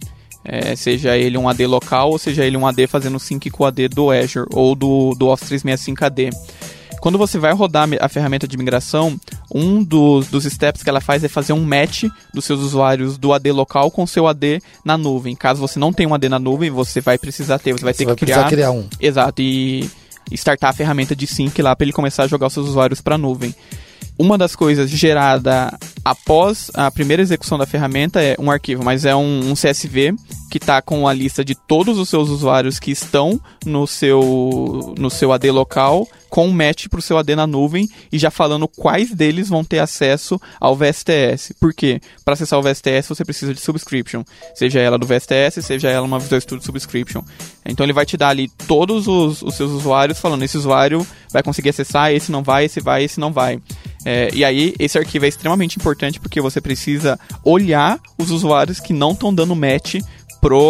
É, 0.49 0.77
seja 0.77 1.17
ele 1.17 1.37
um 1.37 1.49
AD 1.49 1.67
local 1.67 2.11
ou 2.11 2.19
seja 2.19 2.45
ele 2.45 2.57
um 2.57 2.67
AD 2.67 2.87
fazendo 2.87 3.19
sync 3.19 3.51
com 3.51 3.65
o 3.65 3.67
AD 3.67 3.89
do 3.89 4.11
Azure 4.11 4.47
ou 4.53 4.77
do, 4.77 5.13
do 5.19 5.27
Office 5.29 5.49
365 5.49 6.05
AD. 6.05 6.31
Quando 7.01 7.19
você 7.19 7.39
vai 7.39 7.53
rodar 7.53 7.89
a 8.01 8.09
ferramenta 8.09 8.49
de 8.49 8.57
migração, 8.57 9.19
um 9.55 9.83
dos, 9.83 10.29
dos 10.29 10.45
steps 10.45 10.83
que 10.83 10.89
ela 10.89 11.01
faz 11.01 11.23
é 11.23 11.29
fazer 11.29 11.53
um 11.53 11.65
match 11.65 12.05
dos 12.33 12.45
seus 12.45 12.61
usuários 12.61 13.19
do 13.19 13.33
AD 13.33 13.53
local 13.53 13.91
com 13.91 14.07
seu 14.07 14.27
AD 14.27 14.61
na 14.85 14.97
nuvem. 14.97 15.37
Caso 15.37 15.61
você 15.61 15.79
não 15.79 15.93
tenha 15.93 16.09
um 16.09 16.15
AD 16.15 16.29
na 16.29 16.39
nuvem, 16.39 16.71
você 16.71 17.01
vai 17.01 17.19
precisar 17.19 17.59
ter, 17.59 17.73
você 17.73 17.85
vai 17.85 17.93
Você 17.93 17.99
ter 17.99 18.07
vai 18.07 18.17
que 18.17 18.25
criar 18.25 18.49
criar 18.49 18.71
um. 18.71 18.89
Exato, 19.01 19.43
e 19.43 19.89
startar 20.33 20.71
a 20.71 20.73
ferramenta 20.73 21.15
de 21.15 21.27
sync 21.27 21.61
lá 21.63 21.77
para 21.77 21.85
ele 21.85 21.93
começar 21.93 22.25
a 22.25 22.27
jogar 22.27 22.49
os 22.49 22.53
seus 22.53 22.69
usuários 22.69 23.01
para 23.01 23.15
a 23.15 23.19
nuvem. 23.19 23.55
Uma 24.19 24.39
das 24.39 24.57
coisas 24.57 24.91
gerada 24.91 25.77
após 26.05 26.71
a 26.73 26.91
primeira 26.91 27.23
execução 27.23 27.59
da 27.59 27.67
ferramenta 27.67 28.23
é 28.23 28.35
um 28.39 28.51
arquivo, 28.51 28.83
mas 28.83 29.05
é 29.05 29.15
um, 29.15 29.51
um 29.51 29.55
CSV 29.55 30.15
que 30.51 30.59
está 30.59 30.81
com 30.81 31.07
a 31.07 31.13
lista 31.13 31.45
de 31.45 31.55
todos 31.55 31.99
os 31.99 32.09
seus 32.09 32.31
usuários 32.31 32.79
que 32.79 32.91
estão 32.91 33.39
no 33.65 33.87
seu, 33.87 34.95
no 34.97 35.11
seu 35.11 35.33
AD 35.33 35.51
local, 35.51 36.09
com 36.31 36.47
um 36.47 36.53
match 36.53 36.87
para 36.89 36.99
o 36.99 37.03
seu 37.03 37.19
AD 37.19 37.35
na 37.37 37.47
nuvem 37.47 37.89
e 38.11 38.19
já 38.19 38.31
falando 38.31 38.67
quais 38.67 39.11
deles 39.11 39.49
vão 39.49 39.65
ter 39.65 39.81
acesso 39.81 40.41
ao 40.61 40.75
VSTS. 40.75 41.53
Por 41.61 41.75
quê? 41.75 42.01
Para 42.25 42.35
acessar 42.35 42.59
o 42.59 42.63
VSTS 42.63 43.09
você 43.09 43.25
precisa 43.25 43.53
de 43.53 43.61
subscription, 43.61 44.23
seja 44.55 44.81
ela 44.81 44.99
do 44.99 45.07
VSTS, 45.07 45.63
seja 45.63 45.91
ela 45.91 46.07
uma 46.07 46.19
Visual 46.19 46.41
Studio 46.41 46.65
Subscription. 46.65 47.23
Então 47.67 47.85
ele 47.85 47.93
vai 47.93 48.07
te 48.07 48.17
dar 48.17 48.29
ali 48.29 48.49
todos 48.67 49.09
os, 49.09 49.43
os 49.43 49.55
seus 49.55 49.73
usuários 49.73 50.21
falando 50.21 50.43
esse 50.43 50.57
usuário 50.57 51.07
vai 51.33 51.43
conseguir 51.43 51.71
acessar, 51.71 52.13
esse 52.13 52.33
não 52.33 52.43
vai, 52.43 52.65
esse 52.65 52.81
vai, 52.81 53.05
esse 53.05 53.21
não 53.21 53.33
vai. 53.33 53.61
É, 54.09 54.29
e 54.33 54.45
aí, 54.45 54.73
esse 54.79 54.97
arquivo 54.97 55.25
é 55.25 55.29
extremamente 55.29 55.77
importante 55.77 56.21
porque 56.21 56.41
você 56.41 56.61
precisa 56.61 57.19
olhar 57.45 57.99
os 58.17 58.31
usuários 58.31 58.79
que 58.79 58.93
não 58.93 59.11
estão 59.11 59.35
dando 59.35 59.57
match 59.57 59.97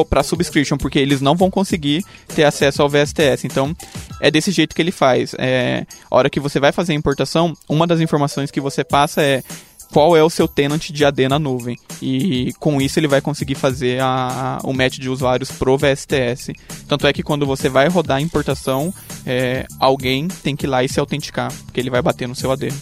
para 0.08 0.22
subscription, 0.22 0.78
porque 0.78 0.98
eles 0.98 1.20
não 1.20 1.36
vão 1.36 1.50
conseguir 1.50 2.02
ter 2.34 2.44
acesso 2.44 2.80
ao 2.80 2.88
VSTS. 2.88 3.44
Então, 3.44 3.76
é 4.22 4.30
desse 4.30 4.50
jeito 4.50 4.74
que 4.74 4.80
ele 4.80 4.90
faz. 4.90 5.34
É, 5.38 5.84
a 6.10 6.16
hora 6.16 6.30
que 6.30 6.40
você 6.40 6.58
vai 6.58 6.72
fazer 6.72 6.94
a 6.94 6.96
importação, 6.96 7.52
uma 7.68 7.86
das 7.86 8.00
informações 8.00 8.50
que 8.50 8.58
você 8.58 8.82
passa 8.82 9.20
é 9.20 9.42
qual 9.92 10.16
é 10.16 10.22
o 10.22 10.30
seu 10.30 10.48
tenant 10.48 10.90
de 10.90 11.04
AD 11.04 11.28
na 11.28 11.38
nuvem. 11.38 11.78
E 12.00 12.54
com 12.58 12.80
isso 12.80 12.98
ele 12.98 13.06
vai 13.06 13.20
conseguir 13.20 13.54
fazer 13.54 14.00
a, 14.00 14.60
o 14.64 14.72
match 14.72 14.96
de 14.98 15.10
usuários 15.10 15.50
pro 15.50 15.76
VSTS. 15.76 16.52
Tanto 16.88 17.06
é 17.06 17.12
que 17.12 17.22
quando 17.22 17.44
você 17.44 17.68
vai 17.68 17.86
rodar 17.88 18.16
a 18.16 18.22
importação, 18.22 18.94
é, 19.26 19.66
alguém 19.78 20.26
tem 20.26 20.56
que 20.56 20.64
ir 20.64 20.68
lá 20.68 20.82
e 20.82 20.88
se 20.88 20.98
autenticar, 20.98 21.52
porque 21.66 21.78
ele 21.78 21.90
vai 21.90 22.00
bater 22.00 22.26
no 22.26 22.34
seu 22.34 22.50
AD. 22.50 22.72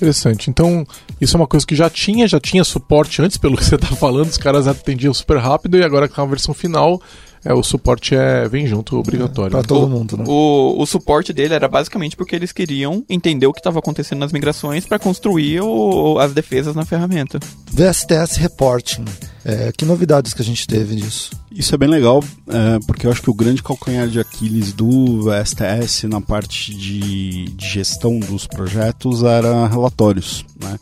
Interessante. 0.00 0.48
Então, 0.48 0.86
isso 1.20 1.36
é 1.36 1.38
uma 1.38 1.46
coisa 1.46 1.66
que 1.66 1.76
já 1.76 1.90
tinha, 1.90 2.26
já 2.26 2.40
tinha 2.40 2.64
suporte 2.64 3.20
antes, 3.20 3.36
pelo 3.36 3.54
que 3.54 3.62
você 3.62 3.74
está 3.74 3.88
falando, 3.88 4.30
os 4.30 4.38
caras 4.38 4.66
atendiam 4.66 5.12
super 5.12 5.36
rápido 5.36 5.76
e 5.76 5.84
agora 5.84 6.08
com 6.08 6.22
a 6.22 6.24
versão 6.24 6.54
final, 6.54 7.02
é, 7.44 7.54
o 7.54 7.62
suporte 7.62 8.14
é 8.14 8.48
vem 8.48 8.66
junto, 8.66 8.96
obrigatório. 8.98 9.50
Pra 9.50 9.62
todo 9.62 9.88
mundo, 9.88 10.16
né? 10.16 10.24
O, 10.26 10.76
o 10.80 10.86
suporte 10.86 11.32
dele 11.32 11.54
era 11.54 11.68
basicamente 11.68 12.16
porque 12.16 12.36
eles 12.36 12.52
queriam 12.52 13.04
entender 13.08 13.46
o 13.46 13.52
que 13.52 13.60
estava 13.60 13.78
acontecendo 13.78 14.18
nas 14.20 14.32
migrações 14.32 14.84
para 14.86 14.98
construir 14.98 15.60
o- 15.62 16.18
as 16.18 16.32
defesas 16.32 16.74
na 16.74 16.84
ferramenta. 16.84 17.38
VSTS 17.72 18.36
Reporting. 18.38 19.04
É, 19.44 19.72
que 19.74 19.84
novidades 19.86 20.34
que 20.34 20.42
a 20.42 20.44
gente 20.44 20.66
teve 20.66 20.96
disso? 20.96 21.30
Isso 21.50 21.74
é 21.74 21.78
bem 21.78 21.88
legal, 21.88 22.22
é, 22.48 22.78
porque 22.86 23.06
eu 23.06 23.10
acho 23.10 23.22
que 23.22 23.30
o 23.30 23.34
grande 23.34 23.62
calcanhar 23.62 24.06
de 24.06 24.20
Aquiles 24.20 24.72
do 24.72 25.28
STS 25.44 26.04
na 26.04 26.20
parte 26.20 26.74
de, 26.74 27.44
de 27.46 27.66
gestão 27.66 28.18
dos 28.20 28.46
projetos 28.46 29.22
era 29.22 29.66
relatórios. 29.66 30.44
Né? 30.62 30.78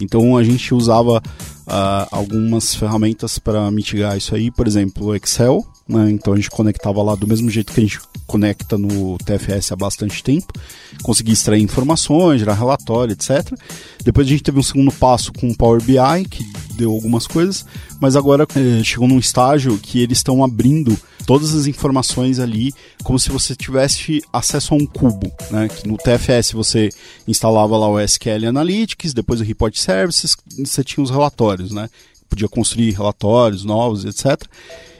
Então 0.00 0.36
a 0.36 0.42
gente 0.42 0.72
usava 0.74 1.20
ah, 1.68 2.08
algumas 2.10 2.74
ferramentas 2.74 3.38
para 3.38 3.70
mitigar 3.70 4.16
isso 4.16 4.34
aí, 4.34 4.50
por 4.50 4.66
exemplo, 4.66 5.06
o 5.06 5.14
Excel. 5.14 5.64
Né? 5.86 6.10
Então 6.10 6.32
a 6.32 6.36
gente 6.36 6.50
conectava 6.50 7.02
lá 7.02 7.14
do 7.14 7.26
mesmo 7.26 7.48
jeito 7.50 7.72
que 7.72 7.80
a 7.80 7.82
gente 7.82 8.00
conecta 8.26 8.76
no 8.76 9.16
TFS 9.18 9.72
há 9.72 9.76
bastante 9.76 10.22
tempo, 10.22 10.52
conseguia 11.02 11.32
extrair 11.32 11.62
informações, 11.62 12.40
gerar 12.40 12.54
relatório, 12.54 13.12
etc. 13.12 13.52
Depois 14.04 14.26
a 14.26 14.30
gente 14.30 14.42
teve 14.42 14.58
um 14.58 14.62
segundo 14.62 14.92
passo 14.92 15.32
com 15.32 15.48
o 15.48 15.56
Power 15.56 15.82
BI, 15.82 16.28
que 16.30 16.44
deu 16.74 16.92
algumas 16.92 17.26
coisas, 17.26 17.64
mas 17.98 18.16
agora 18.16 18.46
eh, 18.54 18.84
chegou 18.84 19.08
num 19.08 19.18
estágio 19.18 19.78
que 19.78 20.02
eles 20.02 20.18
estão 20.18 20.44
abrindo 20.44 20.94
todas 21.28 21.54
as 21.54 21.66
informações 21.66 22.40
ali 22.40 22.72
como 23.04 23.18
se 23.18 23.28
você 23.28 23.54
tivesse 23.54 24.24
acesso 24.32 24.72
a 24.72 24.78
um 24.78 24.86
cubo, 24.86 25.30
né? 25.50 25.68
Que 25.68 25.86
no 25.86 25.98
TFS 25.98 26.52
você 26.52 26.88
instalava 27.26 27.76
lá 27.76 27.86
o 27.86 28.00
SQL 28.00 28.48
Analytics, 28.48 29.12
depois 29.12 29.38
o 29.38 29.44
Report 29.44 29.76
Services, 29.76 30.34
você 30.56 30.82
tinha 30.82 31.04
os 31.04 31.10
relatórios, 31.10 31.70
né? 31.70 31.90
Podia 32.30 32.48
construir 32.48 32.92
relatórios 32.92 33.62
novos, 33.62 34.06
etc. 34.06 34.42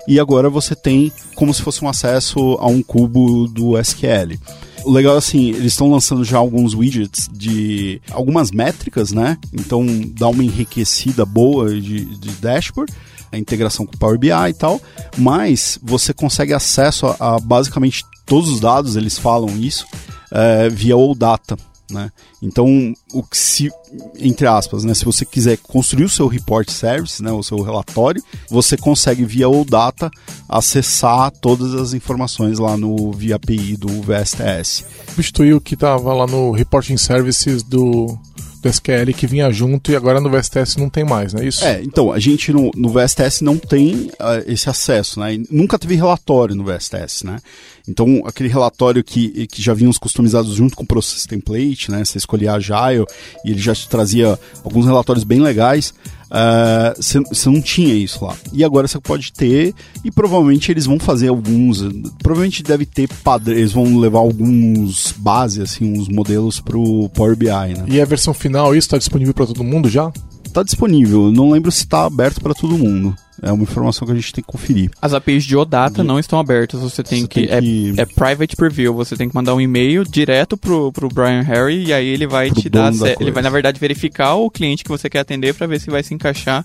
E 0.07 0.21
agora 0.21 0.51
você 0.51 0.77
tem 0.77 1.11
como 1.35 1.55
se 1.55 1.63
fosse 1.63 1.83
um 1.83 1.89
acesso 1.89 2.59
a 2.61 2.67
um 2.67 2.83
cubo 2.83 3.49
do 3.49 3.79
SQL. 3.79 4.39
O 4.85 4.93
legal 4.93 5.15
é 5.15 5.19
assim, 5.19 5.49
eles 5.49 5.73
estão 5.73 5.91
lançando 5.91 6.25
já 6.25 6.37
alguns 6.37 6.75
widgets 6.75 7.27
de 7.33 8.03
algumas 8.11 8.51
métricas, 8.51 9.13
né? 9.13 9.39
Então 9.51 9.87
dá 10.19 10.29
uma 10.29 10.45
enriquecida 10.45 11.25
boa 11.25 11.71
de, 11.81 12.05
de 12.05 12.31
dashboard, 12.33 12.93
a 13.31 13.39
integração 13.39 13.87
com 13.87 13.95
o 13.95 13.99
Power 13.99 14.19
BI 14.19 14.31
e 14.31 14.53
tal, 14.53 14.81
mas 15.17 15.79
você 15.83 16.13
consegue 16.13 16.53
acesso 16.53 17.07
a, 17.07 17.37
a 17.37 17.39
basicamente 17.41 18.05
todos 18.27 18.49
os 18.49 18.61
dados, 18.61 18.97
eles 18.97 19.19
falam 19.19 19.57
isso, 19.57 19.87
é, 20.31 20.69
via 20.69 20.97
OData. 20.97 21.57
Né? 21.91 22.13
Então, 22.43 22.93
o 23.15 23.23
que 23.23 23.37
se, 23.37 23.71
entre 24.19 24.47
aspas, 24.47 24.85
né, 24.85 24.93
se 24.93 25.07
você 25.07 25.25
quiser 25.25 25.57
construir 25.57 26.05
o 26.05 26.09
seu 26.09 26.27
report 26.27 26.69
service, 26.69 27.23
né, 27.23 27.33
o 27.33 27.43
seu 27.43 27.63
relatório, 27.63 28.23
você 28.51 28.77
consegue 28.77 29.25
via 29.25 29.49
OData 29.49 30.11
acessar 30.47 31.31
todas 31.31 31.75
as 31.75 31.95
informações 31.95 32.59
lá 32.59 32.77
no 32.77 33.11
via 33.13 33.37
API 33.37 33.75
do 33.77 33.89
VSTS. 34.03 34.85
Substituiu 35.09 35.57
o 35.57 35.61
que 35.61 35.73
estava 35.73 36.13
lá 36.13 36.27
no 36.27 36.51
Reporting 36.51 36.99
Services 36.99 37.63
do, 37.63 38.19
do 38.61 38.69
SQL 38.69 39.13
que 39.17 39.27
vinha 39.27 39.51
junto 39.51 39.91
e 39.91 39.97
agora 39.97 40.21
no 40.21 40.31
VSTS 40.31 40.77
não 40.77 40.89
tem 40.89 41.05
mais, 41.05 41.33
não 41.33 41.43
é 41.43 41.47
isso? 41.47 41.65
É, 41.65 41.83
então, 41.83 42.13
a 42.13 42.19
gente 42.19 42.53
no, 42.53 42.71
no 42.75 42.89
VSTS 42.89 43.43
não 43.43 43.57
tem 43.57 44.11
uh, 44.21 44.43
esse 44.47 44.69
acesso, 44.69 45.21
né? 45.21 45.35
E 45.35 45.47
nunca 45.51 45.79
teve 45.79 45.95
relatório 45.95 46.55
no 46.55 46.65
VSTS, 46.65 47.25
né? 47.25 47.39
Então, 47.89 48.23
aquele 48.27 48.49
relatório 48.49 49.03
que, 49.03 49.47
que 49.47 49.63
já 49.63 49.73
vinha 49.73 49.89
os 49.89 49.99
customizados 49.99 50.55
junto 50.55 50.77
com 50.77 50.83
o 50.83 50.87
Process 50.87 51.25
Template, 51.25 51.91
né? 51.91 52.05
Você 52.05 52.19
escolhia 52.19 52.53
Agile 52.53 53.07
e 53.45 53.51
ele 53.51 53.61
já 53.61 53.75
te 53.75 53.89
trazia 53.89 54.39
alguns 54.63 54.85
relatórios 54.85 55.25
bem 55.25 55.41
legais. 55.41 55.95
Você 56.97 57.19
uh, 57.19 57.53
não 57.53 57.61
tinha 57.61 57.95
isso 57.95 58.25
lá. 58.25 58.37
E 58.53 58.63
agora 58.63 58.87
você 58.87 59.01
pode 59.01 59.33
ter, 59.33 59.75
e 60.05 60.11
provavelmente 60.11 60.71
eles 60.71 60.87
vão 60.87 60.99
fazer 60.99 61.29
alguns. 61.29 61.83
Provavelmente 62.23 62.63
deve 62.63 62.85
ter 62.85 63.09
padrões, 63.09 63.59
eles 63.59 63.73
vão 63.73 63.99
levar 63.99 64.19
alguns 64.19 65.13
bases, 65.17 65.61
assim, 65.61 65.93
uns 65.99 66.09
modelos 66.09 66.61
pro 66.61 67.09
Power 67.11 67.37
BI, 67.37 67.47
né? 67.47 67.85
E 67.89 68.01
a 68.01 68.05
versão 68.05 68.35
final, 68.35 68.75
isso 68.75 68.87
está 68.87 68.99
disponível 68.99 69.35
para 69.35 69.47
todo 69.47 69.65
mundo 69.65 69.89
já? 69.89 70.13
Está 70.45 70.63
disponível, 70.63 71.31
não 71.31 71.51
lembro 71.51 71.71
se 71.71 71.81
está 71.81 72.05
aberto 72.05 72.41
para 72.41 72.55
todo 72.55 72.79
mundo. 72.79 73.15
É 73.43 73.53
uma 73.53 73.63
informação 73.63 74.07
que 74.07 74.13
a 74.13 74.17
gente 74.17 74.33
tem 74.33 74.43
que 74.43 74.51
conferir. 74.51 74.91
As 75.01 75.15
APIs 75.15 75.45
de 75.45 75.57
OData 75.57 76.03
não 76.03 76.19
estão 76.19 76.39
abertas, 76.39 76.81
você 76.81 77.03
tem, 77.03 77.21
você 77.21 77.29
que, 77.29 77.47
tem 77.47 77.93
que... 77.95 78.01
É, 78.01 78.03
é, 78.03 78.07
private 78.07 78.57
preview, 78.57 78.95
você 78.95 79.17
tem 79.17 79.29
que 79.29 79.35
mandar 79.35 79.55
um 79.55 79.61
e-mail 79.61 80.05
direto 80.05 80.57
pro, 80.57 80.93
pro 80.93 81.09
Brian 81.09 81.43
Harry 81.43 81.87
e 81.87 81.93
aí 81.93 82.07
ele 82.07 82.27
vai 82.27 82.51
pro 82.51 82.61
te 82.61 82.69
dar, 82.69 82.93
ele 83.21 83.31
vai 83.31 83.43
na 83.43 83.51
verdade 83.51 83.79
verificar 83.79 84.35
o 84.35 84.51
cliente 84.51 84.83
que 84.83 84.91
você 84.91 85.09
quer 85.09 85.21
atender 85.21 85.55
para 85.55 85.67
ver 85.67 85.81
se 85.81 85.91
vai 85.91 86.03
se 86.03 86.15
encaixar 86.15 86.65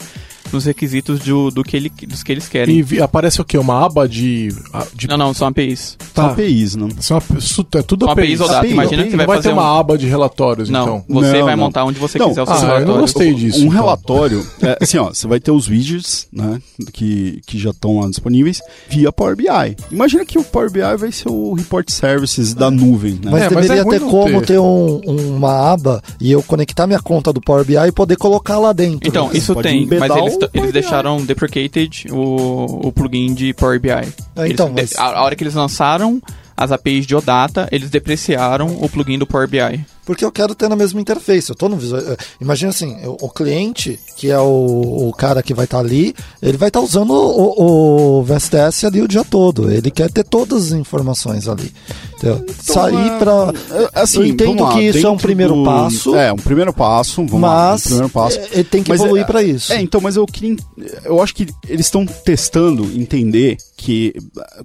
nos 0.53 0.65
requisitos 0.65 1.19
do, 1.19 1.49
do 1.49 1.63
que 1.63 1.75
ele, 1.75 1.89
dos 2.07 2.23
que 2.23 2.31
eles 2.31 2.47
querem. 2.47 2.85
E 2.91 3.01
aparece 3.01 3.41
o 3.41 3.45
quê? 3.45 3.57
Uma 3.57 3.85
aba 3.85 4.07
de. 4.07 4.49
de... 4.93 5.07
Não, 5.07 5.17
não, 5.17 5.33
são 5.33 5.47
APIs. 5.47 5.97
Tá. 6.13 6.23
São 6.23 6.31
APIs, 6.31 6.75
não. 6.75 6.89
São, 6.99 7.17
é 7.17 7.81
tudo 7.81 8.05
são 8.05 8.13
APIs. 8.13 8.25
APIs 8.25 8.41
ou 8.41 8.47
data. 8.47 8.67
Imagina 8.67 9.01
API, 9.01 9.05
que 9.05 9.11
você 9.11 9.17
vai 9.17 9.25
vai 9.25 9.37
fazer 9.37 9.49
ter 9.49 9.53
uma 9.53 9.73
um... 9.73 9.79
aba 9.79 9.97
de 9.97 10.07
relatórios, 10.07 10.69
não, 10.69 10.83
então. 10.83 11.05
Você 11.09 11.39
não, 11.39 11.45
vai 11.45 11.55
não. 11.55 11.63
montar 11.63 11.85
onde 11.85 11.99
você 11.99 12.19
não, 12.19 12.29
quiser 12.29 12.43
o 12.43 12.45
seu 12.45 12.53
ah, 12.53 12.59
relatório. 12.59 12.83
Eu 12.83 12.93
não 12.93 13.01
gostei 13.01 13.33
disso. 13.33 13.59
Um 13.59 13.63
então. 13.63 13.73
relatório, 13.73 14.47
é, 14.61 14.77
assim, 14.81 14.97
ó, 14.97 15.09
você 15.09 15.27
vai 15.27 15.39
ter 15.39 15.51
os 15.51 15.67
widgets, 15.67 16.27
né, 16.31 16.61
que, 16.91 17.39
que 17.45 17.59
já 17.59 17.69
estão 17.69 17.99
lá 17.99 18.07
disponíveis, 18.09 18.61
via 18.89 19.11
Power 19.11 19.35
BI. 19.35 19.45
Imagina 19.91 20.25
que 20.25 20.39
o 20.39 20.43
Power 20.43 20.71
BI 20.71 20.81
vai 20.97 21.11
ser 21.11 21.29
o 21.29 21.53
report 21.53 21.89
services 21.89 22.53
da 22.53 22.71
nuvem, 22.71 23.13
né? 23.23 23.29
Mas 23.31 23.43
É, 23.43 23.49
mas 23.49 23.67
deveria 23.67 23.81
é 23.81 23.83
ruim 23.83 23.99
ter 23.99 24.05
como 24.05 24.39
ter. 24.41 24.45
ter, 24.47 24.59
um- 24.59 24.99
uma 25.35 25.71
aba 25.73 26.01
e 26.19 26.31
eu 26.31 26.41
conectar 26.41 26.87
minha 26.87 26.99
conta 26.99 27.31
do 27.31 27.39
Power 27.41 27.63
BI 27.63 27.75
e 27.77 27.91
poder 27.91 28.15
colocar 28.15 28.57
lá 28.57 28.73
dentro. 28.73 29.07
Então, 29.07 29.27
né? 29.27 29.37
isso 29.37 29.53
tem, 29.55 29.85
mas 29.87 30.15
eles, 30.15 30.37
eles 30.53 30.71
deixaram 30.73 31.23
deprecated 31.23 32.07
o, 32.11 32.87
o 32.87 32.91
plugin 32.91 33.33
de 33.33 33.53
Power 33.53 33.79
BI. 33.79 33.89
É, 33.91 34.47
então, 34.47 34.69
Eles- 34.75 34.93
mas- 34.93 34.95
a, 34.97 35.17
a 35.19 35.23
hora 35.23 35.35
que 35.35 35.43
eles 35.43 35.53
lançaram 35.53 36.21
as 36.55 36.71
APIs 36.71 37.05
de 37.07 37.15
OData, 37.15 37.67
eles 37.71 37.89
depreciaram 37.89 38.77
o 38.79 38.87
plugin 38.87 39.17
do 39.17 39.25
Power 39.27 39.47
BI. 39.47 39.83
Porque 40.05 40.23
eu 40.25 40.31
quero 40.31 40.53
ter 40.53 40.67
na 40.69 40.75
mesma 40.75 40.99
interface. 40.99 41.49
Eu 41.49 41.55
tô 41.55 41.69
no 41.69 41.77
visual. 41.77 42.01
eh, 42.01 42.17
Imagina 42.41 42.71
assim, 42.71 42.97
eu- 43.01 43.17
o 43.21 43.29
cliente, 43.29 43.99
que 44.17 44.29
é 44.29 44.39
o, 44.39 45.07
o 45.09 45.13
cara 45.13 45.41
que 45.41 45.53
vai 45.53 45.65
estar 45.65 45.79
ali, 45.79 46.13
ele 46.41 46.57
vai 46.57 46.67
estar 46.69 46.81
usando 46.81 47.11
o, 47.13 48.19
o 48.19 48.23
VSTS 48.23 48.85
ali 48.85 49.01
o 49.01 49.07
dia 49.07 49.23
todo. 49.23 49.71
Ele 49.71 49.89
quer 49.91 50.11
ter 50.11 50.23
todas 50.23 50.67
as 50.67 50.71
informações 50.73 51.47
ali. 51.47 51.71
Entendeu? 52.17 52.45
Sair 52.61 52.95
é, 53.11 53.17
pra. 53.19 53.53
é, 53.71 53.89
assim, 54.01 54.19
eu 54.19 54.25
entendo 54.25 54.63
lá, 54.63 54.73
que 54.73 54.81
isso 54.89 55.05
é 55.05 55.09
um 55.09 55.17
primeiro 55.17 55.55
do- 55.55 55.63
passo. 55.65 56.15
É, 56.15 56.31
um 56.31 56.37
primeiro 56.37 56.71
passo, 56.73 57.15
vamos 57.25 57.41
lá, 57.41 57.67
um 57.69 57.71
Mas 57.71 57.83
primeiro 57.83 58.09
passo. 58.09 58.39
eh, 58.39 58.49
ele 58.53 58.63
tem 58.63 58.81
que 58.83 58.89
Mas 58.89 59.01
evoluir 59.01 59.23
é- 59.23 59.25
pra 59.25 59.43
isso. 59.43 59.73
É, 59.73 59.81
então, 59.81 59.99
mas 59.99 60.15
eu 60.15 60.25
queria. 60.25 60.55
Eu 61.03 61.21
acho 61.21 61.35
que 61.35 61.47
eles 61.67 61.85
estão 61.85 62.05
testando 62.05 62.83
entender 62.97 63.57
que 63.75 64.13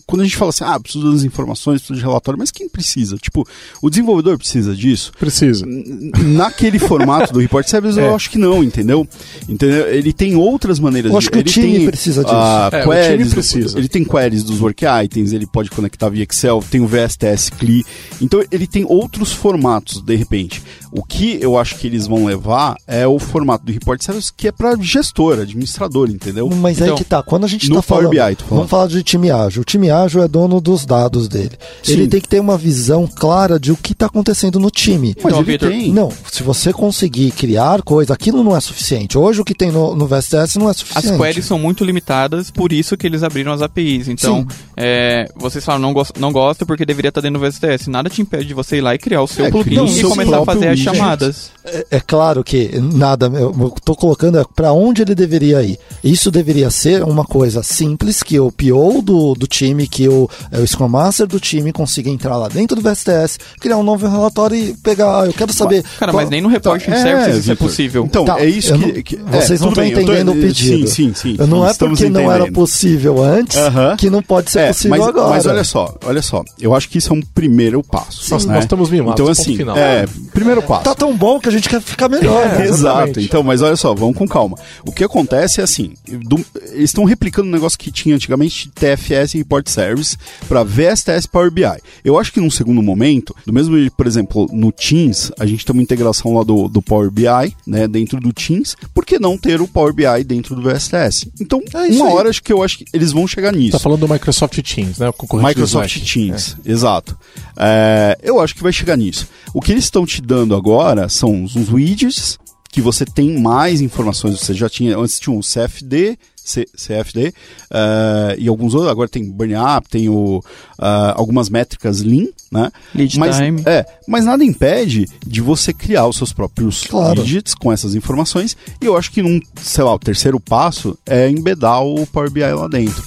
quando 0.07 0.21
a 0.21 0.25
gente 0.25 0.37
fala 0.37 0.51
assim, 0.51 0.63
ah, 0.65 0.79
preciso 0.79 1.13
das 1.13 1.25
informações, 1.25 1.81
preciso 1.81 1.99
de 1.99 2.05
relatório, 2.05 2.39
mas 2.39 2.53
quem 2.53 2.69
precisa? 2.69 3.17
Tipo, 3.17 3.45
o 3.83 3.91
desenvolvedor 3.91 4.39
precisa 4.39 4.75
disso? 4.77 5.11
Precisa. 5.19 5.28
N- 5.67 6.11
Naquele 6.35 6.79
formato 6.79 7.33
do 7.33 7.39
Report 7.41 7.67
Service, 7.67 7.99
É. 7.99 8.07
eu 8.07 8.15
acho 8.15 8.31
que 8.31 8.39
não, 8.39 8.63
entendeu? 8.63 9.07
entendeu? 9.49 9.89
Ele 9.89 10.13
tem 10.13 10.35
outras 10.37 10.79
maneiras 10.79 11.11
Eu 11.13 11.19
acho 11.19 11.27
de. 11.27 11.31
que 11.33 11.39
o 11.39 11.41
ele 11.41 11.51
time 11.51 11.77
tem, 11.79 11.87
precisa 11.87 12.23
disso. 12.23 12.35
ah, 12.37 12.71
É, 12.73 12.87
o 12.87 12.91
queries 12.91 13.07
time 13.09 13.25
do- 13.25 13.31
precisa. 13.31 13.79
ele 13.79 13.89
tem 13.89 14.05
queries 14.05 14.43
dos 14.45 14.61
work 14.61 14.85
items, 15.05 15.33
ele 15.33 15.47
pode 15.47 15.71
conectar 15.71 16.09
via 16.09 16.25
Excel, 16.29 16.63
tem 16.71 16.81
o 16.81 16.87
VSTS 16.87 17.51
CLI. 17.53 17.85
Então 18.21 18.43
ele 18.51 18.67
tem 18.67 18.85
outros 18.87 19.33
formatos, 19.33 20.01
de 20.03 20.15
repente. 20.17 20.63
O 20.91 21.03
que 21.03 21.39
eu 21.43 21.59
acho 21.59 21.77
que 21.77 21.87
eles 21.87 22.07
vão 22.07 22.25
levar 22.25 22.77
é 22.87 23.07
o 23.07 23.19
formato 23.19 23.65
do 23.67 23.73
Report 23.73 24.01
Service, 24.03 24.33
que 24.35 24.49
é 24.49 24.53
para 24.53 24.75
gestor, 24.81 25.39
administrador, 25.41 26.09
entendeu? 26.11 26.49
Mas 26.49 26.79
Então, 26.81 26.95
aí 26.95 26.99
que 26.99 27.05
tá, 27.05 27.23
quando 27.23 27.45
a 27.45 27.49
gente 27.49 27.69
tá 27.71 27.83
falando, 27.83 28.09
BI, 28.11 28.17
falando. 28.19 28.37
vamos 28.49 28.71
falar 28.71 28.87
de 28.89 29.03
time 29.03 29.31
ágil. 29.31 29.63
O 29.63 29.65
time 29.65 29.91
ágil 29.91 30.23
é 30.23 30.29
dono 30.29 30.61
dos 30.61 30.87
dados 30.87 31.29
dele. 31.29 31.51
Sim. 31.83 31.93
Ele 31.93 32.09
tem 32.09 32.21
que 32.21 32.29
ter 32.29 32.41
uma 32.41 32.57
visão 32.57 33.07
clara 33.07 33.59
de 33.61 33.71
o 33.71 33.77
que 33.77 33.93
está 33.93 34.07
acontecendo 34.07 34.59
no 34.59 34.71
time. 34.71 35.15
Mas 35.23 35.33
Então, 35.33 35.39
ele 35.41 35.53
Victor, 35.53 35.71
tem. 35.71 35.93
Não, 35.93 36.11
se 36.31 36.43
você 36.43 36.73
conseguir 36.73 37.31
criar 37.33 37.83
coisa, 37.83 38.15
aquilo 38.15 38.43
não 38.43 38.57
é 38.57 38.61
suficiente. 38.61 39.17
Hoje 39.19 39.41
o 39.41 39.45
que 39.45 39.55
tem 39.55 39.71
no, 39.71 39.95
no 39.95 40.07
VSTS 40.07 40.57
não 40.59 40.69
é 40.69 40.71
As 40.71 40.77
suficiente. 40.79 41.19
queries 41.19 41.45
são 41.45 41.59
muito 41.59 41.85
limitadas, 41.85 42.51
por 42.51 42.73
isso 42.73 42.97
que 42.97 43.07
eles 43.07 43.23
abriram 43.23 43.53
as 43.53 43.63
APIs. 43.63 44.09
Então, 44.09 44.47
é, 44.77 45.29
vocês 45.37 45.65
falam, 45.65 45.81
não, 45.81 45.93
gost, 45.93 46.13
não 46.19 46.33
gosta 46.33 46.65
porque 46.65 46.85
deveria 46.87 47.09
estar 47.09 47.21
dentro 47.21 47.41
do 47.41 47.47
VSTS. 47.51 47.89
Nada 47.91 48.09
te 48.09 48.23
impede 48.23 48.47
de 48.47 48.55
você 48.55 48.77
ir 48.77 48.81
lá 48.81 48.95
e 48.95 48.99
criar 48.99 49.23
o 49.23 49.27
seu 49.29 49.47
É, 49.47 49.51
plugin 49.51 49.85
e 49.85 49.89
seu 49.89 50.09
começar 50.11 50.41
a 50.41 50.45
fazer 50.45 50.69
as 50.69 50.79
chamadas. 50.79 51.51
É, 51.65 51.87
é 51.93 52.01
claro 52.01 52.45
que 52.45 52.71
nada, 52.81 53.27
eu 53.35 53.49
eu 53.59 53.71
tô 53.85 53.95
colocando 53.97 54.39
é 54.39 54.45
para 54.55 54.73
onde 54.73 55.03
ele 55.03 55.15
deveria 55.15 55.63
ir. 55.63 55.79
Isso 56.03 56.31
deveria 56.31 56.71
ser 56.71 57.03
uma 57.03 57.25
coisa 57.25 57.63
simples 57.63 58.23
que 58.23 58.39
o 58.39 58.53
PO 58.53 59.03
do, 59.03 59.35
do 59.35 59.47
time, 59.47 59.87
que 59.89 60.09
o, 60.09 60.29
é, 60.53 60.59
o 60.61 60.67
Scrum 60.67 60.89
Master 60.89 61.27
do 61.27 61.41
time 61.41 61.73
consiga 61.73 62.09
entrar 62.11 62.37
lá 62.37 62.49
dentro 62.49 62.81
do 62.81 62.83
VSTS, 62.83 63.39
criar 63.61 63.77
um 63.79 63.83
novo 63.83 64.07
relatório 64.07 64.57
e 64.57 64.75
pegar. 64.75 65.08
Ah, 65.09 65.27
Eu 65.27 65.33
quero 65.33 65.53
saber. 65.53 65.83
Cara, 65.99 66.13
qual- 66.13 66.23
mas 66.23 66.31
nem 66.31 66.41
no 66.41 66.49
reporting 66.49 66.91
É, 66.91 67.03
services 67.03 67.39
isso 67.41 67.53
é 67.53 67.55
possível. 67.55 68.05
Então, 68.05 68.25
Tá, 68.25 68.41
é 68.41 68.47
isso 68.47 68.73
que, 68.75 68.79
não- 68.79 69.03
que- 69.03 69.17
é, 69.17 69.41
vocês 69.41 69.61
não 69.61 69.69
estão 69.71 69.85
eu 69.85 69.93
tô- 69.95 70.01
entendendo 70.03 70.33
o 70.33 70.35
pedido. 70.37 70.87
Sim, 70.89 71.13
sim, 71.13 71.37
sim. 71.37 71.47
Não 71.49 71.67
é 71.67 71.73
porque 71.75 72.09
não 72.09 72.21
era 72.31 72.37
entendendo. 72.45 72.55
possível 72.55 73.23
antes 73.23 73.57
Aham. 73.57 73.97
que 73.97 74.11
não 74.11 74.23
pode 74.23 74.51
ser 74.51 74.61
É, 74.61 74.69
possível 74.69 74.99
mas, 74.99 75.07
agora. 75.09 75.29
mas 75.31 75.47
olha 75.47 75.65
só, 75.65 75.95
olha 76.05 76.23
só. 76.23 76.45
Eu 76.61 76.75
acho 76.75 76.89
que 76.89 76.99
isso 76.99 77.13
é 77.13 77.17
um 77.17 77.23
primeiro 77.23 77.83
passo. 77.83 78.31
Nós- 78.31 78.45
né? 78.45 78.55
nós 78.55 78.65
estamos 78.65 78.91
mimados, 78.91 79.21
Então, 79.21 79.31
assim, 79.31 79.57
final. 79.57 79.77
é, 79.77 80.05
primeiro 80.33 80.63
passo. 80.63 80.85
Tá 80.85 80.95
tão 80.95 81.17
bom 81.17 81.39
que 81.41 81.49
a 81.49 81.53
gente 81.53 81.69
quer 81.69 81.81
ficar 81.81 82.09
melhor. 82.09 82.47
né? 82.59 82.67
Exato. 82.67 83.21
Então, 83.21 83.43
mas 83.43 83.63
olha 83.63 83.77
só, 83.77 83.95
vamos 83.95 84.17
com 84.17 84.27
calma. 84.27 84.57
O 84.85 84.93
que 84.93 85.05
acontece 85.05 85.61
é 85.61 85.65
assim, 85.65 85.95
do- 86.07 86.45
eles 86.73 86.91
estão 86.91 87.05
replicando 87.05 87.49
um 87.49 87.53
negócio 87.53 87.79
que 87.79 87.91
tinha 87.91 88.15
antigamente 88.15 88.69
TFS 88.75 89.35
e 89.35 89.39
Report 89.39 89.67
Service 89.69 90.17
para 90.49 90.63
VSTS 90.65 91.27
Power 91.29 91.51
BI. 91.51 91.65
Eu 92.05 92.19
acho 92.19 92.33
que 92.33 92.41
num 92.41 92.51
segundo 92.51 92.83
momento, 92.83 93.35
do 93.47 93.53
mesmo 93.53 93.77
jeito, 93.79 93.93
por 93.97 94.07
exemplo, 94.07 94.49
no 94.53 94.71
Teams, 94.99 95.33
a 95.39 95.47
gente 95.47 95.65
tem 95.65 95.73
uma 95.73 95.83
integração 95.83 96.35
lá 96.35 96.43
do, 96.43 96.69
do 96.69 96.83
Power 96.83 97.11
BI, 97.11 97.25
né, 97.67 97.87
dentro 97.87 98.21
do 98.21 98.33
Teams, 98.33 98.77
por 98.95 99.05
que 99.07 99.19
não 99.19 99.37
ter 99.39 99.61
o 99.61 99.69
Power 99.69 99.93
BI 99.93 100.25
dentro 100.25 100.55
do 100.57 100.63
VSTS? 100.63 101.31
Então, 101.41 101.63
É 101.73 101.79
uma 101.93 102.09
aí. 102.09 102.13
hora 102.15 102.29
acho 102.31 102.43
que 102.43 102.53
eu 102.53 102.63
acho 102.63 102.79
que 102.79 102.85
eles 102.93 103.13
vão 103.13 103.27
chegar 103.27 103.53
nisso. 103.53 103.73
Tá 103.73 103.79
falando 103.79 104.01
do 104.01 104.09
Microsoft 104.13 104.59
Teams, 104.63 104.99
né? 104.99 105.09
O 105.09 105.13
concorrente 105.13 105.47
do 105.47 105.49
Microsoft. 105.49 106.13
Teams, 106.13 106.57
exato. 106.65 107.17
É, 107.57 108.19
eu 108.23 108.41
acho 108.41 108.55
que 108.55 108.63
vai 108.63 108.73
chegar 108.73 108.97
nisso. 108.97 109.29
O 109.55 109.61
que 109.61 109.73
eles 109.73 109.85
estão 109.85 110.05
te 110.05 110.21
dando 110.21 110.55
agora 110.55 111.09
são 111.09 111.33
uns 111.33 111.55
widgets 111.71 112.39
que 112.71 112.81
você 112.81 113.05
tem 113.05 113.39
mais 113.41 113.81
informações. 113.81 114.39
Você 114.41 114.53
já 114.55 114.69
tinha, 114.69 114.97
antes 114.99 115.19
tinha 115.19 115.35
um 115.35 115.41
CFD, 115.41 116.19
C- 116.49 116.67
CFD, 116.77 117.35
eh, 117.71 118.37
e 118.39 118.49
alguns 118.49 118.73
outros, 118.75 118.91
agora 118.91 119.09
tem 119.09 119.23
Burn 119.31 119.55
Up, 119.55 119.89
tem 119.89 120.09
o, 120.09 120.43
ah, 120.79 121.13
algumas 121.17 121.51
métricas 121.51 122.01
Lean, 122.01 122.29
né? 122.51 122.71
Lead 122.95 123.19
mas, 123.19 123.37
time. 123.37 123.63
É, 123.67 123.85
mas 124.07 124.25
nada 124.25 124.43
impede 124.43 125.05
de 125.27 125.41
você 125.43 125.73
criar 125.75 126.07
os 126.07 126.17
seus 126.17 126.33
próprios 126.33 126.85
Claro. 126.87 127.21
widgets 127.21 127.55
com 127.55 127.71
essas 127.71 127.95
informações, 127.95 128.57
e 128.81 128.87
eu 128.87 128.97
acho 128.97 129.11
que 129.11 129.21
num, 129.23 129.41
sei 129.61 129.85
lá, 129.85 129.93
o 129.95 129.99
terceiro 129.99 130.41
passo 130.41 130.99
é 131.07 131.29
embedar 131.29 131.83
o 131.85 132.07
Power 132.07 132.31
BI 132.31 132.41
lá 132.41 132.67
dentro. 132.67 133.03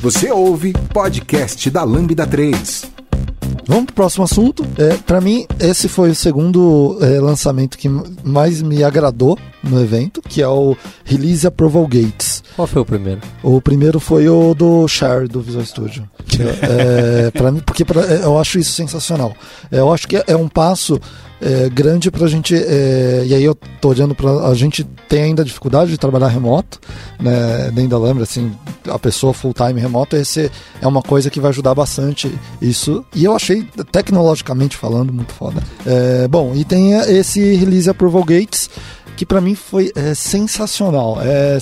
Você 0.00 0.30
ouve 0.32 0.72
podcast 0.92 1.70
da 1.70 1.84
Lambda 1.84 2.26
3. 2.26 2.91
Vamos 3.72 3.86
pro 3.86 3.94
próximo 3.94 4.24
assunto. 4.24 4.66
É, 4.76 4.98
para 4.98 5.18
mim, 5.18 5.46
esse 5.58 5.88
foi 5.88 6.10
o 6.10 6.14
segundo 6.14 6.98
é, 7.00 7.18
lançamento 7.18 7.78
que 7.78 7.88
mais 8.22 8.60
me 8.60 8.84
agradou 8.84 9.38
no 9.64 9.80
evento, 9.80 10.20
que 10.20 10.42
é 10.42 10.46
o 10.48 10.76
Release 11.06 11.46
Approval 11.46 11.86
Gates. 11.86 12.44
Qual 12.54 12.68
foi 12.68 12.82
o 12.82 12.84
primeiro? 12.84 13.22
O 13.42 13.62
primeiro 13.62 13.98
foi 13.98 14.28
o 14.28 14.52
do 14.52 14.86
Share 14.86 15.26
do 15.26 15.40
Visual 15.40 15.64
Studio. 15.64 16.06
é, 16.60 17.30
para 17.30 17.50
mim, 17.50 17.62
porque 17.64 17.82
pra- 17.82 18.02
é, 18.04 18.24
eu 18.24 18.38
acho 18.38 18.58
isso 18.58 18.72
sensacional. 18.72 19.32
É, 19.70 19.78
eu 19.78 19.90
acho 19.90 20.06
que 20.06 20.22
é 20.26 20.36
um 20.36 20.48
passo 20.48 21.00
é, 21.42 21.68
grande 21.68 22.10
pra 22.10 22.26
gente. 22.28 22.54
é, 22.54 23.24
e 23.26 23.34
aí 23.34 23.42
eu 23.42 23.54
tô 23.54 23.88
olhando 23.88 24.14
pra. 24.14 24.30
A 24.48 24.54
gente 24.54 24.84
tem 25.08 25.24
ainda 25.24 25.44
dificuldade 25.44 25.90
de 25.90 25.98
trabalhar 25.98 26.28
remoto, 26.28 26.78
né? 27.20 27.70
Dentro 27.72 27.90
da 27.90 27.98
Lambda, 27.98 28.22
assim, 28.22 28.52
a 28.88 28.98
pessoa 28.98 29.34
full 29.34 29.52
time 29.52 29.80
remoto, 29.80 30.16
esse 30.16 30.50
é 30.80 30.86
uma 30.86 31.02
coisa 31.02 31.28
que 31.28 31.40
vai 31.40 31.50
ajudar 31.50 31.74
bastante 31.74 32.32
isso. 32.60 33.04
E 33.14 33.24
eu 33.24 33.34
achei, 33.34 33.64
tecnologicamente 33.90 34.76
falando, 34.76 35.12
muito 35.12 35.32
foda. 35.32 35.62
É, 35.84 36.28
bom, 36.28 36.52
e 36.54 36.64
tem 36.64 36.92
esse 36.92 37.54
Release 37.56 37.90
Approval 37.90 38.24
Gates 38.24 38.70
que 39.16 39.26
para 39.26 39.40
mim 39.40 39.54
foi 39.54 39.92
é, 39.94 40.14
sensacional. 40.14 41.18
É 41.20 41.58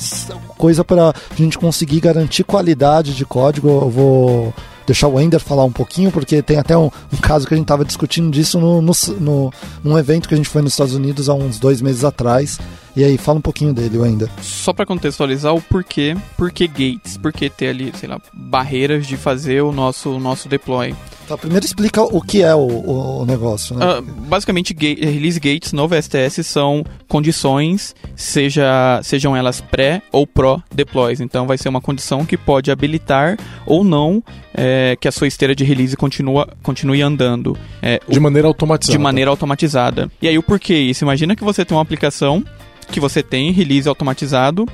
coisa 0.57 0.85
para 0.85 1.11
a 1.11 1.35
gente 1.35 1.59
conseguir 1.59 2.01
garantir 2.01 2.45
qualidade 2.45 3.15
de 3.15 3.25
código. 3.25 3.69
Eu 3.69 3.91
vou 3.91 4.55
deixar 4.91 5.07
o 5.09 5.21
Ender 5.21 5.41
falar 5.41 5.65
um 5.65 5.73
pouquinho, 5.73 6.11
porque 6.11 6.43
tem 6.43 6.59
até 6.59 6.77
um, 6.77 6.91
um 7.13 7.17
caso 7.17 7.47
que 7.47 7.55
a 7.55 7.57
gente 7.57 7.65
estava 7.65 7.85
discutindo 7.85 8.31
disso 8.31 8.59
no, 8.59 8.83
no, 8.83 8.93
no, 9.21 9.53
num 9.85 9.99
evento 9.99 10.29
que 10.29 10.35
a 10.35 10.37
gente 10.37 10.49
foi 10.49 10.63
nos 10.63 10.73
Estados 10.73 10.95
Unidos 10.95 11.29
há 11.29 11.35
uns 11.35 11.59
dois 11.59 11.81
meses 11.81 12.05
atrás. 12.05 12.59
E 12.97 13.05
aí, 13.05 13.17
fala 13.17 13.39
um 13.39 13.43
pouquinho 13.43 13.73
dele, 13.73 13.99
Wender. 13.99 14.29
Só 14.43 14.73
para 14.73 14.85
contextualizar 14.85 15.55
o 15.55 15.61
porquê, 15.61 16.17
por 16.37 16.51
que 16.51 16.67
gates, 16.67 17.17
por 17.17 17.33
que 17.33 17.49
ter 17.49 17.69
ali, 17.69 17.93
sei 17.95 18.09
lá, 18.09 18.21
barreiras 18.33 19.07
de 19.07 19.17
fazer 19.17 19.63
o 19.63 19.73
nosso, 19.73 20.11
o 20.11 20.21
nosso 20.21 20.49
deploy. 20.49 20.95
Tá, 21.31 21.39
primeiro 21.39 21.65
explica 21.65 22.03
o 22.03 22.21
que 22.21 22.43
é 22.43 22.53
o, 22.53 22.59
o, 22.59 23.21
o 23.21 23.25
negócio, 23.25 23.77
né? 23.77 23.87
Uh, 23.87 24.03
basicamente, 24.03 24.75
gate, 24.75 24.99
release 24.99 25.39
gates 25.39 25.73
no 25.73 25.87
VSTS 25.87 26.43
são 26.43 26.85
condições, 27.07 27.95
seja, 28.17 29.01
sejam 29.05 29.37
elas 29.37 29.61
pré 29.61 30.03
ou 30.11 30.27
pró 30.27 30.61
deploys. 30.75 31.21
Então, 31.21 31.47
vai 31.47 31.57
ser 31.57 31.69
uma 31.69 31.81
condição 31.81 32.27
que 32.27 32.37
pode 32.37 32.73
habilitar 32.73 33.39
ou 33.65 33.85
não 33.85 34.21
é, 34.53 34.97
que 35.01 35.07
a 35.07 35.13
sua 35.13 35.29
esteira 35.29 35.55
de 35.55 35.63
release 35.63 35.97
continua, 35.97 36.49
continue 36.65 37.01
andando. 37.01 37.57
É, 37.81 38.01
de 38.09 38.19
maneira 38.19 38.49
automatizada. 38.49 38.99
De 38.99 39.03
maneira 39.03 39.31
automatizada. 39.31 40.11
E 40.21 40.27
aí, 40.27 40.37
o 40.37 40.43
porquê 40.43 40.75
isso? 40.75 41.05
Imagina 41.05 41.37
que 41.37 41.45
você 41.45 41.65
tem 41.65 41.77
uma 41.77 41.83
aplicação 41.83 42.45
que 42.91 43.01
você 43.01 43.23
tem 43.23 43.53
release 43.53 43.89
automatizado 43.89 44.67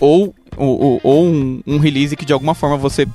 ou 0.00 0.34
ou, 0.58 1.00
ou 1.02 1.26
um, 1.26 1.60
um, 1.66 1.78
release 1.78 2.16
que 2.16 2.24
de 2.24 2.32
alguma 2.32 2.54
forma 2.54 2.78
você 2.78 3.06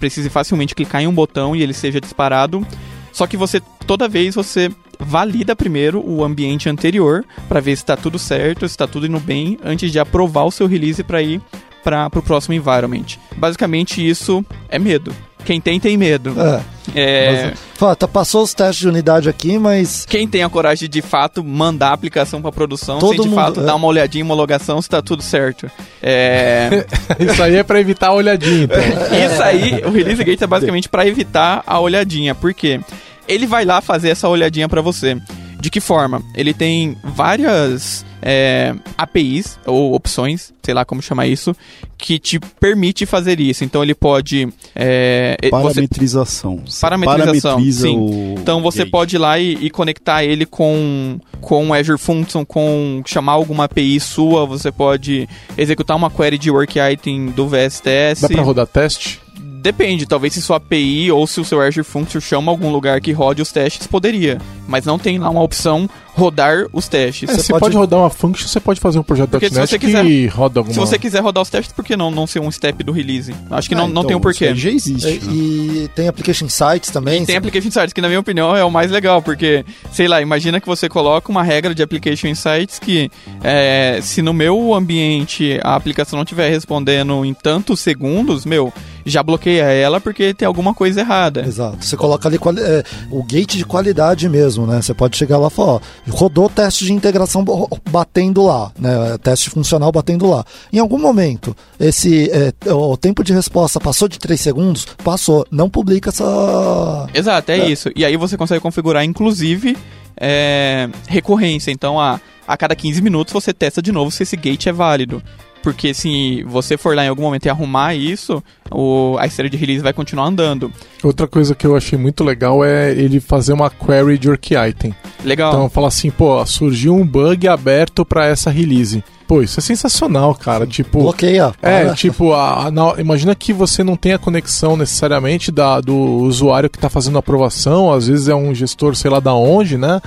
precise 0.00 0.30
facilmente 0.30 0.74
clicar 0.74 1.02
em 1.02 1.06
um 1.06 1.12
botão 1.12 1.54
e 1.54 1.62
ele 1.62 1.74
seja 1.74 2.00
disparado. 2.00 2.66
Só 3.12 3.26
que 3.26 3.36
você 3.36 3.60
toda 3.86 4.08
vez 4.08 4.34
você 4.34 4.70
valida 4.98 5.54
primeiro 5.54 6.02
o 6.02 6.24
ambiente 6.24 6.68
anterior 6.68 7.24
para 7.48 7.60
ver 7.60 7.76
se 7.76 7.82
está 7.82 7.96
tudo 7.96 8.18
certo, 8.18 8.60
se 8.60 8.72
está 8.72 8.86
tudo 8.86 9.06
indo 9.06 9.20
bem, 9.20 9.58
antes 9.62 9.92
de 9.92 9.98
aprovar 9.98 10.44
o 10.44 10.50
seu 10.50 10.66
release 10.66 11.02
para 11.02 11.20
ir 11.20 11.42
para 11.82 12.08
o 12.14 12.22
próximo 12.22 12.54
environment. 12.54 13.18
Basicamente 13.36 14.06
isso 14.06 14.44
é 14.68 14.78
medo. 14.78 15.12
Quem 15.44 15.60
tem, 15.60 15.78
tem 15.78 15.96
medo. 15.96 16.34
É. 16.40 16.62
é... 16.94 17.52
Mas, 17.80 17.96
tá, 17.96 18.08
passou 18.08 18.42
os 18.42 18.54
testes 18.54 18.78
de 18.78 18.88
unidade 18.88 19.28
aqui, 19.28 19.58
mas. 19.58 20.06
Quem 20.06 20.26
tem 20.26 20.42
a 20.42 20.48
coragem 20.48 20.88
de, 20.88 21.00
de 21.00 21.02
fato 21.02 21.44
mandar 21.44 21.88
a 21.88 21.92
aplicação 21.92 22.40
para 22.40 22.52
produção 22.52 22.98
Todo 22.98 23.10
sem 23.10 23.22
de 23.22 23.28
mundo, 23.28 23.34
fato 23.34 23.60
é. 23.60 23.64
dar 23.64 23.74
uma 23.74 23.86
olhadinha, 23.86 24.24
uma 24.24 24.32
homologação 24.32 24.80
se 24.80 24.88
tá 24.88 25.02
tudo 25.02 25.22
certo. 25.22 25.70
É... 26.02 26.86
Isso 27.18 27.42
aí 27.42 27.56
é 27.56 27.62
para 27.62 27.80
evitar 27.80 28.08
a 28.08 28.14
olhadinha, 28.14 28.64
então. 28.64 28.78
Isso 29.26 29.42
aí, 29.42 29.82
o 29.84 29.90
release 29.90 30.24
gate 30.24 30.42
é 30.42 30.46
basicamente 30.46 30.88
para 30.88 31.06
evitar 31.06 31.62
a 31.66 31.78
olhadinha. 31.78 32.34
Por 32.34 32.54
quê? 32.54 32.80
Ele 33.28 33.46
vai 33.46 33.64
lá 33.64 33.80
fazer 33.80 34.10
essa 34.10 34.28
olhadinha 34.28 34.68
para 34.68 34.80
você. 34.80 35.16
De 35.60 35.70
que 35.70 35.80
forma? 35.80 36.20
Ele 36.34 36.52
tem 36.52 36.96
várias 37.04 38.04
é, 38.22 38.74
APIs 38.96 39.58
ou 39.66 39.94
opções, 39.94 40.52
sei 40.62 40.72
lá 40.72 40.84
como 40.84 41.02
chamar 41.02 41.26
isso, 41.26 41.54
que 41.98 42.18
te 42.18 42.38
permite 42.38 43.04
fazer 43.04 43.40
isso. 43.40 43.64
Então 43.64 43.82
ele 43.82 43.94
pode. 43.94 44.48
É, 44.74 45.36
parametrização. 45.50 46.62
Você 46.64 46.80
parametrização. 46.80 47.60
Sim. 47.72 47.98
O... 47.98 48.34
Então 48.38 48.62
você 48.62 48.84
gate. 48.84 48.90
pode 48.90 49.16
ir 49.16 49.18
lá 49.18 49.38
e, 49.38 49.54
e, 49.60 49.70
conectar 49.70 50.24
ele 50.24 50.46
com 50.46 51.18
com 51.40 51.68
o 51.68 51.74
Azure 51.74 51.98
Function, 51.98 52.44
com 52.44 53.02
chamar 53.04 53.32
alguma 53.32 53.64
API 53.64 53.98
sua. 53.98 54.46
Você 54.46 54.70
pode 54.70 55.28
executar 55.58 55.96
uma 55.96 56.10
query 56.10 56.38
de 56.38 56.50
work 56.50 56.78
item 56.78 57.26
do 57.26 57.48
VSTS. 57.48 58.22
Dá 58.22 58.28
para 58.28 58.42
rodar 58.42 58.66
teste? 58.66 59.20
Depende, 59.62 60.06
talvez 60.06 60.34
se 60.34 60.42
sua 60.42 60.56
API 60.56 61.12
ou 61.12 61.24
se 61.24 61.40
o 61.40 61.44
seu 61.44 61.60
Azure 61.60 61.84
Function 61.84 62.20
chama 62.20 62.50
algum 62.50 62.72
lugar 62.72 63.00
que 63.00 63.12
rode 63.12 63.40
os 63.40 63.52
testes, 63.52 63.86
poderia. 63.86 64.38
Mas 64.72 64.86
não 64.86 64.98
tem 64.98 65.18
lá 65.18 65.28
uma 65.28 65.42
opção 65.42 65.86
rodar 66.14 66.66
os 66.72 66.88
testes. 66.88 67.28
É, 67.28 67.34
você, 67.34 67.52
pode... 67.52 67.60
pode... 67.60 67.76
rodar 67.76 68.00
uma 68.00 68.08
function, 68.10 68.48
você 68.48 68.58
pode 68.58 68.80
fazer 68.80 68.98
um 68.98 69.02
projeto 69.02 69.28
Porque 69.28 69.50
.NET 69.50 69.54
se 69.54 69.60
você 69.60 69.78
quiser, 69.78 70.04
que 70.04 70.26
roda 70.26 70.60
alguma... 70.60 70.72
Se 70.72 70.80
você 70.80 70.98
quiser 70.98 71.20
rodar 71.20 71.42
os 71.42 71.50
testes, 71.50 71.74
por 71.74 71.84
que 71.84 71.94
não, 71.94 72.10
não 72.10 72.26
ser 72.26 72.40
um 72.40 72.50
step 72.50 72.82
do 72.82 72.90
release? 72.90 73.34
Acho 73.50 73.68
que 73.68 73.74
ah, 73.74 73.78
não, 73.78 73.84
então, 73.84 74.02
não 74.02 74.04
tem 74.06 74.16
um 74.16 74.20
porquê. 74.20 74.54
já 74.54 74.70
existe. 74.70 75.06
É, 75.06 75.12
né? 75.12 75.32
E 75.32 75.90
tem 75.94 76.08
Application 76.08 76.48
Sites 76.48 76.90
também. 76.90 77.22
E 77.22 77.26
tem 77.26 77.36
Application 77.36 77.70
Sites, 77.70 77.92
que 77.92 78.00
na 78.00 78.08
minha 78.08 78.20
opinião 78.20 78.56
é 78.56 78.64
o 78.64 78.70
mais 78.70 78.90
legal, 78.90 79.20
porque, 79.20 79.62
sei 79.92 80.08
lá, 80.08 80.22
imagina 80.22 80.58
que 80.58 80.66
você 80.66 80.88
coloca 80.88 81.30
uma 81.30 81.42
regra 81.42 81.74
de 81.74 81.82
Application 81.82 82.28
Insights 82.28 82.78
que 82.78 83.10
é, 83.44 84.00
se 84.02 84.22
no 84.22 84.32
meu 84.32 84.74
ambiente 84.74 85.60
a 85.62 85.74
aplicação 85.74 86.16
não 86.16 86.24
estiver 86.24 86.48
respondendo 86.48 87.24
em 87.24 87.34
tantos 87.34 87.80
segundos, 87.80 88.46
meu, 88.46 88.72
já 89.04 89.22
bloqueia 89.22 89.64
ela 89.64 90.00
porque 90.00 90.32
tem 90.34 90.46
alguma 90.46 90.74
coisa 90.74 91.00
errada. 91.00 91.44
Exato. 91.46 91.84
Você 91.84 91.96
coloca 91.96 92.28
ali 92.28 92.38
é, 92.58 92.84
o 93.10 93.22
gate 93.22 93.56
de 93.56 93.64
qualidade 93.64 94.28
mesmo, 94.28 94.61
né? 94.66 94.80
Você 94.80 94.94
pode 94.94 95.16
chegar 95.16 95.38
lá 95.38 95.48
e 95.48 95.50
falar, 95.50 95.72
ó, 95.74 95.80
rodou 96.10 96.48
teste 96.48 96.84
de 96.84 96.92
integração 96.92 97.44
batendo 97.90 98.44
lá, 98.44 98.72
né? 98.78 99.18
Teste 99.22 99.50
funcional 99.50 99.90
batendo 99.92 100.28
lá. 100.28 100.44
Em 100.72 100.78
algum 100.78 100.98
momento, 100.98 101.56
esse 101.78 102.30
é, 102.30 102.52
o 102.72 102.96
tempo 102.96 103.22
de 103.22 103.32
resposta 103.32 103.80
passou 103.80 104.08
de 104.08 104.18
3 104.18 104.40
segundos, 104.40 104.86
passou. 105.02 105.46
Não 105.50 105.68
publica 105.68 106.10
essa. 106.10 107.08
Exato, 107.14 107.52
é, 107.52 107.58
é. 107.58 107.70
isso. 107.70 107.90
E 107.94 108.04
aí 108.04 108.16
você 108.16 108.36
consegue 108.36 108.60
configurar, 108.60 109.04
inclusive, 109.04 109.76
é, 110.16 110.88
recorrência. 111.08 111.70
Então, 111.70 112.00
a, 112.00 112.20
a 112.46 112.56
cada 112.56 112.74
15 112.74 113.00
minutos 113.02 113.32
você 113.32 113.52
testa 113.52 113.82
de 113.82 113.92
novo 113.92 114.10
se 114.10 114.22
esse 114.22 114.36
gate 114.36 114.66
é 114.66 114.72
válido. 114.72 115.22
Porque 115.62 115.94
se 115.94 116.42
você 116.44 116.76
for 116.76 116.96
lá 116.96 117.04
em 117.04 117.08
algum 117.08 117.22
momento 117.22 117.46
e 117.46 117.48
arrumar 117.48 117.94
isso, 117.94 118.42
o, 118.70 119.16
a 119.18 119.26
esteira 119.26 119.48
de 119.48 119.56
release 119.56 119.82
vai 119.82 119.92
continuar 119.92 120.26
andando. 120.26 120.72
Outra 121.02 121.28
coisa 121.28 121.54
que 121.54 121.66
eu 121.66 121.76
achei 121.76 121.98
muito 121.98 122.24
legal 122.24 122.64
é 122.64 122.90
ele 122.90 123.20
fazer 123.20 123.52
uma 123.52 123.70
query 123.70 124.18
de 124.18 124.28
work 124.28 124.54
item. 124.54 124.94
Legal. 125.24 125.52
Então 125.52 125.70
fala 125.70 125.88
assim, 125.88 126.10
pô, 126.10 126.44
surgiu 126.44 126.94
um 126.94 127.06
bug 127.06 127.46
aberto 127.46 128.04
para 128.04 128.26
essa 128.26 128.50
release. 128.50 129.04
Pô, 129.26 129.40
isso 129.40 129.60
é 129.60 129.62
sensacional, 129.62 130.34
cara. 130.34 130.66
Tipo. 130.66 131.00
Bloqueia. 131.00 131.54
É, 131.62 131.94
tipo, 131.94 132.32
a, 132.32 132.68
a, 132.68 133.00
imagina 133.00 133.34
que 133.34 133.52
você 133.52 133.82
não 133.82 133.96
tem 133.96 134.12
a 134.12 134.18
conexão 134.18 134.76
necessariamente 134.76 135.50
da, 135.50 135.80
do 135.80 135.96
usuário 135.96 136.68
que 136.68 136.76
está 136.76 136.90
fazendo 136.90 137.16
a 137.16 137.20
aprovação, 137.20 137.90
às 137.90 138.08
vezes 138.08 138.28
é 138.28 138.34
um 138.34 138.54
gestor, 138.54 138.94
sei 138.94 139.10
lá 139.10 139.20
da 139.20 139.32
onde, 139.32 139.78
né? 139.78 140.00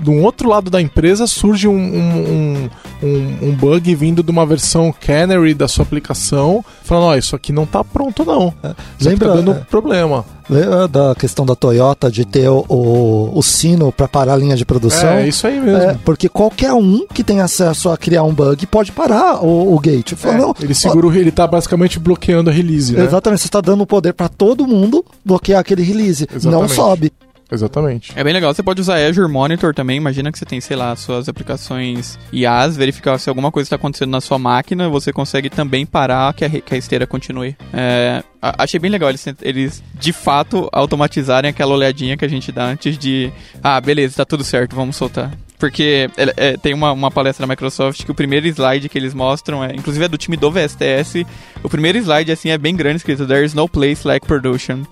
Do 0.00 0.12
outro 0.12 0.48
lado 0.48 0.70
da 0.70 0.80
empresa 0.80 1.26
surge 1.26 1.68
um, 1.68 1.74
um, 1.74 2.70
um, 3.02 3.38
um, 3.42 3.52
bug 3.54 3.94
vindo 3.94 4.22
de 4.22 4.30
uma 4.30 4.46
versão 4.46 4.92
Canary 4.92 5.54
da 5.54 5.68
sua 5.68 5.84
aplicação, 5.84 6.64
falando, 6.82 7.04
ó, 7.04 7.10
oh, 7.10 7.16
isso 7.16 7.36
aqui 7.36 7.52
não 7.52 7.66
tá 7.66 7.82
pronto 7.82 8.24
não. 8.24 8.52
É, 8.62 8.74
lembra, 9.00 9.28
tá 9.28 9.34
dando 9.34 9.50
é, 9.52 9.54
problema. 9.54 10.24
Lembra 10.48 10.86
da 10.86 11.14
questão 11.14 11.44
da 11.44 11.56
Toyota 11.56 12.10
de 12.10 12.24
ter 12.24 12.48
o, 12.48 12.64
o, 12.68 13.38
o 13.38 13.42
sino 13.42 13.90
para 13.90 14.06
parar 14.06 14.34
a 14.34 14.36
linha 14.36 14.56
de 14.56 14.64
produção? 14.64 15.10
É, 15.10 15.28
isso 15.28 15.46
aí 15.46 15.60
mesmo. 15.60 15.82
É, 15.82 15.98
porque 16.04 16.28
qualquer 16.28 16.72
um 16.72 17.06
que 17.06 17.24
tem 17.24 17.40
acesso 17.40 17.90
a 17.90 17.96
criar 17.96 18.22
um 18.22 18.32
bug 18.32 18.66
pode 18.66 18.92
parar 18.92 19.44
o, 19.44 19.74
o 19.74 19.78
gate. 19.80 20.12
É, 20.24 20.36
não, 20.36 20.54
ele 20.60 20.74
segura, 20.74 21.08
ó, 21.08 21.12
ele 21.12 21.32
tá 21.32 21.46
basicamente 21.46 21.98
bloqueando 21.98 22.48
a 22.48 22.52
release, 22.52 22.92
né? 22.92 23.04
Exatamente, 23.04 23.40
você 23.42 23.48
está 23.48 23.60
dando 23.60 23.84
poder 23.86 24.12
para 24.12 24.28
todo 24.28 24.66
mundo 24.66 25.04
bloquear 25.24 25.60
aquele 25.60 25.82
release. 25.82 26.26
Exatamente. 26.32 26.60
Não 26.60 26.68
sobe. 26.68 27.12
Exatamente. 27.50 28.12
É 28.16 28.24
bem 28.24 28.32
legal. 28.32 28.52
Você 28.52 28.62
pode 28.62 28.80
usar 28.80 28.96
Azure 28.96 29.30
Monitor 29.30 29.74
também. 29.74 29.96
Imagina 29.96 30.32
que 30.32 30.38
você 30.38 30.44
tem, 30.44 30.60
sei 30.60 30.76
lá, 30.76 30.94
suas 30.96 31.28
aplicações 31.28 32.18
IaaS, 32.32 32.76
verificar 32.76 33.18
se 33.18 33.28
alguma 33.28 33.52
coisa 33.52 33.66
está 33.66 33.76
acontecendo 33.76 34.10
na 34.10 34.20
sua 34.20 34.38
máquina. 34.38 34.88
Você 34.88 35.12
consegue 35.12 35.48
também 35.48 35.86
parar 35.86 36.34
que 36.34 36.44
a, 36.44 36.50
que 36.50 36.74
a 36.74 36.78
esteira 36.78 37.06
continue. 37.06 37.56
É, 37.72 38.22
achei 38.40 38.80
bem 38.80 38.90
legal 38.90 39.08
eles, 39.10 39.24
eles, 39.42 39.82
de 39.94 40.12
fato, 40.12 40.68
automatizarem 40.72 41.50
aquela 41.50 41.74
olhadinha 41.74 42.16
que 42.16 42.24
a 42.24 42.28
gente 42.28 42.50
dá 42.50 42.64
antes 42.64 42.98
de. 42.98 43.32
Ah, 43.62 43.80
beleza, 43.80 44.16
tá 44.16 44.24
tudo 44.24 44.42
certo, 44.42 44.74
vamos 44.74 44.96
soltar. 44.96 45.30
Porque 45.58 46.10
é, 46.16 46.34
é, 46.36 46.56
tem 46.56 46.74
uma, 46.74 46.92
uma 46.92 47.10
palestra 47.10 47.46
da 47.46 47.50
Microsoft 47.50 48.04
que 48.04 48.10
o 48.10 48.14
primeiro 48.14 48.46
slide 48.48 48.88
que 48.88 48.98
eles 48.98 49.14
mostram 49.14 49.64
é, 49.64 49.74
inclusive 49.74 50.04
é 50.04 50.08
do 50.08 50.18
time 50.18 50.36
do 50.36 50.50
VSTS. 50.50 51.26
O 51.62 51.68
primeiro 51.68 51.98
slide 51.98 52.30
assim 52.30 52.50
é 52.50 52.58
bem 52.58 52.76
grande, 52.76 52.98
escrito 52.98 53.26
There 53.26 53.44
is 53.44 53.54
no 53.54 53.68
place 53.68 54.06
like 54.06 54.26
production. 54.26 54.82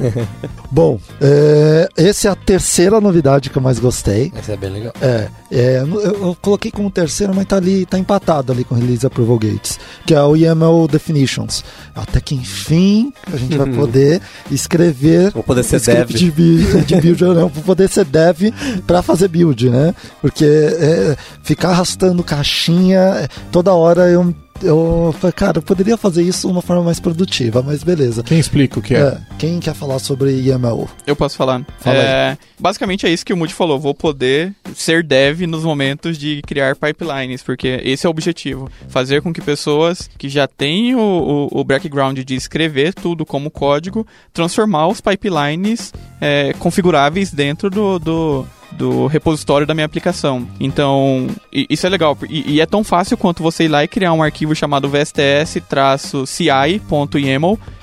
Bom, 0.70 1.00
é, 1.20 1.88
essa 1.96 2.28
é 2.28 2.30
a 2.30 2.36
terceira 2.36 3.00
novidade 3.00 3.50
que 3.50 3.56
eu 3.56 3.62
mais 3.62 3.78
gostei. 3.78 4.32
Essa 4.34 4.52
é 4.52 4.56
bem 4.56 4.70
legal. 4.70 4.92
É, 5.00 5.28
é 5.50 5.78
eu, 5.80 6.00
eu, 6.00 6.36
coloquei 6.40 6.70
como 6.70 6.90
terceira, 6.90 7.32
mas 7.32 7.46
tá 7.46 7.56
ali, 7.56 7.86
tá 7.86 7.98
empatado 7.98 8.52
ali 8.52 8.64
com 8.64 8.74
Release 8.74 9.06
Approval 9.06 9.38
Gates, 9.38 9.78
que 10.06 10.14
é 10.14 10.22
o 10.22 10.36
YAML 10.36 10.88
Definitions. 10.88 11.64
Até 11.94 12.20
que 12.20 12.34
enfim 12.34 13.12
a 13.32 13.36
gente 13.36 13.56
vai 13.56 13.70
poder 13.72 14.20
escrever. 14.50 15.30
Vou 15.30 15.42
poder 15.42 15.62
ser 15.62 15.80
dev. 15.80 16.08
De, 16.08 16.30
de 16.84 17.00
build, 17.00 17.22
não, 17.24 17.48
vou 17.48 17.64
poder 17.64 17.88
ser 17.88 18.04
dev 18.04 18.52
para 18.86 19.02
fazer 19.02 19.28
build, 19.28 19.70
né? 19.70 19.93
Porque 20.20 20.44
é, 20.44 21.16
ficar 21.42 21.70
arrastando 21.70 22.22
caixinha, 22.22 23.28
toda 23.50 23.72
hora 23.72 24.08
eu 24.08 24.34
eu 24.62 25.14
falei, 25.18 25.32
cara, 25.32 25.58
eu 25.58 25.62
poderia 25.62 25.96
fazer 25.96 26.22
isso 26.22 26.46
de 26.46 26.52
uma 26.52 26.62
forma 26.62 26.82
mais 26.82 27.00
produtiva, 27.00 27.62
mas 27.62 27.82
beleza. 27.82 28.22
Quem 28.22 28.38
explica 28.38 28.78
o 28.78 28.82
que 28.82 28.94
é? 28.94 29.00
é 29.00 29.20
quem 29.38 29.58
quer 29.60 29.74
falar 29.74 29.98
sobre 29.98 30.30
IML? 30.30 30.88
Eu 31.06 31.16
posso 31.16 31.36
falar. 31.36 31.64
Fala 31.78 31.96
é, 31.96 32.38
basicamente 32.58 33.06
é 33.06 33.10
isso 33.10 33.24
que 33.24 33.32
o 33.32 33.36
Moody 33.36 33.52
falou. 33.52 33.78
Vou 33.78 33.94
poder 33.94 34.54
ser 34.74 35.02
dev 35.02 35.42
nos 35.42 35.64
momentos 35.64 36.16
de 36.16 36.40
criar 36.42 36.76
pipelines, 36.76 37.42
porque 37.42 37.80
esse 37.84 38.06
é 38.06 38.08
o 38.08 38.10
objetivo. 38.10 38.70
Fazer 38.88 39.22
com 39.22 39.32
que 39.32 39.40
pessoas 39.40 40.08
que 40.16 40.28
já 40.28 40.46
têm 40.46 40.94
o, 40.94 41.48
o, 41.52 41.60
o 41.60 41.64
background 41.64 42.18
de 42.18 42.34
escrever 42.34 42.94
tudo 42.94 43.26
como 43.26 43.50
código, 43.50 44.06
transformar 44.32 44.88
os 44.88 45.00
pipelines 45.00 45.92
é, 46.20 46.52
configuráveis 46.54 47.30
dentro 47.32 47.68
do, 47.68 47.98
do 47.98 48.46
do 48.76 49.06
repositório 49.06 49.66
da 49.66 49.74
minha 49.74 49.86
aplicação. 49.86 50.46
Então, 50.58 51.26
isso 51.52 51.86
é 51.86 51.90
legal. 51.90 52.16
E, 52.28 52.54
e 52.54 52.60
é 52.60 52.66
tão 52.66 52.84
fácil 52.84 53.16
quanto 53.16 53.42
você 53.42 53.64
ir 53.64 53.68
lá 53.68 53.82
e 53.84 53.88
criar 53.88 54.12
um 54.12 54.22
arquivo 54.22 54.54
chamado 54.54 54.88
vsts-ci.yaml 54.88 55.58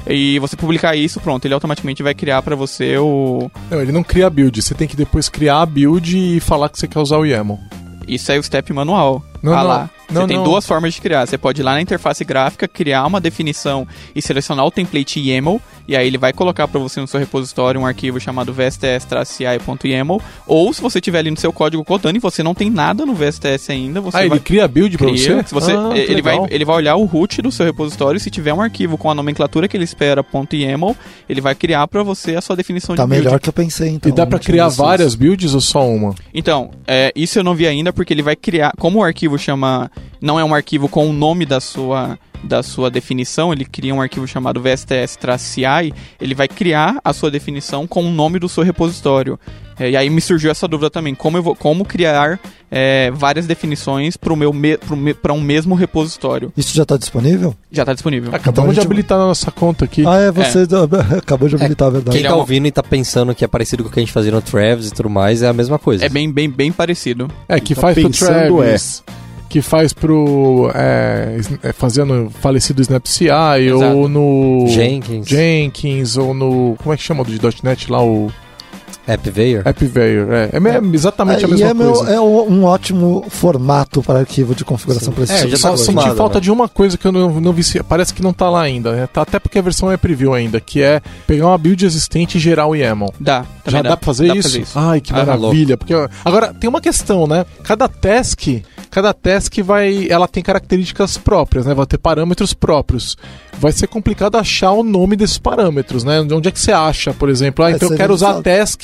e 0.07 0.39
você 0.39 0.55
publicar 0.55 0.95
isso, 0.95 1.19
pronto, 1.19 1.45
ele 1.45 1.53
automaticamente 1.53 2.01
vai 2.03 2.13
criar 2.13 2.41
para 2.41 2.55
você 2.55 2.97
o... 2.97 3.49
Não, 3.69 3.81
ele 3.81 3.91
não 3.91 4.03
cria 4.03 4.27
a 4.27 4.30
build. 4.30 4.61
Você 4.61 4.73
tem 4.73 4.88
que 4.88 4.95
depois 4.95 5.30
criar 5.30 5.61
a 5.61 5.65
build 5.65 6.18
e 6.18 6.39
falar 6.39 6.69
que 6.69 6.80
você 6.80 6.88
quer 6.88 6.99
usar 6.99 7.18
o 7.18 7.26
YAML. 7.26 7.59
Isso 8.07 8.31
é 8.31 8.38
o 8.38 8.43
step 8.43 8.73
manual. 8.73 9.23
Não, 9.41 9.53
ah 9.53 9.57
não. 9.57 9.68
lá. 9.68 9.89
Não, 10.11 10.21
você 10.21 10.27
tem 10.27 10.38
não. 10.38 10.43
duas 10.43 10.65
formas 10.65 10.93
de 10.93 11.01
criar. 11.01 11.25
Você 11.25 11.38
pode 11.38 11.61
ir 11.61 11.63
lá 11.63 11.73
na 11.73 11.81
interface 11.81 12.23
gráfica, 12.23 12.67
criar 12.67 13.05
uma 13.05 13.19
definição 13.21 13.88
e 14.15 14.21
selecionar 14.21 14.65
o 14.65 14.71
template 14.71 15.19
YAML, 15.19 15.61
e 15.88 15.95
aí 15.95 16.05
ele 16.07 16.17
vai 16.17 16.31
colocar 16.33 16.67
para 16.67 16.79
você 16.79 16.99
no 17.01 17.07
seu 17.07 17.19
repositório 17.19 17.79
um 17.81 17.85
arquivo 17.85 18.19
chamado 18.19 18.53
vsts-ci.yaml, 18.53 20.21
ou 20.47 20.73
se 20.73 20.81
você 20.81 20.99
tiver 21.01 21.19
ali 21.19 21.31
no 21.31 21.38
seu 21.38 21.51
código 21.53 21.83
codando 21.83 22.17
e 22.17 22.19
você 22.19 22.43
não 22.43 22.53
tem 22.53 22.69
nada 22.69 23.05
no 23.05 23.13
VSTS 23.13 23.71
ainda, 23.71 24.01
você 24.01 24.17
ah, 24.17 24.19
vai 24.21 24.29
ele 24.29 24.39
cria 24.39 24.65
a 24.65 24.67
build 24.67 24.97
pra 24.97 25.07
cria. 25.07 25.38
você? 25.38 25.47
Se 25.47 25.53
você 25.53 25.71
Ah, 25.71 25.91
ele, 25.95 26.21
vai, 26.21 26.38
ele 26.49 26.65
vai 26.65 26.75
olhar 26.75 26.95
o 26.95 27.05
root 27.05 27.41
do 27.41 27.51
seu 27.51 27.65
repositório 27.65 28.17
e 28.17 28.19
se 28.19 28.29
tiver 28.29 28.53
um 28.53 28.61
arquivo 28.61 28.97
com 28.97 29.09
a 29.09 29.15
nomenclatura 29.15 29.67
que 29.67 29.75
ele 29.77 29.83
espera 29.83 30.25
.yaml, 30.53 30.95
ele 31.27 31.41
vai 31.41 31.55
criar 31.55 31.88
para 31.88 32.03
você 32.03 32.35
a 32.35 32.41
sua 32.41 32.55
definição 32.55 32.95
Tá 32.95 33.03
de 33.03 33.09
build. 33.09 33.25
melhor 33.25 33.39
que 33.39 33.49
eu 33.49 33.53
pensei, 33.53 33.89
então. 33.89 34.11
E 34.11 34.15
dá 34.15 34.25
tinha 34.25 34.39
criar 34.39 34.67
várias 34.69 35.15
builds 35.15 35.53
ou 35.53 35.61
só 35.61 35.88
uma? 35.88 36.15
Então, 36.33 36.71
é, 36.88 37.11
isso 37.15 37.39
eu 37.39 37.43
não 37.43 37.55
vi 37.55 37.67
ainda 37.67 37.91
porque 37.93 38.13
ele 38.13 38.21
vai 38.21 38.35
criar, 38.35 38.73
como 38.77 38.99
o 38.99 39.03
arquivo 39.03 39.38
chama, 39.38 39.91
não 40.19 40.40
é 40.40 40.44
um 40.44 40.53
arquivo 40.53 40.88
com 40.88 41.10
o 41.10 41.14
nome 41.14 41.45
da 41.45 41.60
sua 41.60 42.18
da 42.44 42.64
sua 42.64 42.90
definição, 42.90 43.53
ele 43.53 43.65
cria 43.65 43.94
um 43.94 44.02
arquivo 44.02 44.28
chamado 44.28 44.60
vsts-ci, 44.60 45.94
ele 46.19 46.34
vai 46.34 46.48
criar 46.48 46.99
a 47.03 47.14
sua 47.14 47.30
definição 47.30 47.86
com 47.86 48.03
o 48.03 48.10
nome 48.11 48.40
do 48.40 48.49
seu 48.49 48.64
repositório. 48.64 49.40
É, 49.80 49.90
e 49.91 49.98
aí 49.98 50.10
me 50.10 50.22
surgiu 50.22 50.52
essa 50.52 50.68
dúvida 50.68 50.90
também, 50.90 51.15
como 51.15 51.38
eu 51.38 51.44
vou, 51.44 51.56
como 51.56 51.84
criar 51.84 52.40
é, 52.69 53.10
várias 53.11 53.48
definições 53.48 54.15
para 54.15 54.36
meu 54.36 54.53
me, 54.53 54.78
me, 54.95 55.15
um 55.32 55.41
mesmo 55.41 55.73
repositório. 55.73 56.53
Isso 56.56 56.76
já 56.76 56.86
tá 56.86 56.98
disponível? 56.98 57.56
Já 57.72 57.84
está 57.84 57.94
disponível. 57.94 58.34
Acabamos 58.34 58.72
a 58.72 58.73
de 58.73 58.86
habilitar 58.86 59.18
na 59.18 59.26
nossa 59.26 59.49
conta 59.49 59.86
aqui. 59.86 60.03
Ah, 60.06 60.18
é, 60.18 60.32
você 60.32 60.68
acabou 61.18 61.49
de 61.49 61.56
habilitar, 61.56 61.88
a 61.88 61.91
verdade. 61.91 62.15
Quem 62.18 62.26
é 62.26 62.30
tá 62.30 62.36
uma- 62.36 62.41
ouvindo 62.41 62.68
e 62.68 62.72
tá 62.72 62.84
pensando 62.84 63.34
que 63.34 63.44
é 63.44 63.48
parecido 63.48 63.84
com 63.84 63.90
o 63.90 63.91
que 63.91 63.99
a 63.99 64.03
gente 64.03 64.11
fazia 64.14 64.32
no 64.32 64.41
Travis 64.41 64.88
e 64.88 64.91
tudo 64.91 65.10
mais, 65.10 65.41
é 65.41 65.48
a 65.48 65.53
mesma 65.53 65.80
coisa. 65.80 66.06
É 66.06 66.10
bem, 66.10 66.32
bem, 66.32 66.49
bem 66.49 66.72
parecido. 66.72 67.28
É, 67.48 67.60
que 67.60 67.73
Tá 67.73 67.82
faz 67.82 67.95
pro 67.95 68.03
pensando, 68.07 68.57
Travis. 68.57 69.03
Que 69.52 69.61
faz 69.61 69.91
pro. 69.91 70.72
É, 70.73 71.38
é, 71.61 71.73
fazendo 71.73 72.32
falecido 72.40 72.82
Snap 72.82 73.06
CI 73.06 73.26
Exato. 73.26 73.98
ou 73.98 74.07
no. 74.07 74.65
Jenkins, 74.69 75.28
Jenkins 75.28 76.15
ou 76.15 76.34
no. 76.34 76.78
Como 76.82 76.94
é 76.94 76.95
que 76.98 77.03
chama 77.03 77.22
do 77.26 77.32
de 77.38 77.40
.NET 77.61 77.91
lá? 77.91 78.02
O 78.02 78.32
AppVeyor. 79.06 79.64
AppVeyor. 79.68 80.32
É, 80.32 80.49
é, 80.53 80.60
me- 80.60 80.95
exatamente 80.95 81.44
a 81.44 81.48
mesma 81.49 81.65
YAML 81.68 81.91
coisa. 81.94 82.14
é 82.14 82.22
um 82.22 82.64
ótimo 82.64 83.26
formato 83.30 84.02
para 84.02 84.19
arquivo 84.19 84.56
de 84.56 84.64
configuração 84.64 85.11
para 85.11 85.23
esse 85.26 85.34
É, 85.34 85.38
tipo 85.38 85.49
já 85.49 85.56
de 85.57 85.61
tá 85.61 85.68
Só 85.69 85.76
coisa. 85.76 85.84
senti 86.03 86.15
falta 86.15 86.36
né? 86.36 86.41
de 86.41 86.52
uma 86.52 86.69
coisa 86.69 86.98
que 86.98 87.06
eu 87.06 87.11
não, 87.11 87.41
não 87.41 87.52
vi. 87.52 87.64
Parece 87.84 88.14
que 88.14 88.22
não 88.22 88.32
tá 88.32 88.49
lá 88.49 88.61
ainda. 88.61 88.94
né? 88.94 89.07
Tá, 89.11 89.23
até 89.23 89.38
porque 89.40 89.60
a 89.60 89.61
versão 89.61 89.91
é 89.91 89.98
preview 89.98 90.34
ainda, 90.34 90.61
que 90.61 90.82
é 90.82 91.02
pegar 91.28 91.48
uma 91.48 91.57
build 91.57 91.86
existente 91.86 92.38
e 92.38 92.40
gerar 92.40 92.68
o 92.68 92.76
YAML. 92.76 93.11
Dá, 93.19 93.44
Já 93.68 93.82
dá, 93.82 93.98
pra 93.98 94.06
fazer, 94.06 94.28
dá 94.30 94.36
isso? 94.36 94.60
isso. 94.61 94.80
Ai, 94.80 95.02
que 95.02 95.11
Ah, 95.14 95.26
maravilha. 95.26 95.76
Porque, 95.76 95.94
agora, 96.23 96.53
tem 96.53 96.69
uma 96.69 96.80
questão, 96.80 97.28
né? 97.28 97.45
Cada 97.64 97.90
task, 97.90 98.48
cada 98.91 99.13
task 99.13 99.57
vai. 99.63 100.07
Ela 100.09 100.27
tem 100.27 100.43
características 100.43 101.18
próprias, 101.18 101.65
né? 101.65 101.73
Vai 101.73 101.85
ter 101.85 101.97
parâmetros 101.97 102.53
próprios. 102.53 103.18
Vai 103.61 103.71
ser 103.71 103.85
complicado 103.88 104.35
achar 104.38 104.71
o 104.71 104.83
nome 104.83 105.15
desses 105.15 105.38
parâmetros, 105.38 106.03
né? 106.03 106.19
Onde 106.19 106.47
é 106.49 106.51
que 106.51 106.59
você 106.59 106.71
acha, 106.71 107.13
por 107.13 107.29
exemplo? 107.29 107.63
Ah, 107.63 107.71
É, 107.71 107.75
então 107.75 107.89
eu 107.91 107.95
quero 107.95 108.13
usar 108.13 108.33
só- 108.33 108.41
task 108.41 108.81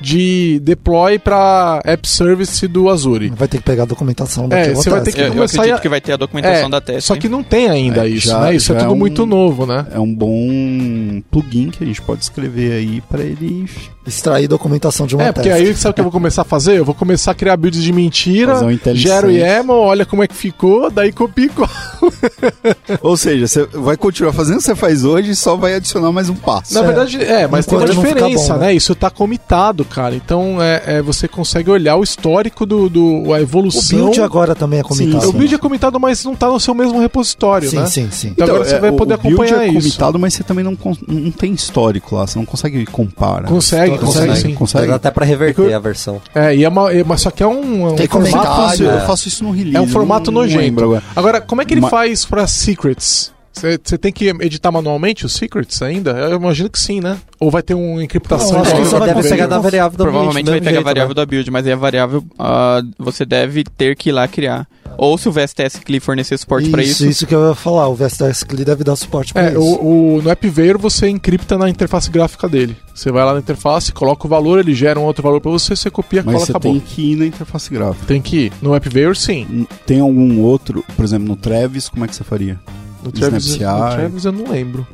de 0.00 0.58
deploy 0.62 1.18
para 1.18 1.80
app 1.84 2.08
service 2.08 2.66
do 2.66 2.88
Azure. 2.88 3.30
Vai 3.36 3.46
ter 3.48 3.58
que 3.58 3.64
pegar 3.64 3.82
a 3.82 3.86
documentação 3.86 4.44
É, 4.46 4.48
daquilo 4.48 4.76
você 4.76 4.88
vai 4.90 5.02
ter 5.02 5.12
que 5.12 5.20
Eu, 5.20 5.26
eu 5.26 5.32
começar 5.34 5.56
acredito 5.58 5.76
a- 5.78 5.80
que 5.82 5.88
vai 5.88 6.00
ter 6.00 6.12
a 6.12 6.16
documentação 6.16 6.66
É, 6.66 6.70
da 6.70 6.80
teste. 6.80 7.02
Só 7.08 7.16
que 7.16 7.28
não 7.28 7.42
tem 7.42 7.68
ainda 7.68 8.06
É, 8.06 8.08
isso, 8.08 8.28
já- 8.28 8.40
né? 8.40 8.56
Isso 8.56 8.72
é 8.72 8.74
já 8.76 8.80
é 8.80 8.84
tudo 8.84 8.94
um- 8.94 8.98
muito 8.98 9.26
novo, 9.26 9.66
né? 9.66 9.86
É 9.92 10.00
um 10.00 10.12
bom 10.14 11.22
plugin 11.30 11.68
que 11.70 11.84
a 11.84 11.86
gente 11.86 12.00
pode 12.00 12.22
escrever 12.22 12.72
aí 12.72 13.02
pra 13.02 13.22
ele 13.22 13.68
Extrair 14.06 14.46
documentação 14.46 15.06
de 15.06 15.16
uma 15.16 15.24
É, 15.24 15.32
porque 15.32 15.48
teste. 15.48 15.64
aí 15.66 15.74
sabe 15.74 15.92
o 15.92 15.94
que 15.94 16.00
eu 16.00 16.04
vou 16.04 16.12
começar 16.12 16.42
a 16.42 16.44
fazer? 16.44 16.76
Eu 16.78 16.84
vou 16.84 16.94
começar 16.94 17.30
a 17.30 17.34
criar 17.34 17.56
builds 17.56 17.82
de 17.82 17.90
mentira, 17.90 18.56
fazer 18.56 18.66
um 18.90 18.94
gero 18.94 19.30
YAML, 19.30 19.72
olha 19.72 20.04
como 20.04 20.22
é 20.22 20.28
que 20.28 20.34
ficou, 20.34 20.90
daí 20.90 21.10
copio 21.10 21.46
e 21.46 21.48
cola. 21.48 21.70
Ou 23.00 23.16
seja, 23.16 23.46
você 23.46 23.64
vai 23.64 23.96
continuar 24.14 24.32
fazendo 24.32 24.54
o 24.54 24.58
que 24.58 24.64
você 24.64 24.76
faz 24.76 25.04
hoje 25.04 25.30
e 25.32 25.34
só 25.36 25.56
vai 25.56 25.74
adicionar 25.74 26.12
mais 26.12 26.28
um 26.28 26.34
passo. 26.36 26.72
Na 26.72 26.80
É. 26.80 26.82
verdade, 26.84 27.20
é, 27.20 27.48
mas 27.48 27.66
tem 27.66 27.76
uma 27.76 27.82
Enquanto 27.84 27.96
não 27.96 28.02
ficar 28.04 28.14
diferença, 28.20 28.54
bom, 28.54 28.60
né? 28.60 28.66
né? 28.66 28.74
Isso 28.74 28.94
tá 28.94 29.10
comitado, 29.10 29.84
cara. 29.84 30.14
Então, 30.14 30.62
é, 30.62 30.82
é, 30.86 31.02
você 31.02 31.26
consegue 31.26 31.68
olhar 31.68 31.96
o 31.96 32.04
histórico 32.04 32.64
do, 32.64 32.88
do 32.88 33.24
a 33.34 33.36
O 33.36 33.36
evolução. 33.38 33.98
build 33.98 34.20
agora 34.22 34.54
também 34.54 34.78
é 34.78 34.82
comitado. 34.84 35.28
o 35.28 35.32
build 35.32 35.52
é 35.52 35.58
comitado, 35.58 35.98
mas 35.98 36.24
não 36.24 36.36
tá 36.36 36.46
no 36.48 36.60
seu 36.60 36.74
mesmo 36.74 37.00
repositório, 37.00 37.68
Sim, 37.68 37.76
né? 37.80 37.86
sim, 37.86 38.08
sim. 38.12 38.28
Então, 38.28 38.46
agora 38.46 38.64
você 38.64 38.76
é, 38.76 38.78
vai 38.78 38.90
o- 38.90 38.96
poder 38.96 39.14
o 39.14 39.18
build 39.18 39.34
acompanhar 39.42 39.64
é 39.64 39.68
isso. 39.68 39.78
comitado, 39.88 40.18
mas 40.18 40.34
você 40.34 40.44
também 40.44 40.64
não, 40.64 40.78
não 41.08 41.30
tem 41.32 41.52
histórico 41.52 42.14
lá, 42.14 42.24
você 42.26 42.38
não 42.38 42.46
consegue 42.46 42.86
comparar. 42.86 43.48
Consegue, 43.48 43.98
consegue, 43.98 44.26
Consegue, 44.28 44.48
sim. 44.48 44.54
consegue. 44.54 44.86
Dá 44.86 44.94
até 44.94 45.10
pra 45.10 45.24
reverter 45.26 45.70
É 45.70 45.74
a 45.74 45.78
versão. 45.80 46.20
É, 46.32 46.54
e 46.54 46.62
é 46.62 46.68
uma, 46.68 46.92
é 46.92 47.02
uma- 47.02 47.16
só 47.16 47.32
que 47.32 47.42
é 47.42 47.46
um, 47.48 47.88
é 47.88 47.92
um 47.92 47.96
Tem 47.96 48.06
formato. 48.06 48.36
Eu 48.36 48.40
faço, 48.42 48.54
comentário, 48.54 48.84
eu 48.86 48.90
é. 48.98 49.06
faço 49.06 49.26
isso 49.28 49.42
no 49.42 49.50
release. 49.50 49.76
É 49.76 49.80
um 49.80 49.88
formato 49.88 50.30
não, 50.30 50.42
nojento. 50.42 50.84
agora. 50.84 51.02
Agora, 51.16 51.40
como 51.40 51.62
é 51.62 51.64
que 51.64 51.74
ele 51.74 51.80
Ma- 51.80 51.88
faz 51.90 52.24
pra 52.24 52.46
secrets? 52.46 53.33
Você 53.54 53.96
tem 53.96 54.12
que 54.12 54.26
editar 54.40 54.70
manualmente 54.72 55.24
os 55.24 55.32
secrets 55.32 55.80
ainda? 55.80 56.10
Eu 56.10 56.36
imagino 56.36 56.68
que 56.68 56.78
sim, 56.78 57.00
né? 57.00 57.18
Ou 57.38 57.50
vai 57.50 57.62
ter 57.62 57.74
uma 57.74 58.02
encriptação? 58.02 58.52
Não, 58.52 58.60
acho 58.62 58.74
que 58.76 58.84
só 58.86 58.98
deve 59.00 59.22
pegar 59.22 59.46
da 59.46 59.56
conf- 59.56 59.64
variável 59.64 59.96
do 59.98 60.02
Provavelmente 60.04 60.48
ambiente, 60.48 60.60
do 60.60 60.64
vai 60.64 60.72
pegar 60.72 60.80
a 60.80 60.82
variável 60.82 61.08
né? 61.10 61.14
da 61.14 61.26
build, 61.26 61.50
mas 61.50 61.66
aí 61.66 61.72
a 61.72 61.76
variável 61.76 62.24
ah, 62.38 62.82
você 62.98 63.24
deve 63.24 63.64
ter 63.64 63.96
que 63.96 64.08
ir 64.10 64.12
lá 64.12 64.26
criar. 64.28 64.66
Ou 64.96 65.18
se 65.18 65.28
o 65.28 65.32
VSTS 65.32 65.80
CLI 65.84 65.98
fornecer 65.98 66.38
suporte 66.38 66.70
para 66.70 66.80
Isso, 66.80 67.02
isso, 67.02 67.06
isso 67.06 67.26
que 67.26 67.34
eu 67.34 67.48
ia 67.48 67.54
falar. 67.54 67.88
O 67.88 67.96
VSTS 67.96 68.44
CLI 68.44 68.64
deve 68.64 68.84
dar 68.84 68.94
suporte 68.94 69.32
para 69.32 69.46
É, 69.48 69.50
isso. 69.50 69.58
o, 69.60 70.16
o, 70.18 70.22
no 70.22 70.30
AppVeyor 70.30 70.78
você 70.78 71.08
encripta 71.08 71.58
na 71.58 71.68
interface 71.68 72.08
gráfica 72.10 72.48
dele. 72.48 72.76
Você 72.94 73.10
vai 73.10 73.24
lá 73.24 73.32
na 73.34 73.40
interface, 73.40 73.90
coloca 73.90 74.24
o 74.26 74.30
valor, 74.30 74.60
ele 74.60 74.72
gera 74.72 75.00
um 75.00 75.02
outro 75.02 75.20
valor 75.22 75.40
pra 75.40 75.50
você, 75.50 75.74
você 75.74 75.90
copia, 75.90 76.22
Mas 76.24 76.32
cola, 76.34 76.46
você 76.46 76.52
acabou. 76.52 76.72
tem 76.72 76.80
que 76.80 77.12
ir 77.12 77.16
na 77.16 77.26
interface 77.26 77.70
gráfica. 77.72 78.06
Tem 78.06 78.22
que 78.22 78.36
ir. 78.36 78.52
No 78.62 78.72
AppVeyor, 78.72 79.16
sim. 79.16 79.66
Tem 79.84 79.98
algum 79.98 80.40
outro, 80.40 80.84
por 80.94 81.04
exemplo, 81.04 81.26
no 81.26 81.34
Travis, 81.34 81.88
como 81.88 82.04
é 82.04 82.08
que 82.08 82.14
você 82.14 82.22
faria? 82.22 82.60
No 83.04 83.12
Travis. 83.12 83.56
Travis 83.56 84.24
eu 84.24 84.32
não 84.32 84.50
lembro. 84.50 84.86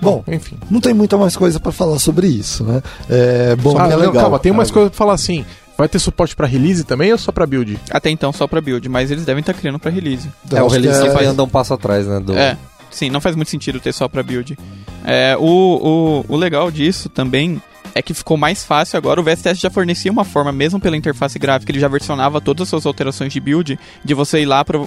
Bom, 0.00 0.24
Enfim. 0.26 0.56
não 0.70 0.80
tem 0.80 0.92
muita 0.92 1.16
mais 1.16 1.36
coisa 1.36 1.60
para 1.60 1.70
falar 1.70 1.98
sobre 2.00 2.26
isso, 2.26 2.64
né? 2.64 2.82
É, 3.08 3.54
bom, 3.56 3.78
Ah, 3.78 3.86
é 3.86 3.90
não, 3.90 3.98
legal, 3.98 4.14
calma, 4.14 4.38
tem 4.38 4.50
umas 4.50 4.70
coisas 4.70 4.90
pra 4.90 4.98
falar 4.98 5.12
assim. 5.14 5.44
Vai 5.78 5.88
ter 5.88 5.98
suporte 5.98 6.34
pra 6.36 6.46
release 6.46 6.84
também 6.84 7.12
ou 7.12 7.18
só 7.18 7.30
pra 7.32 7.46
build? 7.46 7.78
até 7.90 8.10
então 8.10 8.32
só 8.32 8.46
para 8.46 8.60
build, 8.60 8.88
mas 8.88 9.10
eles 9.10 9.24
devem 9.24 9.40
estar 9.40 9.54
criando 9.54 9.78
para 9.78 9.90
release. 9.90 10.28
eu 10.50 10.58
É, 10.58 10.62
o 10.62 10.66
acho 10.66 10.74
que 10.74 10.80
release 10.80 11.00
é- 11.06 11.10
sempre 11.10 11.26
anda 11.26 11.42
um 11.42 11.48
passo 11.48 11.72
atrás, 11.74 12.06
né? 12.06 12.20
Do... 12.20 12.36
É, 12.36 12.56
sim, 12.90 13.10
não 13.10 13.20
faz 13.20 13.34
muito 13.36 13.48
sentido 13.50 13.78
ter 13.80 13.92
só 13.92 14.08
para 14.08 14.22
build. 14.22 14.58
É, 15.04 15.36
o, 15.38 16.24
o, 16.28 16.34
o 16.34 16.36
legal 16.36 16.70
disso 16.70 17.08
também 17.08 17.60
é 17.94 18.02
que 18.02 18.12
ficou 18.14 18.36
mais 18.36 18.64
fácil 18.64 18.96
agora. 18.96 19.20
O 19.20 19.24
VSTS 19.24 19.60
já 19.60 19.70
fornecia 19.70 20.10
uma 20.10 20.24
forma, 20.24 20.50
mesmo 20.52 20.80
pela 20.80 20.96
interface 20.96 21.38
gráfica, 21.38 21.70
ele 21.72 21.80
já 21.80 21.88
versionava 21.88 22.40
todas 22.40 22.62
as 22.64 22.68
suas 22.70 22.86
alterações 22.86 23.32
de 23.32 23.38
build, 23.40 23.78
de 24.04 24.14
você 24.14 24.40
ir 24.42 24.46
lá 24.46 24.64
pra, 24.64 24.80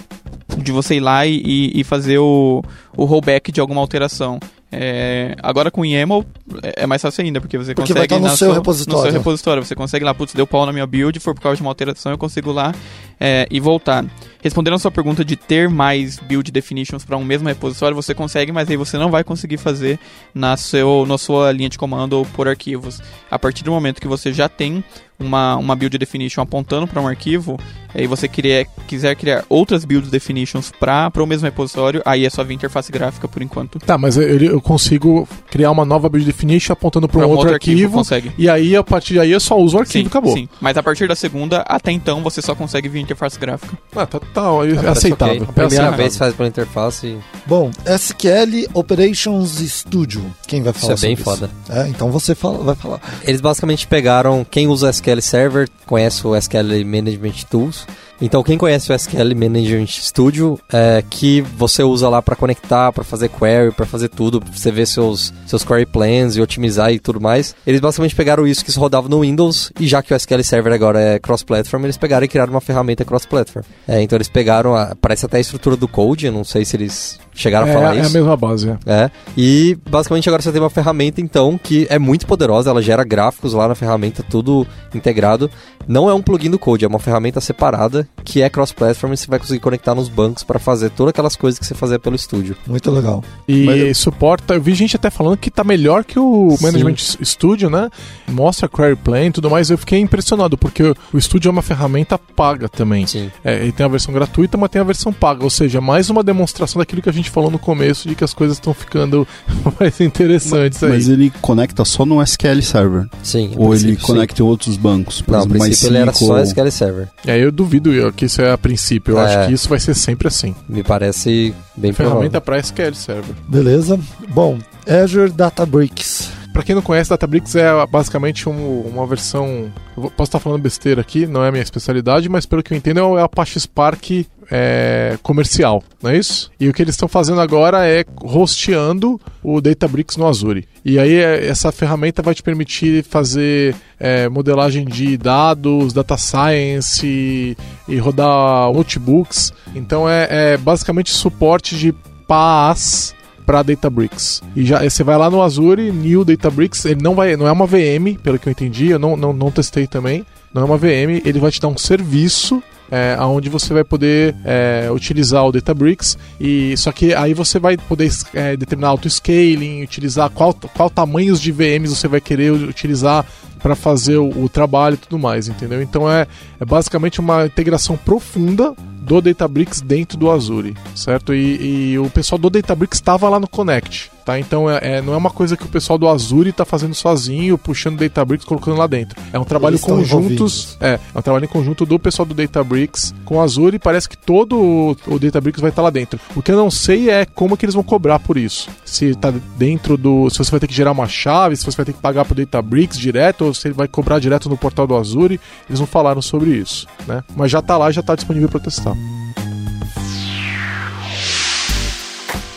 de 0.58 0.72
você 0.72 0.96
ir 0.96 1.00
lá 1.00 1.26
e, 1.26 1.72
e- 1.76 1.84
fazer 1.84 2.18
o, 2.18 2.64
o 2.96 3.06
rollback 3.06 3.52
de 3.52 3.60
alguma 3.62 3.82
alteração. 3.82 4.40
É, 4.78 5.36
agora 5.42 5.72
com 5.72 5.82
o 5.82 5.86
YAML 5.86 6.26
é 6.64 6.84
é 6.84 6.88
mais 6.88 7.02
fácil 7.02 7.24
ainda, 7.24 7.40
porque 7.40 7.58
você 7.58 7.74
Porque 7.74 7.94
consegue 7.94 7.98
vai 7.98 8.06
estar 8.06 8.16
no 8.20 8.24
na 8.24 8.36
seu 8.36 8.48
sua- 8.50 8.56
repositório. 8.56 9.00
No 9.06 9.12
seu 9.12 9.20
repositório. 9.20 9.64
Você 9.64 9.76
consegue 9.76 10.04
lá, 10.04 10.14
putz, 10.14 10.34
deu 10.34 10.46
pau 10.46 10.66
na 10.66 10.74
minha 10.74 10.86
build, 10.86 11.18
foi 11.20 11.34
por 11.34 11.40
causa 11.42 11.56
de 11.58 11.62
uma 11.62 11.72
alteração, 11.72 12.12
eu 12.12 12.18
consigo 12.18 12.52
lá 12.52 12.74
é, 13.20 13.48
e 13.50 13.60
voltar. 13.60 14.04
Respondendo 14.44 14.74
a 14.74 14.80
sua 14.80 14.92
pergunta 14.92 15.24
de 15.24 15.36
ter 15.38 15.70
mais 15.70 16.20
build 16.20 16.52
definitions 16.52 17.06
para 17.06 17.16
um 17.16 17.24
mesmo 17.24 17.48
repositório, 17.48 17.96
você 17.96 18.14
consegue, 18.14 18.52
mas 18.52 18.70
aí 18.70 18.76
você 18.76 18.98
não 18.98 19.10
vai 19.10 19.24
conseguir 19.24 19.58
fazer 19.58 19.98
na, 20.34 20.58
seu, 20.58 21.06
na 21.08 21.18
sua 21.18 21.52
linha 21.54 21.70
de 21.70 21.78
comando 21.78 22.14
ou 22.14 22.26
por 22.26 22.48
arquivos. 22.48 23.02
A 23.32 23.40
partir 23.40 23.64
do 23.64 23.72
momento 23.72 24.02
que 24.02 24.08
você 24.08 24.34
já 24.34 24.50
tem 24.50 24.84
uma, 25.20 25.56
uma 25.58 25.76
build 25.76 25.98
definition 25.98 26.42
apontando 26.42 26.88
para 26.88 27.02
um 27.02 27.08
arquivo, 27.08 27.60
e 27.94 28.06
você 28.08 28.28
queria, 28.28 28.66
quiser 28.88 29.16
criar 29.16 29.46
outras 29.48 29.86
build 29.86 30.10
definitions 30.10 30.72
para 30.80 31.10
o 31.18 31.26
mesmo 31.26 31.46
repositório, 31.46 32.02
aí 32.06 32.26
é 32.26 32.30
só 32.30 32.44
vir 32.44 32.56
interface 32.56 32.92
gráfica 32.92 33.28
por 33.28 33.42
enquanto. 33.42 33.80
Tá, 33.80 33.98
mas 33.98 34.18
eu, 34.18 34.24
eu 34.38 34.62
consigo 34.62 35.28
criar 35.50 35.72
uma 35.72 35.86
nova 35.86 36.10
build 36.10 36.26
definition 36.26 36.74
apontando 36.74 37.08
pra 37.08 37.20
um 37.20 37.22
Pra 37.22 37.30
outro, 37.30 37.54
arquivo. 37.54 37.94
consegue. 37.94 38.32
e 38.38 38.50
aí, 38.50 38.76
a 38.76 38.84
partir 38.84 39.14
daí, 39.16 39.32
eu 39.32 39.40
só 39.40 39.58
uso 39.58 39.78
o 39.78 39.80
arquivo 39.80 40.06
e 40.06 40.08
acabou. 40.08 40.34
Sim, 40.34 40.50
mas 40.60 40.76
a 40.78 40.84
partir 40.84 41.08
da 41.08 41.16
segunda, 41.16 41.62
até 41.62 41.92
então, 41.92 42.22
você 42.22 42.42
só 42.42 42.54
consegue 42.54 42.90
vir 42.90 43.00
interface 43.00 43.40
gráfica. 43.40 43.78
Ah, 43.96 44.06
tá, 44.06 44.20
tá 44.20 44.42
Parece 44.52 44.88
aceitável. 44.88 45.36
ok. 45.36 45.42
É 45.42 45.50
A 45.50 45.54
primeira 45.54 45.66
aceitável. 45.68 45.98
vez 45.98 46.18
faz 46.18 46.34
pela 46.36 46.50
interface. 46.50 47.18
Bom, 47.46 47.72
SQL 47.86 48.68
Operations 48.74 49.52
Studio. 49.72 50.22
Quem 50.48 50.62
vai 50.62 50.72
Isso 50.72 50.82
falar 50.82 50.94
é 50.94 50.98
bem 50.98 51.16
foda. 51.16 51.50
É, 51.70 51.88
então 51.88 52.12
você 52.12 52.36
fala, 52.36 52.58
vai 52.64 52.76
falar. 52.76 53.00
Eles 53.24 53.40
basicamente 53.40 53.88
pegaram 53.88 54.46
quem 54.50 54.68
usa 54.68 54.90
SQL 54.90 55.05
Server, 55.22 55.70
conhece 55.86 56.26
o 56.26 56.36
SQL 56.36 56.86
Management 56.86 57.46
Tools, 57.50 57.86
Então, 58.22 58.42
quem 58.44 58.58
conhece 58.58 58.92
o 58.92 58.96
SQL 58.96 59.36
Management 59.36 59.88
Studio, 59.88 60.58
é 60.72 61.04
que 61.10 61.42
você 61.42 61.84
usa 61.84 62.08
lá 62.08 62.22
para 62.22 62.36
conectar, 62.36 62.92
para 62.94 63.04
fazer 63.04 63.30
query, 63.30 63.72
para 63.72 63.86
fazer 63.86 64.08
tudo, 64.08 64.40
pra 64.40 64.52
você 64.52 64.72
ver 64.72 64.88
seus, 64.88 65.34
seus 65.46 65.64
query 65.66 65.86
plans 65.86 66.38
e 66.38 66.42
otimizar 66.42 66.94
e 66.94 67.00
tudo 67.00 67.20
mais. 67.20 67.54
Eles 67.68 67.82
basicamente 67.82 68.16
pegaram 68.16 68.48
isso 68.48 68.64
que 68.64 68.72
se 68.72 68.80
rodava 68.80 69.10
no 69.10 69.20
Windows 69.20 69.72
e 69.80 69.88
já 69.88 70.02
que 70.02 70.14
o 70.14 70.16
SQL 70.16 70.44
Server 70.44 70.74
agora 70.74 71.00
é 71.00 71.20
cross-platform, 71.20 71.84
eles 71.84 71.98
pegaram 71.98 72.26
e 72.26 72.30
criaram 72.30 72.54
uma 72.54 72.62
ferramenta 72.62 73.04
cross-platform. 73.04 73.66
É, 73.88 74.02
então 74.02 74.16
eles 74.16 74.30
pegaram, 74.30 74.76
a, 74.76 74.96
parece 74.96 75.26
até 75.26 75.38
a 75.38 75.42
estrutura 75.42 75.76
do 75.76 75.88
Code, 75.88 76.28
eu 76.28 76.32
não 76.32 76.46
sei 76.46 76.64
se 76.64 76.78
eles 76.78 77.20
chegaram 77.36 77.70
a 77.70 77.74
falar 77.74 77.96
é, 77.96 78.00
isso. 78.00 78.08
É 78.08 78.10
a 78.10 78.22
mesma 78.22 78.38
base, 78.38 78.70
é. 78.70 78.78
É. 78.86 79.12
E 79.38 79.78
basicamente 79.90 80.28
agora 80.28 80.42
você 80.42 80.52
tem 80.52 80.62
uma 80.62 80.70
ferramenta 80.70 81.22
então 81.22 81.60
que 81.62 81.86
é 81.90 82.00
muito 82.00 82.26
poderosa, 82.26 82.70
ela 82.70 82.82
gera 82.82 83.04
gráficos 83.04 83.54
lá 83.54 83.68
na 83.68 83.76
ferramenta, 83.76 84.24
tudo 84.24 84.66
integrado. 84.94 85.50
Não 85.88 86.10
é 86.10 86.14
um 86.14 86.22
plugin 86.22 86.50
do 86.50 86.58
Code, 86.58 86.84
é 86.84 86.88
uma 86.88 86.98
ferramenta 86.98 87.40
separada 87.40 88.08
que 88.24 88.42
é 88.42 88.50
cross-platform 88.50 89.14
e 89.14 89.18
você 89.18 89.28
vai 89.28 89.38
conseguir 89.38 89.60
conectar 89.60 89.94
nos 89.94 90.10
bancos 90.10 90.44
para 90.44 90.58
fazer 90.58 90.90
todas 90.90 91.12
aquelas 91.12 91.36
coisas 91.36 91.60
que 91.60 91.66
você 91.66 91.76
fazia 91.76 92.00
pelo 92.00 92.16
estúdio. 92.16 92.56
Muito 92.66 92.90
legal. 92.90 93.24
E 93.48 93.66
Mas 93.66 93.98
suporta, 93.98 94.56
eu 94.56 94.62
vi 94.62 94.74
gente 94.74 94.96
até 94.96 95.10
falando 95.10 95.38
que 95.38 95.52
tá 95.52 95.64
melhor 95.64 96.04
que 96.04 96.18
o 96.18 96.56
Sim. 96.58 96.66
Management 96.66 96.96
Studio, 96.98 97.70
né? 97.70 97.90
Mostra 98.28 98.68
query 98.68 98.96
plan 98.96 99.26
e 99.28 99.32
tudo 99.32 99.50
mais. 99.50 99.70
Eu 99.70 99.78
fiquei 99.78 100.00
impressionado, 100.00 100.58
porque 100.58 100.84
o 101.14 101.22
Studio 101.22 101.50
é 101.50 101.52
uma 101.52 101.62
ferramenta 101.62 102.18
paga 102.18 102.68
também. 102.68 103.06
Sim. 103.06 103.32
É, 103.44 103.62
ele 103.62 103.72
tem 103.72 103.86
a 103.86 103.90
versão 103.90 104.14
gratuita, 104.14 104.58
mas 104.58 104.70
tem 104.70 104.82
a 104.82 104.86
versão 104.86 105.14
paga. 105.14 105.44
Ou 105.44 105.50
seja, 105.50 105.80
mais 105.80 106.10
uma 106.10 106.24
demonstração 106.24 106.80
daquilo 106.80 107.02
que 107.02 107.10
a 107.10 107.14
gente 107.14 107.25
falou 107.30 107.50
no 107.52 107.60
começo, 107.60 108.08
de 108.08 108.16
que 108.16 108.24
as 108.24 108.34
coisas 108.34 108.58
estão 108.58 108.74
ficando 108.74 109.28
mais 109.80 110.00
interessantes 110.02 110.82
aí. 110.84 110.90
Mas 110.92 111.08
ele 111.10 111.32
conecta 111.42 111.84
só 111.86 112.06
no 112.06 112.22
SQL 112.22 112.62
Server. 112.62 113.08
Sim. 113.24 113.52
Ou 113.58 113.74
ele 113.74 113.84
princípio, 113.84 114.00
sim. 114.00 114.06
conecta 114.14 114.42
em 114.42 114.46
outros 114.46 114.78
bancos. 114.78 115.22
Por 115.22 115.32
Não, 115.32 115.40
no 115.40 115.46
exemplo, 115.46 115.60
princípio 115.62 115.88
ele 115.90 115.98
era 115.98 116.14
só 116.14 116.40
SQL 116.42 116.72
Server. 116.72 117.08
É, 117.26 117.38
eu 117.38 117.52
duvido 117.52 117.94
eu, 117.94 118.12
que 118.14 118.26
isso 118.26 118.42
é 118.42 118.52
a 118.52 118.58
princípio. 118.58 119.14
Eu 119.16 119.20
É. 119.20 119.26
acho 119.36 119.48
que 119.48 119.54
isso 119.54 119.70
vai 119.70 119.80
ser 119.80 119.94
sempre 119.94 120.28
assim. 120.28 120.56
Me 120.68 120.84
parece 120.84 121.54
bem 121.76 121.92
Ferramenta 121.94 122.40
para 122.42 122.58
SQL 122.60 122.94
Server. 122.94 123.36
Beleza? 123.48 124.00
Bom, 124.30 124.58
Azure 124.88 125.32
Databricks. 125.32 126.30
Pra 126.56 126.64
quem 126.64 126.74
não 126.74 126.82
conhece, 126.82 127.10
Databricks 127.10 127.54
é 127.58 127.70
basicamente 127.86 128.48
um- 128.48 128.80
uma 128.88 129.06
versão. 129.06 129.70
posso 130.16 130.30
estar 130.30 130.40
falando 130.40 130.62
besteira 130.62 131.02
aqui, 131.02 131.28
não 131.28 131.44
é 131.44 131.50
a 131.50 131.52
minha 131.52 131.62
especialidade, 131.62 132.30
mas 132.30 132.46
pelo 132.46 132.64
que 132.64 132.72
eu 132.74 132.78
entendo 132.78 133.18
é 133.18 133.22
a 133.22 133.26
Apache 133.26 133.60
Spark 133.60 134.26
é, 134.50 135.18
comercial, 135.22 135.84
não 136.02 136.12
é 136.12 136.18
isso? 136.18 136.50
E 136.58 136.70
o 136.70 136.74
que 136.74 136.82
eles 136.82 136.94
estão 136.96 137.10
fazendo 137.10 137.42
agora 137.42 137.86
é 137.86 138.06
hosteando 138.24 139.20
o 139.44 139.60
Databricks 139.60 140.16
no 140.16 140.26
Azure. 140.26 140.66
E 140.86 140.98
aí 140.98 141.16
é, 141.16 141.46
essa 141.46 141.74
ferramenta 141.74 142.22
vai 142.22 142.34
te 142.34 142.42
permitir 142.42 143.04
fazer 143.04 143.76
é, 144.00 144.30
modelagem 144.30 144.86
de 144.86 145.18
dados, 145.18 145.92
data 145.92 146.16
science 146.16 147.06
e, 147.06 147.58
e 147.86 147.98
rodar 147.98 148.72
notebooks. 148.72 149.52
Então 149.76 150.08
é, 150.10 150.54
é 150.54 150.58
basicamente 150.58 151.12
suporte 151.12 151.76
de 151.76 151.94
PaaS 152.26 153.14
para 153.46 153.64
Databricks. 153.64 154.42
E 154.56 154.66
já 154.66 154.84
você 154.84 155.04
vai 155.04 155.18
lá 155.18 155.30
no 155.30 155.42
Azure, 155.42 155.92
New 155.92 156.26
Databricks, 156.26 156.86
ele 156.86 157.02
não 157.02 157.16
vai, 157.16 157.36
não 157.36 157.48
é 157.48 157.52
uma 157.52 157.66
VM, 157.66 158.18
pelo 158.22 158.40
que 158.40 158.48
eu 158.48 158.52
entendi, 158.52 158.90
eu 158.90 159.00
não, 159.00 159.16
não, 159.16 159.34
não 159.34 159.52
testei 159.52 159.88
também. 159.88 160.26
Não 160.54 160.62
é 160.62 160.66
uma 160.66 160.78
VM, 160.78 161.22
ele 161.26 161.40
vai 161.40 161.52
te 161.52 161.60
dar 161.60 161.68
um 161.68 161.78
serviço 161.78 162.64
é, 162.90 163.18
onde 163.20 163.50
você 163.50 163.74
vai 163.74 163.84
poder 163.84 164.36
é, 164.44 164.90
utilizar 164.92 165.46
o 165.46 165.52
Databricks 165.52 166.18
e 166.40 166.76
só 166.78 166.92
que 166.92 167.14
aí 167.14 167.34
você 167.34 167.60
vai 167.60 167.78
poder 167.78 168.12
é, 168.34 168.56
determinar 168.56 168.90
auto-scaling, 168.90 169.84
utilizar 169.84 170.30
qual, 170.30 170.54
qual 170.54 170.90
tamanhos 170.90 171.42
de 171.42 171.52
VMs 171.52 171.96
você 171.96 172.08
vai 172.08 172.22
querer 172.22 172.52
utilizar 172.52 173.26
para 173.66 173.76
fazer 173.76 174.18
o, 174.18 174.44
o 174.44 174.48
trabalho 174.48 174.94
e 174.94 174.98
tudo 174.98 175.18
mais, 175.18 175.48
entendeu? 175.48 175.82
Então 175.82 176.08
é, 176.08 176.28
é 176.60 176.64
basicamente 176.64 177.20
uma 177.20 177.48
integração 177.48 177.98
profunda 177.98 178.76
do 179.02 179.20
Databricks 179.20 179.82
dentro 179.82 180.20
do 180.20 180.30
Azure, 180.30 180.76
certo? 180.94 181.34
E, 181.34 181.94
e 181.94 181.98
o 181.98 182.08
pessoal 182.08 182.38
do 182.38 182.48
Databricks 182.48 183.00
estava 183.00 183.28
lá 183.28 183.40
no 183.40 183.48
Connect, 183.48 184.12
tá? 184.26 184.40
Então 184.40 184.70
é, 184.70 184.80
é- 184.82 185.02
não 185.02 185.14
é 185.14 185.18
uma 185.18 185.30
coisa 185.30 185.56
que 185.56 185.64
o 185.64 185.70
pessoal 185.70 185.98
do 185.98 186.10
Azure 186.10 186.50
está 186.50 186.66
fazendo 186.66 186.94
sozinho, 186.96 187.58
puxando 187.58 187.96
o 187.96 187.98
Databricks, 188.00 188.46
colocando 188.46 188.78
lá 188.78 188.88
dentro. 188.88 189.22
É 189.32 189.40
um 189.40 189.44
trabalho 189.44 189.78
conjuntos, 189.80 190.78
é, 190.82 191.00
é 191.14 191.20
um 191.20 191.22
trabalho 191.22 191.46
em 191.46 191.48
conjunto 191.48 191.86
do 191.86 192.00
pessoal 192.00 192.26
do 192.26 192.34
Databricks 192.34 193.14
com 193.24 193.38
o 193.38 193.42
Azure 193.42 193.76
e 193.76 193.80
parece 193.80 194.10
que 194.10 194.18
todo 194.18 194.58
o, 194.60 194.98
o 195.08 195.20
Databricks 195.20 195.62
vai 195.62 195.70
estar 195.70 195.82
lá 195.82 195.90
dentro. 195.90 196.20
O 196.36 196.42
que 196.42 196.52
eu 196.52 196.58
não 196.58 196.72
sei 196.72 197.10
é 197.10 197.26
como 197.26 197.56
que 197.56 197.66
eles 197.66 197.76
vão 197.76 197.84
cobrar 197.84 198.20
por 198.20 198.38
isso. 198.38 198.70
Se 198.84 199.06
está 199.06 199.32
dentro 199.58 199.96
do, 199.98 200.30
se 200.30 200.38
você 200.40 200.52
vai 200.52 200.60
ter 200.60 200.68
que 200.68 200.74
gerar 200.74 200.92
uma 200.92 201.08
chave, 201.08 201.56
se 201.56 201.64
você 201.66 201.78
vai 201.78 201.86
ter 201.86 201.94
que 201.94 202.02
pagar 202.02 202.26
pro 202.26 202.36
Databricks 202.36 202.98
direto 202.98 203.46
ou 203.46 203.54
se 203.54 203.68
ele 203.68 203.76
vai 203.76 203.88
cobrar 203.88 204.20
direto 204.20 204.50
no 204.50 204.58
portal 204.58 204.88
do 204.88 204.96
Azure, 204.96 205.40
eles 205.70 205.80
não 205.80 205.88
falaram 205.88 206.22
sobre 206.22 206.52
isso, 206.52 206.88
né? 207.08 207.24
Mas 207.36 207.52
já 207.52 207.62
tá 207.62 207.78
lá, 207.78 207.92
já 207.92 208.02
tá 208.02 208.16
disponível 208.16 208.50
para 208.50 208.60
testar. 208.60 208.96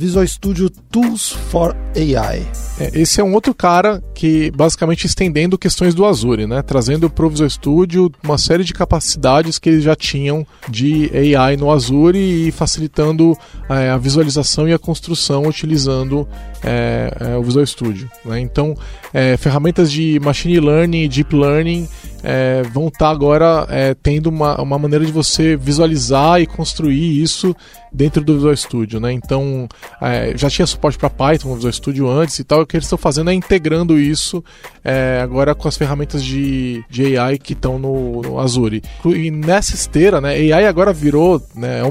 Visual 0.00 0.26
Studio 0.26 0.70
Tools 0.90 1.28
for 1.28 1.76
AI. 1.94 2.46
É, 2.78 2.98
esse 2.98 3.20
é 3.20 3.24
um 3.24 3.34
outro 3.34 3.54
cara 3.54 4.02
que 4.14 4.50
basicamente 4.52 5.06
estendendo 5.06 5.58
questões 5.58 5.94
do 5.94 6.06
Azure, 6.06 6.46
né? 6.46 6.62
Trazendo 6.62 7.10
para 7.10 7.26
o 7.26 7.28
Visual 7.28 7.50
Studio 7.50 8.10
uma 8.24 8.38
série 8.38 8.64
de 8.64 8.72
capacidades 8.72 9.58
que 9.58 9.68
eles 9.68 9.84
já 9.84 9.94
tinham 9.94 10.46
de 10.70 11.10
AI 11.36 11.58
no 11.58 11.70
Azure 11.70 12.18
e 12.18 12.50
facilitando 12.50 13.36
é, 13.68 13.90
a 13.90 13.98
visualização 13.98 14.66
e 14.66 14.72
a 14.72 14.78
construção 14.78 15.42
utilizando 15.42 16.26
é, 16.64 17.14
é, 17.20 17.36
o 17.36 17.42
Visual 17.42 17.66
Studio. 17.66 18.10
né? 18.24 18.40
Então, 18.40 18.74
é, 19.12 19.36
ferramentas 19.36 19.92
de 19.92 20.18
machine 20.20 20.60
learning 20.60 21.02
e 21.02 21.08
deep 21.08 21.36
learning 21.36 21.86
é, 22.22 22.62
vão 22.72 22.88
estar 22.88 23.10
agora 23.10 23.66
é, 23.68 23.94
tendo 23.94 24.28
uma, 24.28 24.60
uma 24.60 24.78
maneira 24.78 25.04
de 25.04 25.12
você 25.12 25.56
visualizar 25.56 26.40
e 26.40 26.46
construir 26.46 27.22
isso 27.22 27.54
dentro 27.92 28.22
do 28.22 28.34
Visual 28.34 28.56
Studio, 28.56 29.00
né? 29.00 29.12
Então 29.12 29.68
é, 30.00 30.32
já 30.36 30.50
tinha 30.50 30.66
suporte 30.66 30.98
para 30.98 31.10
Python 31.10 31.54
Visual 31.54 31.72
Studio 31.72 32.08
antes 32.08 32.38
e 32.38 32.44
tal. 32.44 32.62
O 32.62 32.66
que 32.66 32.76
eles 32.76 32.86
estão 32.86 32.98
fazendo 32.98 33.30
é 33.30 33.34
integrando 33.34 33.98
isso 33.98 34.44
é, 34.84 35.20
agora 35.22 35.54
com 35.54 35.68
as 35.68 35.76
ferramentas 35.76 36.24
de, 36.24 36.84
de 36.88 37.16
AI 37.16 37.38
que 37.38 37.52
estão 37.52 37.78
no, 37.78 38.22
no 38.22 38.36
Azure. 38.38 38.82
E 39.04 39.30
nessa 39.30 39.74
esteira, 39.74 40.20
né? 40.20 40.34
AI 40.34 40.66
agora 40.66 40.92
virou, 40.92 41.40
né? 41.54 41.80
É, 41.80 41.82
é 41.82 41.86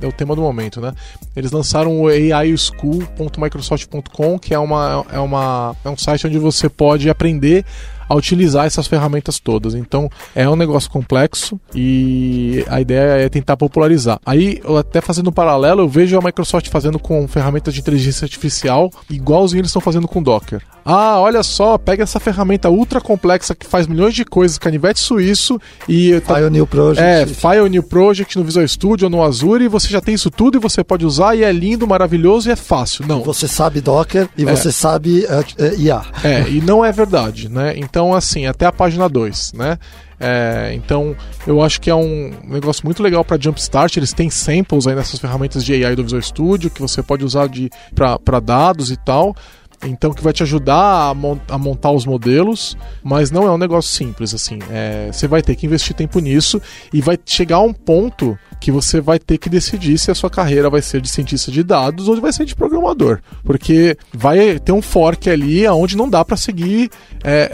é 0.00 0.06
o 0.06 0.12
tema 0.12 0.34
do 0.34 0.40
momento, 0.42 0.80
né? 0.80 0.94
Eles 1.34 1.50
lançaram 1.50 2.00
o 2.00 2.06
AISchool.microsoft.com, 2.08 4.38
que 4.38 4.54
é 4.54 4.58
uma, 4.58 5.04
é 5.12 5.18
uma 5.18 5.76
é 5.84 5.90
um 5.90 5.96
site 5.96 6.26
onde 6.26 6.38
você 6.38 6.68
pode 6.68 7.10
aprender 7.10 7.64
a 8.08 8.14
utilizar 8.14 8.66
essas 8.66 8.86
ferramentas 8.86 9.38
todas. 9.38 9.74
Então 9.74 10.08
é 10.34 10.48
um 10.48 10.56
negócio 10.56 10.90
complexo 10.90 11.58
e 11.74 12.64
a 12.68 12.80
ideia 12.80 13.24
é 13.24 13.28
tentar 13.28 13.56
popularizar. 13.56 14.18
Aí, 14.24 14.60
até 14.78 15.00
fazendo 15.00 15.30
um 15.30 15.32
paralelo, 15.32 15.82
eu 15.82 15.88
vejo 15.88 16.18
a 16.18 16.22
Microsoft 16.22 16.68
fazendo 16.68 16.98
com 16.98 17.26
ferramentas 17.28 17.74
de 17.74 17.80
inteligência 17.80 18.24
artificial, 18.24 18.90
igualzinho 19.10 19.60
eles 19.60 19.68
estão 19.70 19.82
fazendo 19.82 20.08
com 20.08 20.22
Docker. 20.22 20.62
Ah, 20.84 21.18
olha 21.20 21.42
só, 21.42 21.76
pega 21.76 22.02
essa 22.02 22.18
ferramenta 22.18 22.70
ultra 22.70 22.98
complexa 22.98 23.54
que 23.54 23.66
faz 23.66 23.86
milhões 23.86 24.14
de 24.14 24.24
coisas, 24.24 24.56
canivete 24.58 24.98
suíço 25.00 25.60
e 25.86 26.18
tá- 26.20 26.36
File 26.36 26.48
New 26.50 26.66
Project. 26.66 27.02
é, 27.02 27.26
File 27.26 27.68
New 27.68 27.82
Project 27.82 28.38
no 28.38 28.44
Visual 28.44 28.66
Studio 28.66 29.04
ou 29.06 29.10
no 29.10 29.22
Azure, 29.22 29.64
e 29.64 29.68
você 29.68 29.88
já 29.88 30.00
tem 30.00 30.14
isso 30.14 30.30
tudo 30.30 30.56
e 30.56 30.60
você 30.60 30.82
pode 30.82 31.04
usar 31.04 31.34
e 31.34 31.44
é 31.44 31.52
lindo, 31.52 31.86
maravilhoso 31.86 32.48
e 32.48 32.52
é 32.52 32.56
fácil. 32.56 33.04
Não, 33.06 33.22
Você 33.22 33.46
sabe 33.46 33.80
Docker 33.82 34.28
e 34.36 34.44
É. 34.44 34.46
você 34.56 34.72
sabe 34.72 35.24
eh, 35.26 35.44
eh, 35.58 35.74
IA. 35.76 36.02
é, 36.24 36.48
e 36.48 36.60
não 36.62 36.82
é 36.82 36.90
verdade, 36.90 37.50
né? 37.50 37.74
Então, 37.76 37.97
assim, 38.14 38.46
até 38.46 38.66
a 38.66 38.72
página 38.72 39.08
2, 39.08 39.52
né? 39.54 39.78
É, 40.20 40.72
então, 40.74 41.16
eu 41.46 41.62
acho 41.62 41.80
que 41.80 41.88
é 41.88 41.94
um 41.94 42.32
negócio 42.44 42.84
muito 42.84 43.02
legal 43.02 43.24
para 43.24 43.40
Jumpstart. 43.40 43.96
Eles 43.96 44.12
têm 44.12 44.28
samples 44.28 44.86
aí 44.86 44.94
nessas 44.94 45.20
ferramentas 45.20 45.64
de 45.64 45.84
AI 45.84 45.94
do 45.94 46.02
Visual 46.02 46.22
Studio 46.22 46.70
que 46.70 46.80
você 46.80 47.02
pode 47.02 47.24
usar 47.24 47.48
para 48.24 48.40
dados 48.40 48.90
e 48.90 48.96
tal. 48.96 49.34
Então, 49.84 50.12
que 50.12 50.22
vai 50.22 50.32
te 50.32 50.42
ajudar 50.42 51.10
a, 51.10 51.14
mon- 51.14 51.38
a 51.48 51.56
montar 51.56 51.92
os 51.92 52.04
modelos, 52.04 52.76
mas 53.02 53.30
não 53.30 53.46
é 53.46 53.50
um 53.50 53.58
negócio 53.58 53.92
simples, 53.92 54.34
assim. 54.34 54.58
É, 54.70 55.08
você 55.12 55.28
vai 55.28 55.40
ter 55.42 55.54
que 55.54 55.66
investir 55.66 55.94
tempo 55.94 56.18
nisso 56.18 56.60
e 56.92 57.00
vai 57.00 57.18
chegar 57.24 57.56
a 57.56 57.62
um 57.62 57.72
ponto 57.72 58.36
que 58.60 58.72
você 58.72 59.00
vai 59.00 59.20
ter 59.20 59.38
que 59.38 59.48
decidir 59.48 59.96
se 59.98 60.10
a 60.10 60.14
sua 60.16 60.28
carreira 60.28 60.68
vai 60.68 60.82
ser 60.82 61.00
de 61.00 61.08
cientista 61.08 61.52
de 61.52 61.62
dados 61.62 62.08
ou 62.08 62.20
vai 62.20 62.32
ser 62.32 62.44
de 62.44 62.56
programador. 62.56 63.20
Porque 63.44 63.96
vai 64.12 64.58
ter 64.58 64.72
um 64.72 64.82
fork 64.82 65.30
ali 65.30 65.66
onde 65.68 65.96
não 65.96 66.10
dá 66.10 66.24
para 66.24 66.36
seguir 66.36 66.90
é, 67.22 67.48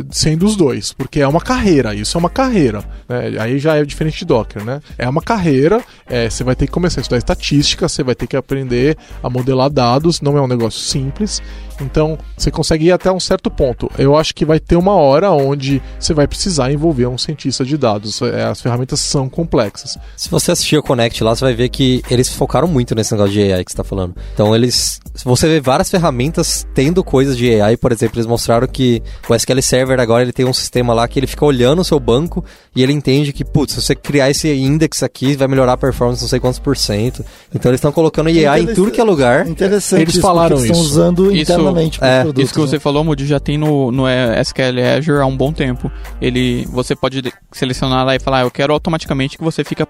é, 0.00 0.04
sendo 0.10 0.46
os 0.46 0.56
dois. 0.56 0.94
Porque 0.94 1.20
é 1.20 1.28
uma 1.28 1.40
carreira, 1.42 1.94
isso 1.94 2.16
é 2.16 2.18
uma 2.18 2.30
carreira. 2.30 2.82
né? 3.06 3.32
Aí 3.38 3.58
já 3.58 3.76
é 3.76 3.84
diferente 3.84 4.20
de 4.20 4.24
Docker, 4.24 4.64
né? 4.64 4.80
É 4.96 5.06
uma 5.06 5.20
carreira, 5.20 5.82
é, 6.06 6.30
você 6.30 6.42
vai 6.42 6.56
ter 6.56 6.64
que 6.66 6.72
começar 6.72 7.00
a 7.00 7.02
estudar 7.02 7.18
estatística, 7.18 7.86
você 7.86 8.02
vai 8.02 8.14
ter 8.14 8.26
que 8.26 8.36
aprender 8.36 8.96
a 9.22 9.28
modelar 9.28 9.68
dados, 9.68 10.22
não 10.22 10.38
é 10.38 10.40
um 10.40 10.46
negócio 10.48 10.80
simples. 10.80 11.42
Então, 11.80 12.18
você 12.36 12.50
consegue 12.50 12.86
ir 12.86 12.92
até 12.92 13.10
um 13.10 13.20
certo 13.20 13.50
ponto. 13.50 13.90
Eu 13.98 14.16
acho 14.16 14.34
que 14.34 14.44
vai 14.44 14.58
ter 14.58 14.76
uma 14.76 14.94
hora 14.94 15.30
onde 15.30 15.82
você 15.98 16.14
vai 16.14 16.26
precisar 16.26 16.70
envolver 16.72 17.06
um 17.06 17.18
cientista 17.18 17.64
de 17.64 17.76
dados. 17.76 18.20
É, 18.22 18.44
as 18.44 18.60
ferramentas 18.60 19.00
são 19.00 19.28
complexas. 19.28 19.98
Se 20.16 20.28
você 20.30 20.52
assistir 20.52 20.76
o 20.76 20.82
Connect 20.82 21.22
lá, 21.22 21.34
você 21.34 21.44
vai 21.44 21.54
ver 21.54 21.68
que 21.68 22.02
eles 22.10 22.32
focaram 22.32 22.66
muito 22.68 22.94
nesse 22.94 23.12
negócio 23.12 23.32
de 23.32 23.52
AI 23.52 23.64
que 23.64 23.70
você 23.70 23.74
está 23.74 23.84
falando. 23.84 24.14
Então, 24.34 24.54
eles. 24.54 25.00
Você 25.24 25.48
vê 25.48 25.60
várias 25.60 25.90
ferramentas 25.90 26.66
tendo 26.74 27.02
coisas 27.02 27.36
de 27.36 27.60
AI, 27.60 27.76
por 27.76 27.92
exemplo, 27.92 28.16
eles 28.18 28.26
mostraram 28.26 28.66
que 28.66 29.02
o 29.28 29.34
SQL 29.34 29.62
Server 29.62 29.98
agora 30.00 30.22
ele 30.22 30.32
tem 30.32 30.44
um 30.46 30.52
sistema 30.52 30.92
lá 30.92 31.06
que 31.08 31.18
ele 31.18 31.26
fica 31.26 31.44
olhando 31.44 31.80
o 31.80 31.84
seu 31.84 31.98
banco 31.98 32.44
e 32.74 32.82
ele 32.82 32.92
entende 32.92 33.32
que, 33.32 33.44
putz, 33.44 33.74
se 33.74 33.82
você 33.82 33.94
criar 33.94 34.30
esse 34.30 34.48
index 34.52 35.02
aqui, 35.02 35.34
vai 35.36 35.48
melhorar 35.48 35.72
a 35.72 35.76
performance 35.76 36.22
não 36.22 36.28
sei 36.28 36.38
quantos 36.38 36.58
por 36.58 36.76
cento. 36.76 37.24
Então, 37.54 37.70
eles 37.70 37.78
estão 37.78 37.92
colocando 37.92 38.28
AI 38.28 38.60
em 38.62 38.66
tudo 38.74 38.90
que 38.90 39.00
é 39.00 39.04
lugar. 39.04 39.46
Interessante. 39.46 40.02
Eles 40.02 40.16
falaram 40.18 40.56
isso. 40.56 40.66
Estão 40.66 40.80
usando 40.80 41.34
Isso- 41.34 41.52
é, 42.02 42.22
produtos, 42.22 42.44
Isso 42.44 42.54
que 42.54 42.60
você 42.60 42.76
né? 42.76 42.80
falou, 42.80 43.04
Moody, 43.04 43.26
já 43.26 43.40
tem 43.40 43.56
no, 43.58 43.90
no 43.92 44.04
SQL 44.08 44.80
Azure 44.98 45.20
há 45.20 45.26
um 45.26 45.36
bom 45.36 45.52
tempo. 45.52 45.90
Ele, 46.20 46.66
você 46.70 46.94
pode 46.94 47.20
de- 47.22 47.32
selecionar 47.52 48.04
lá 48.04 48.14
e 48.14 48.18
falar, 48.20 48.38
"Ah, 48.38 48.42
eu 48.42 48.50
quero 48.50 48.72
automaticamente 48.72 49.36
que 49.38 49.44
você 49.44 49.64
fica 49.64 49.86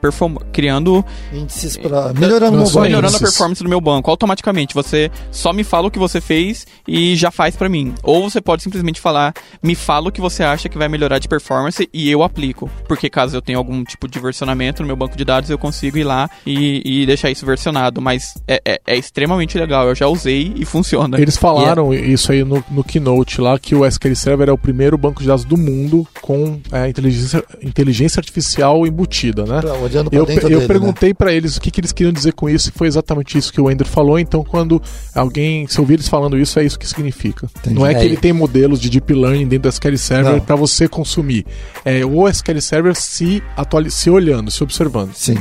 criando, 0.52 1.04
Índices 1.32 1.76
para 1.76 2.12
melhorando 2.14 2.56
melhorando 2.80 3.16
a 3.16 3.20
performance 3.20 3.62
do 3.62 3.68
meu 3.68 3.80
banco. 3.80 4.10
Automaticamente, 4.10 4.74
você 4.74 5.10
só 5.30 5.52
me 5.52 5.64
fala 5.64 5.88
o 5.88 5.90
que 5.90 5.98
você 5.98 6.20
fez 6.20 6.66
e 6.86 7.16
já 7.16 7.30
faz 7.30 7.56
pra 7.56 7.68
mim. 7.68 7.94
Ou 8.02 8.28
você 8.30 8.40
pode 8.40 8.62
simplesmente 8.62 9.00
falar, 9.00 9.34
me 9.62 9.74
fala 9.74 10.08
o 10.08 10.12
que 10.12 10.20
você 10.20 10.42
acha 10.42 10.68
que 10.68 10.78
vai 10.78 10.88
melhorar 10.88 11.18
de 11.18 11.28
performance 11.28 11.88
e 11.92 12.10
eu 12.10 12.22
aplico. 12.22 12.70
Porque 12.88 13.08
caso 13.10 13.36
eu 13.36 13.42
tenha 13.42 13.58
algum 13.58 13.82
tipo 13.84 14.08
de 14.08 14.18
versionamento 14.18 14.82
no 14.82 14.86
meu 14.86 14.96
banco 14.96 15.16
de 15.16 15.24
dados, 15.24 15.50
eu 15.50 15.58
consigo 15.58 15.98
ir 15.98 16.04
lá 16.04 16.28
e, 16.46 17.02
e 17.02 17.06
deixar 17.06 17.30
isso 17.30 17.44
versionado. 17.44 18.00
Mas 18.00 18.34
é, 18.46 18.60
é- 18.64 18.80
é 18.86 18.96
extremamente 18.96 19.58
legal. 19.58 19.88
Eu 19.88 19.94
já 19.94 20.06
usei 20.06 20.52
e 20.56 20.64
funciona. 20.64 21.20
Eles 21.20 21.36
falaram 21.36 21.65
isso 21.94 22.32
aí 22.32 22.44
no, 22.44 22.62
no 22.70 22.82
keynote 22.84 23.40
lá, 23.40 23.58
que 23.58 23.74
o 23.74 23.84
SQL 23.86 24.14
Server 24.14 24.48
é 24.48 24.52
o 24.52 24.58
primeiro 24.58 24.96
banco 24.98 25.20
de 25.22 25.28
dados 25.28 25.44
do 25.44 25.56
mundo 25.56 26.06
com 26.20 26.60
é, 26.72 26.88
inteligência, 26.88 27.42
inteligência 27.62 28.20
artificial 28.20 28.86
embutida, 28.86 29.44
né? 29.44 29.60
Pra- 29.60 29.74
Olhando 29.74 30.10
pra 30.10 30.18
Eu, 30.18 30.22
eu 30.22 30.26
dele, 30.26 30.56
né? 30.56 30.66
perguntei 30.66 31.14
pra 31.14 31.32
eles 31.32 31.56
o 31.56 31.60
que, 31.60 31.70
que 31.70 31.80
eles 31.80 31.92
queriam 31.92 32.12
dizer 32.12 32.32
com 32.32 32.48
isso 32.48 32.68
e 32.68 32.72
foi 32.72 32.86
exatamente 32.88 33.36
isso 33.38 33.52
que 33.52 33.60
o 33.60 33.70
Ender 33.70 33.86
falou. 33.86 34.18
Então, 34.18 34.42
quando 34.44 34.80
alguém, 35.14 35.66
se 35.66 35.80
ouvir 35.80 35.94
eles 35.94 36.08
falando 36.08 36.38
isso, 36.38 36.58
é 36.58 36.64
isso 36.64 36.78
que 36.78 36.86
significa. 36.86 37.48
Não 37.70 37.86
é 37.86 37.94
que 37.94 38.00
É, 38.00 38.04
ele 38.04 38.14
e- 38.14 38.18
tem 38.18 38.32
modelos 38.32 38.80
de 38.80 38.88
deep 38.90 39.12
learning 39.12 39.46
dentro 39.46 39.62
do 39.62 39.72
SQL 39.72 39.96
Server 39.96 40.40
pra 40.42 40.56
você 40.56 40.88
consumir. 40.88 41.46
É 41.84 42.04
o 42.04 42.28
SQL 42.28 42.60
Server 42.60 42.94
se, 42.94 43.42
se 43.90 44.10
olhando, 44.10 44.50
se 44.50 44.62
observando. 44.62 45.12
Sim. 45.14 45.36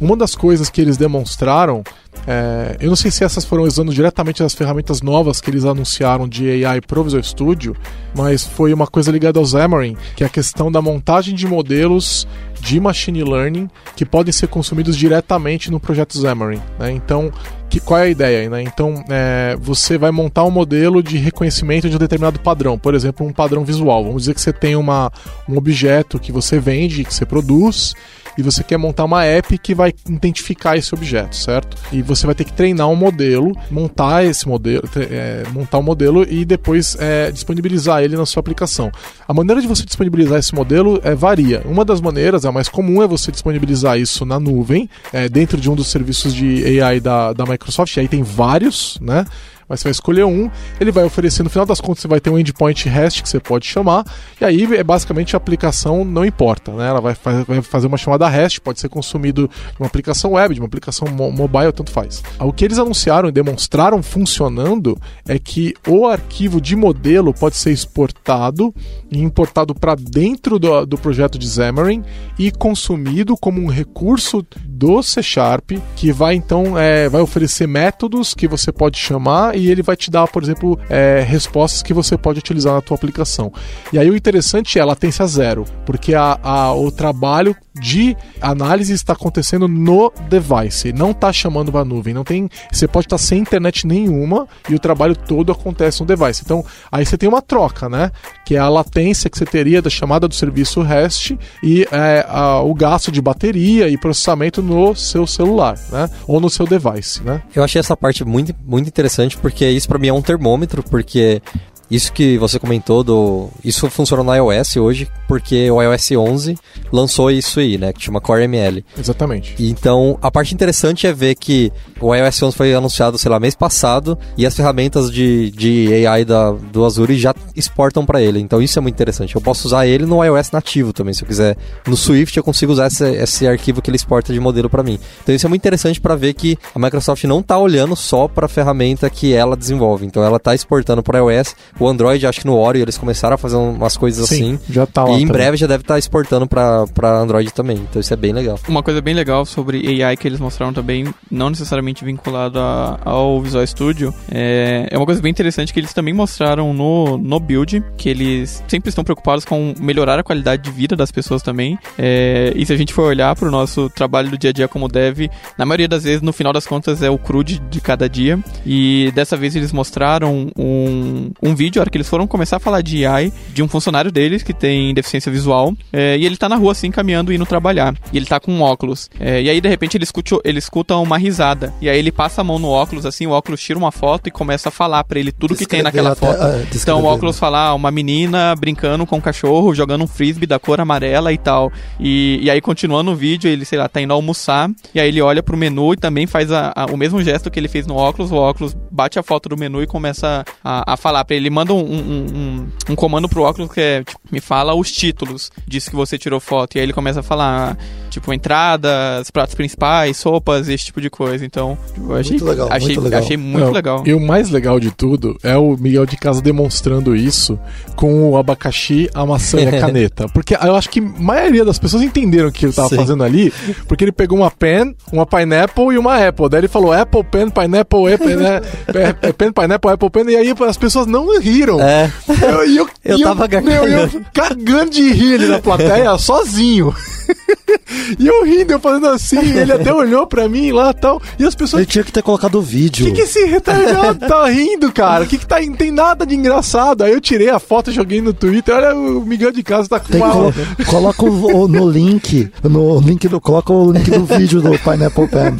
Uma 0.00 0.16
das 0.16 0.34
coisas 0.34 0.68
que 0.68 0.80
eles 0.80 0.96
demonstraram, 0.96 1.82
é, 2.26 2.76
eu 2.80 2.88
não 2.88 2.96
sei 2.96 3.10
se 3.10 3.24
essas 3.24 3.44
foram 3.44 3.64
usando 3.64 3.94
diretamente 3.94 4.42
as 4.42 4.54
ferramentas 4.54 5.00
novas 5.00 5.40
que 5.40 5.48
eles 5.48 5.64
anunciaram 5.64 6.28
de 6.28 6.64
AI 6.64 6.80
pro 6.80 7.02
Visual 7.04 7.22
Studio, 7.22 7.74
mas 8.14 8.44
foi 8.44 8.74
uma 8.74 8.86
coisa 8.86 9.10
ligada 9.10 9.38
ao 9.38 9.46
Xamarin, 9.46 9.96
que 10.14 10.22
é 10.22 10.26
a 10.26 10.30
questão 10.30 10.70
da 10.70 10.82
montagem 10.82 11.34
de 11.34 11.46
modelos 11.46 12.26
de 12.60 12.80
machine 12.80 13.22
learning 13.22 13.70
que 13.94 14.04
podem 14.04 14.32
ser 14.32 14.48
consumidos 14.48 14.96
diretamente 14.96 15.70
no 15.70 15.78
projeto 15.80 16.20
Xamarin. 16.20 16.60
né? 16.78 16.90
Então, 16.90 17.32
que, 17.68 17.80
qual 17.80 18.00
é 18.00 18.04
a 18.04 18.08
ideia? 18.08 18.50
Né? 18.50 18.62
Então, 18.62 19.02
é, 19.08 19.56
você 19.60 19.96
vai 19.96 20.10
montar 20.10 20.44
um 20.44 20.50
modelo 20.50 21.02
de 21.02 21.16
reconhecimento 21.16 21.88
de 21.88 21.96
um 21.96 21.98
determinado 21.98 22.38
padrão, 22.40 22.78
por 22.78 22.94
exemplo, 22.94 23.26
um 23.26 23.32
padrão 23.32 23.64
visual. 23.64 24.04
Vamos 24.04 24.22
dizer 24.22 24.34
que 24.34 24.40
você 24.40 24.52
tem 24.52 24.76
uma, 24.76 25.10
um 25.48 25.56
objeto 25.56 26.18
que 26.18 26.32
você 26.32 26.58
vende, 26.58 27.04
que 27.04 27.14
você 27.14 27.24
produz, 27.24 27.94
e 28.36 28.42
você 28.42 28.62
quer 28.62 28.76
montar 28.76 29.04
uma 29.04 29.24
app 29.24 29.56
que 29.58 29.74
vai 29.74 29.92
identificar 30.08 30.76
esse 30.76 30.94
objeto, 30.94 31.34
certo? 31.34 31.76
E 31.92 32.02
você 32.02 32.26
vai 32.26 32.34
ter 32.34 32.44
que 32.44 32.52
treinar 32.52 32.88
um 32.88 32.96
modelo, 32.96 33.52
montar 33.70 34.24
esse 34.24 34.46
modelo, 34.46 34.82
é, 34.96 35.44
montar 35.52 35.78
um 35.78 35.82
modelo 35.82 36.26
e 36.28 36.44
depois 36.44 36.96
é, 37.00 37.30
disponibilizar 37.30 38.02
ele 38.02 38.16
na 38.16 38.26
sua 38.26 38.40
aplicação. 38.40 38.90
A 39.26 39.34
maneira 39.34 39.60
de 39.60 39.66
você 39.66 39.84
disponibilizar 39.84 40.38
esse 40.38 40.54
modelo 40.54 41.00
é, 41.02 41.14
varia. 41.14 41.62
Uma 41.64 41.84
das 41.84 42.00
maneiras, 42.00 42.44
a 42.44 42.52
mais 42.52 42.68
comum, 42.68 43.02
é 43.02 43.06
você 43.06 43.32
disponibilizar 43.32 43.98
isso 43.98 44.24
na 44.24 44.38
nuvem, 44.38 44.88
é, 45.12 45.28
dentro 45.28 45.60
de 45.60 45.70
um 45.70 45.74
dos 45.74 45.88
serviços 45.88 46.34
de 46.34 46.80
AI 46.80 47.00
da, 47.00 47.32
da 47.32 47.44
Microsoft. 47.44 47.96
E 47.96 48.00
aí 48.00 48.08
tem 48.08 48.22
vários, 48.22 48.98
né? 49.00 49.24
Mas 49.68 49.80
você 49.80 49.84
vai 49.84 49.92
escolher 49.92 50.24
um, 50.24 50.50
ele 50.80 50.90
vai 50.90 51.04
oferecer, 51.04 51.42
no 51.42 51.50
final 51.50 51.66
das 51.66 51.80
contas, 51.80 52.02
você 52.02 52.08
vai 52.08 52.20
ter 52.20 52.30
um 52.30 52.38
endpoint 52.38 52.88
REST 52.88 53.22
que 53.22 53.28
você 53.28 53.40
pode 53.40 53.66
chamar, 53.66 54.04
e 54.40 54.44
aí 54.44 54.64
é 54.76 54.84
basicamente 54.84 55.34
a 55.34 55.38
aplicação 55.38 56.04
não 56.04 56.24
importa, 56.24 56.72
né? 56.72 56.88
Ela 56.88 57.00
vai, 57.00 57.14
fa- 57.14 57.44
vai 57.46 57.60
fazer 57.62 57.86
uma 57.86 57.96
chamada 57.96 58.28
REST, 58.28 58.60
pode 58.60 58.80
ser 58.80 58.88
consumido 58.88 59.48
de 59.48 59.80
uma 59.80 59.86
aplicação 59.86 60.32
web, 60.32 60.54
de 60.54 60.60
uma 60.60 60.66
aplicação 60.66 61.08
mo- 61.08 61.30
mobile, 61.32 61.72
tanto 61.72 61.90
faz. 61.90 62.22
O 62.40 62.52
que 62.52 62.64
eles 62.64 62.78
anunciaram 62.78 63.28
e 63.28 63.32
demonstraram 63.32 64.02
funcionando 64.02 64.98
é 65.26 65.38
que 65.38 65.74
o 65.86 66.06
arquivo 66.06 66.60
de 66.60 66.76
modelo 66.76 67.32
pode 67.32 67.56
ser 67.56 67.70
exportado 67.72 68.74
e 69.10 69.20
importado 69.20 69.74
para 69.74 69.94
dentro 69.94 70.58
do, 70.58 70.84
do 70.86 70.98
projeto 70.98 71.38
de 71.38 71.48
Xamarin 71.48 72.02
e 72.38 72.50
consumido 72.50 73.36
como 73.36 73.60
um 73.60 73.66
recurso 73.68 74.44
do 74.64 75.02
C 75.02 75.22
Sharp 75.22 75.72
que 75.94 76.12
vai 76.12 76.34
então 76.34 76.78
é, 76.78 77.08
vai 77.08 77.20
oferecer 77.20 77.66
métodos 77.66 78.34
que 78.34 78.46
você 78.46 78.70
pode 78.70 78.98
chamar 78.98 79.55
e 79.56 79.70
ele 79.70 79.82
vai 79.82 79.96
te 79.96 80.10
dar, 80.10 80.26
por 80.28 80.42
exemplo, 80.42 80.78
é, 80.90 81.24
respostas 81.26 81.82
que 81.82 81.94
você 81.94 82.16
pode 82.16 82.38
utilizar 82.38 82.74
na 82.74 82.80
tua 82.80 82.96
aplicação. 82.96 83.52
E 83.92 83.98
aí 83.98 84.10
o 84.10 84.16
interessante 84.16 84.78
é 84.78 84.82
a 84.82 84.84
latência 84.84 85.26
zero, 85.26 85.64
porque 85.84 86.14
a, 86.14 86.38
a- 86.42 86.74
o 86.74 86.90
trabalho 86.90 87.56
de 87.80 88.16
análise 88.40 88.92
está 88.92 89.12
acontecendo 89.12 89.68
no 89.68 90.12
device, 90.28 90.92
não 90.92 91.10
está 91.10 91.32
chamando 91.32 91.70
para 91.70 91.80
a 91.80 91.84
nuvem, 91.84 92.14
não 92.14 92.24
tem, 92.24 92.48
você 92.72 92.86
pode 92.88 93.06
estar 93.06 93.18
sem 93.18 93.40
internet 93.40 93.86
nenhuma 93.86 94.46
e 94.68 94.74
o 94.74 94.78
trabalho 94.78 95.14
todo 95.16 95.52
acontece 95.52 96.00
no 96.00 96.06
device. 96.06 96.42
Então, 96.44 96.64
aí 96.90 97.04
você 97.04 97.16
tem 97.16 97.28
uma 97.28 97.42
troca, 97.42 97.88
né? 97.88 98.10
Que 98.44 98.56
é 98.56 98.58
a 98.58 98.68
latência 98.68 99.28
que 99.30 99.36
você 99.38 99.44
teria 99.44 99.80
da 99.82 99.90
chamada 99.90 100.26
do 100.28 100.34
serviço 100.34 100.80
REST 100.82 101.36
e 101.62 101.86
é, 101.90 102.24
a- 102.28 102.60
o 102.60 102.74
gasto 102.74 103.10
de 103.12 103.20
bateria 103.20 103.88
e 103.88 103.98
processamento 103.98 104.62
no 104.62 104.94
seu 104.94 105.26
celular, 105.26 105.78
né? 105.90 106.08
Ou 106.26 106.40
no 106.40 106.48
seu 106.50 106.66
device, 106.66 107.22
né? 107.22 107.42
Eu 107.54 107.62
achei 107.64 107.80
essa 107.80 107.96
parte 107.96 108.24
muito, 108.24 108.54
muito 108.64 108.88
interessante 108.88 109.36
porque 109.36 109.68
isso 109.68 109.88
pra 109.88 109.98
mim 109.98 110.08
é 110.08 110.12
um 110.12 110.22
termômetro, 110.22 110.82
porque 110.82 111.42
isso 111.90 112.12
que 112.12 112.36
você 112.38 112.58
comentou 112.58 113.04
do. 113.04 113.48
Isso 113.64 113.88
funciona 113.88 114.22
no 114.22 114.34
iOS 114.34 114.76
hoje, 114.76 115.08
porque 115.28 115.70
o 115.70 115.80
iOS 115.82 116.12
11 116.12 116.58
lançou 116.92 117.30
isso 117.30 117.60
aí, 117.60 117.78
né? 117.78 117.92
Que 117.92 118.02
chama 118.02 118.20
Core 118.20 118.44
ML. 118.44 118.84
Exatamente. 118.98 119.54
E 119.58 119.70
Então, 119.70 120.18
a 120.22 120.30
parte 120.30 120.54
interessante 120.54 121.06
é 121.06 121.12
ver 121.12 121.34
que 121.34 121.72
o 122.00 122.14
iOS 122.14 122.42
11 122.42 122.56
foi 122.56 122.74
anunciado, 122.74 123.18
sei 123.18 123.30
lá, 123.30 123.38
mês 123.38 123.54
passado, 123.54 124.18
e 124.36 124.44
as 124.44 124.54
ferramentas 124.54 125.12
de, 125.12 125.50
de 125.50 126.06
AI 126.06 126.24
da, 126.24 126.50
do 126.50 126.84
Azure 126.84 127.16
já 127.16 127.34
exportam 127.54 128.04
para 128.04 128.20
ele. 128.20 128.40
Então, 128.40 128.60
isso 128.60 128.78
é 128.78 128.82
muito 128.82 128.94
interessante. 128.94 129.34
Eu 129.34 129.40
posso 129.40 129.68
usar 129.68 129.86
ele 129.86 130.06
no 130.06 130.24
iOS 130.24 130.50
nativo 130.50 130.92
também, 130.92 131.14
se 131.14 131.22
eu 131.22 131.28
quiser. 131.28 131.56
No 131.86 131.96
Swift, 131.96 132.36
eu 132.36 132.42
consigo 132.42 132.72
usar 132.72 132.88
esse, 132.88 133.04
esse 133.04 133.46
arquivo 133.46 133.80
que 133.80 133.90
ele 133.90 133.96
exporta 133.96 134.32
de 134.32 134.40
modelo 134.40 134.68
para 134.68 134.82
mim. 134.82 134.98
Então, 135.22 135.34
isso 135.34 135.46
é 135.46 135.48
muito 135.48 135.62
interessante 135.62 136.00
para 136.00 136.16
ver 136.16 136.34
que 136.34 136.58
a 136.74 136.78
Microsoft 136.78 137.22
não 137.24 137.40
está 137.40 137.58
olhando 137.58 137.94
só 137.94 138.26
para 138.26 138.46
a 138.46 138.48
ferramenta 138.48 139.08
que 139.08 139.32
ela 139.32 139.56
desenvolve. 139.56 140.04
Então, 140.06 140.24
ela 140.24 140.38
está 140.38 140.54
exportando 140.54 141.02
para 141.02 141.18
iOS. 141.18 141.54
O 141.78 141.88
Android, 141.88 142.26
acho 142.26 142.40
que 142.40 142.46
no 142.46 142.56
Oreo, 142.56 142.82
eles 142.82 142.96
começaram 142.98 143.34
a 143.34 143.38
fazer 143.38 143.56
umas 143.56 143.96
coisas 143.96 144.28
Sim, 144.28 144.54
assim. 144.54 144.72
já 144.72 144.86
tá 144.86 145.04
lá 145.04 145.10
e 145.10 145.14
em 145.14 145.18
também. 145.20 145.32
breve 145.32 145.56
já 145.56 145.66
deve 145.66 145.82
estar 145.82 145.98
exportando 145.98 146.46
para 146.46 147.18
Android 147.20 147.52
também. 147.52 147.76
Então, 147.78 148.00
isso 148.00 148.12
é 148.12 148.16
bem 148.16 148.32
legal. 148.32 148.58
Uma 148.68 148.82
coisa 148.82 149.00
bem 149.00 149.14
legal 149.14 149.44
sobre 149.44 150.02
AI 150.02 150.16
que 150.16 150.26
eles 150.26 150.40
mostraram 150.40 150.72
também, 150.72 151.04
não 151.30 151.50
necessariamente 151.50 152.04
vinculado 152.04 152.58
a- 152.58 152.98
ao 153.04 153.40
Visual 153.42 153.66
Studio, 153.66 154.12
é, 154.30 154.88
é 154.90 154.96
uma 154.96 155.06
coisa 155.06 155.20
bem 155.20 155.30
interessante 155.30 155.72
que 155.72 155.80
eles 155.80 155.92
também 155.92 156.14
mostraram 156.14 156.72
no, 156.72 157.18
no 157.18 157.38
build, 157.38 157.82
que 157.96 158.08
eles 158.08 158.62
sempre 158.68 158.88
estão 158.88 159.04
preocupados 159.04 159.44
com 159.44 159.74
melhorar 159.78 160.18
a 160.18 160.22
qualidade 160.22 160.62
de 160.62 160.70
vida 160.70 160.96
das 160.96 161.10
pessoas 161.10 161.42
também. 161.42 161.78
É, 161.98 162.52
e 162.56 162.64
se 162.64 162.72
a 162.72 162.76
gente 162.76 162.92
for 162.92 163.02
olhar 163.08 163.34
para 163.36 163.48
o 163.48 163.50
nosso 163.50 163.88
trabalho 163.90 164.30
do 164.30 164.38
dia 164.38 164.50
a 164.50 164.52
dia 164.52 164.68
como 164.68 164.88
dev, 164.88 165.28
na 165.58 165.64
maioria 165.66 165.88
das 165.88 166.04
vezes, 166.04 166.22
no 166.22 166.32
final 166.32 166.52
das 166.52 166.66
contas, 166.66 167.02
é 167.02 167.10
o 167.10 167.18
crude 167.18 167.58
de 167.70 167.80
cada 167.80 168.08
dia. 168.08 168.38
E 168.64 169.12
dessa 169.14 169.36
vez 169.36 169.54
eles 169.56 169.72
mostraram 169.72 170.48
um, 170.56 171.30
um 171.42 171.54
vídeo, 171.54 171.65
a 171.78 171.80
hora 171.82 171.90
que 171.90 171.96
eles 171.96 172.08
foram 172.08 172.26
começar 172.26 172.56
a 172.56 172.60
falar 172.60 172.80
de 172.82 173.04
AI, 173.06 173.32
de 173.52 173.62
um 173.62 173.68
funcionário 173.68 174.10
deles 174.12 174.42
que 174.42 174.52
tem 174.54 174.92
deficiência 174.94 175.30
visual, 175.30 175.74
é, 175.92 176.16
e 176.16 176.24
ele 176.24 176.36
tá 176.36 176.48
na 176.48 176.56
rua 176.56 176.72
assim, 176.72 176.90
caminhando 176.90 177.32
e 177.32 177.36
indo 177.36 177.46
trabalhar. 177.46 177.94
E 178.12 178.16
ele 178.16 178.26
tá 178.26 178.38
com 178.40 178.52
um 178.52 178.62
óculos. 178.62 179.08
É, 179.18 179.42
e 179.42 179.50
aí, 179.50 179.60
de 179.60 179.68
repente, 179.68 179.96
ele 179.96 180.04
escuta, 180.04 180.36
ele 180.44 180.58
escuta 180.58 180.96
uma 180.96 181.18
risada. 181.18 181.72
E 181.80 181.88
aí 181.88 181.98
ele 181.98 182.12
passa 182.12 182.40
a 182.40 182.44
mão 182.44 182.58
no 182.58 182.68
óculos, 182.68 183.04
assim, 183.06 183.26
o 183.26 183.30
óculos 183.30 183.60
tira 183.60 183.78
uma 183.78 183.90
foto 183.92 184.28
e 184.28 184.30
começa 184.30 184.68
a 184.68 184.72
falar 184.72 185.02
pra 185.04 185.18
ele 185.18 185.32
tudo 185.32 185.54
que 185.56 185.66
tem 185.66 185.82
naquela 185.82 186.10
Descrever 186.10 186.34
foto. 186.36 186.42
até- 186.44 186.54
ah, 186.54 186.58
Então 186.60 186.70
descrever, 186.70 187.00
o 187.00 187.04
óculos 187.04 187.38
falar 187.38 187.74
uma 187.74 187.90
menina 187.90 188.54
brincando 188.56 189.06
com 189.06 189.16
um 189.16 189.20
cachorro, 189.20 189.74
jogando 189.74 190.04
um 190.04 190.06
frisbee 190.06 190.46
da 190.46 190.58
cor 190.58 190.80
amarela 190.80 191.32
e 191.32 191.38
tal. 191.38 191.72
E, 191.98 192.38
e 192.42 192.50
aí 192.50 192.60
continuando 192.60 193.10
o 193.10 193.16
vídeo, 193.16 193.48
ele, 193.50 193.64
sei 193.64 193.78
lá, 193.78 193.88
tá 193.88 194.00
indo 194.00 194.12
almoçar, 194.12 194.70
e 194.94 195.00
aí 195.00 195.08
ele 195.08 195.20
olha 195.22 195.42
pro 195.42 195.56
menu 195.56 195.92
e 195.92 195.96
também 195.96 196.26
faz 196.26 196.50
a- 196.52 196.72
a- 196.74 196.86
o 196.86 196.96
mesmo 196.96 197.22
gesto 197.22 197.50
que 197.50 197.58
ele 197.58 197.68
fez 197.68 197.86
no 197.86 197.94
óculos, 197.96 198.30
o 198.30 198.36
óculos 198.36 198.76
bate 198.90 199.18
a 199.18 199.22
foto 199.22 199.48
do 199.48 199.56
menu 199.56 199.82
e 199.82 199.86
começa 199.86 200.44
a, 200.64 200.92
a 200.94 200.96
falar 200.96 201.24
pra 201.24 201.36
ele 201.36 201.50
manda 201.56 201.72
um, 201.72 201.78
um, 201.78 202.26
um, 202.34 202.66
um 202.90 202.94
comando 202.94 203.28
pro 203.30 203.42
óculos 203.42 203.72
que 203.72 203.80
é, 203.80 204.04
tipo, 204.04 204.20
me 204.30 204.40
fala 204.40 204.74
os 204.74 204.92
títulos 204.92 205.50
disso 205.66 205.88
que 205.88 205.96
você 205.96 206.18
tirou 206.18 206.38
foto. 206.38 206.76
E 206.76 206.78
aí 206.78 206.84
ele 206.84 206.92
começa 206.92 207.20
a 207.20 207.22
falar, 207.22 207.78
tipo, 208.10 208.30
entradas, 208.30 209.30
pratos 209.30 209.54
principais, 209.54 210.18
sopas, 210.18 210.68
esse 210.68 210.84
tipo 210.84 211.00
de 211.00 211.08
coisa. 211.08 211.46
Então, 211.46 211.78
tipo, 211.94 212.12
eu 212.12 212.16
achei 212.16 212.32
Muito 212.32 212.44
legal, 212.44 212.68
achei, 212.70 212.88
muito 212.88 213.00
legal. 213.00 213.20
achei 213.20 213.36
muito 213.38 213.64
Não, 213.64 213.72
legal. 213.72 214.02
E 214.06 214.12
o 214.12 214.20
mais 214.20 214.50
legal 214.50 214.78
de 214.78 214.90
tudo 214.90 215.38
é 215.42 215.56
o 215.56 215.76
Miguel 215.78 216.04
de 216.04 216.18
Casa 216.18 216.42
demonstrando 216.42 217.16
isso 217.16 217.58
com 217.94 218.30
o 218.30 218.36
abacaxi, 218.36 219.08
a 219.14 219.24
maçã 219.24 219.58
e 219.58 219.66
a 219.68 219.72
caneta. 219.80 220.28
Porque 220.28 220.54
eu 220.54 220.76
acho 220.76 220.90
que 220.90 221.00
a 221.00 221.02
maioria 221.02 221.64
das 221.64 221.78
pessoas 221.78 222.02
entenderam 222.02 222.50
o 222.50 222.52
que 222.52 222.66
ele 222.66 222.74
tava 222.74 222.90
Sim. 222.90 222.96
fazendo 222.96 223.24
ali, 223.24 223.50
porque 223.88 224.04
ele 224.04 224.12
pegou 224.12 224.36
uma 224.38 224.50
pen, 224.50 224.94
uma 225.10 225.24
pineapple 225.24 225.94
e 225.94 225.98
uma 225.98 226.16
apple. 226.26 226.50
Daí 226.50 226.60
ele 226.60 226.68
falou 226.68 226.92
Apple, 226.92 227.24
pen, 227.24 227.48
pineapple, 227.48 228.12
apple, 228.12 228.36
né? 228.36 228.60
É, 228.88 229.28
é, 229.28 229.32
pen, 229.32 229.50
pineapple, 229.52 229.90
apple, 229.90 230.10
pen. 230.10 230.30
E 230.30 230.36
aí 230.36 230.54
as 230.68 230.76
pessoas 230.76 231.06
não 231.06 231.26
riram. 231.50 231.80
É. 231.80 232.10
Eu, 232.28 232.64
eu, 232.76 232.88
Eu 233.04 233.18
e 233.18 233.22
tava 233.22 233.46
meu, 233.62 233.86
eu 233.86 234.10
cagando 234.32 234.90
de 234.90 235.10
rir 235.12 235.34
ali 235.34 235.46
na 235.46 235.58
plateia, 235.58 236.16
sozinho. 236.18 236.94
e 238.18 238.26
eu 238.26 238.44
rindo, 238.44 238.72
eu 238.72 238.78
fazendo 238.80 239.08
assim, 239.08 239.38
ele 239.38 239.72
até 239.72 239.92
olhou 239.92 240.26
pra 240.26 240.48
mim 240.48 240.70
lá 240.72 240.90
e 240.90 240.94
tal. 240.94 241.20
E 241.38 241.44
as 241.44 241.54
pessoas 241.54 241.80
Ele 241.82 241.90
tinha 241.90 242.04
que 242.04 242.12
ter 242.12 242.22
colocado 242.22 242.54
o 242.56 242.58
o 242.58 242.62
vídeo. 242.62 243.06
que, 243.06 243.12
que 243.12 243.20
esse 243.22 243.44
retardado 243.44 244.18
tá 244.26 244.46
rindo, 244.48 244.90
cara? 244.92 245.24
O 245.24 245.26
que, 245.26 245.38
que 245.38 245.46
tá. 245.46 245.60
Não 245.60 245.74
tem 245.74 245.90
nada 245.90 246.24
de 246.26 246.34
engraçado. 246.34 247.02
Aí 247.04 247.12
eu 247.12 247.20
tirei 247.20 247.48
a 247.50 247.58
foto 247.58 247.90
e 247.90 247.94
joguei 247.94 248.20
no 248.20 248.32
Twitter. 248.32 248.74
Olha, 248.74 248.94
o 248.94 249.24
Miguel 249.24 249.52
de 249.52 249.62
casa 249.62 249.88
tá 249.88 250.00
com 250.00 250.18
colo 250.18 250.54
coloca 250.88 251.24
o, 251.24 251.62
o- 251.64 251.68
no 251.68 251.88
link, 251.88 252.50
no 252.62 253.00
link 253.00 253.28
do, 253.28 253.40
coloca 253.40 253.72
o 253.72 253.92
link 253.92 254.10
do 254.10 254.24
vídeo 254.24 254.60
do 254.62 254.70
Pineapple 254.78 255.28
Pen. 255.28 255.56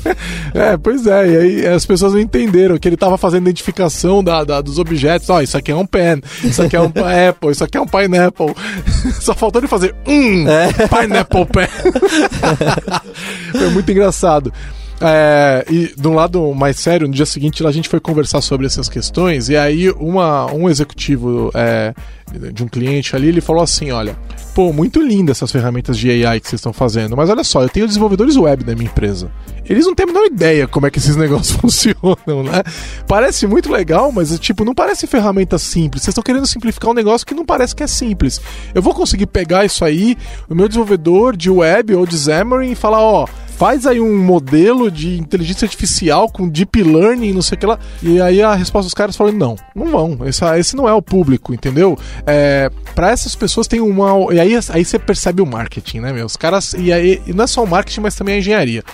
É, 0.55 0.77
pois 0.77 1.07
é. 1.07 1.29
E 1.29 1.37
aí 1.37 1.67
as 1.67 1.85
pessoas 1.87 2.13
não 2.13 2.21
entenderam 2.21 2.79
que 2.79 2.89
ele 2.89 2.97
tava 2.97 3.17
fazendo 3.19 3.43
identificação 3.45 4.23
da, 4.25 4.43
da- 4.45 4.61
dos 4.61 4.79
objetos. 4.79 5.29
Ó, 5.31 5.41
isso 5.43 5.57
aqui 5.57 5.71
é 5.71 5.75
um 5.77 5.87
pen, 5.87 6.21
isso 6.43 6.63
aqui 6.63 6.77
é 6.77 6.81
um 6.81 6.87
apple, 7.29 7.51
isso 7.51 7.65
aqui 7.65 7.77
é 7.77 7.81
um 7.81 7.87
pineapple. 7.87 8.55
Só 9.21 9.35
faltou 9.35 9.61
ele 9.61 9.69
fazer 9.69 9.95
um 10.07 10.45
pineapple 10.89 11.47
pen. 11.47 11.69
Foi 13.53 13.71
muito 13.71 13.91
engraçado. 13.91 14.53
É, 15.01 15.65
e 15.69 15.93
de 15.95 16.09
um 16.09 16.15
lado 16.15 16.55
mais 16.55 16.79
sério, 16.79 17.07
no 17.07 17.13
dia 17.13 17.27
seguinte 17.27 17.65
a 17.67 17.71
gente 17.71 17.89
foi 17.89 18.01
conversar 18.01 18.41
sobre 18.41 18.67
essas 18.67 18.89
questões 18.89 19.49
e 19.51 19.57
aí 19.57 19.91
uma, 19.91 20.51
um 20.53 20.71
executivo 20.71 21.51
é, 21.55 21.93
de 22.53 22.65
um 22.65 22.69
cliente 22.69 23.15
ali, 23.15 23.29
ele 23.29 23.41
falou 23.41 23.63
assim, 23.63 23.91
olha, 23.91 24.17
pô, 24.55 24.73
muito 24.73 25.01
linda 25.01 25.33
essas 25.33 25.53
ferramentas 25.53 25.99
de 25.99 26.11
AI 26.11 26.41
que 26.41 26.49
vocês 26.49 26.59
estão 26.59 26.73
fazendo, 26.73 27.17
mas 27.17 27.29
olha 27.29 27.45
só, 27.45 27.63
eu 27.63 27.69
tenho 27.69 27.87
desenvolvedores 27.87 28.37
web 28.37 28.65
da 28.65 28.75
minha 28.75 28.87
empresa. 28.87 29.31
Eles 29.69 29.85
não 29.85 29.95
têm 29.95 30.05
a 30.05 30.07
menor 30.07 30.25
ideia 30.27 30.67
como 30.67 30.87
é 30.87 30.91
que 30.91 30.99
esses 30.99 31.15
negócios 31.17 31.57
funcionam, 31.57 32.43
né? 32.43 32.63
Parece 33.07 33.47
muito 33.47 33.71
legal, 33.71 34.11
mas 34.11 34.39
tipo, 34.39 34.65
não 34.65 34.75
parece 34.75 35.07
ferramenta 35.07 35.59
simples. 35.59 36.03
Vocês 36.03 36.13
estão 36.13 36.23
querendo 36.23 36.47
simplificar 36.47 36.91
um 36.91 36.95
negócio 36.95 37.27
que 37.27 37.35
não 37.35 37.45
parece 37.45 37.75
que 37.75 37.83
é 37.83 37.87
simples. 37.87 38.41
Eu 38.75 38.81
vou 38.81 38.95
conseguir 38.95 39.27
pegar 39.27 39.65
isso 39.65 39.85
aí, 39.85 40.17
o 40.49 40.55
meu 40.55 40.69
desenvolvedor 40.69 41.37
de 41.37 41.51
web 41.51 41.95
ou 41.95 42.07
de 42.07 42.17
Xamarin 42.17 42.73
e 42.73 42.77
falar, 42.77 43.01
ó, 43.01 43.27
faz 43.57 43.87
aí 43.87 44.01
um 44.01 44.17
modelo 44.17 44.91
de 44.91 45.19
inteligência 45.19 45.65
artificial 45.65 46.29
com 46.29 46.49
deep 46.49 46.83
learning, 46.83 47.33
não 47.33 47.43
sei 47.43 47.57
o 47.57 47.59
que 47.59 47.67
lá. 47.67 47.79
E 48.03 48.21
aí 48.21 48.43
a 48.43 48.55
resposta 48.55 48.87
dos 48.87 48.95
caras 48.95 49.17
falando, 49.17 49.39
não, 49.39 49.57
não 49.75 49.91
vão. 49.91 50.19
Esse, 50.27 50.45
esse 50.59 50.77
não 50.77 50.89
é 50.89 50.93
o 50.93 51.01
público, 51.01 51.55
entendeu? 51.55 51.99
É, 52.27 52.71
para 52.95 53.11
essas 53.11 53.35
pessoas 53.35 53.67
tem 53.67 53.81
uma. 53.81 54.33
E 54.33 54.39
aí, 54.39 54.53
aí 54.71 54.85
você 54.85 54.99
percebe 54.99 55.41
o 55.41 55.47
marketing, 55.47 56.01
né, 56.01 56.13
meu? 56.13 56.27
Os 56.27 56.37
caras. 56.37 56.75
E 56.75 56.93
aí 56.93 57.23
e 57.27 57.33
não 57.33 57.45
é 57.45 57.47
só 57.47 57.65
o 57.65 57.67
marketing, 57.67 58.01
mas 58.01 58.15
também 58.15 58.37
a 58.37 58.39
engenharia. 58.39 58.85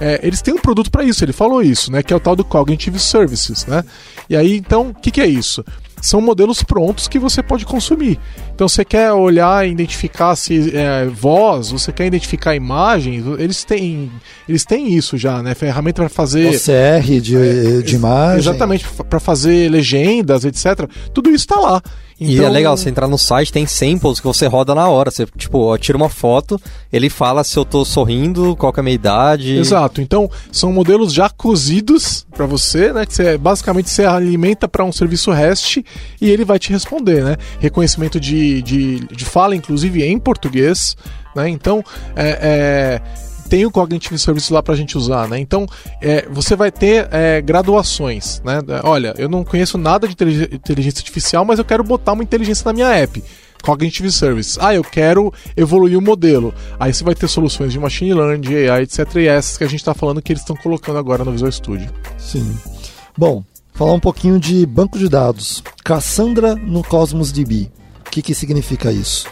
É, 0.00 0.20
eles 0.22 0.42
têm 0.42 0.54
um 0.54 0.58
produto 0.58 0.90
para 0.90 1.04
isso, 1.04 1.24
ele 1.24 1.32
falou 1.32 1.62
isso, 1.62 1.90
né? 1.90 2.02
Que 2.02 2.12
é 2.12 2.16
o 2.16 2.20
tal 2.20 2.36
do 2.36 2.44
Cognitive 2.44 2.98
Services, 2.98 3.66
né? 3.66 3.84
E 4.28 4.36
aí, 4.36 4.56
então, 4.56 4.90
o 4.90 4.94
que, 4.94 5.10
que 5.10 5.20
é 5.20 5.26
isso? 5.26 5.64
São 6.06 6.20
modelos 6.20 6.62
prontos 6.62 7.08
que 7.08 7.18
você 7.18 7.42
pode 7.42 7.66
consumir. 7.66 8.16
Então, 8.54 8.68
você 8.68 8.84
quer 8.84 9.12
olhar 9.12 9.66
e 9.66 9.72
identificar 9.72 10.36
se 10.36 10.70
é 10.72 11.04
voz, 11.06 11.72
você 11.72 11.90
quer 11.90 12.06
identificar 12.06 12.54
imagens, 12.54 13.24
eles 13.40 13.64
têm, 13.64 14.12
eles 14.48 14.64
têm 14.64 14.94
isso 14.94 15.18
já, 15.18 15.42
né? 15.42 15.52
Ferramenta 15.52 16.02
para 16.02 16.08
fazer. 16.08 16.54
OCR 16.54 17.20
de, 17.20 17.82
de 17.82 17.94
imagem. 17.96 18.38
Exatamente, 18.38 18.86
para 19.10 19.18
fazer 19.18 19.68
legendas, 19.68 20.44
etc. 20.44 20.88
Tudo 21.12 21.28
isso 21.28 21.44
tá 21.48 21.58
lá. 21.58 21.82
E 22.18 22.34
Então- 22.34 22.46
é 22.46 22.48
legal, 22.48 22.74
você 22.76 22.88
entrar 22.88 23.06
no 23.06 23.18
site, 23.18 23.52
tem 23.52 23.66
samples 23.66 24.18
que 24.20 24.26
você 24.26 24.46
roda 24.46 24.74
na 24.74 24.88
hora. 24.88 25.10
Você, 25.10 25.26
tipo, 25.36 25.58
ó, 25.58 25.76
tira 25.76 25.98
uma 25.98 26.08
foto, 26.08 26.58
ele 26.90 27.10
fala 27.10 27.44
se 27.44 27.58
eu 27.58 27.64
tô 27.64 27.84
sorrindo, 27.84 28.56
qual 28.56 28.72
que 28.72 28.80
é 28.80 28.82
a 28.82 28.84
minha 28.84 28.94
idade. 28.94 29.56
Exato. 29.56 30.00
Então, 30.00 30.30
são 30.50 30.72
modelos 30.72 31.12
já 31.12 31.28
cozidos 31.28 32.26
para 32.34 32.46
você, 32.46 32.90
né? 32.92 33.04
Que 33.04 33.14
você 33.14 33.36
basicamente 33.36 33.90
você 33.90 34.04
alimenta 34.06 34.66
para 34.66 34.82
um 34.84 34.92
serviço 34.92 35.30
REST 35.30 35.84
e 36.20 36.30
ele 36.30 36.44
vai 36.44 36.58
te 36.58 36.70
responder, 36.72 37.22
né? 37.22 37.36
Reconhecimento 37.60 38.18
de, 38.18 38.62
de, 38.62 39.00
de 39.00 39.24
fala, 39.26 39.54
inclusive 39.54 40.02
em 40.02 40.18
português, 40.18 40.96
né? 41.34 41.48
Então, 41.50 41.84
é, 42.14 42.38
é, 42.40 43.25
tem 43.48 43.64
o 43.64 43.70
Cognitive 43.70 44.18
Service 44.18 44.52
lá 44.52 44.62
pra 44.62 44.74
gente 44.74 44.98
usar, 44.98 45.28
né? 45.28 45.38
Então, 45.38 45.66
é, 46.00 46.26
você 46.30 46.54
vai 46.56 46.70
ter 46.70 47.08
é, 47.10 47.40
graduações, 47.40 48.42
né? 48.44 48.60
Olha, 48.82 49.14
eu 49.16 49.28
não 49.28 49.44
conheço 49.44 49.78
nada 49.78 50.06
de 50.06 50.12
intelig- 50.14 50.52
inteligência 50.54 51.00
artificial, 51.00 51.44
mas 51.44 51.58
eu 51.58 51.64
quero 51.64 51.82
botar 51.84 52.12
uma 52.12 52.22
inteligência 52.22 52.64
na 52.64 52.72
minha 52.72 52.88
app. 52.88 53.22
Cognitive 53.62 54.12
Service. 54.12 54.58
Ah, 54.60 54.74
eu 54.74 54.84
quero 54.84 55.32
evoluir 55.56 55.98
o 55.98 56.02
modelo. 56.02 56.54
Aí 56.78 56.92
você 56.92 57.02
vai 57.02 57.14
ter 57.14 57.26
soluções 57.26 57.72
de 57.72 57.78
machine 57.80 58.14
learning, 58.14 58.40
de 58.40 58.68
AI, 58.68 58.82
etc. 58.82 59.16
E 59.16 59.26
essas 59.26 59.56
que 59.58 59.64
a 59.64 59.68
gente 59.68 59.80
está 59.80 59.92
falando 59.94 60.22
que 60.22 60.32
eles 60.32 60.42
estão 60.42 60.54
colocando 60.56 60.98
agora 60.98 61.24
no 61.24 61.32
Visual 61.32 61.50
Studio. 61.50 61.90
Sim. 62.16 62.56
Bom, 63.16 63.42
falar 63.72 63.92
um 63.92 63.98
pouquinho 64.00 64.38
de 64.38 64.64
banco 64.66 64.98
de 64.98 65.08
dados. 65.08 65.64
Cassandra 65.82 66.54
no 66.54 66.84
Cosmos 66.84 67.32
DB. 67.32 67.70
O 68.06 68.10
que, 68.10 68.22
que 68.22 68.34
significa 68.34 68.92
isso? 68.92 69.26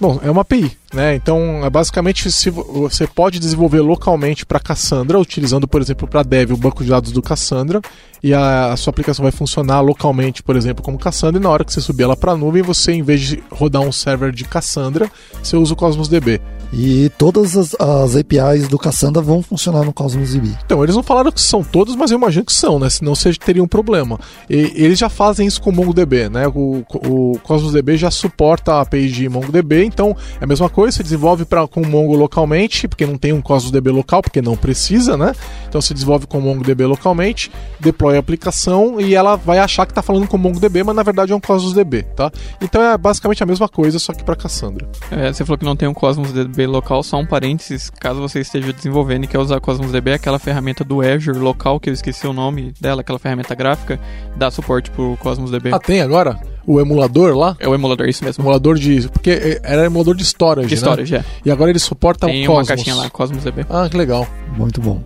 Bom, 0.00 0.18
é 0.22 0.30
uma 0.30 0.40
API, 0.42 0.72
né? 0.92 1.14
Então, 1.14 1.64
é 1.64 1.70
basicamente, 1.70 2.30
se 2.30 2.50
vo- 2.50 2.88
você 2.88 3.06
pode 3.06 3.38
desenvolver 3.38 3.80
localmente 3.80 4.44
para 4.44 4.58
Cassandra, 4.58 5.18
utilizando, 5.20 5.68
por 5.68 5.80
exemplo, 5.80 6.08
para 6.08 6.22
Dev 6.24 6.50
o 6.52 6.56
banco 6.56 6.82
de 6.82 6.90
dados 6.90 7.12
do 7.12 7.22
Cassandra, 7.22 7.80
e 8.22 8.34
a, 8.34 8.72
a 8.72 8.76
sua 8.76 8.90
aplicação 8.90 9.22
vai 9.22 9.30
funcionar 9.30 9.80
localmente, 9.80 10.42
por 10.42 10.56
exemplo, 10.56 10.82
como 10.82 10.98
Cassandra, 10.98 11.40
e 11.40 11.42
na 11.42 11.48
hora 11.48 11.64
que 11.64 11.72
você 11.72 11.80
subir 11.80 12.02
ela 12.02 12.16
para 12.16 12.32
a 12.32 12.36
nuvem, 12.36 12.60
você, 12.62 12.92
em 12.92 13.02
vez 13.02 13.20
de 13.20 13.42
rodar 13.50 13.82
um 13.82 13.92
server 13.92 14.32
de 14.32 14.44
Cassandra, 14.44 15.08
você 15.42 15.56
usa 15.56 15.72
o 15.72 15.76
Cosmos 15.76 16.08
DB. 16.08 16.40
E 16.76 17.08
todas 17.16 17.56
as, 17.56 17.74
as 17.78 18.16
APIs 18.16 18.66
do 18.68 18.76
Cassandra 18.76 19.22
vão 19.22 19.40
funcionar 19.40 19.84
no 19.84 19.92
Cosmos 19.92 20.32
DB. 20.32 20.50
Então, 20.64 20.82
eles 20.82 20.96
não 20.96 21.02
falaram 21.04 21.30
que 21.30 21.40
são 21.40 21.62
todos, 21.62 21.94
mas 21.94 22.10
eu 22.10 22.18
imagino 22.18 22.44
que 22.44 22.52
são, 22.52 22.80
né? 22.80 22.90
Senão 22.90 23.14
você 23.14 23.32
teria 23.32 23.62
um 23.62 23.68
problema. 23.68 24.18
E 24.50 24.72
eles 24.74 24.98
já 24.98 25.08
fazem 25.08 25.46
isso 25.46 25.62
com 25.62 25.70
o 25.70 25.72
MongoDB, 25.72 26.28
né? 26.28 26.48
O, 26.48 26.84
o 26.92 27.38
Cosmos 27.44 27.72
DB 27.72 27.96
já 27.96 28.10
suporta 28.10 28.74
a 28.74 28.80
API 28.80 29.08
de 29.08 29.28
MongoDB, 29.28 29.84
então 29.84 30.16
é 30.40 30.44
a 30.44 30.46
mesma 30.46 30.68
coisa, 30.68 30.96
você 30.96 31.02
desenvolve 31.04 31.44
pra, 31.44 31.66
com 31.68 31.80
o 31.80 31.86
Mongo 31.86 32.16
localmente, 32.16 32.88
porque 32.88 33.06
não 33.06 33.16
tem 33.16 33.32
um 33.32 33.40
Cosmos 33.40 33.70
DB 33.70 33.90
local, 33.90 34.20
porque 34.20 34.42
não 34.42 34.56
precisa, 34.56 35.16
né? 35.16 35.32
Então 35.74 35.82
você 35.82 35.92
desenvolve 35.92 36.28
com 36.28 36.38
o 36.38 36.40
MongoDB 36.40 36.86
localmente, 36.86 37.50
deploy 37.80 38.14
a 38.14 38.20
aplicação 38.20 39.00
e 39.00 39.12
ela 39.12 39.34
vai 39.34 39.58
achar 39.58 39.84
que 39.84 39.90
está 39.90 40.02
falando 40.02 40.28
com 40.28 40.36
o 40.36 40.38
MongoDB, 40.38 40.84
mas 40.84 40.94
na 40.94 41.02
verdade 41.02 41.32
é 41.32 41.34
um 41.34 41.40
Cosmos 41.40 41.74
DB, 41.74 42.04
tá? 42.14 42.30
Então 42.62 42.80
é 42.80 42.96
basicamente 42.96 43.42
a 43.42 43.46
mesma 43.46 43.68
coisa, 43.68 43.98
só 43.98 44.12
que 44.12 44.22
para 44.22 44.36
Cassandra. 44.36 44.88
É, 45.10 45.32
você 45.32 45.44
falou 45.44 45.58
que 45.58 45.64
não 45.64 45.74
tem 45.74 45.88
um 45.88 45.92
Cosmos 45.92 46.30
DB 46.30 46.68
local, 46.68 47.02
só 47.02 47.18
um 47.18 47.26
parênteses, 47.26 47.90
caso 47.90 48.20
você 48.20 48.38
esteja 48.38 48.72
desenvolvendo 48.72 49.24
e 49.24 49.26
quer 49.26 49.40
usar 49.40 49.60
Cosmos 49.60 49.90
DB, 49.90 50.12
aquela 50.12 50.38
ferramenta 50.38 50.84
do 50.84 51.00
Azure 51.00 51.40
local, 51.40 51.80
que 51.80 51.90
eu 51.90 51.92
esqueci 51.92 52.24
o 52.24 52.32
nome 52.32 52.72
dela, 52.80 53.00
aquela 53.00 53.18
ferramenta 53.18 53.52
gráfica, 53.56 53.98
dá 54.36 54.52
suporte 54.52 54.92
pro 54.92 55.16
Cosmos 55.16 55.50
DB. 55.50 55.70
Ah, 55.74 55.80
tem 55.80 56.00
agora? 56.00 56.38
O 56.66 56.80
emulador 56.80 57.36
lá? 57.36 57.56
É 57.60 57.68
o 57.68 57.74
emulador, 57.74 58.08
isso 58.08 58.24
mesmo. 58.24 58.42
Emulador 58.42 58.76
de. 58.78 59.08
Porque 59.08 59.60
era 59.62 59.84
emulador 59.84 60.14
de 60.16 60.22
storage, 60.24 60.68
De 60.68 60.74
né? 60.74 60.80
storage, 60.80 61.14
é. 61.16 61.24
E 61.44 61.50
agora 61.50 61.70
ele 61.70 61.78
suporta 61.78 62.26
Tem 62.26 62.46
o 62.46 62.50
uma 62.52 62.60
Cosmos. 62.60 62.68
caixinha 62.68 62.94
lá, 62.96 63.10
Cosmos 63.10 63.44
DB. 63.44 63.66
Ah, 63.68 63.88
que 63.90 63.96
legal. 63.96 64.26
Muito 64.56 64.80
bom. 64.80 65.02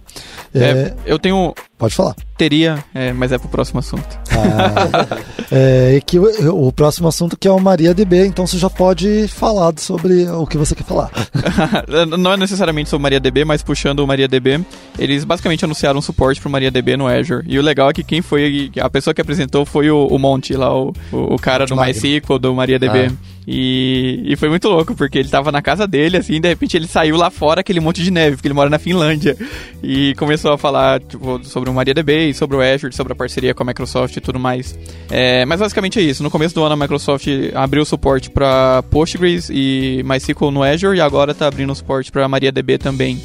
É, 0.55 0.59
É, 0.61 0.95
eu 1.05 1.19
tenho. 1.19 1.55
Pode 1.79 1.95
falar. 1.95 2.17
Teria, 2.37 2.85
é, 2.93 3.13
mas 3.13 3.31
é 3.31 3.39
pro 3.39 3.49
próximo 3.49 3.79
assunto. 3.79 4.19
Ah, 4.33 5.07
é, 5.51 5.95
e 5.97 6.01
que 6.01 6.19
o, 6.19 6.67
o 6.67 6.73
próximo 6.73 7.07
assunto 7.07 7.37
que 7.37 7.47
é 7.47 7.51
o 7.53 7.61
MariaDB, 7.61 8.27
então 8.27 8.47
você 8.47 8.59
já 8.59 8.69
pode 8.69 9.29
falar 9.29 9.73
sobre 9.77 10.29
o 10.29 10.45
que 10.45 10.59
você 10.59 10.75
quer 10.75 10.83
falar. 10.83 11.11
não 12.19 12.33
é 12.33 12.37
necessariamente 12.37 12.91
sobre 12.91 13.05
MariaDB, 13.05 13.45
mas 13.45 13.63
puxando 13.63 14.01
o 14.01 14.07
MariaDB, 14.09 14.61
eles 14.99 15.23
basicamente 15.23 15.65
anunciaram 15.65 16.03
suporte 16.03 16.41
pro 16.41 16.51
MariaDB 16.51 16.97
no 16.97 17.07
Azure. 17.07 17.45
E 17.47 17.57
o 17.59 17.63
legal 17.63 17.91
é 17.91 17.93
que 17.93 18.03
quem 18.03 18.21
foi, 18.23 18.73
a 18.81 18.91
pessoa 18.91 19.15
que 19.15 19.21
apresentou 19.21 19.65
foi 19.65 19.89
o, 19.89 20.07
o 20.07 20.19
Monte 20.19 20.55
lá, 20.55 20.77
o, 20.77 20.93
o, 21.13 21.39
cara 21.39 21.65
do. 21.65 21.77
MySQL, 21.77 22.41
do 22.41 22.55
MariaDB. 22.55 23.17
E, 23.47 24.23
e 24.25 24.37
foi 24.37 24.49
muito 24.49 24.69
louco, 24.69 24.95
porque 24.95 25.19
ele 25.19 25.29
tava 25.29 25.51
na 25.51 25.63
casa 25.63 25.87
dele, 25.87 26.19
assim, 26.19 26.41
de 26.41 26.49
repente 26.49 26.77
ele 26.77 26.87
saiu 26.87 27.17
lá 27.17 27.31
fora 27.31 27.61
aquele 27.61 27.81
monte 27.81 28.03
de 28.03 28.11
neve, 28.11 28.37
porque 28.37 28.47
ele 28.47 28.55
mora 28.55 28.69
na 28.69 28.79
Finlândia. 28.79 29.37
E 29.83 30.15
começou 30.17 30.53
a 30.53 30.59
falar 30.59 31.01
tipo, 31.01 31.43
sobre 31.45 31.71
o 31.71 31.75
MariaDB, 31.75 32.35
sobre 32.35 32.57
o 32.57 32.61
Azure, 32.61 32.95
sobre 32.95 33.13
a 33.13 33.17
parceria 33.17 33.55
com 33.55 33.63
a 33.63 33.67
Microsoft 33.67 34.17
e 34.17 34.21
tudo 34.21 34.39
mais. 34.39 34.79
É, 35.11 35.45
mas 35.47 35.61
basicamente 35.61 35.99
é 35.99 36.03
isso. 36.03 36.23
No 36.23 36.31
começo 36.31 36.55
do 36.55 36.63
ano 36.63 36.75
a 36.75 36.77
Microsoft 36.77 37.27
abriu 37.55 37.85
suporte 37.85 38.31
para 38.31 38.83
Postgres 38.91 39.49
e 39.51 40.03
MySQL 40.05 40.51
no 40.51 40.63
Azure 40.63 40.99
e 40.99 41.01
agora 41.01 41.35
tá 41.35 41.47
abrindo 41.47 41.75
suporte 41.75 42.13
para 42.13 42.29
MariaDB 42.29 42.79
também. 42.79 43.23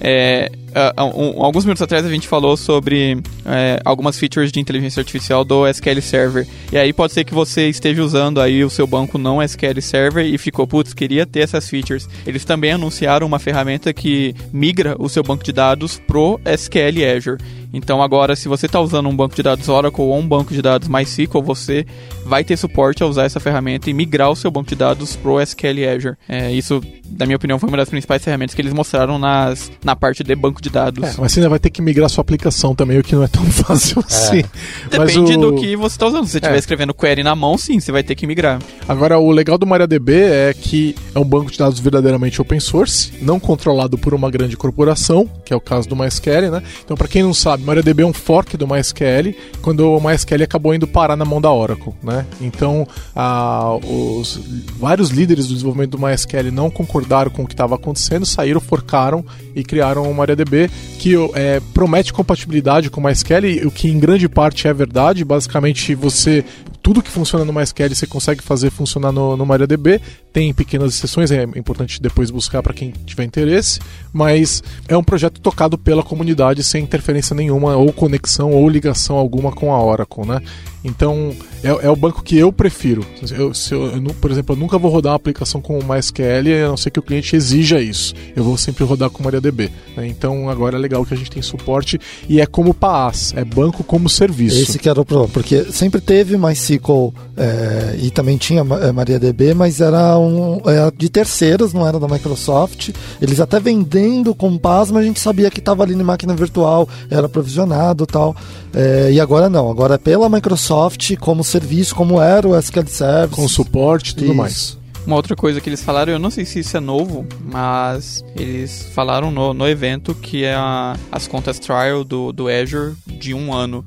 É, 0.00 0.50
uh, 0.74 1.02
um, 1.02 1.42
alguns 1.42 1.64
minutos 1.64 1.82
atrás 1.82 2.04
a 2.04 2.10
gente 2.10 2.28
falou 2.28 2.56
sobre 2.56 3.18
é, 3.44 3.80
algumas 3.84 4.18
features 4.18 4.50
de 4.50 4.60
inteligência 4.60 5.00
artificial 5.00 5.44
do 5.44 5.66
SQL 5.66 6.00
Server. 6.00 6.46
E 6.72 6.78
aí 6.78 6.92
pode 6.92 7.12
ser 7.12 7.24
que 7.24 7.34
você 7.34 7.68
esteja 7.68 8.02
usando 8.02 8.40
aí 8.40 8.64
o 8.64 8.70
seu 8.70 8.86
banco 8.86 9.18
não 9.18 9.42
SQL 9.42 9.80
Server 9.80 10.24
e 10.24 10.36
ficou, 10.38 10.66
putz, 10.66 10.92
queria 10.92 11.26
ter 11.26 11.40
essas 11.40 11.68
features. 11.68 12.08
Eles 12.26 12.44
também 12.44 12.72
anunciaram 12.72 13.26
uma 13.26 13.38
ferramenta 13.38 13.92
que 13.92 14.34
migra 14.52 14.96
o 14.98 15.08
seu 15.08 15.22
banco 15.22 15.44
de 15.44 15.52
dados 15.52 15.98
pro 15.98 16.40
SQL 16.44 17.16
Azure. 17.16 17.38
Então 17.74 18.00
agora, 18.00 18.36
se 18.36 18.46
você 18.46 18.66
está 18.66 18.80
usando 18.80 19.08
um 19.08 19.16
banco 19.16 19.34
de 19.34 19.42
dados 19.42 19.68
Oracle 19.68 20.04
ou 20.04 20.16
um 20.16 20.26
banco 20.26 20.54
de 20.54 20.62
dados 20.62 20.86
MySQL, 20.86 21.42
você 21.42 21.84
vai 22.24 22.44
ter 22.44 22.56
suporte 22.56 23.02
a 23.02 23.06
usar 23.06 23.24
essa 23.24 23.40
ferramenta 23.40 23.90
e 23.90 23.92
migrar 23.92 24.30
o 24.30 24.36
seu 24.36 24.48
banco 24.48 24.68
de 24.68 24.76
dados 24.76 25.16
pro 25.16 25.40
SQL 25.40 25.90
Azure. 25.92 26.16
É, 26.28 26.52
isso, 26.52 26.80
na 27.18 27.26
minha 27.26 27.36
opinião, 27.36 27.58
foi 27.58 27.68
uma 27.68 27.76
das 27.76 27.88
principais 27.88 28.22
ferramentas 28.22 28.54
que 28.54 28.62
eles 28.62 28.72
mostraram 28.72 29.18
nas, 29.18 29.72
na 29.82 29.96
parte 29.96 30.22
de 30.22 30.34
banco 30.36 30.62
de 30.62 30.63
dados. 30.70 31.02
É, 31.02 31.14
mas 31.18 31.32
você 31.32 31.40
ainda 31.40 31.48
vai 31.48 31.58
ter 31.58 31.70
que 31.70 31.82
migrar 31.82 32.08
sua 32.08 32.22
aplicação 32.22 32.74
também, 32.74 32.98
o 32.98 33.02
que 33.02 33.14
não 33.14 33.22
é 33.22 33.28
tão 33.28 33.44
fácil 33.50 34.00
é. 34.00 34.04
assim. 34.06 34.44
Depende 34.90 35.36
o... 35.36 35.40
do 35.40 35.54
que 35.56 35.76
você 35.76 35.94
está 35.94 36.06
usando. 36.06 36.24
Se 36.26 36.32
você 36.32 36.38
estiver 36.38 36.56
é. 36.56 36.58
escrevendo 36.58 36.94
query 36.94 37.22
na 37.22 37.34
mão, 37.34 37.56
sim, 37.56 37.80
você 37.80 37.92
vai 37.92 38.02
ter 38.02 38.14
que 38.14 38.26
migrar. 38.26 38.60
Agora, 38.88 39.18
o 39.18 39.30
legal 39.30 39.58
do 39.58 39.66
MariaDB 39.66 40.12
é 40.12 40.54
que 40.54 40.94
é 41.14 41.18
um 41.18 41.24
banco 41.24 41.50
de 41.50 41.58
dados 41.58 41.78
verdadeiramente 41.78 42.40
open 42.40 42.60
source, 42.60 43.12
não 43.20 43.38
controlado 43.38 43.96
por 43.96 44.14
uma 44.14 44.30
grande 44.30 44.56
corporação, 44.56 45.28
que 45.44 45.52
é 45.52 45.56
o 45.56 45.60
caso 45.60 45.88
do 45.88 45.96
MySQL, 45.96 46.50
né? 46.50 46.62
Então, 46.84 46.96
para 46.96 47.08
quem 47.08 47.22
não 47.22 47.34
sabe, 47.34 47.64
MariaDB 47.64 48.02
é 48.02 48.06
um 48.06 48.12
fork 48.12 48.56
do 48.56 48.66
MySQL, 48.66 49.34
quando 49.62 49.80
o 49.90 50.00
MySQL 50.00 50.42
acabou 50.42 50.74
indo 50.74 50.86
parar 50.86 51.16
na 51.16 51.24
mão 51.24 51.40
da 51.40 51.52
Oracle, 51.52 51.92
né? 52.02 52.26
Então, 52.40 52.86
a, 53.14 53.76
os 53.76 54.40
vários 54.78 55.10
líderes 55.10 55.46
do 55.46 55.54
desenvolvimento 55.54 55.92
do 55.92 55.98
MySQL 55.98 56.50
não 56.52 56.70
concordaram 56.70 57.30
com 57.30 57.42
o 57.42 57.46
que 57.46 57.54
estava 57.54 57.74
acontecendo, 57.74 58.26
saíram, 58.26 58.60
forcaram 58.60 59.24
e 59.54 59.62
criaram 59.62 60.10
o 60.10 60.14
MariaDB, 60.14 60.53
que 60.98 61.14
é, 61.34 61.60
promete 61.72 62.12
compatibilidade 62.12 62.90
com 62.90 63.00
MySQL, 63.00 63.66
o 63.66 63.70
que 63.70 63.88
em 63.88 63.98
grande 63.98 64.28
parte 64.28 64.68
é 64.68 64.72
verdade. 64.72 65.24
Basicamente, 65.24 65.94
você 65.94 66.44
tudo 66.84 67.02
que 67.02 67.10
funciona 67.10 67.46
no 67.46 67.52
MySQL 67.52 67.94
você 67.94 68.06
consegue 68.06 68.42
fazer 68.42 68.68
funcionar 68.68 69.10
no, 69.10 69.38
no 69.38 69.46
MariaDB. 69.46 70.02
Tem 70.30 70.52
pequenas 70.52 70.94
exceções, 70.94 71.30
é 71.30 71.44
importante 71.56 72.00
depois 72.00 72.30
buscar 72.30 72.62
para 72.62 72.74
quem 72.74 72.92
tiver 73.06 73.24
interesse, 73.24 73.80
mas 74.12 74.62
é 74.86 74.94
um 74.94 75.02
projeto 75.02 75.40
tocado 75.40 75.78
pela 75.78 76.02
comunidade 76.02 76.62
sem 76.62 76.84
interferência 76.84 77.34
nenhuma, 77.34 77.74
ou 77.74 77.90
conexão, 77.90 78.50
ou 78.50 78.68
ligação 78.68 79.16
alguma 79.16 79.50
com 79.50 79.72
a 79.72 79.82
Oracle, 79.82 80.26
né? 80.26 80.42
Então, 80.84 81.34
é, 81.62 81.86
é 81.86 81.90
o 81.90 81.96
banco 81.96 82.22
que 82.22 82.36
eu 82.36 82.52
prefiro. 82.52 83.06
Eu, 83.30 83.54
se 83.54 83.72
eu, 83.72 83.86
eu, 83.86 84.02
por 84.20 84.30
exemplo, 84.30 84.54
eu 84.54 84.58
nunca 84.58 84.76
vou 84.76 84.90
rodar 84.90 85.12
uma 85.12 85.16
aplicação 85.16 85.62
com 85.62 85.82
MySQL, 85.82 86.66
a 86.66 86.68
não 86.68 86.76
ser 86.76 86.90
que 86.90 86.98
o 86.98 87.02
cliente 87.02 87.34
exija 87.34 87.80
isso. 87.80 88.12
Eu 88.36 88.44
vou 88.44 88.58
sempre 88.58 88.84
rodar 88.84 89.08
com 89.08 89.22
MariaDB. 89.22 89.70
Né? 89.96 90.06
Então, 90.06 90.50
agora 90.50 90.76
é 90.76 90.78
legal 90.78 91.02
que 91.06 91.14
a 91.14 91.16
gente 91.16 91.30
tem 91.30 91.40
suporte 91.40 91.98
e 92.28 92.38
é 92.38 92.44
como 92.44 92.74
PaaS, 92.74 93.32
é 93.34 93.42
banco 93.42 93.82
como 93.82 94.10
serviço. 94.10 94.60
Esse 94.60 94.78
que 94.78 94.90
era 94.90 95.00
o 95.00 95.06
problema, 95.06 95.32
porque 95.32 95.64
sempre 95.72 96.02
teve 96.02 96.36
MySQL 96.78 97.12
é, 97.36 97.96
e 98.00 98.10
também 98.10 98.36
tinha 98.36 98.60
é, 98.60 98.92
MariaDB, 98.92 99.54
mas 99.54 99.80
era, 99.80 100.18
um, 100.18 100.60
era 100.64 100.92
de 100.96 101.08
terceiros, 101.08 101.72
não 101.72 101.86
era 101.86 101.98
da 101.98 102.08
Microsoft. 102.08 102.90
Eles 103.20 103.40
até 103.40 103.58
vendendo 103.60 104.34
com 104.34 104.56
PaaS, 104.58 104.90
mas 104.90 105.02
a 105.02 105.06
gente 105.06 105.20
sabia 105.20 105.50
que 105.50 105.58
estava 105.58 105.82
ali 105.82 105.94
na 105.94 106.04
máquina 106.04 106.34
virtual, 106.34 106.88
era 107.10 107.28
provisionado 107.28 108.06
tal. 108.06 108.34
É, 108.72 109.10
e 109.12 109.20
agora 109.20 109.48
não, 109.48 109.70
agora 109.70 109.94
é 109.94 109.98
pela 109.98 110.28
Microsoft 110.28 111.16
como 111.16 111.44
serviço, 111.44 111.94
como 111.94 112.20
era 112.20 112.46
o 112.46 112.56
SQL 112.58 112.86
Service. 112.86 113.40
Com 113.40 113.48
suporte 113.48 114.10
e 114.10 114.14
tudo 114.14 114.26
Isso. 114.26 114.34
mais. 114.34 114.84
Uma 115.06 115.16
outra 115.16 115.36
coisa 115.36 115.60
que 115.60 115.68
eles 115.68 115.82
falaram, 115.82 116.14
eu 116.14 116.18
não 116.18 116.30
sei 116.30 116.46
se 116.46 116.60
isso 116.60 116.74
é 116.78 116.80
novo, 116.80 117.26
mas 117.44 118.24
eles 118.34 118.88
falaram 118.94 119.30
no, 119.30 119.52
no 119.52 119.68
evento 119.68 120.14
que 120.14 120.44
é 120.44 120.54
a, 120.54 120.96
as 121.12 121.28
contas 121.28 121.58
trial 121.58 122.02
do, 122.04 122.32
do 122.32 122.48
Azure 122.48 122.94
de 123.06 123.34
um 123.34 123.52
ano. 123.52 123.84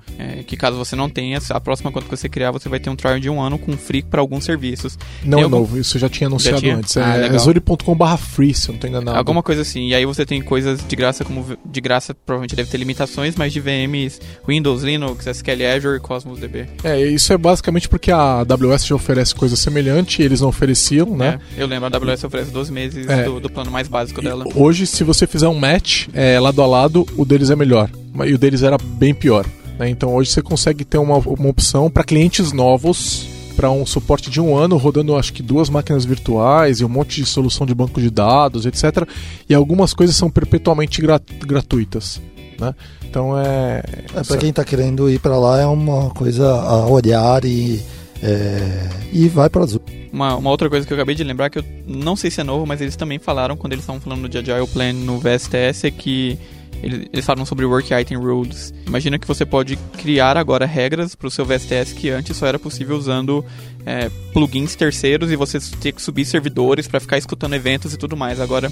É, 0.47 0.49
que 0.49 0.57
caso 0.57 0.77
você 0.77 0.95
não 0.95 1.09
tenha, 1.09 1.39
a 1.49 1.59
próxima 1.59 1.91
conta 1.91 2.05
que 2.05 2.15
você 2.15 2.29
criar, 2.29 2.51
você 2.51 2.69
vai 2.69 2.79
ter 2.79 2.89
um 2.89 2.95
trial 2.95 3.19
de 3.19 3.29
um 3.29 3.41
ano 3.41 3.57
com 3.57 3.73
free 3.77 4.01
para 4.01 4.21
alguns 4.21 4.45
serviços. 4.45 4.97
Não 5.23 5.39
é 5.39 5.43
algum... 5.43 5.57
novo, 5.57 5.77
isso 5.77 5.99
já 5.99 6.09
tinha 6.09 6.27
anunciado 6.27 6.57
já 6.57 6.61
tinha? 6.61 6.77
antes. 6.77 6.97
Ah, 6.97 7.17
é 7.17 7.29
azure.com.br 7.29 8.17
free, 8.17 8.53
se 8.53 8.69
eu 8.69 8.73
não 8.73 8.79
tô 8.79 8.87
enganado. 8.87 9.17
Alguma 9.17 9.43
coisa 9.43 9.61
assim. 9.61 9.89
E 9.89 9.95
aí 9.95 10.05
você 10.05 10.25
tem 10.25 10.41
coisas 10.41 10.79
de 10.87 10.95
graça, 10.95 11.23
como 11.23 11.45
de 11.65 11.81
graça 11.81 12.13
provavelmente 12.13 12.55
deve 12.55 12.69
ter 12.69 12.77
limitações, 12.77 13.35
mas 13.35 13.53
de 13.53 13.59
VMs 13.59 14.19
Windows, 14.47 14.83
Linux, 14.83 15.27
SQL 15.27 15.65
Azure 15.75 15.97
e 15.97 15.99
Cosmos 15.99 16.39
DB. 16.39 16.67
É, 16.83 16.99
isso 17.05 17.31
é 17.33 17.37
basicamente 17.37 17.89
porque 17.89 18.11
a 18.11 18.39
AWS 18.39 18.87
já 18.87 18.95
oferece 18.95 19.35
coisa 19.35 19.55
semelhante 19.55 20.21
e 20.21 20.25
eles 20.25 20.41
não 20.41 20.49
ofereciam 20.49 20.97
né? 21.15 21.39
É, 21.57 21.61
eu 21.61 21.67
lembro, 21.67 21.85
a 21.85 21.97
AWS 21.97 22.23
oferece 22.23 22.51
12 22.51 22.71
meses 22.71 23.07
é. 23.07 23.23
do, 23.23 23.39
do, 23.39 23.49
plano 23.49 23.71
mais 23.71 23.87
básico 23.87 24.21
dela. 24.21 24.45
E 24.47 24.51
hoje, 24.55 24.85
se 24.85 25.03
você 25.03 25.27
fizer 25.27 25.47
um 25.47 25.55
match 25.55 26.07
é, 26.13 26.39
lado 26.39 26.61
a 26.61 26.67
lado, 26.67 27.05
o 27.17 27.25
deles 27.25 27.49
é 27.49 27.55
melhor. 27.55 27.89
E 28.25 28.33
o 28.33 28.37
deles 28.37 28.63
era 28.63 28.77
bem 28.77 29.13
pior. 29.13 29.45
Né? 29.77 29.89
Então 29.89 30.13
hoje 30.13 30.31
você 30.31 30.41
consegue 30.41 30.83
ter 30.83 30.97
uma, 30.97 31.17
uma 31.17 31.49
opção 31.49 31.89
para 31.89 32.03
clientes 32.03 32.51
novos 32.51 33.27
para 33.55 33.71
um 33.71 33.87
suporte 33.87 34.29
de 34.29 34.39
um 34.39 34.55
ano, 34.55 34.77
rodando 34.77 35.15
acho 35.15 35.33
que 35.33 35.41
duas 35.41 35.67
máquinas 35.67 36.05
virtuais 36.05 36.79
e 36.79 36.85
um 36.85 36.89
monte 36.89 37.15
de 37.15 37.25
solução 37.25 37.65
de 37.65 37.73
banco 37.73 37.99
de 37.99 38.11
dados, 38.11 38.67
etc. 38.67 39.09
E 39.49 39.55
algumas 39.55 39.95
coisas 39.95 40.15
são 40.15 40.29
perpetualmente 40.29 41.01
gratuitas. 41.43 42.21
Né? 42.59 42.75
Então 43.09 43.37
é. 43.37 43.81
é 44.15 44.23
para 44.23 44.37
quem 44.37 44.51
está 44.51 44.63
querendo 44.63 45.09
ir 45.09 45.19
para 45.19 45.37
lá 45.39 45.59
é 45.59 45.65
uma 45.65 46.11
coisa 46.11 46.47
a 46.47 46.85
olhar 46.85 47.43
e 47.45 47.83
é, 48.21 48.89
e 49.11 49.27
vai 49.27 49.49
para 49.49 49.63
azul. 49.63 49.81
Uma, 50.11 50.35
uma, 50.35 50.49
outra 50.49 50.69
coisa 50.69 50.85
que 50.85 50.93
eu 50.93 50.97
acabei 50.97 51.15
de 51.15 51.23
lembrar, 51.23 51.49
que 51.49 51.59
eu 51.59 51.65
não 51.85 52.15
sei 52.15 52.31
se 52.31 52.41
é 52.41 52.43
novo, 52.43 52.65
mas 52.65 52.81
eles 52.81 52.95
também 52.95 53.19
falaram 53.19 53.55
quando 53.55 53.73
eles 53.73 53.83
estavam 53.83 54.01
falando 54.01 54.27
de 54.27 54.37
Agile 54.37 54.67
Plan 54.67 54.93
no 54.93 55.19
VSTS, 55.19 55.85
é 55.85 55.91
que 55.91 56.37
eles, 56.83 57.25
falam 57.25 57.45
sobre 57.45 57.65
Work 57.65 57.93
Item 57.93 58.17
Rules. 58.17 58.73
Imagina 58.85 59.17
que 59.17 59.27
você 59.27 59.45
pode 59.45 59.75
criar 59.97 60.37
agora 60.37 60.65
regras 60.65 61.15
para 61.15 61.27
o 61.27 61.31
seu 61.31 61.45
VSTS 61.45 61.93
que 61.93 62.09
antes 62.09 62.35
só 62.37 62.47
era 62.47 62.59
possível 62.59 62.97
usando 62.97 63.43
é, 63.87 64.11
plugins 64.33 64.75
terceiros 64.75 65.31
e 65.31 65.37
você 65.37 65.59
ter 65.79 65.93
que 65.93 66.01
subir 66.01 66.25
servidores 66.25 66.89
para 66.89 66.99
ficar 66.99 67.17
escutando 67.17 67.53
eventos 67.53 67.93
e 67.93 67.97
tudo 67.97 68.17
mais. 68.17 68.41
Agora 68.41 68.69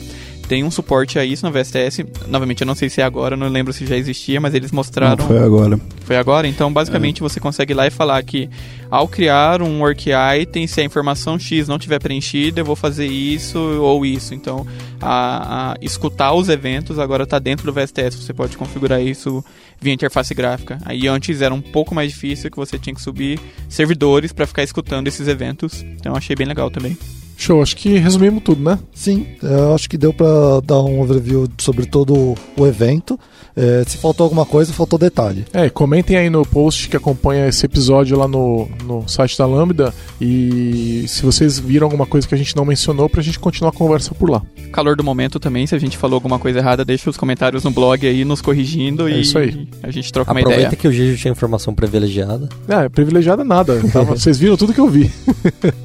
tem 0.50 0.62
um 0.62 0.70
suporte 0.70 1.18
a 1.18 1.24
isso 1.24 1.46
no 1.46 1.52
VSTS. 1.54 2.06
Novamente, 2.28 2.62
eu 2.62 2.68
não 2.68 2.76
sei 2.76 2.90
se 2.90 3.00
é 3.00 3.04
agora, 3.06 3.38
não 3.38 3.48
lembro 3.48 3.72
se 3.72 3.86
já 3.86 3.96
existia, 3.96 4.42
mas 4.42 4.54
eles 4.54 4.74
mostraram. 4.74 5.16
Não, 5.16 5.28
foi 5.28 5.40
agora. 5.40 5.80
Foi 6.02 6.18
agora? 6.18 6.48
Então, 6.50 6.72
basicamente, 6.72 7.20
é. 7.20 7.24
você 7.24 7.40
consegue 7.40 7.72
ir 7.72 7.76
lá 7.76 7.88
e 7.88 7.90
falar 7.90 8.22
que 8.24 8.50
ao 8.92 9.08
criar 9.08 9.62
um 9.62 9.80
work 9.80 10.10
item, 10.42 10.68
se 10.68 10.82
a 10.82 10.84
informação 10.84 11.40
X 11.40 11.68
não 11.68 11.80
tiver 11.80 12.00
preenchida, 12.00 12.60
eu 12.60 12.66
vou 12.66 12.76
fazer 12.76 13.08
isso 13.08 13.58
ou 13.58 14.06
isso. 14.06 14.34
Então, 14.34 14.68
a, 15.02 15.72
a 15.72 15.76
escutar 15.82 16.34
os 16.34 16.50
eventos 16.50 17.00
agora 17.00 17.24
está 17.24 17.40
dentro 17.40 17.66
do 17.66 17.74
VSTS. 17.74 18.18
Você 18.18 18.34
pode 18.34 18.58
configurar 18.58 19.02
isso 19.02 19.44
via 19.80 19.94
interface 19.94 20.34
gráfica. 20.34 20.80
Aí 20.86 21.08
antes 21.08 21.42
era 21.42 21.54
um 21.54 21.62
pouco 21.62 21.94
mais 21.94 22.12
difícil, 22.12 22.50
que 22.50 22.58
você 22.58 22.78
tinha 22.78 22.94
que 22.94 23.02
subir 23.02 23.40
servidores 23.70 24.32
para 24.32 24.48
ficar 24.48 24.64
escutando 24.64 25.05
esses 25.10 25.28
eventos. 25.28 25.82
Então, 25.82 26.16
achei 26.16 26.36
bem 26.36 26.48
legal 26.48 26.70
também. 26.70 26.98
Show, 27.38 27.62
acho 27.62 27.76
que 27.76 27.98
resumimos 27.98 28.44
tudo, 28.44 28.62
né? 28.62 28.80
Sim, 28.94 29.28
eu 29.42 29.74
acho 29.74 29.90
que 29.90 29.98
deu 29.98 30.14
para 30.14 30.62
dar 30.64 30.82
um 30.82 31.02
overview 31.02 31.48
sobre 31.58 31.86
todo 31.86 32.36
o 32.58 32.68
evento. 32.68 33.20
É, 33.56 33.84
se 33.88 33.98
faltou 33.98 34.26
alguma 34.26 34.46
coisa, 34.46 34.74
faltou 34.74 35.00
detalhe. 35.00 35.46
É, 35.54 35.70
comentem 35.70 36.18
aí 36.18 36.30
no 36.30 36.46
post 36.46 36.90
que 36.90 36.98
acompanha 36.98 37.48
esse 37.48 37.66
episódio 37.66 38.18
lá 38.18 38.28
no, 38.28 38.68
no 38.84 39.08
site 39.08 39.38
da 39.38 39.46
Lambda 39.46 39.94
e 40.20 41.06
se 41.08 41.24
vocês 41.24 41.58
viram 41.58 41.86
alguma 41.86 42.06
coisa 42.06 42.28
que 42.28 42.36
a 42.36 42.38
gente 42.38 42.56
não 42.56 42.66
mencionou 42.66 43.10
pra 43.10 43.22
gente 43.22 43.40
continuar 43.40 43.70
a 43.70 43.74
conversa 43.74 44.14
por 44.14 44.30
lá. 44.30 44.42
Calor 44.74 44.98
do 44.98 45.04
momento 45.04 45.40
também, 45.40 45.66
se 45.66 45.74
a 45.74 45.80
gente 45.80 45.98
falou 45.98 46.16
alguma 46.16 46.38
coisa 46.38 46.60
errada, 46.60 46.84
deixa 46.84 47.10
os 47.10 47.16
comentários 47.16 47.64
no 47.64 47.72
blog 47.72 48.06
aí 48.06 48.26
nos 48.26 48.42
corrigindo 48.42 49.08
é 49.08 49.12
e 49.12 49.22
isso 49.22 49.38
aí. 49.38 49.68
a 49.82 49.90
gente 49.90 50.12
troca 50.12 50.32
Aproveita 50.32 50.50
uma 50.50 50.56
ideia. 50.56 50.68
Aproveita 50.68 50.76
que 50.76 50.88
o 50.88 50.92
Gigi 50.92 51.22
tinha 51.22 51.32
informação 51.32 51.74
privilegiada. 51.74 52.50
É, 52.68 52.90
privilegiada 52.90 53.44
nada. 53.44 53.80
vocês 54.08 54.38
viram 54.38 54.58
tudo 54.58 54.74
que 54.74 54.82
eu 54.82 54.90
vi. 54.90 55.10